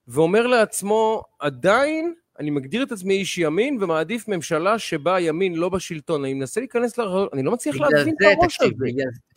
ואומר 0.08 0.48
לעצמו, 0.48 1.24
עדיין 1.40 2.14
אני 2.40 2.50
מגדיר 2.50 2.84
את 2.84 2.92
עצמי 2.92 3.14
איש 3.14 3.38
ימין 3.38 3.84
ומעדיף 3.84 4.28
ממשלה 4.28 4.80
שבה 4.80 5.16
הימין 5.16 5.56
לא 5.56 5.70
בשלטון. 5.70 6.24
אני 6.26 6.34
מנסה 6.34 6.60
להיכנס 6.60 6.98
לרעיון, 6.98 7.28
אני 7.34 7.44
לא 7.44 7.52
מצליח 7.52 7.76
להבין 7.76 8.16
את 8.22 8.38
הראש 8.42 8.62
הזה. 8.62 8.74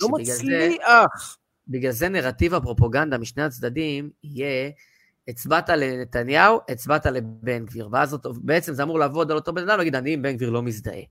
לא 0.03 0.09
מצליח. 0.09 1.39
בגלל 1.69 1.93
זה 1.93 2.09
נרטיב 2.09 2.55
הפרופוגנדה 2.55 3.19
משני 3.19 3.43
הצדדים 3.43 4.11
יהיה, 4.25 4.71
הצבעת 5.29 5.69
לנתניהו, 5.69 6.61
הצבעת 6.69 7.07
לבן 7.07 7.65
גביר. 7.65 7.89
ואז 7.93 8.13
אותו, 8.13 8.33
בעצם 8.35 8.75
זה 8.75 8.83
אמור 8.83 8.99
לעבוד 8.99 9.31
על 9.31 9.37
אותו 9.37 9.53
בן 9.53 9.69
אדם, 9.69 9.79
להגיד, 9.79 9.95
אני 9.95 10.13
עם 10.13 10.23
בן 10.23 10.37
גביר 10.37 10.51
לא 10.51 10.63
מזדהה. 10.63 11.03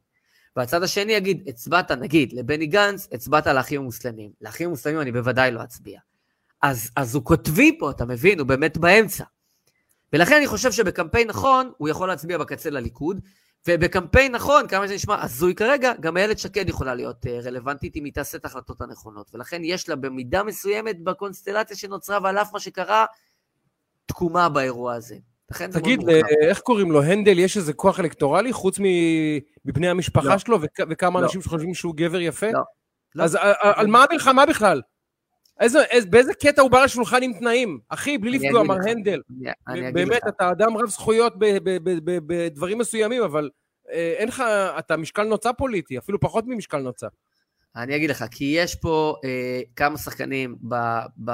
והצד 0.56 0.84
השני 0.84 1.14
יגיד, 1.14 1.44
הצבעת, 1.48 1.92
נגיד, 1.92 2.34
לבני 2.34 2.66
גנץ, 2.66 3.08
הצבעת 3.12 3.48
לאחים 3.48 3.82
המוסלמים. 3.82 4.32
לאחים 4.42 4.68
המוסלמים 4.68 5.02
אני 5.02 5.12
בוודאי 5.12 5.52
לא 5.52 5.64
אצביע. 5.64 6.00
אז, 6.62 6.92
אז 6.96 7.16
הוא 7.16 7.26
כותבי 7.26 7.78
פה, 7.80 7.92
אתה 7.92 8.06
מבין? 8.06 8.40
הוא 8.40 8.48
באמת 8.48 8.78
באמצע. 8.78 9.24
ולכן 10.14 10.36
אני 10.36 10.48
חושב 10.48 10.72
שבקמפיין 10.72 11.28
נכון, 11.28 11.72
הוא 11.78 11.90
יכול 11.90 12.08
להצביע 12.08 12.38
בקצה 12.38 12.70
לליכוד, 12.70 13.20
ובקמפיין 13.68 14.32
נכון, 14.32 14.68
כמה 14.68 14.86
שזה 14.86 14.96
נשמע 14.96 15.24
הזוי 15.24 15.56
כרגע, 15.56 15.94
גם 16.00 16.18
איילת 16.18 16.40
שקד 16.40 16.70
יכולה 16.70 16.96
להיות 16.96 17.28
אה, 17.28 17.40
רלוונטית 17.44 17.96
אם 17.96 18.06
היא 18.06 18.14
תעשה 18.14 18.38
את 18.38 18.46
ההחלטות 18.46 18.82
הנכונות. 18.82 19.32
ולכן 19.34 19.64
יש 19.64 19.90
לה 19.90 19.96
במידה 19.96 20.44
מסוימת 20.44 21.04
בקונסטלציה 21.04 21.78
שנוצרה 21.78 22.20
ועל 22.24 22.38
אף 22.38 22.54
מה 22.54 22.60
שקרה, 22.60 23.06
תקומה 24.06 24.50
באירוע 24.50 24.94
הזה. 24.94 25.16
תגיד, 25.72 26.00
איך 26.42 26.60
קוראים 26.60 26.92
לו? 26.92 27.04
הנדל, 27.04 27.40
יש 27.40 27.58
איזה 27.58 27.74
כוח 27.74 28.00
אלקטורלי 28.00 28.54
חוץ 28.54 28.80
מבני 29.66 29.88
המשפחה 29.88 30.30
לא. 30.30 30.38
שלו 30.38 30.58
וכמה 30.90 31.20
לא. 31.20 31.26
אנשים 31.26 31.42
שחושבים 31.42 31.74
שהוא 31.74 31.96
גבר 31.96 32.22
יפה? 32.22 32.52
לא. 32.52 32.60
לא. 33.16 33.24
אז 33.24 33.36
על, 33.36 33.54
על 33.62 33.88
מה 33.88 34.06
המלחמה 34.10 34.46
בכלל? 34.46 34.82
איזה, 35.60 35.84
איזה, 35.84 36.08
באיזה 36.08 36.34
קטע 36.34 36.62
הוא 36.62 36.72
בא 36.72 36.84
לשולחן 36.84 37.24
עם 37.24 37.34
תנאים? 37.34 37.80
אחי, 37.90 38.18
בלי 38.18 38.40
לפגוע, 38.40 38.64
מר 38.64 38.78
הנדל. 38.90 39.22
באמת, 39.94 40.22
אתה 40.28 40.52
אדם 40.52 40.78
רב 40.78 40.90
זכויות 40.90 41.34
בדברים 42.26 42.78
מסוימים, 42.78 43.24
אבל 43.24 43.50
אה, 43.92 44.14
אין 44.18 44.28
לך, 44.28 44.44
אתה 44.80 44.98
משקל 44.98 45.24
נוצה 45.24 45.54
פוליטי, 45.54 45.98
אפילו 45.98 46.20
פחות 46.20 46.44
ממשקל 46.48 46.78
נוצה. 46.78 47.08
אני 47.76 47.96
אגיד 47.96 48.10
לך, 48.10 48.26
כי 48.32 48.54
יש 48.58 48.76
פה 48.76 49.16
אה, 49.24 49.62
כמה 49.76 49.98
שחקנים 49.98 50.56
ב, 50.70 50.76
ב, 51.26 51.32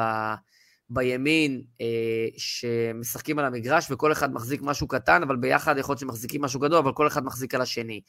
בימין 0.93 1.61
אה, 1.81 2.27
שמשחקים 2.37 3.39
על 3.39 3.45
המגרש, 3.45 3.91
וכל 3.91 4.11
אחד 4.11 4.33
מחזיק 4.33 4.61
משהו 4.61 4.87
קטן, 4.87 5.23
אבל 5.23 5.35
ביחד 5.35 5.77
יכול 5.77 5.93
להיות 5.93 5.99
שמחזיקים 5.99 6.41
משהו 6.41 6.59
גדול, 6.59 6.77
אבל 6.77 6.93
כל 6.93 7.07
אחד 7.07 7.23
מחזיק 7.23 7.55
על 7.55 7.61
השני. 7.61 8.01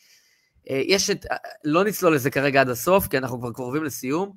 אה, 0.71 0.83
יש 0.87 1.11
את, 1.11 1.27
אה, 1.27 1.37
לא 1.65 1.85
נצלול 1.85 2.15
לזה 2.15 2.31
כרגע 2.31 2.61
עד 2.61 2.69
הסוף, 2.69 3.07
כי 3.07 3.19
אנחנו 3.19 3.41
כבר 3.41 3.53
קרובים 3.53 3.85
לסיום. 3.85 4.33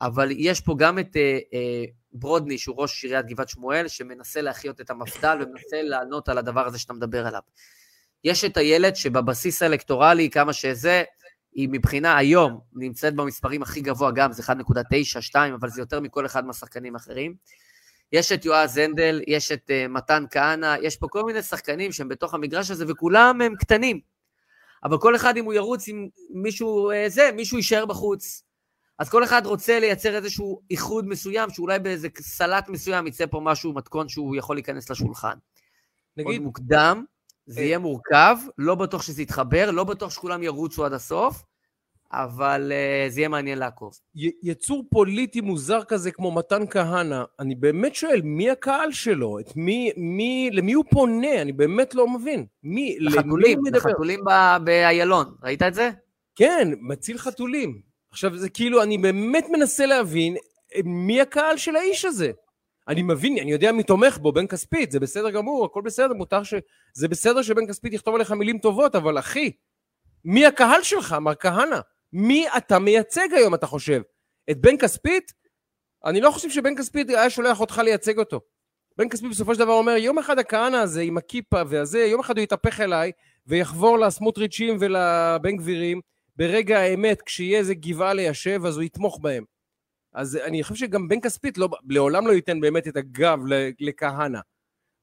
אבל 0.00 0.28
יש 0.30 0.60
פה 0.60 0.74
גם 0.78 0.98
את 0.98 1.16
אה, 1.16 1.38
אה, 1.54 1.84
ברודני, 2.12 2.58
שהוא 2.58 2.76
ראש 2.78 3.04
עיריית 3.04 3.26
גבעת 3.26 3.48
שמואל, 3.48 3.88
שמנסה 3.88 4.40
להחיות 4.40 4.80
את 4.80 4.90
המפד"ל 4.90 5.38
ומנסה 5.42 5.82
לענות 5.82 6.28
על 6.28 6.38
הדבר 6.38 6.66
הזה 6.66 6.78
שאתה 6.78 6.92
מדבר 6.92 7.26
עליו. 7.26 7.40
יש 8.24 8.44
את 8.44 8.56
הילד 8.56 8.96
שבבסיס 8.96 9.62
האלקטורלי, 9.62 10.30
כמה 10.30 10.52
שזה, 10.52 11.04
היא 11.52 11.68
מבחינה 11.72 12.16
היום 12.16 12.60
נמצאת 12.72 13.14
במספרים 13.14 13.62
הכי 13.62 13.80
גבוה 13.80 14.10
גם, 14.10 14.32
זה 14.32 14.42
1.9, 14.42 15.20
2, 15.20 15.54
אבל 15.54 15.68
זה 15.68 15.82
יותר 15.82 16.00
מכל 16.00 16.26
אחד 16.26 16.46
מהשחקנים 16.46 16.94
האחרים. 16.94 17.34
יש 18.14 18.32
את 18.32 18.44
יועז 18.44 18.76
הנדל, 18.76 19.20
יש 19.26 19.52
את 19.52 19.70
uh, 19.70 19.88
מתן 19.88 20.24
כהנא, 20.30 20.76
יש 20.82 20.96
פה 20.96 21.08
כל 21.08 21.24
מיני 21.24 21.42
שחקנים 21.42 21.92
שהם 21.92 22.08
בתוך 22.08 22.34
המגרש 22.34 22.70
הזה, 22.70 22.84
וכולם 22.88 23.40
הם 23.40 23.54
קטנים. 23.56 24.00
אבל 24.84 24.98
כל 24.98 25.16
אחד, 25.16 25.36
אם 25.36 25.44
הוא 25.44 25.54
ירוץ 25.54 25.88
עם 25.88 26.08
מישהו 26.30 26.90
uh, 26.90 26.94
זה, 27.08 27.30
מישהו 27.34 27.56
יישאר 27.56 27.86
בחוץ. 27.86 28.42
אז 28.98 29.08
כל 29.08 29.24
אחד 29.24 29.46
רוצה 29.46 29.80
לייצר 29.80 30.16
איזשהו 30.16 30.60
איחוד 30.70 31.08
מסוים, 31.08 31.50
שאולי 31.50 31.78
באיזה 31.78 32.08
סלט 32.20 32.68
מסוים 32.68 33.06
יצא 33.06 33.26
פה 33.26 33.40
משהו, 33.40 33.72
מתכון 33.72 34.08
שהוא 34.08 34.36
יכול 34.36 34.56
להיכנס 34.56 34.90
לשולחן. 34.90 35.36
נגיד... 36.16 36.32
עוד 36.32 36.42
מוקדם, 36.42 37.04
זה 37.46 37.60
אה, 37.60 37.64
יהיה 37.64 37.78
מורכב, 37.78 38.36
לא 38.58 38.74
בטוח 38.74 39.02
שזה 39.02 39.22
יתחבר, 39.22 39.70
לא 39.70 39.84
בטוח 39.84 40.10
שכולם 40.10 40.42
ירוצו 40.42 40.84
עד 40.84 40.92
הסוף, 40.92 41.44
אבל 42.22 42.72
uh, 42.72 43.10
זה 43.10 43.20
יהיה 43.20 43.28
מעניין 43.28 43.58
לעקוב. 43.58 43.92
י- 44.16 44.30
יצור 44.42 44.84
פוליטי 44.90 45.40
מוזר 45.40 45.84
כזה 45.84 46.10
כמו 46.10 46.32
מתן 46.32 46.62
כהנא, 46.70 47.22
אני 47.40 47.54
באמת 47.54 47.94
שואל, 47.94 48.20
מי 48.22 48.50
הקהל 48.50 48.92
שלו? 48.92 49.38
את 49.38 49.56
מי, 49.56 49.90
מי, 49.96 50.50
למי 50.52 50.72
הוא 50.72 50.84
פונה? 50.90 51.42
אני 51.42 51.52
באמת 51.52 51.94
לא 51.94 52.08
מבין. 52.08 52.46
מי, 52.62 52.96
לחתולים, 53.00 53.58
לחתולים 53.72 54.20
באיילון, 54.64 55.34
ראית 55.42 55.62
את 55.62 55.74
זה? 55.74 55.90
כן, 56.36 56.68
מציל 56.80 57.18
חתולים. 57.18 57.80
עכשיו, 58.10 58.36
זה 58.36 58.48
כאילו, 58.48 58.82
אני 58.82 58.98
באמת 58.98 59.46
מנסה 59.52 59.86
להבין 59.86 60.36
אה, 60.74 60.80
מי 60.84 61.20
הקהל 61.20 61.56
של 61.56 61.76
האיש 61.76 62.04
הזה. 62.04 62.30
אני 62.88 63.02
מבין, 63.02 63.38
אני 63.38 63.52
יודע 63.52 63.72
מי 63.72 63.82
תומך 63.82 64.18
בו, 64.18 64.32
בן 64.32 64.46
כספית, 64.46 64.90
זה 64.90 65.00
בסדר 65.00 65.30
גמור, 65.30 65.64
הכל 65.64 65.82
בסדר, 65.84 66.14
מותר 66.14 66.42
ש... 66.42 66.54
זה 66.94 67.08
בסדר 67.08 67.42
שבן 67.42 67.66
כספית 67.66 67.92
יכתוב 67.92 68.14
עליך 68.14 68.30
מילים 68.32 68.58
טובות, 68.58 68.94
אבל 68.94 69.18
אחי, 69.18 69.50
מי 70.24 70.46
הקהל 70.46 70.82
שלך, 70.82 71.12
מר 71.12 71.34
כהנא? 71.34 71.80
מי 72.14 72.46
אתה 72.56 72.78
מייצג 72.78 73.28
היום, 73.32 73.54
אתה 73.54 73.66
חושב? 73.66 74.02
את 74.50 74.60
בן 74.60 74.78
כספית? 74.78 75.32
אני 76.04 76.20
לא 76.20 76.30
חושב 76.30 76.50
שבן 76.50 76.76
כספית 76.76 77.08
היה 77.08 77.30
שולח 77.30 77.60
אותך 77.60 77.78
לייצג 77.84 78.18
אותו. 78.18 78.40
בן 78.98 79.08
כספית 79.08 79.30
בסופו 79.30 79.54
של 79.54 79.60
דבר 79.60 79.72
אומר, 79.72 79.92
יום 79.92 80.18
אחד 80.18 80.38
הכהנא 80.38 80.76
הזה 80.76 81.00
עם 81.00 81.18
הכיפה 81.18 81.62
והזה, 81.68 81.98
יום 81.98 82.20
אחד 82.20 82.36
הוא 82.36 82.44
יתהפך 82.44 82.80
אליי 82.80 83.12
ויחבור 83.46 83.98
לסמוטריצ'ים 83.98 84.76
ולבן 84.80 85.56
גבירים 85.56 86.00
ברגע 86.36 86.78
האמת, 86.78 87.22
כשיהיה 87.22 87.58
איזה 87.58 87.74
גבעה 87.74 88.14
ליישב, 88.14 88.60
אז 88.66 88.76
הוא 88.76 88.82
יתמוך 88.82 89.18
בהם. 89.22 89.44
אז 90.14 90.36
אני 90.36 90.62
חושב 90.62 90.74
שגם 90.74 91.08
בן 91.08 91.20
כספית 91.20 91.58
לא, 91.58 91.68
לעולם 91.88 92.26
לא 92.26 92.32
ייתן 92.32 92.60
באמת 92.60 92.88
את 92.88 92.96
הגב 92.96 93.38
לכהנא. 93.80 94.40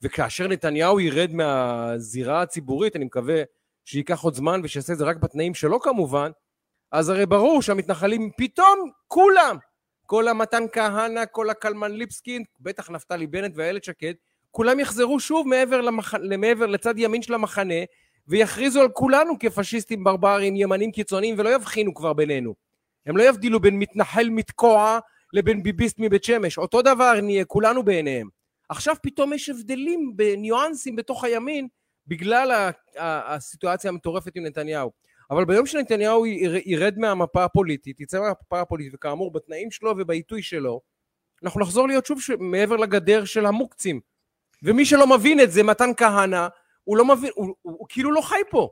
וכאשר 0.01 0.47
נתניהו 0.47 0.99
ירד 0.99 1.33
מהזירה 1.33 2.41
הציבורית, 2.41 2.95
אני 2.95 3.05
מקווה 3.05 3.43
שייקח 3.85 4.21
עוד 4.21 4.33
זמן 4.33 4.61
ושיעשה 4.63 4.93
את 4.93 4.97
זה 4.97 5.05
רק 5.05 5.17
בתנאים 5.17 5.53
שלו 5.53 5.79
כמובן, 5.79 6.31
אז 6.91 7.09
הרי 7.09 7.25
ברור 7.25 7.61
שהמתנחלים 7.61 8.29
פתאום, 8.37 8.89
כולם, 9.07 9.57
כל 10.05 10.27
המתן 10.27 10.63
כהנא, 10.73 11.23
כל 11.31 11.49
הקלמן 11.49 11.91
ליבסקין, 11.91 12.43
בטח 12.59 12.89
נפתלי 12.89 13.27
בנט 13.27 13.51
ואיילת 13.55 13.83
שקד, 13.83 14.13
כולם 14.51 14.79
יחזרו 14.79 15.19
שוב 15.19 15.47
מעבר, 15.47 15.81
למח... 15.81 16.13
מעבר 16.39 16.65
לצד 16.65 16.93
ימין 16.97 17.21
של 17.21 17.33
המחנה, 17.33 17.83
ויכריזו 18.27 18.81
על 18.81 18.89
כולנו 18.89 19.39
כפשיסטים 19.39 20.03
ברברים, 20.03 20.55
ימנים 20.55 20.91
קיצוניים, 20.91 21.35
ולא 21.37 21.55
יבחינו 21.55 21.93
כבר 21.93 22.13
בינינו. 22.13 22.53
הם 23.05 23.17
לא 23.17 23.23
יבדילו 23.23 23.59
בין 23.59 23.79
מתנחל 23.79 24.29
מתקוע 24.29 24.99
לבין 25.33 25.63
ביביסט 25.63 25.95
מבית 25.99 26.23
שמש. 26.23 26.57
אותו 26.57 26.81
דבר 26.81 27.21
נהיה 27.21 27.45
כולנו 27.45 27.83
בעיניהם. 27.83 28.27
עכשיו 28.69 28.95
פתאום 29.03 29.33
יש 29.33 29.49
הבדלים 29.49 30.11
בניואנסים 30.15 30.95
בתוך 30.95 31.23
הימין 31.23 31.67
בגלל 32.07 32.71
הסיטואציה 32.97 33.89
המטורפת 33.89 34.35
עם 34.35 34.45
נתניהו. 34.45 34.91
אבל 35.31 35.45
ביום 35.45 35.65
שנתניהו 35.65 36.25
ירד 36.65 36.97
מהמפה 36.97 37.43
הפוליטית, 37.43 37.99
יצא 37.99 38.19
מהמפה 38.19 38.61
הפוליטית, 38.61 38.93
וכאמור 38.93 39.31
בתנאים 39.31 39.71
שלו 39.71 39.93
ובעיתוי 39.97 40.41
שלו, 40.41 40.81
אנחנו 41.43 41.61
נחזור 41.61 41.87
להיות 41.87 42.05
שוב 42.05 42.21
ש... 42.21 42.29
מעבר 42.39 42.75
לגדר 42.75 43.25
של 43.25 43.45
המוקצים. 43.45 43.99
ומי 44.63 44.85
שלא 44.85 45.17
מבין 45.17 45.39
את 45.39 45.51
זה, 45.51 45.63
מתן 45.63 45.89
כהנא, 45.97 46.47
הוא 46.83 46.97
לא 46.97 47.05
מבין, 47.05 47.31
הוא, 47.35 47.45
הוא, 47.61 47.77
הוא 47.79 47.87
כאילו 47.89 48.11
לא 48.11 48.21
חי 48.21 48.41
פה. 48.49 48.69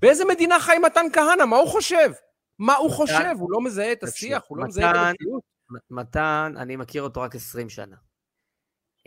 באיזה 0.00 0.24
מדינה 0.24 0.60
חי 0.60 0.76
מתן 0.82 1.06
כהנא? 1.12 1.44
מה 1.44 1.56
הוא 1.56 1.68
חושב? 1.68 2.10
מה 2.58 2.76
הוא 2.76 2.90
חושב? 2.90 3.34
הוא 3.38 3.52
לא 3.52 3.60
מזהה 3.60 3.92
את 3.92 4.02
השיח, 4.02 4.42
הוא 4.48 4.58
לא 4.58 4.64
מזהה 4.64 4.90
את 4.90 4.96
המציאות. 4.96 5.42
מתן, 5.90 6.54
אני 6.56 6.76
מכיר 6.76 7.02
אותו 7.02 7.20
רק 7.20 7.34
20 7.34 7.68
שנה. 7.68 7.96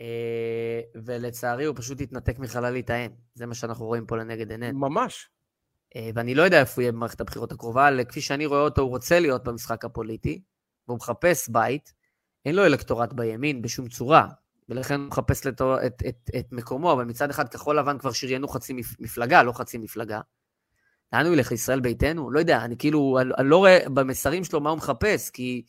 אה, 0.00 0.80
ולצערי 0.94 1.64
הוא 1.64 1.76
פשוט 1.76 2.00
התנתק 2.00 2.38
מחללית 2.38 2.90
האם. 2.90 3.10
זה 3.34 3.46
מה 3.46 3.54
שאנחנו 3.54 3.86
רואים 3.86 4.06
פה 4.06 4.16
לנגד 4.16 4.50
עינינו. 4.50 4.78
ממש. 4.78 5.30
אה, 5.96 6.10
ואני 6.14 6.34
לא 6.34 6.42
יודע 6.42 6.60
איפה 6.60 6.72
הוא 6.74 6.82
יהיה 6.82 6.92
במערכת 6.92 7.20
הבחירות 7.20 7.52
הקרובה, 7.52 8.04
כפי 8.08 8.20
שאני 8.20 8.46
רואה 8.46 8.60
אותו, 8.60 8.82
הוא 8.82 8.90
רוצה 8.90 9.20
להיות 9.20 9.44
במשחק 9.44 9.84
הפוליטי, 9.84 10.42
והוא 10.88 10.96
מחפש 10.98 11.48
בית. 11.48 11.92
אין 12.44 12.54
לו 12.54 12.66
אלקטורט 12.66 13.12
בימין 13.12 13.62
בשום 13.62 13.88
צורה, 13.88 14.28
ולכן 14.68 15.00
הוא 15.00 15.08
מחפש 15.08 15.46
לתו, 15.46 15.86
את, 15.86 16.02
את, 16.08 16.30
את 16.38 16.52
מקומו, 16.52 16.92
אבל 16.92 17.04
מצד 17.04 17.30
אחד 17.30 17.48
כחול 17.48 17.78
לבן 17.78 17.98
כבר 17.98 18.12
שריינו 18.12 18.48
חצי 18.48 18.72
מפלגה, 18.98 19.42
לא 19.42 19.52
חצי 19.52 19.78
מפלגה. 19.78 20.20
לאן 21.12 21.26
הוא 21.26 21.34
ילך, 21.34 21.50
לישראל 21.50 21.80
ביתנו? 21.80 22.30
לא 22.30 22.38
יודע, 22.38 22.64
אני 22.64 22.76
כאילו, 22.78 23.18
אני 23.38 23.48
לא 23.48 23.56
רואה 23.56 23.78
במסרים 23.94 24.44
שלו 24.44 24.60
מה 24.60 24.70
הוא 24.70 24.76
מחפש, 24.76 25.30
כי 25.30 25.62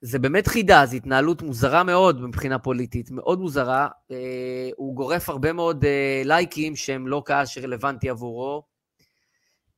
זה 0.00 0.18
באמת 0.18 0.46
חידה, 0.46 0.86
זו 0.86 0.96
התנהלות 0.96 1.42
מוזרה 1.42 1.82
מאוד 1.82 2.20
מבחינה 2.20 2.58
פוליטית, 2.58 3.10
מאוד 3.10 3.40
מוזרה. 3.40 3.88
אה, 4.10 4.70
הוא 4.76 4.94
גורף 4.96 5.28
הרבה 5.28 5.52
מאוד 5.52 5.84
אה, 5.84 6.22
לייקים 6.24 6.76
שהם 6.76 7.08
לא 7.08 7.22
קהל 7.26 7.46
שרלוונטי 7.46 8.10
עבורו. 8.10 8.73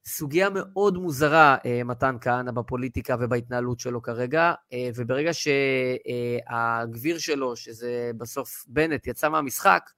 סוגיה 0.07 0.49
מאוד 0.51 0.99
מוזרה, 0.99 1.57
אה, 1.65 1.85
מתן 1.85 2.17
כהנא, 2.21 2.51
בפוליטיקה 2.51 3.17
ובהתנהלות 3.21 3.81
שלו 3.81 4.03
כרגע, 4.03 4.53
אה, 4.73 4.91
וברגע 4.95 5.31
שהגביר 5.33 7.19
שלו, 7.19 7.57
שזה 7.57 8.11
בסוף 8.19 8.65
בנט, 8.69 9.07
יצא 9.07 9.29
מהמשחק, 9.29 9.91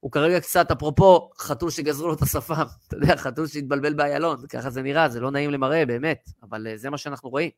הוא 0.00 0.12
כרגע 0.12 0.40
קצת, 0.40 0.70
אפרופו, 0.70 1.30
חתול 1.38 1.70
שגזרו 1.70 2.08
לו 2.08 2.14
את 2.14 2.22
השפם, 2.22 2.54
אתה 2.88 2.96
יודע, 2.96 3.16
חתול 3.16 3.46
שהתבלבל 3.46 3.94
באיילון, 3.94 4.46
ככה 4.46 4.70
זה 4.70 4.82
נראה, 4.82 5.08
זה 5.08 5.20
לא 5.20 5.30
נעים 5.30 5.50
למראה, 5.50 5.86
באמת, 5.86 6.30
אבל 6.42 6.66
אה, 6.66 6.76
זה 6.76 6.90
מה 6.90 6.98
שאנחנו 6.98 7.30
רואים. 7.30 7.50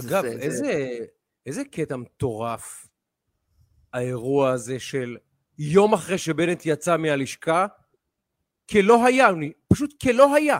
אגב, 0.00 0.22
זה, 0.22 0.28
איזה, 0.28 0.56
זה... 0.56 0.98
איזה 1.46 1.64
קטע 1.64 1.96
מטורף 1.96 2.88
האירוע 3.92 4.50
הזה 4.50 4.78
של 4.78 5.16
יום 5.58 5.94
אחרי 5.94 6.18
שבנט 6.18 6.62
יצא 6.66 6.96
מהלשכה, 6.96 7.66
כלא 8.70 9.06
היה, 9.06 9.28
פשוט 9.72 9.94
כלא 10.02 10.34
היה. 10.34 10.58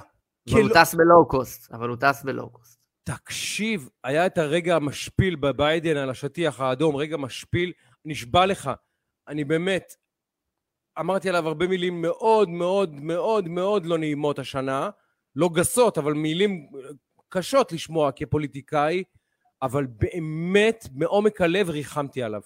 אבל 0.52 0.62
הוא 0.62 0.70
טס 0.74 0.94
בלואו-קוסט, 0.94 1.72
אבל 1.72 1.88
הוא 1.88 1.96
טס 1.96 2.22
בלואו-קוסט. 2.22 2.78
תקשיב, 3.04 3.88
היה 4.04 4.26
את 4.26 4.38
הרגע 4.38 4.76
המשפיל 4.76 5.36
בביידן 5.36 5.96
על 5.96 6.10
השטיח 6.10 6.60
האדום, 6.60 6.96
רגע 6.96 7.16
משפיל, 7.16 7.72
נשבע 8.04 8.46
לך, 8.46 8.70
אני 9.28 9.44
באמת, 9.44 9.94
אמרתי 11.00 11.28
עליו 11.28 11.48
הרבה 11.48 11.66
מילים 11.66 12.02
מאוד 12.02 12.48
מאוד 12.48 12.94
מאוד 12.94 13.48
מאוד 13.48 13.86
לא 13.86 13.98
נעימות 13.98 14.38
השנה, 14.38 14.90
לא 15.36 15.48
גסות, 15.54 15.98
אבל 15.98 16.12
מילים 16.12 16.66
קשות 17.28 17.72
לשמוע 17.72 18.12
כפוליטיקאי, 18.12 19.04
אבל 19.62 19.86
באמת, 19.86 20.88
מעומק 20.94 21.40
הלב 21.40 21.70
ריחמתי 21.70 22.22
עליו. 22.22 22.40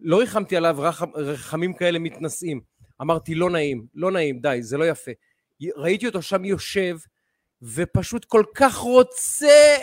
לא 0.00 0.18
ריחמתי 0.18 0.56
עליו 0.56 0.76
רחמים 1.14 1.74
כאלה 1.74 1.98
מתנשאים. 1.98 2.60
אמרתי, 3.02 3.34
לא 3.34 3.50
נעים, 3.50 3.86
לא 3.94 4.10
נעים, 4.10 4.40
די, 4.40 4.58
זה 4.62 4.76
לא 4.78 4.84
יפה. 4.84 5.10
ראיתי 5.76 6.06
אותו 6.06 6.22
שם 6.22 6.44
יושב, 6.44 6.96
ופשוט 7.62 8.24
כל 8.24 8.44
כך 8.54 8.76
רוצה... 8.76 9.76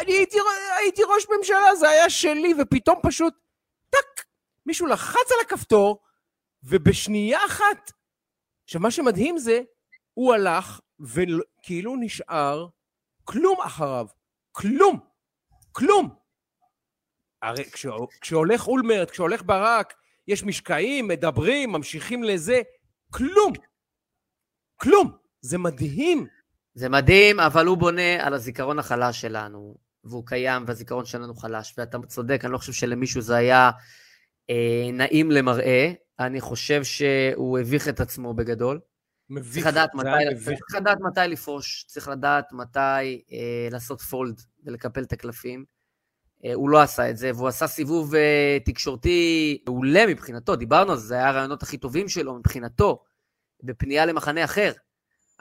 אני 0.00 0.12
הייתי, 0.12 0.38
הייתי 0.78 1.02
ראש 1.02 1.26
ממשלה, 1.38 1.74
זה 1.74 1.88
היה 1.88 2.10
שלי, 2.10 2.54
ופתאום 2.58 3.00
פשוט, 3.02 3.34
טאק, 3.90 4.24
מישהו 4.66 4.86
לחץ 4.86 5.32
על 5.32 5.46
הכפתור, 5.46 6.02
ובשנייה 6.62 7.38
אחת... 7.46 7.92
עכשיו, 8.64 8.80
מה 8.80 8.90
שמדהים 8.90 9.38
זה, 9.38 9.60
הוא 10.14 10.34
הלך, 10.34 10.80
וכאילו 11.00 11.96
נשאר 12.00 12.66
כלום 13.24 13.60
אחריו. 13.60 14.06
כלום. 14.52 14.98
כלום. 15.72 16.14
הרי 17.42 17.64
כשהולך 18.20 18.68
אולמרט, 18.68 19.10
כשהולך 19.10 19.42
ברק, 19.42 19.94
יש 20.28 20.44
משקעים, 20.44 21.08
מדברים, 21.08 21.72
ממשיכים 21.72 22.24
לזה, 22.24 22.60
כלום. 23.10 23.52
כלום. 24.76 25.12
זה 25.40 25.58
מדהים. 25.58 26.26
זה 26.74 26.88
מדהים, 26.88 27.40
אבל 27.40 27.66
הוא 27.66 27.78
בונה 27.78 28.26
על 28.26 28.34
הזיכרון 28.34 28.78
החלש 28.78 29.20
שלנו, 29.20 29.76
והוא 30.04 30.26
קיים, 30.26 30.64
והזיכרון 30.66 31.04
שלנו 31.04 31.34
חלש, 31.34 31.74
ואתה 31.78 31.98
צודק, 32.06 32.40
אני 32.44 32.52
לא 32.52 32.58
חושב 32.58 32.72
שלמישהו 32.72 33.20
זה 33.20 33.36
היה 33.36 33.70
אה, 34.50 34.90
נעים 34.92 35.30
למראה, 35.30 35.92
אני 36.18 36.40
חושב 36.40 36.84
שהוא 36.84 37.58
הביך 37.58 37.88
את 37.88 38.00
עצמו 38.00 38.34
בגדול. 38.34 38.80
מביך, 39.30 39.64
צריך 39.64 39.66
לדעת 39.66 39.94
מתי, 39.94 40.44
צריך 40.44 40.80
לדעת 40.80 40.98
מתי 41.00 41.20
לפרוש, 41.28 41.84
צריך 41.88 42.08
לדעת 42.08 42.52
מתי 42.52 43.22
אה, 43.32 43.68
לעשות 43.70 44.00
פולד 44.00 44.40
ולקפל 44.64 45.02
את 45.02 45.12
הקלפים. 45.12 45.64
אה, 46.44 46.54
הוא 46.54 46.70
לא 46.70 46.80
עשה 46.80 47.10
את 47.10 47.16
זה, 47.16 47.30
והוא 47.34 47.48
עשה 47.48 47.66
סיבוב 47.66 48.14
אה, 48.14 48.58
תקשורתי 48.64 49.58
מעולה 49.66 50.06
מבחינתו, 50.06 50.56
דיברנו 50.56 50.92
על 50.92 50.98
זה, 50.98 51.06
זה 51.06 51.14
היה 51.14 51.28
הרעיונות 51.28 51.62
הכי 51.62 51.78
טובים 51.78 52.08
שלו 52.08 52.34
מבחינתו, 52.34 53.02
בפנייה 53.62 54.06
למחנה 54.06 54.44
אחר. 54.44 54.72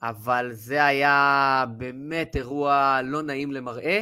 אבל 0.03 0.49
זה 0.53 0.85
היה 0.85 1.65
באמת 1.77 2.35
אירוע 2.35 2.99
לא 3.03 3.21
נעים 3.21 3.51
למראה, 3.51 4.01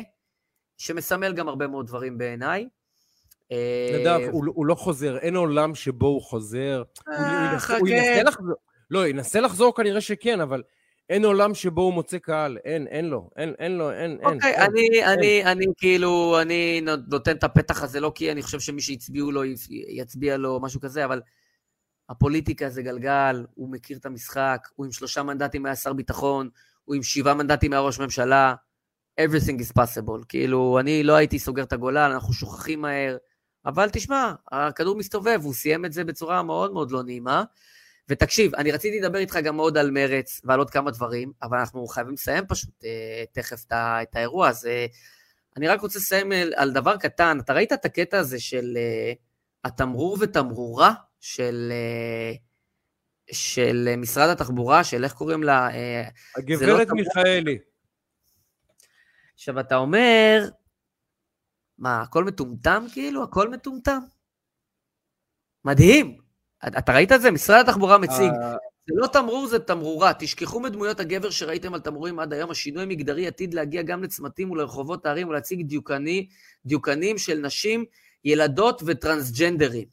שמסמל 0.78 1.34
גם 1.34 1.48
הרבה 1.48 1.68
מאוד 1.68 1.88
דברים 1.88 2.18
בעיניי. 2.18 2.68
נדב, 4.00 4.20
הוא, 4.32 4.46
הוא 4.48 4.66
לא 4.66 4.76
חוזר, 4.76 5.18
אין 5.18 5.36
עולם 5.36 5.76
שבו 5.76 6.08
הוא 6.08 6.22
חוזר. 6.22 6.84
הוא, 7.80 7.88
ינסה 7.88 8.24
לחזור, 8.24 8.56
לא, 8.92 9.08
ינסה 9.08 9.40
לחזור 9.40 9.76
כנראה 9.76 10.02
שכן, 10.02 10.42
אבל 10.42 10.64
אין 11.10 11.26
עולם 11.26 11.54
שבו 11.54 11.82
הוא 11.82 11.94
מוצא 11.94 12.18
קהל, 12.18 12.58
אין, 12.66 12.88
אין 12.88 13.06
לו, 13.06 13.30
אין, 13.36 13.54
אין 13.60 13.78
לו, 13.78 13.92
אין, 13.92 14.12
אין. 14.12 14.36
אוקיי, 14.36 14.58
אני, 14.58 14.82
אין. 14.82 15.10
אני, 15.10 15.44
אני 15.44 15.66
כאילו, 15.78 16.42
אני 16.42 16.82
נותן 17.08 17.32
את 17.32 17.44
הפתח 17.44 17.84
הזה, 17.84 18.00
לא 18.00 18.12
כי 18.16 18.32
אני 18.32 18.42
חושב 18.42 18.60
שמי 18.60 18.82
שהצביעו 18.82 19.32
לו 19.32 19.42
יצביע 19.70 20.38
לו, 20.38 20.60
משהו 20.60 20.80
כזה, 20.80 21.06
אבל 21.06 21.22
הפוליטיקה 22.10 22.70
זה 22.70 22.82
גלגל, 22.82 23.46
הוא 23.56 23.70
מכיר 23.70 23.98
את 23.98 24.06
המשחק, 24.06 24.68
הוא 24.76 24.86
עם 24.86 24.92
שלושה 24.92 25.24
מנדטים 25.24 25.66
היה 25.66 25.76
שר 25.76 25.94
ביטחון, 25.94 26.50
הוא 26.86 26.96
עם 26.96 27.04
שבעה 27.04 27.34
מנדטים 27.34 27.74
היה 27.74 27.82
ראש 27.82 28.00
ממשלה, 28.00 28.56
everything 29.22 29.62
is 29.62 29.82
possible. 29.82 30.26
כאילו, 30.30 30.80
אני 30.80 31.04
לא 31.04 31.14
הייתי 31.14 31.40
סוגר 31.40 31.64
את 31.64 31.74
הגולן, 31.74 32.12
אנחנו 32.12 32.34
שוכחים 32.34 32.82
מהר, 32.82 33.18
אבל 33.66 33.90
תשמע, 33.90 34.34
הכדור 34.52 34.96
מסתובב, 34.96 35.40
הוא 35.44 35.54
סיים 35.54 35.86
את 35.86 35.94
זה 35.94 36.04
בצורה 36.04 36.44
מאוד 36.44 36.74
מאוד 36.74 36.92
לא 36.92 37.04
נעימה. 37.04 37.44
ותקשיב, 38.10 38.56
אני 38.56 38.72
רציתי 38.72 39.00
לדבר 39.00 39.18
איתך 39.18 39.36
גם 39.44 39.56
מאוד 39.56 39.78
על 39.78 39.92
מרץ 39.92 40.42
ועל 40.44 40.60
עוד 40.60 40.70
כמה 40.70 40.92
דברים, 40.92 41.32
אבל 41.42 41.58
אנחנו 41.58 41.88
חייבים 41.88 42.14
לסיים 42.14 42.44
פשוט 42.48 42.84
אה, 42.84 43.24
תכף 43.32 43.64
את, 43.66 43.74
את 43.74 44.16
האירוע 44.16 44.48
הזה. 44.48 44.88
אני 45.58 45.68
רק 45.68 45.82
רוצה 45.82 46.00
לסיים 46.00 46.32
על, 46.32 46.54
על 46.56 46.72
דבר 46.72 46.98
קטן. 46.98 47.38
אתה 47.40 47.54
ראית 47.54 47.74
את 47.74 47.86
הקטע 47.86 48.20
הזה 48.20 48.40
של 48.40 48.78
אה, 48.78 49.14
התמרור 49.64 50.18
ותמרורה 50.22 50.94
של, 51.20 51.72
אה, 51.72 52.34
של 53.32 53.96
משרד 53.98 54.30
התחבורה, 54.30 54.84
של 54.84 55.04
איך 55.04 55.14
קוראים 55.14 55.44
לה? 55.44 55.70
אה, 55.70 56.10
הגברת 56.36 56.88
לא 56.88 56.96
מיכאלי. 56.96 57.58
עכשיו, 59.34 59.60
אתה 59.60 59.76
אומר, 59.76 60.50
מה, 61.78 62.02
הכל 62.02 62.24
מטומטם 62.24 62.86
כאילו? 62.94 63.24
הכל 63.24 63.50
מטומטם? 63.50 64.00
מדהים. 65.66 66.29
אתה 66.68 66.94
ראית 66.94 67.12
את 67.12 67.22
זה? 67.22 67.32
משרד 67.32 67.70
התחבורה 67.70 67.98
מציג. 67.98 68.32
אה, 68.44 68.56
זה 68.88 68.94
לא 68.96 69.08
תמרור, 69.08 69.48
זה 69.48 69.60
תמרורה. 69.60 70.14
תשכחו 70.20 70.60
מדמויות 70.60 71.00
הגבר 71.00 71.30
שראיתם 71.30 71.74
על 71.74 71.80
תמרורים 71.80 72.20
עד 72.20 72.34
היום. 72.34 72.52
השינוי 72.52 72.84
המגדרי 72.84 73.28
עתיד 73.28 73.54
להגיע 73.54 73.82
גם 73.82 74.04
לצמתים 74.04 74.52
ולרחובות 74.52 75.06
הערים 75.06 75.28
ולהציג 75.28 75.66
דיוקני, 75.66 76.28
דיוקנים 76.66 77.18
של 77.18 77.38
נשים, 77.38 77.86
ילדות 78.26 78.82
וטרנסג'נדרים. 78.86 79.86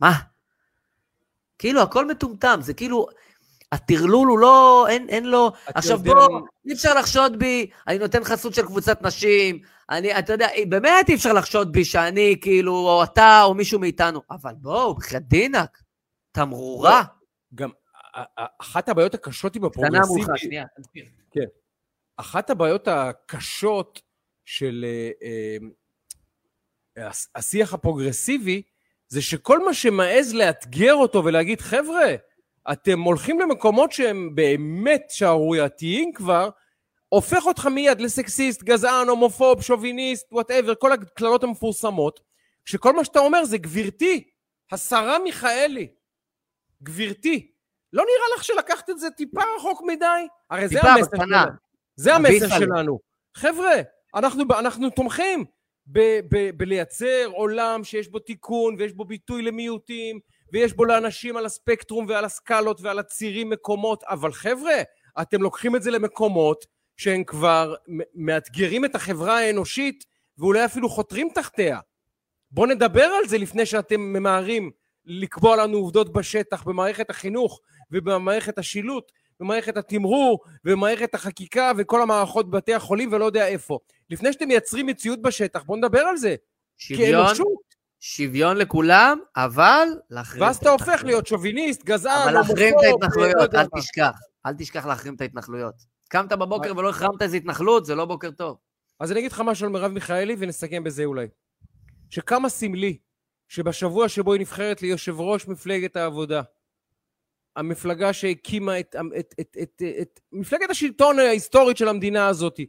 מה? 0.00 0.12
כאילו, 1.58 1.82
הכל 1.82 2.06
מטומטם. 2.06 2.58
זה 2.62 2.74
כאילו, 2.74 3.06
הטרלול 3.72 4.28
הוא 4.28 4.38
לא, 4.38 4.86
אין, 4.88 5.08
אין 5.08 5.26
לו... 5.26 5.52
עכשיו 5.66 5.98
יודע... 5.98 6.12
בוא, 6.12 6.40
אי 6.66 6.72
אפשר 6.72 6.94
לחשוד 6.94 7.38
בי, 7.38 7.70
אני 7.88 7.98
נותן 7.98 8.24
חסות 8.24 8.54
של 8.54 8.66
קבוצת 8.66 9.02
נשים, 9.02 9.58
אני, 9.90 10.18
אתה 10.18 10.32
יודע, 10.32 10.48
באמת 10.68 11.08
אי 11.08 11.14
אפשר 11.14 11.32
לחשוד 11.32 11.72
בי 11.72 11.84
שאני, 11.84 12.36
כאילו, 12.40 12.72
או 12.72 13.04
אתה, 13.04 13.42
או 13.42 13.54
מישהו 13.54 13.78
מאיתנו, 13.78 14.20
אבל 14.30 14.54
בואו, 14.54 14.94
בחייאת 14.94 15.28
דינק, 15.28 15.82
תמרורה. 16.32 17.02
גם 17.54 17.70
אחת 18.60 18.88
הבעיות 18.88 19.14
הקשות 19.14 19.56
עם 19.56 19.68
קטנה 19.68 19.86
הפרוגרסיבי... 19.86 20.20
מולך, 20.26 20.38
שנייה, 20.38 20.64
תסביר. 20.80 21.04
אחת 22.16 22.50
הבעיות 22.50 22.88
הקשות 22.88 24.02
של 24.44 24.84
אה, 24.84 25.56
אה, 26.98 27.10
השיח 27.34 27.74
הפרוגרסיבי, 27.74 28.62
זה 29.08 29.22
שכל 29.22 29.64
מה 29.64 29.74
שמעז 29.74 30.34
לאתגר 30.34 30.94
אותו 30.94 31.24
ולהגיד, 31.24 31.60
חבר'ה, 31.60 32.14
אתם 32.72 33.00
הולכים 33.00 33.40
למקומות 33.40 33.92
שהם 33.92 34.34
באמת 34.34 35.04
שערורייתיים 35.08 36.12
כבר, 36.12 36.50
הופך 37.14 37.46
אותך 37.46 37.66
מיד 37.66 38.00
לסקסיסט, 38.00 38.62
גזען, 38.62 39.08
הומופוב, 39.08 39.62
שוביניסט, 39.62 40.32
whatever, 40.32 40.74
כל 40.74 40.92
הקללות 40.92 41.44
המפורסמות, 41.44 42.20
שכל 42.64 42.92
מה 42.96 43.04
שאתה 43.04 43.18
אומר 43.18 43.44
זה, 43.44 43.58
גברתי, 43.58 44.30
השרה 44.72 45.18
מיכאלי, 45.18 45.88
גברתי, 46.82 47.52
לא 47.92 48.02
נראה 48.02 48.36
לך 48.36 48.44
שלקחת 48.44 48.90
את 48.90 48.98
זה 48.98 49.10
טיפה 49.10 49.40
רחוק 49.56 49.82
מדי? 49.86 50.06
הרי 50.50 50.68
זה 50.68 50.80
המסר 50.80 51.10
בקטנה. 51.10 51.42
שלנו. 51.42 51.52
זה 51.96 52.14
המסר. 52.14 52.58
שלנו. 52.58 52.98
חבר'ה, 53.34 53.74
אנחנו, 54.14 54.44
אנחנו 54.58 54.90
תומכים 54.90 55.44
ב, 55.86 56.00
ב, 56.28 56.50
בלייצר 56.56 57.26
עולם 57.32 57.84
שיש 57.84 58.08
בו 58.08 58.18
תיקון 58.18 58.74
ויש 58.78 58.92
בו 58.92 59.04
ביטוי 59.04 59.42
למיעוטים 59.42 60.20
ויש 60.52 60.72
בו 60.72 60.84
לאנשים 60.84 61.36
על 61.36 61.46
הספקטרום 61.46 62.06
ועל 62.08 62.24
הסקלות 62.24 62.80
ועל 62.80 62.98
הצירים 62.98 63.50
מקומות, 63.50 64.02
אבל 64.04 64.32
חבר'ה, 64.32 64.82
אתם 65.22 65.42
לוקחים 65.42 65.76
את 65.76 65.82
זה 65.82 65.90
למקומות 65.90 66.73
שהם 66.96 67.24
כבר 67.24 67.74
מאתגרים 68.14 68.84
את 68.84 68.94
החברה 68.94 69.38
האנושית 69.38 70.04
ואולי 70.38 70.64
אפילו 70.64 70.88
חותרים 70.88 71.28
תחתיה. 71.34 71.78
בואו 72.50 72.66
נדבר 72.66 73.04
על 73.04 73.28
זה 73.28 73.38
לפני 73.38 73.66
שאתם 73.66 74.00
ממהרים 74.00 74.70
לקבוע 75.04 75.56
לנו 75.56 75.78
עובדות 75.78 76.12
בשטח 76.12 76.62
במערכת 76.62 77.10
החינוך 77.10 77.60
ובמערכת 77.90 78.58
השילוט, 78.58 79.12
במערכת 79.40 79.76
התמרור 79.76 80.44
ובמערכת 80.64 81.14
החקיקה 81.14 81.72
וכל 81.76 82.02
המערכות 82.02 82.50
בבתי 82.50 82.74
החולים 82.74 83.12
ולא 83.12 83.24
יודע 83.24 83.48
איפה. 83.48 83.78
לפני 84.10 84.32
שאתם 84.32 84.48
מייצרים 84.48 84.86
מציאות 84.86 85.22
בשטח, 85.22 85.62
בואו 85.62 85.78
נדבר 85.78 86.00
על 86.00 86.16
זה. 86.16 86.34
שוויון, 86.78 87.26
כאנושות. 87.26 87.74
שוויון 88.00 88.56
לכולם, 88.56 89.18
אבל 89.36 89.88
להחרים 90.10 90.42
ואז 90.42 90.56
את 90.56 90.62
אתה 90.62 90.70
הופך. 90.70 91.04
להיות 91.04 91.26
שוביניסט, 91.26 91.84
גזען, 91.84 92.22
אבל 92.22 92.32
להחרים 92.32 92.74
את 92.78 92.84
ההתנחלויות, 92.84 93.54
לא 93.54 93.60
אל. 93.60 93.66
תשכח. 93.78 94.12
אל 94.46 94.54
תשכח 94.58 94.86
להחרים 94.86 95.14
את 95.14 95.20
ההתנחלויות. 95.20 95.93
קמת 96.14 96.32
בבוקר 96.32 96.72
ולא 96.76 96.88
החרמת 96.88 97.22
איזה 97.22 97.36
התנחלות, 97.36 97.84
זה 97.84 97.94
לא 97.94 98.04
בוקר 98.04 98.30
טוב. 98.30 98.56
אז 99.00 99.12
אני 99.12 99.20
אגיד 99.20 99.32
לך 99.32 99.42
משהו 99.46 99.66
על 99.66 99.72
מרב 99.72 99.92
מיכאלי 99.92 100.36
ונסכם 100.38 100.84
בזה 100.84 101.04
אולי. 101.04 101.26
שכמה 102.10 102.48
סמלי 102.48 102.98
שבשבוע 103.48 104.08
שבו 104.08 104.32
היא 104.32 104.40
נבחרת 104.40 104.82
ליושב 104.82 105.20
ראש 105.20 105.48
מפלגת 105.48 105.96
העבודה, 105.96 106.42
המפלגה 107.56 108.12
שהקימה 108.12 108.80
את, 108.80 108.96
את, 109.18 109.34
את, 109.40 109.56
את, 109.62 109.82
את, 109.82 109.82
את 110.00 110.20
מפלגת 110.32 110.70
השלטון 110.70 111.18
ההיסטורית 111.18 111.76
של 111.76 111.88
המדינה 111.88 112.26
הזאת, 112.26 112.60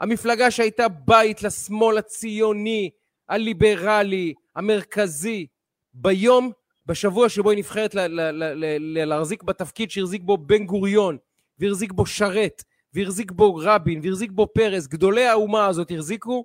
המפלגה 0.00 0.50
שהייתה 0.50 0.88
בית 0.88 1.42
לשמאל 1.42 1.98
הציוני, 1.98 2.90
הליברלי, 3.28 4.34
המרכזי, 4.56 5.46
ביום, 5.94 6.50
בשבוע 6.86 7.28
שבו 7.28 7.50
היא 7.50 7.58
נבחרת 7.58 7.94
ל, 7.94 8.00
ל, 8.00 8.20
ל, 8.20 8.44
ל, 8.44 8.64
ל, 8.78 9.04
להחזיק 9.04 9.42
בתפקיד 9.42 9.90
שהחזיק 9.90 10.22
בו 10.22 10.38
בן 10.38 10.64
גוריון, 10.64 11.16
והחזיק 11.58 11.92
בו 11.92 12.06
שרת, 12.06 12.64
והחזיק 12.94 13.30
בו 13.32 13.54
רבין, 13.54 14.00
והחזיק 14.02 14.30
בו 14.30 14.46
פרס, 14.54 14.86
גדולי 14.86 15.26
האומה 15.26 15.66
הזאת 15.66 15.90
החזיקו, 15.94 16.44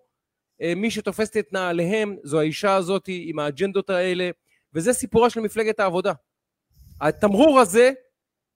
אה, 0.61 0.73
מי 0.75 0.91
שתופסת 0.91 1.37
את 1.37 1.53
נעליהם 1.53 2.15
זו 2.23 2.39
האישה 2.39 2.75
הזאת 2.75 3.03
עם 3.07 3.39
האג'נדות 3.39 3.89
האלה, 3.89 4.29
וזה 4.73 4.93
סיפורה 4.93 5.29
של 5.29 5.39
מפלגת 5.39 5.79
העבודה. 5.79 6.13
התמרור 7.01 7.59
הזה 7.59 7.91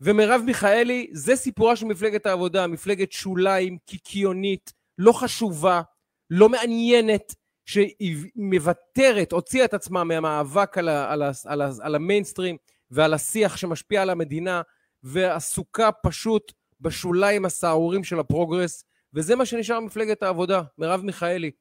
ומרב 0.02 0.42
מיכאלי, 0.46 1.08
זה 1.14 1.36
סיפורה 1.36 1.76
של 1.76 1.86
מפלגת 1.86 2.26
העבודה, 2.26 2.68
מפלגת 2.68 3.12
שוליים, 3.12 3.78
קיקיונית, 3.86 4.74
לא 4.98 5.12
חשובה, 5.12 5.82
לא 6.30 6.50
מעניינת, 6.50 7.36
שהיא 7.66 8.18
מוותרת, 8.36 9.32
הוציאה 9.32 9.66
את 9.66 9.74
עצמה 9.74 10.04
מהמאבק 10.04 10.78
על, 10.78 10.90
ה, 10.90 11.12
על, 11.12 11.22
ה, 11.22 11.32
על, 11.46 11.62
ה, 11.62 11.70
על 11.82 11.96
המיינסטרים 11.96 12.58
ועל 12.92 13.14
השיח 13.14 13.58
שמשפיע 13.58 14.02
על 14.02 14.10
המדינה, 14.10 14.62
ועסוקה 15.04 15.92
פשוט 15.92 16.54
בשוליים 16.84 17.46
הסהרורים 17.46 18.04
של 18.04 18.20
הפרוגרס, 18.20 18.84
וזה 19.14 19.36
מה 19.36 19.46
שנשאר 19.46 19.80
ממפלגת 19.80 20.24
העבודה, 20.24 20.62
מרב 20.78 21.02
מיכאלי. 21.04 21.52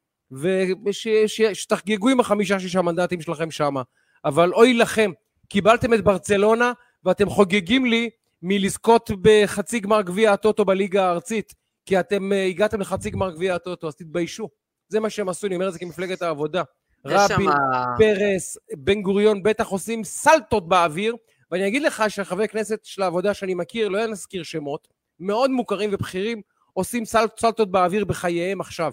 ושתחגגו 0.85 2.09
עם 2.09 2.21
החמישה-שישה 2.21 2.83
מנדטים 2.83 3.21
שלכם 3.21 3.51
שמה. 3.51 3.83
אבל 4.25 4.53
אוי 4.53 4.75
לכם, 4.75 5.11
קיבלתם 5.49 5.95
את 5.95 6.05
ברצלונה, 6.05 6.73
ואתם 7.05 7.29
חוגגים 7.29 7.87
לי 7.87 8.11
מלזכות 8.43 9.11
בחצי 9.23 9.81
גמר 9.81 10.03
גביע 10.03 10.33
הטוטו 10.33 10.65
בליגה 10.65 11.07
הארצית, 11.07 11.55
כי 11.87 12.01
אתם 12.01 12.33
uh, 12.33 12.35
הגעתם 12.35 12.81
לחצי 12.81 13.11
גמר 13.11 13.31
גביע 13.31 13.55
הטוטו, 13.55 13.89
אז 13.89 13.97
תתביישו. 13.97 14.49
זה 14.89 15.01
מה 15.01 15.11
שהם 15.11 15.29
עשו, 15.29 15.47
אני 15.47 15.55
אומר 15.55 15.69
את 15.69 15.73
זה 15.73 15.79
כמפלגת 15.79 16.23
העבודה. 16.23 16.63
רבין. 17.05 17.51
פרס, 17.99 18.57
בן 18.77 19.03
גוריון 19.03 19.43
בטח 19.43 19.69
עושים 19.69 20.05
סלטות 20.05 20.69
באוויר, 20.69 21.17
ואני 21.51 21.69
אגיד 21.69 21.83
לך 21.83 22.05
שחברי 22.09 22.49
כנסת 22.49 22.81
של 22.83 23.03
העבודה 23.03 23.35
שאני 23.35 23.55
מכיר, 23.55 23.89
לא 23.89 24.07
נזכיר 24.07 24.43
שמות, 24.43 24.89
מאוד 25.23 25.51
מוכרים 25.51 25.91
ובכירים, 25.93 26.43
עושים 26.73 27.05
סל, 27.05 27.25
סלטות 27.41 27.71
באוויר 27.71 28.05
בחייהם 28.05 28.61
עכשיו. 28.61 28.93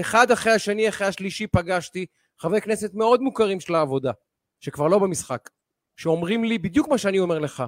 אחד 0.00 0.30
אחרי 0.30 0.52
השני, 0.52 0.88
אחרי 0.88 1.06
השלישי, 1.06 1.46
פגשתי 1.46 2.06
חברי 2.38 2.60
כנסת 2.60 2.94
מאוד 2.94 3.20
מוכרים 3.20 3.60
של 3.60 3.74
העבודה, 3.74 4.12
שכבר 4.60 4.88
לא 4.88 4.98
במשחק, 4.98 5.50
שאומרים 5.96 6.44
לי 6.44 6.58
בדיוק 6.58 6.88
מה 6.88 6.98
שאני 6.98 7.18
אומר 7.18 7.38
לך. 7.38 7.62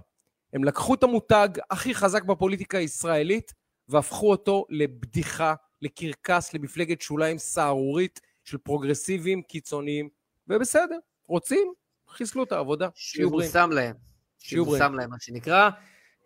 הם 0.52 0.64
לקחו 0.64 0.94
את 0.94 1.02
המותג 1.02 1.48
הכי 1.70 1.94
חזק 1.94 2.22
בפוליטיקה 2.22 2.78
הישראלית, 2.78 3.52
והפכו 3.88 4.30
אותו 4.30 4.66
לבדיחה, 4.70 5.54
לקרקס, 5.82 6.54
למפלגת 6.54 7.00
שוליים 7.00 7.38
סהרורית 7.38 8.20
של 8.44 8.58
פרוגרסיבים 8.58 9.42
קיצוניים, 9.42 10.08
ובסדר, 10.48 10.98
רוצים, 11.26 11.72
חיסלו 12.08 12.42
את 12.42 12.52
העבודה. 12.52 12.88
שיהיו 12.94 13.30
בריאים. 13.30 13.50
שיבושם 13.50 13.70
להם. 13.72 13.94
שיהיו 14.38 14.64
בריאים. 14.64 14.80
שיבושם 14.80 14.94
להם, 14.94 15.10
מה 15.10 15.16
שנקרא. 15.20 15.70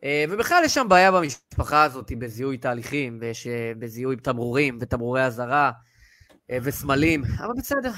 אה, 0.05 0.25
ובכלל 0.31 0.63
יש 0.65 0.75
שם 0.75 0.87
בעיה 0.89 1.13
במשפחה 1.13 1.83
הזאת 1.85 2.13
בזיהוי 2.19 2.57
תהליכים, 2.59 3.21
אה, 3.23 3.73
בזיהוי 3.79 4.17
תמרורים 4.17 4.79
ותמרורי 4.81 5.25
אזהרה 5.25 5.71
אה, 6.51 6.59
וסמלים, 6.63 7.23
אבל 7.39 7.53
בסדר. 7.59 7.91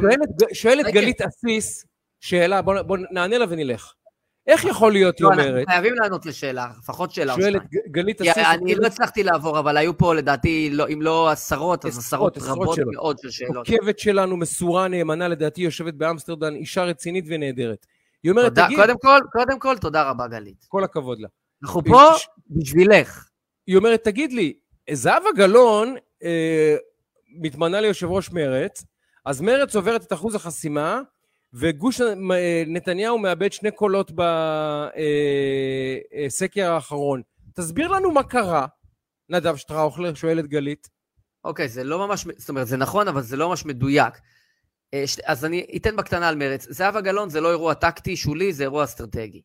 שואלת, 0.00 0.28
שואלת. 0.52 0.86
גלית 0.86 1.20
אסיס, 1.22 1.84
שאלה, 2.20 2.62
בוא, 2.62 2.82
בוא 2.82 2.98
נענה 3.10 3.38
לה 3.38 3.44
ונלך. 3.48 3.92
איך 4.46 4.64
יכול 4.64 4.92
להיות, 4.92 5.18
היא 5.18 5.24
לא, 5.24 5.30
אנחנו 5.32 5.48
אומרת, 5.48 5.68
חייבים 5.68 5.94
לענות 5.94 6.26
לשאלה, 6.26 6.66
לפחות 6.78 7.10
שאלה 7.10 7.34
או 7.34 7.40
שואלת 7.40 7.62
שתיים. 7.66 7.82
ג- 7.86 7.92
גלית 7.92 8.20
אסיס, 8.20 8.44
אני 8.46 8.74
לא 8.74 8.86
הצלחתי 8.86 9.22
לעבור, 9.22 9.58
אבל 9.58 9.76
היו 9.76 9.98
פה 9.98 10.14
לדעתי, 10.14 10.70
לא- 10.72 10.88
אם 10.88 11.02
לא 11.02 11.30
עשרות, 11.30 11.84
אז 11.86 11.98
עשרות, 11.98 12.38
רבות. 12.38 12.78
מאוד 12.94 13.18
של 13.18 13.30
שאלות. 13.30 13.68
עוקבת 13.70 13.98
שלנו, 13.98 14.36
מסורה, 14.36 14.88
נאמנה, 14.88 15.28
לדעתי 15.28 15.62
יושבת 15.62 15.94
באמסטרדם, 15.94 16.54
אישה 16.54 16.84
רצינית 16.84 17.24
ונהדרת. 17.28 17.86
היא 18.22 18.30
אומרת, 18.30 18.48
תודה, 18.48 18.66
תגיד, 18.66 18.78
קודם 18.78 18.98
כל, 18.98 19.20
קודם 19.32 19.58
כל, 19.58 19.78
תודה 19.78 20.10
רבה, 20.10 20.28
גלית. 20.28 20.64
כל 20.68 20.84
הכבוד 20.84 21.20
לה. 21.20 21.28
אנחנו 21.62 21.84
פה 21.84 22.10
בשבילך. 22.50 23.28
היא 23.66 23.76
אומרת, 23.76 24.04
תגיד 24.04 24.32
לי, 24.32 24.52
זהבה 24.90 25.28
גלאון 25.36 25.96
אה, 26.22 26.76
מתמנה 27.28 27.80
ליושב 27.80 28.06
ראש 28.10 28.30
מרצ, 28.30 28.84
אז 29.26 29.40
מרצ 29.40 29.76
עוברת 29.76 30.02
את 30.02 30.12
אחוז 30.12 30.34
החסימה, 30.34 31.00
וגוש 31.54 32.00
אה, 32.00 32.14
נתניהו 32.66 33.18
מאבד 33.18 33.52
שני 33.52 33.70
קולות 33.70 34.12
בסקר 36.26 36.72
האחרון. 36.72 37.22
תסביר 37.54 37.88
לנו 37.88 38.10
מה 38.10 38.22
קרה, 38.22 38.66
נדב 39.28 39.56
שטראוכלר, 39.56 40.14
שואלת 40.14 40.46
גלית. 40.46 40.88
אוקיי, 41.44 41.68
זה 41.68 41.84
לא 41.84 42.06
ממש, 42.06 42.26
זאת 42.36 42.48
אומרת, 42.48 42.66
זה 42.66 42.76
נכון, 42.76 43.08
אבל 43.08 43.22
זה 43.22 43.36
לא 43.36 43.48
ממש 43.48 43.64
מדויק. 43.66 44.14
אה, 44.94 45.04
אז 45.24 45.44
אני 45.44 45.66
אתן 45.76 45.96
בקטנה 45.96 46.28
על 46.28 46.36
מרץ. 46.36 46.66
זהבה 46.70 47.00
גלאון 47.00 47.28
זה 47.28 47.40
לא 47.40 47.50
אירוע 47.50 47.74
טקטי, 47.74 48.16
שולי, 48.16 48.52
זה 48.52 48.62
אירוע 48.62 48.84
אסטרטגי. 48.84 49.42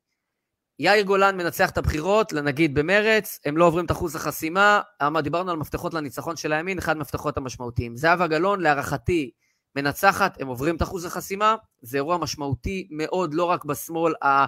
יאיר 0.79 1.03
גולן 1.03 1.37
מנצח 1.37 1.69
את 1.69 1.77
הבחירות, 1.77 2.33
נגיד 2.33 2.73
במרץ, 2.73 3.39
הם 3.45 3.57
לא 3.57 3.65
עוברים 3.65 3.85
את 3.85 3.91
אחוז 3.91 4.15
החסימה, 4.15 4.81
אמר, 5.07 5.21
דיברנו 5.21 5.51
על 5.51 5.57
מפתחות 5.57 5.93
לניצחון 5.93 6.35
של 6.35 6.53
הימין, 6.53 6.77
אחד 6.77 6.95
המפתחות 6.95 7.37
המשמעותיים. 7.37 7.95
זהבה 7.95 8.27
גלאון, 8.27 8.61
להערכתי, 8.61 9.31
מנצחת, 9.75 10.41
הם 10.41 10.47
עוברים 10.47 10.75
את 10.75 10.81
אחוז 10.81 11.05
החסימה, 11.05 11.55
זה 11.81 11.97
אירוע 11.97 12.17
משמעותי 12.17 12.87
מאוד, 12.91 13.33
לא 13.33 13.43
רק 13.43 13.65
בשמאל, 13.65 14.13
ה... 14.23 14.45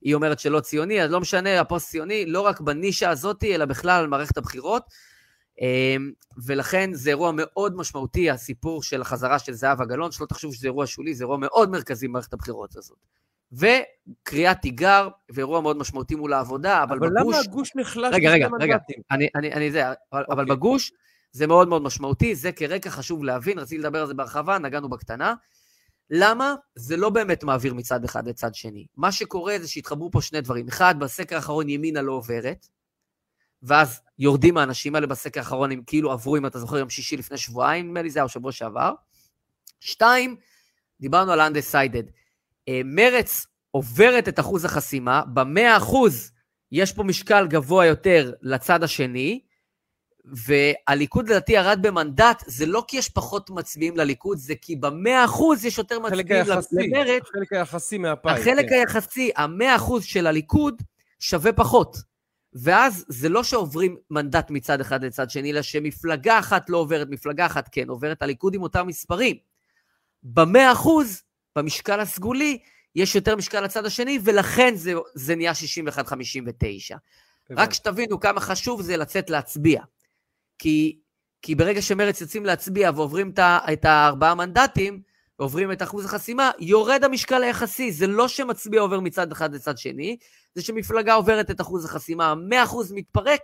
היא 0.00 0.14
אומרת 0.14 0.38
שלא 0.38 0.60
ציוני, 0.60 1.02
אז 1.02 1.10
לא 1.10 1.20
משנה, 1.20 1.60
הפוסט-ציוני, 1.60 2.26
לא 2.26 2.40
רק 2.40 2.60
בנישה 2.60 3.10
הזאת, 3.10 3.44
אלא 3.44 3.64
בכלל 3.64 4.00
על 4.00 4.06
מערכת 4.06 4.36
הבחירות. 4.36 4.82
אמ, 5.60 6.12
ולכן 6.44 6.90
זה 6.92 7.10
אירוע 7.10 7.32
מאוד 7.34 7.76
משמעותי, 7.76 8.30
הסיפור 8.30 8.82
של 8.82 9.00
החזרה 9.00 9.38
של 9.38 9.52
זהבה 9.52 9.84
גלאון, 9.84 10.12
שלא 10.12 10.26
תחשבו 10.26 10.52
שזה 10.52 10.66
אירוע 10.66 10.86
שולי, 10.86 11.14
זה 11.14 11.24
אירוע 11.24 11.36
מאוד 11.36 11.70
מרכזי 11.70 12.08
במערכת 12.08 12.32
הבחירות 12.32 12.76
הזאת. 12.76 12.98
וקריאת 13.52 14.56
תיגר, 14.62 15.08
ואירוע 15.30 15.60
מאוד 15.60 15.76
משמעותי 15.76 16.14
מול 16.14 16.32
העבודה, 16.32 16.82
אבל, 16.82 16.96
אבל 16.96 17.08
בגוש... 17.08 17.34
למה 17.36 17.38
הגוש 17.38 17.76
נחלש 17.76 18.14
רגע, 18.14 18.30
רגע, 18.30 18.48
רגע. 18.60 18.76
אני, 19.10 19.28
אני, 19.34 19.52
אני 19.52 19.70
זה, 19.70 19.88
אבל, 19.88 20.24
אבל 20.30 20.42
אוקיי. 20.42 20.56
בגוש 20.56 20.92
זה 21.32 21.46
מאוד 21.46 21.68
מאוד 21.68 21.82
משמעותי, 21.82 22.34
זה 22.34 22.52
כרקע 22.52 22.90
חשוב 22.90 23.24
להבין, 23.24 23.58
רציתי 23.58 23.78
לדבר 23.78 24.00
על 24.00 24.06
זה 24.06 24.14
בהרחבה, 24.14 24.58
נגענו 24.58 24.88
בקטנה. 24.88 25.34
למה? 26.10 26.54
זה 26.74 26.96
לא 26.96 27.10
באמת 27.10 27.44
מעביר 27.44 27.74
מצד 27.74 28.04
אחד 28.04 28.28
לצד 28.28 28.54
שני. 28.54 28.86
מה 28.96 29.12
שקורה 29.12 29.56
זה 29.60 29.68
שהתחברו 29.68 30.10
פה 30.10 30.20
שני 30.20 30.40
דברים. 30.40 30.68
אחד, 30.68 30.94
בסקר 30.98 31.36
האחרון 31.36 31.68
ימינה 31.68 32.02
לא 32.02 32.12
עוברת, 32.12 32.68
ואז 33.62 34.00
יורדים 34.18 34.56
האנשים 34.56 34.94
האלה 34.94 35.06
בסקר 35.06 35.40
האחרון, 35.40 35.72
הם 35.72 35.82
כאילו 35.86 36.12
עברו, 36.12 36.36
אם 36.36 36.46
אתה 36.46 36.58
זוכר, 36.58 36.76
יום 36.76 36.90
שישי 36.90 37.16
לפני 37.16 37.36
שבועיים, 37.36 37.86
נדמה 37.86 38.02
לי 38.02 38.10
זה 38.10 38.18
היה, 38.18 38.24
או 38.24 38.28
שבוע 38.28 38.52
שעבר. 38.52 38.94
שתיים, 39.80 40.36
דיברנו 41.00 41.32
על 41.32 41.40
undecided. 41.40 42.10
אה, 42.68 42.80
מרץ 42.84 43.46
עוברת 43.70 44.28
את 44.28 44.40
אחוז 44.40 44.64
החסימה, 44.64 45.22
במאה 45.34 45.76
אחוז 45.76 46.30
יש 46.72 46.92
פה 46.92 47.02
משקל 47.02 47.46
גבוה 47.46 47.86
יותר 47.86 48.32
לצד 48.42 48.82
השני, 48.82 49.40
והליכוד 50.24 51.28
לדעתי 51.28 51.52
ירד 51.52 51.78
במנדט, 51.82 52.42
זה 52.46 52.66
לא 52.66 52.84
כי 52.88 52.96
יש 52.96 53.08
פחות 53.08 53.50
מצביעים 53.50 53.96
לליכוד, 53.96 54.38
זה 54.38 54.54
כי 54.54 54.76
במאה 54.76 55.24
אחוז 55.24 55.64
יש 55.64 55.78
יותר 55.78 55.98
מצביעים 55.98 56.46
למרץ. 56.94 57.22
החלק 57.22 57.52
היחסי 57.52 57.98
מהפאי. 57.98 58.32
החלק 58.32 58.68
כן. 58.68 58.74
היחסי, 58.74 59.30
המאה 59.36 59.76
אחוז 59.76 60.04
של 60.04 60.26
הליכוד 60.26 60.82
שווה 61.18 61.52
פחות. 61.52 62.11
ואז 62.54 63.04
זה 63.08 63.28
לא 63.28 63.44
שעוברים 63.44 63.96
מנדט 64.10 64.50
מצד 64.50 64.80
אחד 64.80 65.04
לצד 65.04 65.30
שני, 65.30 65.52
אלא 65.52 65.62
שמפלגה 65.62 66.38
אחת 66.38 66.70
לא 66.70 66.78
עוברת, 66.78 67.08
מפלגה 67.10 67.46
אחת 67.46 67.68
כן 67.72 67.88
עוברת, 67.88 68.22
הליכוד 68.22 68.54
עם 68.54 68.62
אותם 68.62 68.86
מספרים. 68.86 69.36
במאה 70.22 70.72
אחוז, 70.72 71.22
במשקל 71.56 72.00
הסגולי, 72.00 72.58
יש 72.94 73.14
יותר 73.14 73.36
משקל 73.36 73.60
לצד 73.60 73.86
השני, 73.86 74.18
ולכן 74.24 74.74
זה, 74.74 74.92
זה 75.14 75.34
נהיה 75.36 75.52
61-59. 75.52 75.54
רק 77.50 77.72
שתבינו 77.72 78.20
כמה 78.20 78.40
חשוב 78.40 78.82
זה 78.82 78.96
לצאת 78.96 79.30
להצביע. 79.30 79.82
כי, 80.58 80.98
כי 81.42 81.54
ברגע 81.54 81.82
שמרץ 81.82 82.20
יוצאים 82.20 82.46
להצביע 82.46 82.90
ועוברים 82.94 83.32
את 83.72 83.84
הארבעה 83.84 84.34
מנדטים, 84.34 85.02
ועוברים 85.38 85.72
את 85.72 85.82
אחוז 85.82 86.04
החסימה, 86.04 86.50
יורד 86.58 87.04
המשקל 87.04 87.42
היחסי. 87.42 87.92
זה 87.92 88.06
לא 88.06 88.28
שמצביע 88.28 88.80
עובר 88.80 89.00
מצד 89.00 89.32
אחד 89.32 89.54
לצד 89.54 89.78
שני, 89.78 90.16
זה 90.54 90.62
שמפלגה 90.62 91.14
עוברת 91.14 91.50
את 91.50 91.60
אחוז 91.60 91.84
החסימה, 91.84 92.34
100% 92.50 92.76
מתפרק 92.94 93.40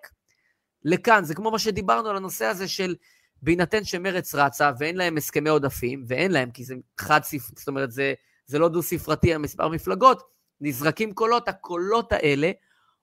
לכאן. 0.85 1.25
זה 1.25 1.35
כמו 1.35 1.51
מה 1.51 1.59
שדיברנו 1.59 2.09
על 2.09 2.17
הנושא 2.17 2.45
הזה 2.45 2.69
של 2.69 2.95
בהינתן 3.43 3.85
שמרץ 3.85 4.35
רצה 4.35 4.71
ואין 4.79 4.97
להם 4.97 5.17
הסכמי 5.17 5.51
עודפים, 5.51 6.05
ואין 6.07 6.33
להם, 6.33 6.51
כי 6.51 6.65
זה 6.65 6.75
חד 7.01 7.21
ספרתי, 7.23 7.55
זאת 7.59 7.69
אומרת, 7.69 7.91
זה, 7.91 8.15
זה 8.47 8.59
לא 8.59 8.69
דו-ספרתי 8.69 9.33
על 9.33 9.39
מספר 9.39 9.69
מפלגות, 9.69 10.23
נזרקים 10.61 11.15
קולות, 11.15 11.49
הקולות 11.49 12.13
האלה 12.13 12.51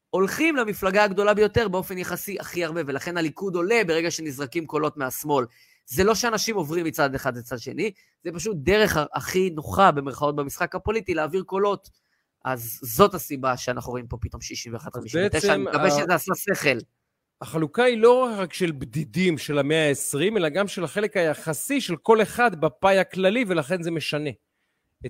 הולכים 0.09 0.55
למפלגה 0.55 1.03
הגדולה 1.03 1.33
ביותר 1.33 1.67
באופן 1.67 1.97
יחסי 1.97 2.39
הכי 2.39 2.65
הרבה, 2.65 2.81
ולכן 2.87 3.17
הליכוד 3.17 3.55
עולה 3.55 3.81
ברגע 3.87 4.11
שנזרקים 4.11 4.65
קולות 4.65 4.97
מהשמאל. 4.97 5.45
זה 5.85 6.03
לא 6.03 6.15
שאנשים 6.15 6.55
עוברים 6.55 6.85
מצד 6.85 7.15
אחד 7.15 7.37
לצד 7.37 7.59
שני, 7.59 7.91
זה 8.23 8.31
פשוט 8.31 8.57
דרך 8.59 8.97
הכי 9.13 9.49
נוחה, 9.49 9.91
במרכאות, 9.91 10.35
במשחק 10.35 10.75
הפוליטי, 10.75 11.13
להעביר 11.13 11.43
קולות. 11.43 11.89
אז 12.45 12.79
זאת 12.81 13.13
הסיבה 13.13 13.57
שאנחנו 13.57 13.91
רואים 13.91 14.07
פה 14.07 14.17
פתאום 14.21 14.41
61-59, 15.41 15.49
אני 15.49 15.63
מקווה 15.63 15.91
שזה 15.91 16.15
עשה 16.15 16.31
שכל. 16.35 16.77
החלוקה 17.41 17.83
היא 17.83 17.97
לא 17.97 18.29
רק 18.37 18.53
של 18.53 18.71
בדידים 18.71 19.37
של 19.37 19.59
המאה 19.59 19.89
ה-20, 19.89 20.37
אלא 20.37 20.49
גם 20.49 20.67
של 20.67 20.83
החלק 20.83 21.17
היחסי 21.17 21.81
של 21.81 21.95
כל 21.95 22.21
אחד 22.21 22.61
בפאי 22.61 22.99
הכללי, 22.99 23.45
ולכן 23.47 23.83
זה 23.83 23.91
משנה. 23.91 24.29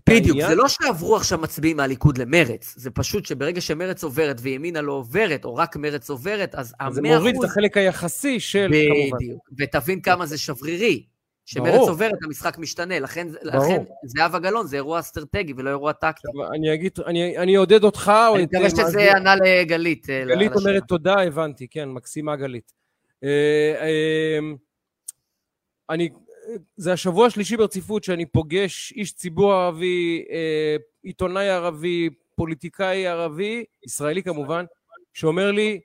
בדיוק, 0.09 0.37
העניין... 0.37 0.47
זה 0.47 0.55
לא 0.55 0.67
שעברו 0.67 1.15
עכשיו 1.15 1.39
מצביעים 1.39 1.77
מהליכוד 1.77 2.17
למרץ, 2.17 2.73
זה 2.77 2.91
פשוט 2.91 3.25
שברגע 3.25 3.61
שמרץ 3.61 4.03
עוברת 4.03 4.37
וימינה 4.41 4.81
לא 4.81 4.91
עוברת, 4.91 5.45
או 5.45 5.55
רק 5.55 5.75
מרץ 5.75 6.09
עוברת, 6.09 6.55
אז 6.55 6.73
המאה 6.79 6.87
אחוז... 6.87 6.95
זה 6.95 7.01
מוריד 7.01 7.35
את 7.39 7.43
החלק 7.43 7.77
היחסי 7.77 8.39
של... 8.39 8.71
בדיוק, 9.13 9.49
ותבין 9.57 10.01
כמה 10.01 10.25
זה 10.25 10.37
שברירי. 10.37 11.05
שמרץ 11.45 11.87
עוברת, 11.87 12.23
המשחק 12.23 12.57
משתנה, 12.57 12.99
לכן, 12.99 13.27
לכן 13.41 13.83
זהבה 14.05 14.39
גלאון 14.39 14.67
זה 14.67 14.75
אירוע 14.75 14.99
אסטרטגי 14.99 15.53
ולא 15.57 15.69
אירוע 15.69 15.91
טקטי. 15.91 16.27
אני 16.55 16.73
אגיד, 16.73 16.91
אני, 17.05 17.37
אני 17.37 17.57
אעודד 17.57 17.83
אותך 17.83 18.11
או 18.27 18.33
את... 18.33 18.39
אני 18.39 18.43
מקווה 18.43 18.69
שזה 18.69 19.15
ענה 19.15 19.35
לגלית. 19.35 20.09
אה, 20.09 20.23
גלית 20.27 20.55
אומרת 20.55 20.83
תודה, 20.87 21.21
הבנתי, 21.21 21.67
כן, 21.67 21.89
מקסימה 21.89 22.35
גלית. 22.35 22.73
אה, 23.23 23.29
אה, 23.81 24.39
אני 25.89 26.09
זה 26.77 26.93
השבוע 26.93 27.27
השלישי 27.27 27.57
ברציפות 27.57 28.03
שאני 28.03 28.25
פוגש 28.25 28.93
איש 28.95 29.13
ציבור 29.13 29.53
ערבי, 29.53 30.25
אה, 30.29 30.75
עיתונאי 31.03 31.49
ערבי, 31.49 32.09
פוליטיקאי 32.35 33.07
ערבי, 33.07 33.63
ישראלי 33.85 34.23
כמובן, 34.23 34.65
שאומר 35.13 35.51
לי, 35.51 35.79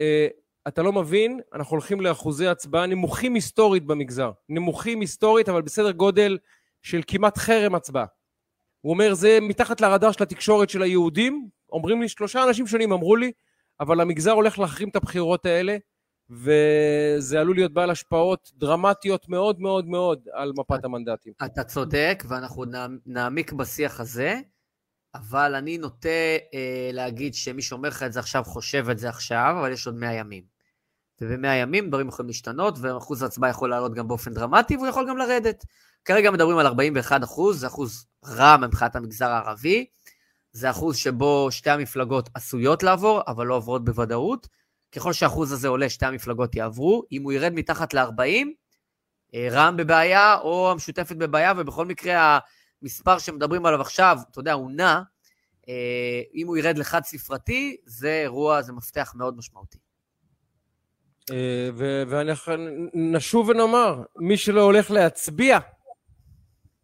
אה, 0.00 0.28
אתה 0.68 0.82
לא 0.82 0.92
מבין, 0.92 1.40
אנחנו 1.52 1.74
הולכים 1.74 2.00
לאחוזי 2.00 2.46
הצבעה 2.46 2.86
נמוכים 2.86 3.34
היסטורית 3.34 3.84
במגזר. 3.84 4.30
נמוכים 4.48 5.00
היסטורית, 5.00 5.48
אבל 5.48 5.62
בסדר 5.62 5.90
גודל 5.90 6.38
של 6.82 7.00
כמעט 7.06 7.38
חרם 7.38 7.74
הצבעה. 7.74 8.06
הוא 8.80 8.92
אומר, 8.92 9.14
זה 9.14 9.38
מתחת 9.42 9.80
לרדאר 9.80 10.12
של 10.12 10.22
התקשורת 10.22 10.70
של 10.70 10.82
היהודים. 10.82 11.48
אומרים 11.72 12.02
לי, 12.02 12.08
שלושה 12.08 12.44
אנשים 12.44 12.66
שונים 12.66 12.92
אמרו 12.92 13.16
לי, 13.16 13.32
אבל 13.80 14.00
המגזר 14.00 14.30
הולך 14.30 14.58
להחרים 14.58 14.88
את 14.88 14.96
הבחירות 14.96 15.46
האלה. 15.46 15.76
וזה 16.30 17.40
עלול 17.40 17.56
להיות 17.56 17.72
בעל 17.72 17.90
השפעות 17.90 18.52
דרמטיות 18.56 19.28
מאוד 19.28 19.60
מאוד 19.60 19.86
מאוד 19.86 20.28
על 20.32 20.52
מפת 20.58 20.84
המנדטים. 20.84 21.32
אתה 21.44 21.64
צודק, 21.64 22.24
ואנחנו 22.28 22.64
נעמיק 23.06 23.52
בשיח 23.52 24.00
הזה, 24.00 24.40
אבל 25.14 25.54
אני 25.54 25.78
נוטה 25.78 26.08
אה, 26.54 26.90
להגיד 26.92 27.34
שמי 27.34 27.62
שאומר 27.62 27.88
לך 27.88 28.02
את 28.02 28.12
זה 28.12 28.20
עכשיו 28.20 28.44
חושב 28.44 28.90
את 28.90 28.98
זה 28.98 29.08
עכשיו, 29.08 29.56
אבל 29.60 29.72
יש 29.72 29.86
עוד 29.86 29.94
100 29.94 30.12
ימים. 30.12 30.58
וב-100 31.20 31.46
ימים 31.46 31.88
דברים 31.88 32.08
יכולים 32.08 32.28
להשתנות, 32.28 32.78
ואחוז 32.80 33.22
ההצבעה 33.22 33.50
יכול 33.50 33.70
לעלות 33.70 33.94
גם 33.94 34.08
באופן 34.08 34.34
דרמטי, 34.34 34.76
והוא 34.76 34.86
יכול 34.86 35.08
גם 35.08 35.16
לרדת. 35.16 35.64
כרגע 36.04 36.30
מדברים 36.30 36.58
על 36.58 36.66
41 36.66 37.24
אחוז, 37.24 37.60
זה 37.60 37.66
אחוז 37.66 38.06
רע 38.26 38.56
מבחינת 38.56 38.96
המגזר 38.96 39.30
הערבי. 39.30 39.86
זה 40.52 40.70
אחוז 40.70 40.96
שבו 40.96 41.48
שתי 41.50 41.70
המפלגות 41.70 42.28
עשויות 42.34 42.82
לעבור, 42.82 43.22
אבל 43.26 43.46
לא 43.46 43.54
עוברות 43.54 43.84
בוודאות. 43.84 44.48
ככל 44.92 45.12
שהאחוז 45.12 45.52
הזה 45.52 45.68
עולה, 45.68 45.88
שתי 45.88 46.06
המפלגות 46.06 46.54
יעברו. 46.54 47.02
אם 47.12 47.22
הוא 47.22 47.32
ירד 47.32 47.52
מתחת 47.54 47.94
ל-40, 47.94 48.46
אה, 49.34 49.48
רע"מ 49.50 49.76
בבעיה 49.76 50.38
או 50.38 50.70
המשותפת 50.70 51.16
בבעיה, 51.16 51.52
ובכל 51.56 51.86
מקרה 51.86 52.38
המספר 52.82 53.18
שמדברים 53.18 53.66
עליו 53.66 53.80
עכשיו, 53.80 54.18
אתה 54.30 54.40
יודע, 54.40 54.52
הוא 54.52 54.70
נע. 54.70 55.02
אה, 55.68 56.22
אם 56.34 56.46
הוא 56.46 56.56
ירד 56.56 56.78
לחד 56.78 57.04
ספרתי, 57.04 57.76
זה 57.84 58.20
אירוע, 58.22 58.62
זה 58.62 58.72
מפתח 58.72 59.12
מאוד 59.16 59.36
משמעותי. 59.36 59.78
אה, 61.30 61.70
ואנחנו 62.08 62.54
נשוב 62.94 63.48
ונאמר, 63.48 64.02
מי 64.16 64.36
שלא 64.36 64.60
הולך 64.60 64.90
להצביע 64.90 65.58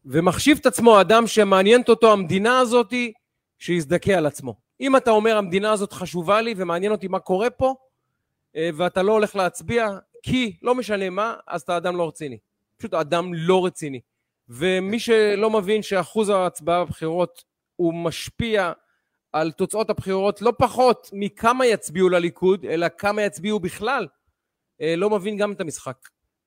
ומחשיב 0.04 0.58
את 0.60 0.66
עצמו 0.66 1.00
אדם 1.00 1.26
שמעניינת 1.26 1.88
אותו 1.88 2.12
המדינה 2.12 2.58
הזאתי, 2.58 3.12
שיזדכה 3.58 4.12
על 4.12 4.26
עצמו. 4.26 4.56
אם 4.80 4.96
אתה 4.96 5.10
אומר 5.10 5.36
המדינה 5.36 5.72
הזאת 5.72 5.92
חשובה 5.92 6.40
לי 6.40 6.54
ומעניין 6.56 6.92
אותי 6.92 7.08
מה 7.08 7.18
קורה 7.18 7.50
פה, 7.50 7.74
ואתה 8.56 9.02
לא 9.02 9.12
הולך 9.12 9.36
להצביע, 9.36 9.88
כי 10.22 10.56
לא 10.62 10.74
משנה 10.74 11.10
מה, 11.10 11.34
אז 11.46 11.62
אתה 11.62 11.76
אדם 11.76 11.96
לא 11.96 12.08
רציני. 12.08 12.38
פשוט 12.76 12.94
אדם 12.94 13.34
לא 13.34 13.66
רציני. 13.66 14.00
ומי 14.48 14.98
שלא 14.98 15.50
מבין 15.50 15.82
שאחוז 15.82 16.28
ההצבעה 16.28 16.84
בבחירות 16.84 17.44
הוא 17.76 17.94
משפיע 17.94 18.72
על 19.32 19.52
תוצאות 19.52 19.90
הבחירות 19.90 20.42
לא 20.42 20.52
פחות 20.58 21.10
מכמה 21.12 21.66
יצביעו 21.66 22.08
לליכוד, 22.08 22.64
אלא 22.64 22.86
כמה 22.98 23.22
יצביעו 23.22 23.60
בכלל, 23.60 24.06
אה, 24.80 24.96
לא 24.96 25.10
מבין 25.10 25.36
גם 25.36 25.52
את 25.52 25.60
המשחק. 25.60 25.96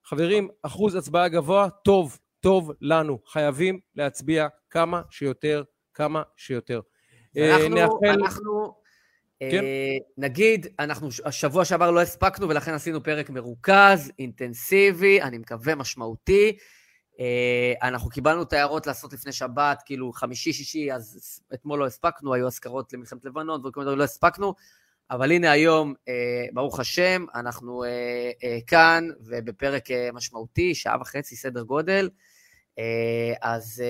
חברים, 0.05 0.49
אחוז 0.63 0.95
הצבעה 0.95 1.27
גבוה, 1.27 1.69
טוב, 1.69 2.17
טוב 2.39 2.71
לנו. 2.81 3.19
חייבים 3.25 3.79
להצביע 3.95 4.47
כמה 4.69 5.01
שיותר, 5.09 5.63
כמה 5.93 6.23
שיותר. 6.37 6.81
אה, 7.37 7.55
אנחנו, 7.55 7.75
נאחל... 7.75 8.21
אנחנו 8.21 8.75
כן. 9.39 9.63
אה, 9.63 9.97
נגיד, 10.17 10.67
אנחנו 10.79 11.09
השבוע 11.25 11.65
שעבר 11.65 11.91
לא 11.91 12.01
הספקנו 12.01 12.49
ולכן 12.49 12.73
עשינו 12.73 13.03
פרק 13.03 13.29
מרוכז, 13.29 14.11
אינטנסיבי, 14.19 15.21
אני 15.21 15.37
מקווה 15.37 15.75
משמעותי. 15.75 16.57
אה, 17.19 17.87
אנחנו 17.87 18.09
קיבלנו 18.09 18.41
את 18.41 18.53
ההערות 18.53 18.87
לעשות 18.87 19.13
לפני 19.13 19.31
שבת, 19.31 19.83
כאילו 19.85 20.11
חמישי, 20.13 20.53
שישי, 20.53 20.93
אז 20.93 21.39
אתמול 21.53 21.79
לא 21.79 21.85
הספקנו, 21.85 22.33
היו 22.33 22.47
אזכרות 22.47 22.93
למלחמת 22.93 23.25
לבנון 23.25 23.65
וכל 23.65 23.79
מיני 23.79 23.85
דברים 23.85 23.99
לא 23.99 24.03
הספקנו, 24.03 24.53
אבל 25.11 25.31
הנה 25.31 25.51
היום, 25.51 25.93
אה, 26.07 26.13
ברוך 26.53 26.79
השם, 26.79 27.25
אנחנו 27.35 27.83
כאן 28.67 29.07
ובפרק 29.19 29.83
משמעותי, 30.13 30.75
שעה 30.75 31.01
וחצי 31.01 31.35
סדר 31.35 31.61
גודל. 31.61 32.09
אז 33.41 33.83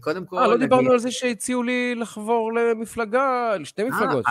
קודם 0.00 0.26
כל... 0.26 0.38
אה, 0.38 0.46
לא 0.46 0.56
דיברנו 0.56 0.92
על 0.92 0.98
זה 0.98 1.10
שהציעו 1.10 1.62
לי 1.62 1.94
לחבור 1.94 2.52
למפלגה, 2.52 3.56
לשתי 3.60 3.84
מפלגות. 3.84 4.24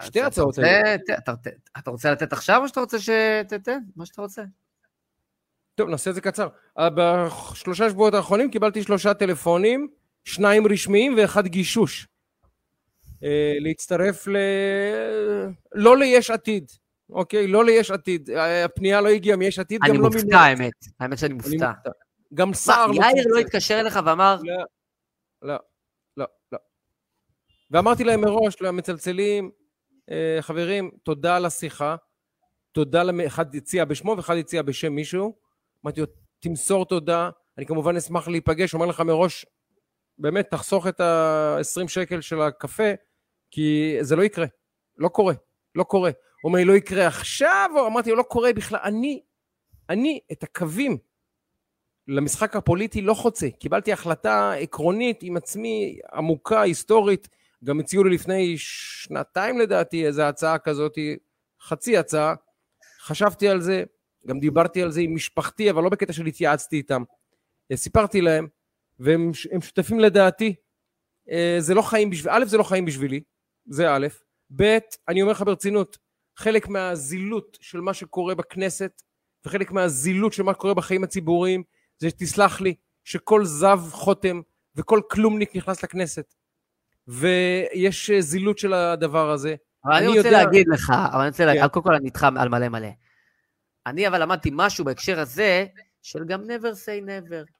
שתי 0.00 0.22
הצעות. 0.22 0.58
אתה 1.78 1.90
רוצה 1.90 2.12
לתת 2.12 2.32
עכשיו 2.32 2.62
או 2.62 2.68
שאתה 2.68 2.80
רוצה 2.80 2.98
שתתן? 2.98 3.78
מה 3.96 4.06
שאתה 4.06 4.22
רוצה. 4.22 4.42
טוב, 5.74 5.88
נעשה 5.88 6.10
את 6.10 6.14
זה 6.14 6.20
קצר. 6.20 6.48
אה, 6.78 6.88
בשלושה 6.94 7.90
שבועות 7.90 8.14
האחרונים 8.14 8.50
קיבלתי 8.50 8.82
שלושה 8.82 9.14
טלפונים, 9.14 9.88
שניים 10.24 10.66
רשמיים 10.66 11.14
ואחד 11.18 11.46
גישוש. 11.46 12.08
אה, 13.24 13.56
להצטרף 13.60 14.28
ל... 14.28 14.36
לא 15.74 15.96
ליש 15.96 16.30
עתיד, 16.30 16.72
אוקיי? 17.10 17.46
לא 17.46 17.64
ליש 17.64 17.90
עתיד. 17.90 18.30
אה, 18.30 18.64
הפנייה 18.64 19.00
לא 19.00 19.08
הגיעה 19.08 19.36
מיש 19.36 19.58
עתיד, 19.58 19.80
גם 19.88 19.94
לא 19.94 20.02
ממך. 20.02 20.14
אני 20.14 20.22
מופתע, 20.22 20.40
האמת. 20.40 20.72
האמת 21.00 21.18
שאני 21.18 21.34
מופתע. 21.34 21.72
גם 22.34 22.54
סער 22.54 22.86
לא... 22.86 22.94
יאיר 22.94 23.24
לא 23.28 23.38
התקשר 23.38 23.80
אליך 23.80 23.98
ואמר, 24.04 24.36
לא, 25.42 25.56
לא, 26.16 26.26
לא. 26.52 26.58
ואמרתי 27.70 28.04
להם 28.04 28.20
מראש, 28.20 28.62
למצלצלים, 28.62 29.50
אה, 30.10 30.38
חברים, 30.40 30.90
תודה 31.02 31.36
על 31.36 31.44
השיחה, 31.44 31.96
תודה. 32.72 33.02
אחד 33.26 33.54
הציע 33.54 33.84
בשמו 33.84 34.14
ואחד 34.16 34.36
הציע 34.36 34.62
בשם 34.62 34.92
מישהו. 34.92 35.36
אמרתי 35.84 36.00
לו, 36.00 36.06
תמסור 36.38 36.86
תודה, 36.86 37.30
אני 37.58 37.66
כמובן 37.66 37.96
אשמח 37.96 38.28
להיפגש, 38.28 38.74
אומר 38.74 38.86
לך 38.86 39.00
מראש, 39.00 39.46
באמת, 40.18 40.50
תחסוך 40.50 40.86
את 40.86 41.00
ה-20 41.00 41.88
שקל 41.88 42.20
של 42.20 42.40
הקפה, 42.40 42.90
כי 43.50 43.96
זה 44.00 44.16
לא 44.16 44.22
יקרה, 44.22 44.46
לא 44.96 45.08
קורה, 45.08 45.34
לא 45.74 45.84
קורה. 45.84 46.10
הוא 46.42 46.48
אומר 46.48 46.58
לי, 46.58 46.64
לא 46.64 46.72
יקרה 46.72 47.06
עכשיו, 47.06 47.70
אמרתי 47.86 48.10
לו, 48.10 48.16
לא 48.16 48.22
קורה 48.22 48.52
בכלל. 48.52 48.78
אני, 48.84 49.22
אני, 49.88 50.20
את 50.32 50.42
הקווים 50.42 50.98
למשחק 52.08 52.56
הפוליטי 52.56 53.00
לא 53.00 53.14
חוצה. 53.14 53.50
קיבלתי 53.50 53.92
החלטה 53.92 54.52
עקרונית 54.52 55.18
עם 55.22 55.36
עצמי, 55.36 55.98
עמוקה, 56.12 56.60
היסטורית. 56.60 57.28
גם 57.64 57.80
הציעו 57.80 58.04
לי 58.04 58.14
לפני 58.14 58.54
שנתיים 58.58 59.58
לדעתי 59.58 60.06
איזו 60.06 60.22
הצעה 60.22 60.58
כזאת, 60.58 60.98
חצי 61.62 61.96
הצעה. 61.96 62.34
חשבתי 63.00 63.48
על 63.48 63.60
זה, 63.60 63.84
גם 64.26 64.40
דיברתי 64.40 64.82
על 64.82 64.90
זה 64.90 65.00
עם 65.00 65.14
משפחתי, 65.14 65.70
אבל 65.70 65.82
לא 65.82 65.88
בקטע 65.88 66.12
של 66.12 66.26
התייעצתי 66.26 66.76
איתם. 66.76 67.02
סיפרתי 67.74 68.20
להם, 68.20 68.46
והם 68.98 69.34
שותפים 69.60 70.00
לדעתי. 70.00 70.54
אה, 71.30 71.56
זה 71.58 71.74
לא 71.74 71.82
חיים 71.82 72.10
בשבילי, 72.10 72.36
א', 72.36 72.44
זה 72.44 72.56
לא 72.56 72.62
חיים 72.62 72.84
בשבילי, 72.84 73.20
זה 73.66 73.90
א', 73.90 74.06
ב', 74.56 74.78
אני 75.08 75.22
אומר 75.22 75.32
לך 75.32 75.42
ברצינות, 75.42 75.98
חלק 76.36 76.68
מהזילות 76.68 77.58
של 77.60 77.80
מה 77.80 77.94
שקורה 77.94 78.34
בכנסת, 78.34 79.02
וחלק 79.46 79.70
מהזילות 79.70 80.32
של 80.32 80.42
מה 80.42 80.52
שקורה 80.52 80.74
בחיים 80.74 81.04
הציבוריים, 81.04 81.62
זה 81.98 82.10
שתסלח 82.10 82.60
לי, 82.60 82.74
שכל 83.04 83.44
זב 83.44 83.80
חותם 83.90 84.40
וכל 84.76 85.00
כלומניק 85.10 85.56
נכנס 85.56 85.82
לכנסת. 85.82 86.34
ויש 87.08 88.10
זילות 88.10 88.58
של 88.58 88.72
הדבר 88.72 89.30
הזה. 89.30 89.54
אבל 89.84 89.92
אני, 89.92 90.06
אני 90.06 90.16
רוצה 90.16 90.28
יודע... 90.28 90.44
להגיד 90.44 90.68
לך, 90.68 90.92
אבל 91.12 91.20
אני 91.20 91.28
רוצה 91.28 91.44
להגיד, 91.44 91.62
כן. 91.62 91.68
קודם 91.68 91.84
כל 91.84 91.94
אני 91.94 92.06
איתך 92.06 92.26
על 92.38 92.48
מלא 92.48 92.68
מלא. 92.68 92.88
אני 93.86 94.08
אבל 94.08 94.22
למדתי 94.22 94.50
משהו 94.52 94.84
בהקשר 94.84 95.20
הזה, 95.20 95.66
של 96.02 96.24
גם 96.24 96.42
never 96.42 96.74
say 96.84 97.06
never. 97.06 97.52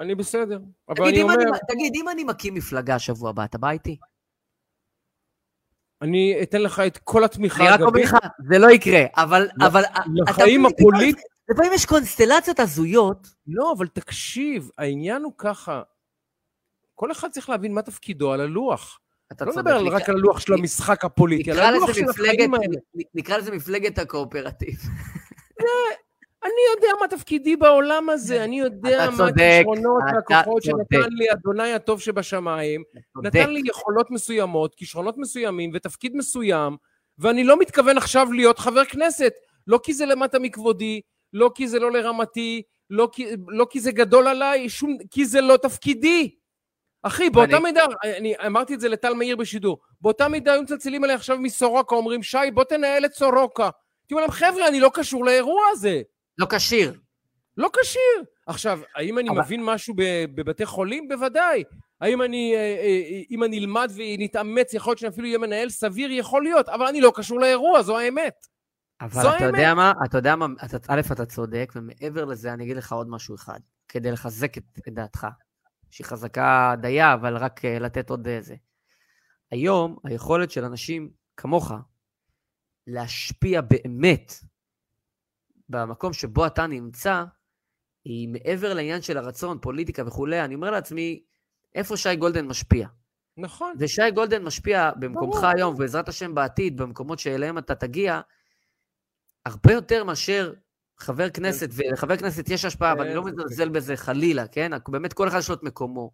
אני 0.00 0.14
בסדר, 0.14 0.58
אבל 0.88 0.96
תגיד, 0.96 1.08
אני 1.08 1.22
אומר... 1.22 1.34
אני, 1.34 1.58
תגיד, 1.68 1.92
אם 1.94 2.08
אני 2.08 2.24
מקים 2.24 2.54
מפלגה 2.54 2.98
שבוע 2.98 3.30
הבא, 3.30 3.44
אתה 3.44 3.58
בא 3.58 3.70
איתי? 3.70 3.96
אני 6.02 6.38
אתן 6.42 6.62
לך 6.62 6.80
את 6.86 6.98
כל 6.98 7.24
התמיכה. 7.24 7.62
אני 7.62 7.70
רק 7.70 7.80
אומר 7.80 8.00
לך, 8.00 8.16
זה 8.48 8.58
לא 8.58 8.70
יקרה, 8.70 9.04
אבל... 9.16 9.48
אבל 9.60 9.82
לחיים 10.26 10.66
הפוליטיים... 10.66 11.31
לפעמים 11.50 11.72
יש 11.72 11.86
קונסטלציות 11.86 12.60
הזויות. 12.60 13.28
לא, 13.46 13.74
אבל 13.76 13.88
תקשיב, 13.88 14.70
העניין 14.78 15.22
הוא 15.22 15.32
ככה, 15.38 15.82
כל 16.94 17.12
אחד 17.12 17.30
צריך 17.30 17.48
להבין 17.48 17.74
מה 17.74 17.82
תפקידו 17.82 18.32
על 18.32 18.40
הלוח. 18.40 18.98
אתה 19.32 19.44
לא 19.44 19.52
מדבר 19.56 19.86
רק 19.86 20.08
על 20.08 20.16
הלוח 20.16 20.40
של 20.40 20.52
המשחק 20.52 21.04
הפוליטי, 21.04 21.50
על 21.50 21.58
הלוח 21.58 21.92
של 21.92 22.08
החיים 22.08 22.54
האלה. 22.54 22.76
נקרא 23.14 23.36
לזה 23.36 23.50
מפלגת 23.50 23.98
הקואופרטיב. 23.98 24.78
אני 26.44 26.62
יודע 26.76 26.88
מה 27.00 27.08
תפקידי 27.08 27.56
בעולם 27.56 28.10
הזה, 28.10 28.44
אני 28.44 28.60
יודע 28.60 29.10
מה 29.18 29.26
הכישרונות 29.26 30.02
והכוחות 30.30 30.62
שנתן 30.62 31.08
לי 31.10 31.32
אדוני 31.32 31.72
הטוב 31.72 32.00
שבשמיים, 32.00 32.82
נתן 33.22 33.50
לי 33.50 33.62
יכולות 33.64 34.10
מסוימות, 34.10 34.74
כישרונות 34.74 35.18
מסוימים 35.18 35.70
ותפקיד 35.74 36.16
מסוים, 36.16 36.76
ואני 37.18 37.44
לא 37.44 37.58
מתכוון 37.58 37.96
עכשיו 37.96 38.32
להיות 38.32 38.58
חבר 38.58 38.84
כנסת, 38.84 39.32
לא 39.66 39.80
כי 39.82 39.94
זה 39.94 40.06
למטה 40.06 40.38
מכבודי, 40.38 41.00
לא 41.32 41.50
כי 41.54 41.68
זה 41.68 41.78
לא 41.78 41.92
לרמתי, 41.92 42.62
לא 42.90 43.08
כי, 43.12 43.26
לא 43.48 43.66
כי 43.70 43.80
זה 43.80 43.92
גדול 43.92 44.28
עליי, 44.28 44.68
שום, 44.68 44.96
כי 45.10 45.24
זה 45.24 45.40
לא 45.40 45.56
תפקידי. 45.56 46.34
אחי, 47.02 47.30
באותה 47.30 47.52
ואני... 47.52 47.62
מידה, 47.62 47.84
אני 48.04 48.34
אמרתי 48.46 48.74
את 48.74 48.80
זה 48.80 48.88
לטל 48.88 49.14
מאיר 49.14 49.36
בשידור, 49.36 49.78
באותה 50.00 50.28
מידה 50.28 50.52
היו 50.52 50.62
מצלצלים 50.62 51.04
עליי 51.04 51.16
עכשיו 51.16 51.38
מסורוקה, 51.38 51.94
אומרים, 51.94 52.22
שי, 52.22 52.38
בוא 52.54 52.64
תנהל 52.64 53.04
את 53.04 53.12
סורוקה. 53.12 53.70
תראו 54.06 54.20
להם, 54.20 54.30
חבר'ה, 54.30 54.68
אני 54.68 54.80
לא 54.80 54.90
קשור 54.94 55.24
לאירוע 55.24 55.62
הזה. 55.72 56.02
לא 56.38 56.46
כשיר. 56.50 56.94
לא 57.56 57.70
כשיר. 57.80 58.24
עכשיו, 58.46 58.80
האם 58.96 59.18
אני 59.18 59.30
אבל... 59.30 59.40
מבין 59.40 59.64
משהו 59.64 59.94
בבתי 60.34 60.66
חולים? 60.66 61.08
בוודאי. 61.08 61.64
האם 62.00 62.22
אני, 62.22 62.54
אה, 62.54 62.60
אה, 62.60 63.20
אם 63.30 63.44
אני 63.44 63.58
אלמד 63.58 63.92
ונתאמץ, 63.94 64.74
יכול 64.74 64.90
להיות 64.90 64.98
שאני 64.98 65.10
אפילו 65.10 65.26
אהיה 65.26 65.38
מנהל 65.38 65.70
סביר? 65.70 66.12
יכול 66.12 66.42
להיות, 66.42 66.68
אבל 66.68 66.86
אני 66.86 67.00
לא 67.00 67.12
קשור 67.14 67.40
לאירוע, 67.40 67.82
זו 67.82 67.98
האמת. 67.98 68.46
אבל 69.02 69.20
אתה 69.20 69.30
האמת. 69.30 69.42
יודע 69.42 69.74
מה, 69.74 69.92
אתה 70.04 70.18
יודע 70.18 70.36
מה, 70.36 70.46
אתה, 70.64 70.76
א', 70.88 71.00
אתה 71.12 71.26
צודק, 71.26 71.72
ומעבר 71.76 72.24
לזה 72.24 72.52
אני 72.52 72.64
אגיד 72.64 72.76
לך 72.76 72.92
עוד 72.92 73.08
משהו 73.08 73.34
אחד, 73.34 73.60
כדי 73.88 74.10
לחזק 74.10 74.58
את, 74.58 74.64
את 74.88 74.94
דעתך, 74.94 75.26
שהיא 75.90 76.04
חזקה 76.04 76.74
דייה, 76.80 77.14
אבל 77.14 77.36
רק 77.36 77.60
uh, 77.60 77.82
לתת 77.82 78.10
עוד 78.10 78.28
איזה. 78.28 78.54
היום, 79.50 79.96
היכולת 80.04 80.50
של 80.50 80.64
אנשים 80.64 81.10
כמוך 81.36 81.72
להשפיע 82.86 83.60
באמת 83.60 84.32
במקום 85.68 86.12
שבו 86.12 86.46
אתה 86.46 86.66
נמצא, 86.66 87.24
היא 88.04 88.28
מעבר 88.28 88.74
לעניין 88.74 89.02
של 89.02 89.18
הרצון, 89.18 89.58
פוליטיקה 89.60 90.02
וכולי, 90.06 90.44
אני 90.44 90.54
אומר 90.54 90.70
לעצמי, 90.70 91.22
איפה 91.74 91.96
שי 91.96 92.16
גולדן 92.16 92.46
משפיע? 92.46 92.88
נכון. 93.36 93.74
ושי 93.78 94.10
גולדן 94.14 94.42
משפיע 94.42 94.90
במקומך 94.96 95.38
היום, 95.56 95.74
ובעזרת 95.74 96.08
השם 96.08 96.34
בעתיד, 96.34 96.76
במקומות 96.76 97.18
שאליהם 97.18 97.58
אתה 97.58 97.74
תגיע, 97.74 98.20
הרבה 99.46 99.72
יותר 99.72 100.04
מאשר 100.04 100.52
חבר 100.98 101.30
כנסת, 101.30 101.68
ולחבר 101.72 102.16
כנסת 102.16 102.48
יש 102.48 102.64
השפעה, 102.64 102.94
ואני 102.98 103.14
לא 103.14 103.22
מזלזל 103.22 103.68
בזה 103.68 103.96
חלילה, 103.96 104.46
כן? 104.46 104.70
באמת 104.88 105.12
כל 105.12 105.28
אחד 105.28 105.38
יש 105.38 105.48
לו 105.48 105.54
את 105.54 105.62
מקומו. 105.62 106.10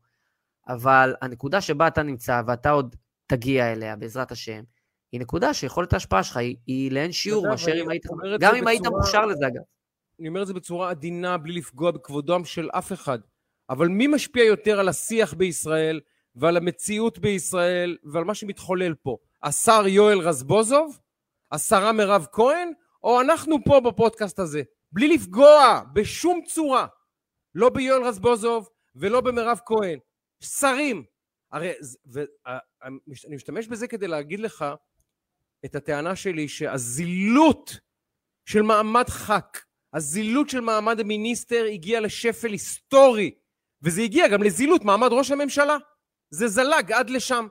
אבל 0.69 1.15
הנקודה 1.23 1.61
שבה 1.61 1.87
אתה 1.87 2.03
נמצא, 2.03 2.43
ואתה 2.47 2.71
עוד 2.71 2.97
תגיע 3.27 3.73
אליה, 3.73 3.97
בעזרת 3.97 4.33
השם, 4.33 4.63
היא 5.13 5.21
נקודה 5.21 5.55
שיכולת 5.55 5.93
ההשפעה 5.93 6.23
שלך 6.23 6.37
היא, 6.37 6.57
היא 6.67 6.93
לאין 6.93 7.13
שיעור 7.13 7.49
מאשר 7.49 7.83
אם 7.83 7.89
היית, 7.89 8.07
גם 8.41 8.55
אם 8.55 8.67
היית 8.67 8.83
מוכשר 8.87 9.27
לזה 9.27 9.47
אגב. 9.47 9.63
אני 10.21 10.29
אומר 10.29 10.43
את 10.43 10.47
זה 10.47 10.55
בצורה 10.55 10.91
עדינה, 10.91 11.39
בלי 11.39 11.53
לפגוע 11.53 11.91
בכבודם 11.91 12.45
של 12.45 12.69
אף 12.73 12.93
אחד. 12.93 13.19
אבל 13.71 13.89
מי 13.89 14.07
משפיע 14.07 14.45
יותר 14.45 14.81
על 14.81 14.89
השיח 14.89 15.35
בישראל 15.35 16.01
ועל 16.35 16.57
המציאות 16.57 17.19
בישראל 17.19 17.97
ועל 18.05 18.25
מה 18.25 18.35
שמתחולל 18.35 18.95
פה? 18.95 19.17
השר 19.43 19.87
יואל 19.87 20.19
רזבוזוב? 20.19 20.99
השרה 21.53 21.93
מירב 21.93 22.27
כהן? 22.33 22.73
או 23.03 23.21
אנחנו 23.21 23.57
פה 23.65 23.81
בפודקאסט 23.81 24.39
הזה? 24.39 24.63
בלי 24.93 25.09
לפגוע 25.09 25.81
בשום 25.93 26.41
צורה. 26.47 26.87
לא 27.55 27.69
ביואל 27.69 28.03
רזבוזוב 28.03 28.69
ולא 28.95 29.21
במירב 29.21 29.61
כהן. 29.67 29.99
שרים. 30.43 31.05
הרי, 31.53 31.73
ואני 32.07 33.37
משתמש 33.37 33.67
בזה 33.67 33.89
כדי 33.89 34.09
להגיד 34.09 34.41
לך 34.41 34.65
את 35.65 35.75
הטענה 35.75 36.17
שלי 36.17 36.49
שהזילות 36.49 37.81
של 38.45 38.63
מעמד 38.63 39.09
ח"כ, 39.09 39.65
הזילות 39.95 40.49
של 40.49 40.61
מעמד 40.61 41.01
המיניסטר 41.01 41.65
הגיעה 41.73 42.01
לשפל 42.01 42.53
היסטורי, 42.53 43.35
וזה 43.83 44.03
הגיע 44.03 44.29
גם 44.29 44.43
לזילות 44.43 44.85
מעמד 44.85 45.09
ראש 45.13 45.31
הממשלה. 45.31 45.77
זה 46.31 46.49
זלג 46.49 46.93
עד 46.93 47.11
לשם. 47.11 47.47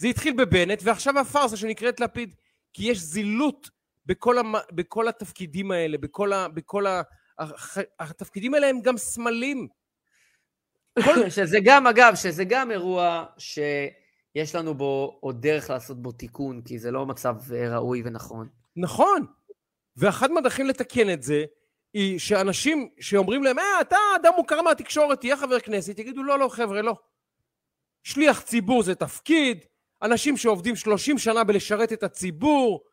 זה 0.00 0.08
התחיל 0.08 0.36
בבנט, 0.36 0.80
ועכשיו 0.84 1.18
הפארסה 1.18 1.56
שנקראת 1.56 2.00
לפיד. 2.00 2.34
כי 2.72 2.90
יש 2.90 2.98
זילות 2.98 3.70
בכל, 4.06 4.38
המ... 4.38 4.54
בכל 4.72 5.08
התפקידים 5.08 5.70
האלה, 5.70 5.98
בכל, 5.98 6.32
ה... 6.32 6.48
בכל 6.48 6.86
ה... 6.86 7.02
התפקידים 8.00 8.54
האלה 8.54 8.66
הם 8.66 8.80
גם 8.80 8.96
סמלים. 8.96 9.68
כל... 11.04 11.30
שזה 11.36 11.58
גם, 11.64 11.86
אגב, 11.86 12.14
שזה 12.14 12.44
גם 12.44 12.70
אירוע 12.70 13.24
ש... 13.38 13.58
יש 14.34 14.54
לנו 14.54 14.74
בו 14.74 15.18
עוד 15.20 15.42
דרך 15.42 15.70
לעשות 15.70 16.02
בו 16.02 16.12
תיקון, 16.12 16.62
כי 16.62 16.78
זה 16.78 16.90
לא 16.90 17.06
מצב 17.06 17.36
אה, 17.52 17.76
ראוי 17.76 18.02
ונכון. 18.04 18.48
נכון. 18.76 19.26
ואחת 19.96 20.30
מהדרכים 20.30 20.66
לתקן 20.66 21.12
את 21.12 21.22
זה, 21.22 21.44
היא 21.94 22.18
שאנשים 22.18 22.88
שאומרים 23.00 23.44
להם, 23.44 23.58
אה, 23.58 23.80
אתה 23.80 23.96
אדם 24.16 24.32
מוכר 24.36 24.62
מהתקשורת, 24.62 25.20
תהיה 25.20 25.36
חבר 25.36 25.60
כנסת, 25.60 25.98
יגידו, 25.98 26.22
לא, 26.22 26.38
לא, 26.38 26.48
חבר'ה, 26.48 26.82
לא. 26.82 26.94
שליח 28.02 28.40
ציבור 28.40 28.82
זה 28.82 28.94
תפקיד, 28.94 29.64
אנשים 30.02 30.36
שעובדים 30.36 30.76
30 30.76 31.18
שנה 31.18 31.44
בלשרת 31.44 31.92
את 31.92 32.02
הציבור, 32.02 32.84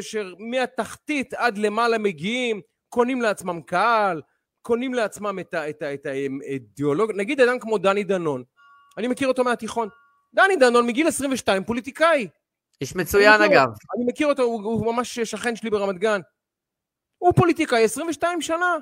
שמהתחתית 0.00 1.34
עד 1.34 1.58
למעלה 1.58 1.98
מגיעים, 1.98 2.60
קונים 2.88 3.22
לעצמם 3.22 3.60
קהל, 3.62 4.22
קונים 4.62 4.94
לעצמם 4.94 5.38
את 5.52 6.06
האידיאולוגיה, 6.06 7.16
נגיד 7.16 7.40
אדם 7.40 7.58
כמו 7.58 7.78
דני 7.78 8.04
דנון, 8.04 8.42
אני 8.98 9.08
מכיר 9.08 9.28
אותו 9.28 9.44
מהתיכון, 9.44 9.88
דני 10.34 10.56
דנון 10.56 10.86
מגיל 10.86 11.08
22 11.08 11.64
פוליטיקאי. 11.64 12.28
איש 12.80 12.96
מצוין 12.96 13.42
אגב. 13.42 13.68
אני 13.96 14.04
מכיר 14.06 14.26
אותו, 14.26 14.42
הוא, 14.42 14.62
הוא 14.62 14.94
ממש 14.94 15.18
שכן 15.18 15.56
שלי 15.56 15.70
ברמת 15.70 15.98
גן. 15.98 16.20
הוא 17.18 17.32
פוליטיקאי 17.36 17.84
22 17.84 18.42
שנה. 18.42 18.76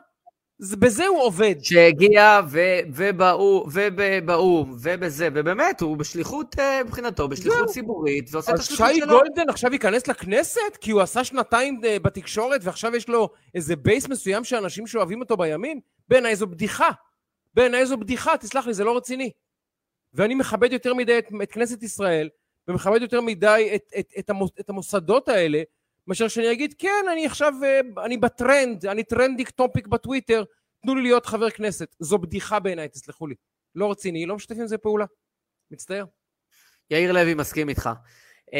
בזה 0.60 1.06
הוא 1.06 1.22
עובד. 1.22 1.54
שהגיע 1.62 2.40
ובאו"ם, 2.94 3.68
ובאו"ם, 3.72 4.76
ובזה, 4.82 5.28
ובאמת, 5.34 5.80
הוא 5.80 5.96
בשליחות 5.96 6.58
אה, 6.58 6.84
מבחינתו, 6.84 7.28
בשליחות 7.28 7.68
ציבורית, 7.68 8.28
ועושה 8.32 8.54
את 8.54 8.58
השליחות 8.58 8.86
שלו. 8.94 9.04
אז 9.04 9.10
שי 9.10 9.28
גולדן 9.28 9.48
עכשיו 9.48 9.72
ייכנס 9.72 10.08
לכנסת? 10.08 10.76
כי 10.80 10.90
הוא 10.90 11.00
עשה 11.00 11.24
שנתיים 11.24 11.80
אה, 11.84 11.98
בתקשורת, 11.98 12.60
ועכשיו 12.64 12.96
יש 12.96 13.08
לו 13.08 13.28
איזה 13.54 13.76
base 13.76 14.08
מסוים 14.08 14.44
של 14.44 14.56
אנשים 14.56 14.86
שאוהבים 14.86 15.20
אותו 15.20 15.36
בימין? 15.36 15.80
בעיניי 16.08 16.36
זו 16.36 16.46
בדיחה. 16.46 16.90
בעיניי 17.54 17.86
זו 17.86 17.96
בדיחה, 17.96 18.36
תסלח 18.36 18.66
לי, 18.66 18.74
זה 18.74 18.84
לא 18.84 18.96
רציני. 18.96 19.30
ואני 20.14 20.34
מכבד 20.34 20.72
יותר 20.72 20.94
מדי 20.94 21.18
את, 21.18 21.24
את 21.42 21.52
כנסת 21.52 21.82
ישראל, 21.82 22.28
ומכבד 22.68 23.02
יותר 23.02 23.20
מדי 23.20 23.72
את, 23.74 23.82
את, 23.98 24.12
את, 24.18 24.30
המוס, 24.30 24.50
את 24.60 24.70
המוסדות 24.70 25.28
האלה, 25.28 25.62
מאשר 26.06 26.28
שאני 26.28 26.52
אגיד, 26.52 26.74
כן, 26.78 27.04
אני 27.12 27.26
עכשיו, 27.26 27.54
אה, 27.64 28.04
אני 28.04 28.16
בטרנד, 28.16 28.86
אני 28.86 29.04
trending 29.04 29.50
topic 29.50 29.86
בטוויטר, 29.86 30.44
תנו 30.82 30.94
לי 30.94 31.02
להיות 31.02 31.26
חבר 31.26 31.50
כנסת. 31.50 31.96
זו 31.98 32.18
בדיחה 32.18 32.60
בעיניי, 32.60 32.88
תסלחו 32.88 33.26
לי. 33.26 33.34
לא 33.74 33.90
רציני, 33.90 34.26
לא 34.26 34.36
משתף 34.36 34.54
עם 34.58 34.66
זה 34.66 34.78
פעולה. 34.78 35.04
מצטער. 35.70 36.04
יאיר 36.90 37.12
לוי 37.12 37.34
מסכים 37.34 37.68
איתך. 37.68 37.90
אה, 38.46 38.54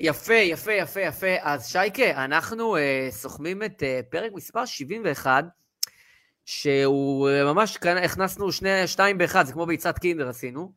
יפה, 0.00 0.34
יפה, 0.34 0.72
יפה, 0.72 1.00
יפה. 1.00 1.34
אז 1.40 1.68
שייקה, 1.68 2.24
אנחנו 2.24 2.76
אה, 2.76 2.80
סוכמים 3.10 3.62
את 3.62 3.82
אה, 3.82 4.10
פרק 4.10 4.32
מספר 4.32 4.64
71, 4.64 5.44
שהוא 6.44 7.28
אה, 7.28 7.44
ממש, 7.44 7.78
הכנסנו 8.04 8.52
שני, 8.52 8.86
שתיים 8.86 9.18
באחד, 9.18 9.46
זה 9.46 9.52
כמו 9.52 9.66
ביצת 9.66 9.98
קינדר 9.98 10.28
עשינו, 10.28 10.72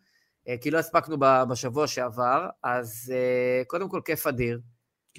אה, 0.48 0.52
כי 0.62 0.72
לא 0.72 0.78
הספקנו 0.78 1.18
בשבוע 1.50 1.88
שעבר, 1.88 2.48
אז 2.64 3.14
uh, 3.14 3.66
קודם 3.68 3.90
כל 3.90 4.02
כיף 4.06 4.28
אדיר. 4.28 4.60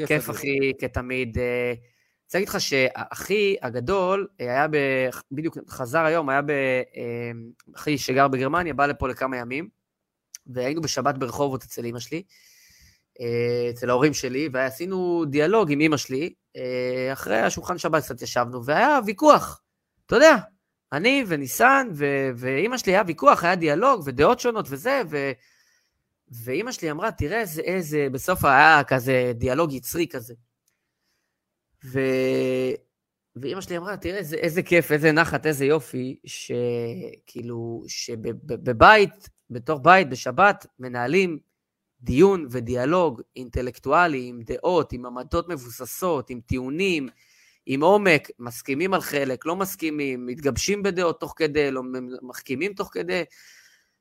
כיף, 0.06 0.08
כיף 0.08 0.30
אחי, 0.30 0.72
כתמיד. 0.80 1.38
אני 1.38 1.76
רוצה 2.24 2.38
להגיד 2.38 2.48
לך 2.48 2.60
שאחי 2.60 3.56
הגדול 3.62 4.26
היה 4.38 4.68
ב... 4.68 4.76
בדיוק 5.32 5.58
חזר 5.68 6.04
היום, 6.04 6.28
היה 6.28 6.42
ב... 6.42 6.52
אחי 7.76 7.98
שגר 7.98 8.28
בגרמניה, 8.28 8.74
בא 8.74 8.86
לפה 8.86 9.08
לכמה 9.08 9.36
ימים, 9.36 9.68
והיינו 10.46 10.80
בשבת 10.80 11.14
ברחובות 11.18 11.64
אצל 11.64 11.84
אמא 11.84 12.00
שלי. 12.00 12.22
אה, 13.20 13.70
אצל 13.70 13.90
ההורים 13.90 14.14
שלי, 14.14 14.48
ועשינו 14.52 15.24
דיאלוג 15.24 15.72
עם 15.72 15.80
אמא 15.80 15.96
שלי, 15.96 16.34
אה, 16.56 17.12
אחרי 17.12 17.36
השולחן 17.36 17.78
שבת 17.78 18.02
קצת 18.02 18.22
ישבנו, 18.22 18.64
והיה 18.64 18.98
ויכוח. 19.06 19.62
אתה 20.06 20.16
יודע, 20.16 20.36
אני 20.92 21.24
וניסן 21.26 21.88
ו- 21.94 22.30
ואימא 22.36 22.78
שלי 22.78 22.92
היה 22.92 23.02
ויכוח, 23.06 23.44
היה 23.44 23.54
דיאלוג 23.54 24.02
ודעות 24.04 24.40
שונות 24.40 24.66
וזה, 24.68 25.02
ו... 25.10 25.32
ואימא 26.30 26.72
שלי 26.72 26.90
אמרה, 26.90 27.12
תראה 27.12 27.40
איזה, 27.40 27.62
איזה, 27.62 28.06
בסוף 28.12 28.44
היה 28.44 28.84
כזה 28.84 29.32
דיאלוג 29.34 29.72
יצרי 29.72 30.06
כזה. 30.10 30.34
ו... 31.84 32.00
ואימא 33.36 33.60
שלי 33.60 33.76
אמרה, 33.76 33.96
תראה 33.96 34.18
איזה, 34.18 34.36
איזה 34.36 34.62
כיף, 34.62 34.92
איזה 34.92 35.12
נחת, 35.12 35.46
איזה 35.46 35.64
יופי, 35.64 36.20
שכאילו, 36.24 37.84
שבבית, 37.88 39.28
בתוך 39.50 39.80
בית, 39.82 40.08
בשבת, 40.08 40.66
מנהלים 40.78 41.38
דיון 42.00 42.46
ודיאלוג 42.50 43.22
אינטלקטואלי, 43.36 44.26
עם 44.28 44.40
דעות, 44.42 44.92
עם 44.92 45.06
עמדות 45.06 45.48
מבוססות, 45.48 46.30
עם 46.30 46.40
טיעונים, 46.40 47.08
עם 47.66 47.82
עומק, 47.82 48.30
מסכימים 48.38 48.94
על 48.94 49.00
חלק, 49.00 49.46
לא 49.46 49.56
מסכימים, 49.56 50.26
מתגבשים 50.26 50.82
בדעות 50.82 51.20
תוך 51.20 51.34
כדי, 51.36 51.70
לא 51.70 51.82
מחכימים 52.22 52.74
תוך 52.74 52.90
כדי, 52.92 53.22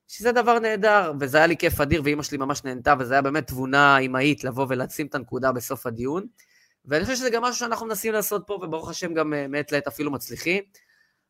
שזה 0.07 0.31
דבר 0.31 0.59
נהדר, 0.59 1.13
וזה 1.19 1.37
היה 1.37 1.47
לי 1.47 1.57
כיף 1.57 1.81
אדיר, 1.81 2.01
ואימא 2.05 2.23
שלי 2.23 2.37
ממש 2.37 2.63
נהנתה, 2.63 2.93
וזה 2.99 3.13
היה 3.13 3.21
באמת 3.21 3.47
תבונה 3.47 3.97
אמהית 3.97 4.43
לבוא 4.43 4.65
ולשים 4.69 5.07
את 5.07 5.15
הנקודה 5.15 5.51
בסוף 5.51 5.85
הדיון. 5.85 6.27
ואני 6.85 7.05
חושב 7.05 7.15
שזה 7.15 7.29
גם 7.29 7.43
משהו 7.43 7.59
שאנחנו 7.59 7.85
מנסים 7.85 8.13
לעשות 8.13 8.43
פה, 8.47 8.53
וברוך 8.53 8.89
השם 8.89 9.13
גם 9.13 9.33
אה, 9.33 9.47
מעת 9.47 9.71
לעת 9.71 9.87
אפילו 9.87 10.11
מצליחים. 10.11 10.63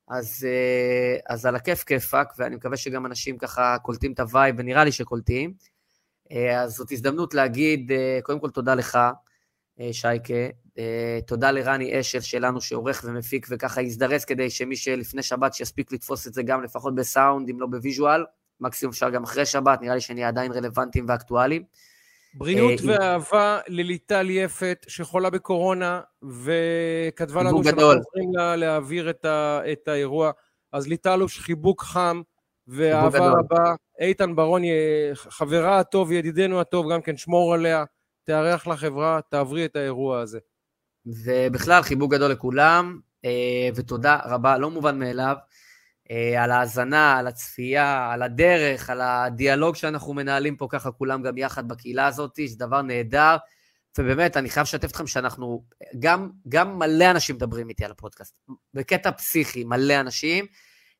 אז, 0.07 0.47
אה, 0.49 1.33
אז 1.33 1.45
על 1.45 1.55
הכיף 1.55 1.83
כיפאק, 1.83 2.33
ואני 2.37 2.55
מקווה 2.55 2.77
שגם 2.77 3.05
אנשים 3.05 3.37
ככה 3.37 3.77
קולטים 3.81 4.13
את 4.13 4.19
ה 4.19 4.26
vibe, 4.26 4.55
ונראה 4.57 4.83
לי 4.83 4.91
שקולטים. 4.91 5.53
אה, 6.31 6.61
אז 6.61 6.73
זאת 6.75 6.91
הזדמנות 6.91 7.33
להגיד, 7.33 7.91
קודם 8.23 8.39
כל 8.39 8.49
תודה 8.49 8.75
לך, 8.75 8.99
שייקה, 9.91 10.33
תודה 11.27 11.51
לרני 11.51 11.99
אשל 11.99 12.19
שלנו 12.19 12.61
שעורך 12.61 13.05
ומפיק 13.07 13.47
וככה 13.49 13.81
יזדרז 13.81 14.25
כדי 14.25 14.49
שמי 14.49 14.75
שלפני 14.75 15.23
שבת 15.23 15.53
שיספיק 15.53 15.91
לתפוס 15.91 16.27
את 16.27 16.33
זה 16.33 16.43
גם 16.43 16.63
לפחות 16.63 16.95
בסאונד, 16.95 17.49
אם 17.49 17.59
לא 17.59 17.67
ב 17.68 17.74
visual, 17.74 18.23
מקסימום 18.61 18.91
אפשר 18.91 19.09
גם 19.09 19.23
אחרי 19.23 19.45
שבת, 19.45 19.81
נראה 19.81 19.95
לי 19.95 20.01
שנהיה 20.01 20.27
עדיין 20.27 20.51
רלוונטיים 20.51 21.05
ואקטואליים. 21.09 21.63
בריאות 22.34 22.81
ואהבה 22.88 23.59
לליטל 23.67 24.29
יפת 24.29 24.85
שחולה 24.88 25.29
בקורונה 25.29 26.01
וכתבה 26.23 27.43
לנו 27.43 27.63
שאנחנו 27.63 27.81
עוזרים 27.81 28.35
לה 28.35 28.55
להעביר 28.55 29.09
את 29.71 29.88
האירוע. 29.88 30.31
אז 30.71 30.88
ליטלוש, 30.88 31.39
חיבוק 31.39 31.84
חם. 31.84 32.21
ואהבה 32.67 33.29
רבה. 33.29 33.75
איתן 33.99 34.35
ברון, 34.35 34.61
חברה 35.13 35.79
הטוב, 35.79 36.11
ידידנו 36.11 36.61
הטוב, 36.61 36.91
גם 36.93 37.01
כן, 37.01 37.17
שמור 37.17 37.53
עליה, 37.53 37.84
תארח 38.23 38.67
לחברה, 38.67 39.19
תעברי 39.29 39.65
את 39.65 39.75
האירוע 39.75 40.19
הזה. 40.19 40.39
ובכלל, 41.05 41.81
חיבוק 41.81 42.13
גדול 42.13 42.31
לכולם, 42.31 42.99
אה, 43.25 43.69
ותודה 43.75 44.19
רבה, 44.25 44.57
לא 44.57 44.71
מובן 44.71 44.99
מאליו, 44.99 45.35
אה, 45.35 45.47
על 46.38 46.51
ההאזנה, 46.51 47.17
על 47.17 47.27
הצפייה, 47.27 48.09
על 48.13 48.21
הדרך, 48.21 48.89
על 48.89 49.01
הדיאלוג 49.01 49.75
שאנחנו 49.75 50.13
מנהלים 50.13 50.55
פה 50.55 50.67
ככה 50.69 50.91
כולם 50.91 51.23
גם 51.23 51.38
יחד 51.38 51.67
בקהילה 51.67 52.07
הזאת, 52.07 52.39
זה 52.45 52.57
דבר 52.57 52.81
נהדר. 52.81 53.38
ובאמת, 53.97 54.38
אני 54.38 54.49
חייב 54.49 54.63
לשתף 54.63 54.89
אתכם 54.89 55.07
שאנחנו, 55.07 55.63
גם, 55.99 56.29
גם 56.47 56.79
מלא 56.79 57.11
אנשים 57.11 57.35
מדברים 57.35 57.69
איתי 57.69 57.85
על 57.85 57.91
הפודקאסט, 57.91 58.35
בקטע 58.73 59.11
פסיכי, 59.11 59.63
מלא 59.63 59.99
אנשים. 59.99 60.45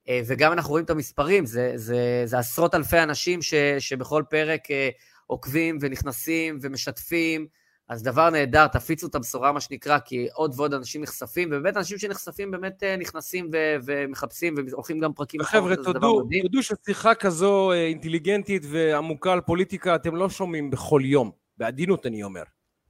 אה, 0.10 0.22
וגם 0.28 0.52
אנחנו 0.54 0.70
רואים 0.70 0.86
את 0.86 0.90
המספרים, 0.90 1.46
זה, 1.46 1.72
זה, 1.76 2.22
זה 2.26 2.40
עשרות 2.40 2.76
אלפי 2.76 3.00
אנשים 3.00 3.42
ש, 3.42 3.54
שבכל 3.80 4.24
פרק 4.30 4.72
אה, 4.72 4.90
עוקבים 5.26 5.78
ונכנסים 5.82 6.60
ומשתפים, 6.62 7.48
אז 7.90 8.04
דבר 8.04 8.30
נהדר, 8.30 8.68
תפיצו 8.68 9.08
את 9.08 9.16
הבשורה, 9.16 9.52
מה 9.52 9.62
שנקרא, 9.62 10.00
כי 10.00 10.28
עוד 10.34 10.54
ועוד 10.56 10.74
אנשים 10.74 11.02
נחשפים, 11.02 11.50
ובאמת 11.52 11.78
אנשים 11.78 11.98
שנחשפים 11.98 12.52
באמת 12.52 12.84
אה, 12.84 12.96
נכנסים 12.98 13.50
ו- 13.54 13.76
ומחפשים 13.86 14.56
והולכים 14.70 15.00
גם 15.00 15.14
פרקים 15.14 15.44
חבר'ה, 15.44 15.76
תודו, 15.76 16.24
תודו 16.42 16.64
ששיחה 16.64 17.16
כזו 17.16 17.72
אינטליגנטית 17.74 18.64
ועמוקה 18.70 19.34
על 19.34 19.42
פוליטיקה 19.42 19.96
אתם 19.96 20.16
לא 20.16 20.30
שומעים 20.30 20.70
בכל 20.70 21.02
יום, 21.04 21.32
בעדינות 21.58 22.06
אני 22.06 22.24
אומר, 22.24 22.44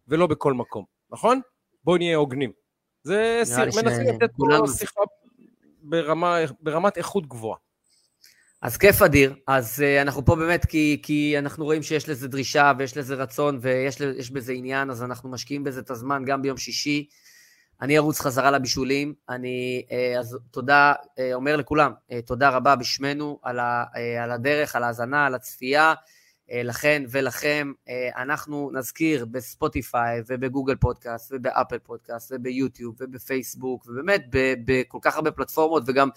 ולא 0.07 0.27
בכל 0.27 0.53
מקום, 0.53 0.85
נכון? 1.11 1.41
בואו 1.83 1.97
נהיה 1.97 2.17
הוגנים. 2.17 2.51
זה 3.03 3.41
מנסים 3.83 4.15
לתת 4.15 4.29
פה 4.37 4.67
שיחה 4.77 5.01
ברמה, 5.81 6.37
ברמת 6.61 6.97
איכות 6.97 7.27
גבוהה. 7.27 7.66
אז 8.67 8.77
כיף 8.77 9.01
אדיר. 9.01 9.35
אז 9.47 9.79
uh, 9.79 10.01
אנחנו 10.01 10.25
פה 10.25 10.35
באמת 10.35 10.65
כי, 10.65 10.99
כי 11.03 11.35
אנחנו 11.37 11.65
רואים 11.65 11.83
שיש 11.83 12.09
לזה 12.09 12.27
דרישה 12.27 12.71
ויש 12.77 12.97
לזה 12.97 13.15
רצון 13.15 13.59
ויש 13.61 14.31
בזה 14.31 14.53
עניין, 14.53 14.89
אז 14.89 15.03
אנחנו 15.03 15.29
משקיעים 15.29 15.63
בזה 15.63 15.79
את 15.79 15.89
הזמן 15.89 16.25
גם 16.25 16.41
ביום 16.41 16.57
שישי. 16.57 17.07
אני 17.81 17.97
ארוץ 17.97 18.19
חזרה 18.19 18.51
לבישולים. 18.51 19.13
אני, 19.29 19.85
uh, 19.89 20.19
אז 20.19 20.37
תודה, 20.51 20.93
uh, 20.93 21.21
אומר 21.33 21.55
לכולם, 21.55 21.91
uh, 21.91 22.15
תודה 22.25 22.49
רבה 22.49 22.75
בשמנו 22.75 23.39
על, 23.43 23.59
ה, 23.59 23.83
uh, 23.83 24.23
על 24.23 24.31
הדרך, 24.31 24.75
על 24.75 24.83
ההאזנה, 24.83 25.25
על 25.25 25.35
הצפייה. 25.35 25.93
Uh, 25.93 26.53
לכן 26.63 27.03
ולכם, 27.09 27.71
uh, 27.85 27.91
אנחנו 28.21 28.71
נזכיר 28.73 29.25
בספוטיפיי 29.25 30.21
ובגוגל 30.27 30.75
פודקאסט 30.75 31.31
ובאפל 31.35 31.79
פודקאסט 31.79 32.31
וביוטיוב 32.35 32.95
ובפייסבוק 32.99 33.85
ובאמת 33.87 34.21
בכל 34.65 34.99
כך 35.01 35.15
הרבה 35.15 35.31
פלטפורמות 35.31 35.83
וגם 35.87 36.09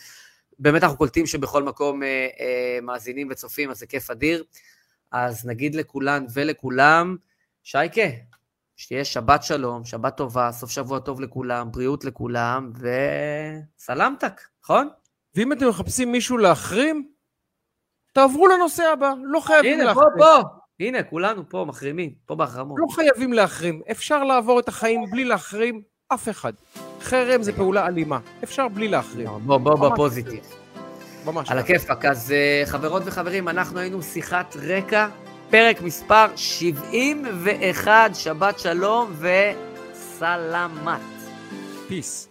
באמת 0.60 0.82
אנחנו 0.82 0.98
קולטים 0.98 1.26
שבכל 1.26 1.62
מקום 1.62 2.02
uh, 2.02 2.04
uh, 2.04 2.40
מאזינים 2.82 3.28
וצופים, 3.30 3.70
אז 3.70 3.78
זה 3.78 3.86
כיף 3.86 4.10
אדיר. 4.10 4.44
אז 5.12 5.46
נגיד 5.46 5.74
לכולן 5.74 6.26
ולכולם, 6.34 7.16
שייקה, 7.62 8.02
שתהיה 8.76 9.04
שבת 9.04 9.42
שלום, 9.42 9.84
שבת 9.84 10.16
טובה, 10.16 10.52
סוף 10.52 10.70
שבוע 10.70 10.98
טוב 10.98 11.20
לכולם, 11.20 11.72
בריאות 11.72 12.04
לכולם, 12.04 12.72
וסלמתק, 13.76 14.40
נכון? 14.62 14.88
ואם 15.34 15.52
אתם 15.52 15.68
מחפשים 15.68 16.12
מישהו 16.12 16.38
להחרים, 16.38 17.08
תעברו 18.12 18.48
לנושא 18.48 18.82
הבא, 18.82 19.12
לא 19.22 19.40
חייבים 19.40 19.78
להחרים. 19.78 20.06
הנה, 20.06 20.24
פה, 20.24 20.42
פה. 20.42 20.48
הנה, 20.80 21.02
כולנו 21.02 21.48
פה 21.48 21.64
מחרימים, 21.68 22.14
פה 22.26 22.34
בהחרמות. 22.34 22.78
לא 22.80 22.86
חייבים 22.94 23.32
להחרים, 23.32 23.82
אפשר 23.90 24.24
לעבור 24.24 24.60
את 24.60 24.68
החיים 24.68 25.00
בלי 25.10 25.24
להחרים 25.24 25.82
אף 26.08 26.28
אחד. 26.28 26.52
חרם 27.02 27.42
זה 27.42 27.52
פעולה 27.52 27.86
אלימה, 27.86 28.18
אפשר 28.44 28.68
בלי 28.68 28.88
להחרים. 28.88 29.26
בוא, 29.26 29.58
בוא, 29.58 29.74
בוא, 29.74 29.96
פוזיטיב. 29.96 30.40
ממש. 31.24 31.50
על 31.50 31.58
הכיפאק. 31.58 32.04
אז 32.04 32.32
אה, 32.32 32.62
חברות 32.66 33.02
וחברים, 33.06 33.48
אנחנו 33.48 33.78
היינו 33.78 34.02
שיחת 34.02 34.56
רקע, 34.62 35.08
פרק 35.50 35.82
מספר 35.82 36.26
71, 36.36 38.14
שבת 38.14 38.58
שלום 38.58 39.12
וסלמת. 39.92 41.00
פיס. 41.88 42.29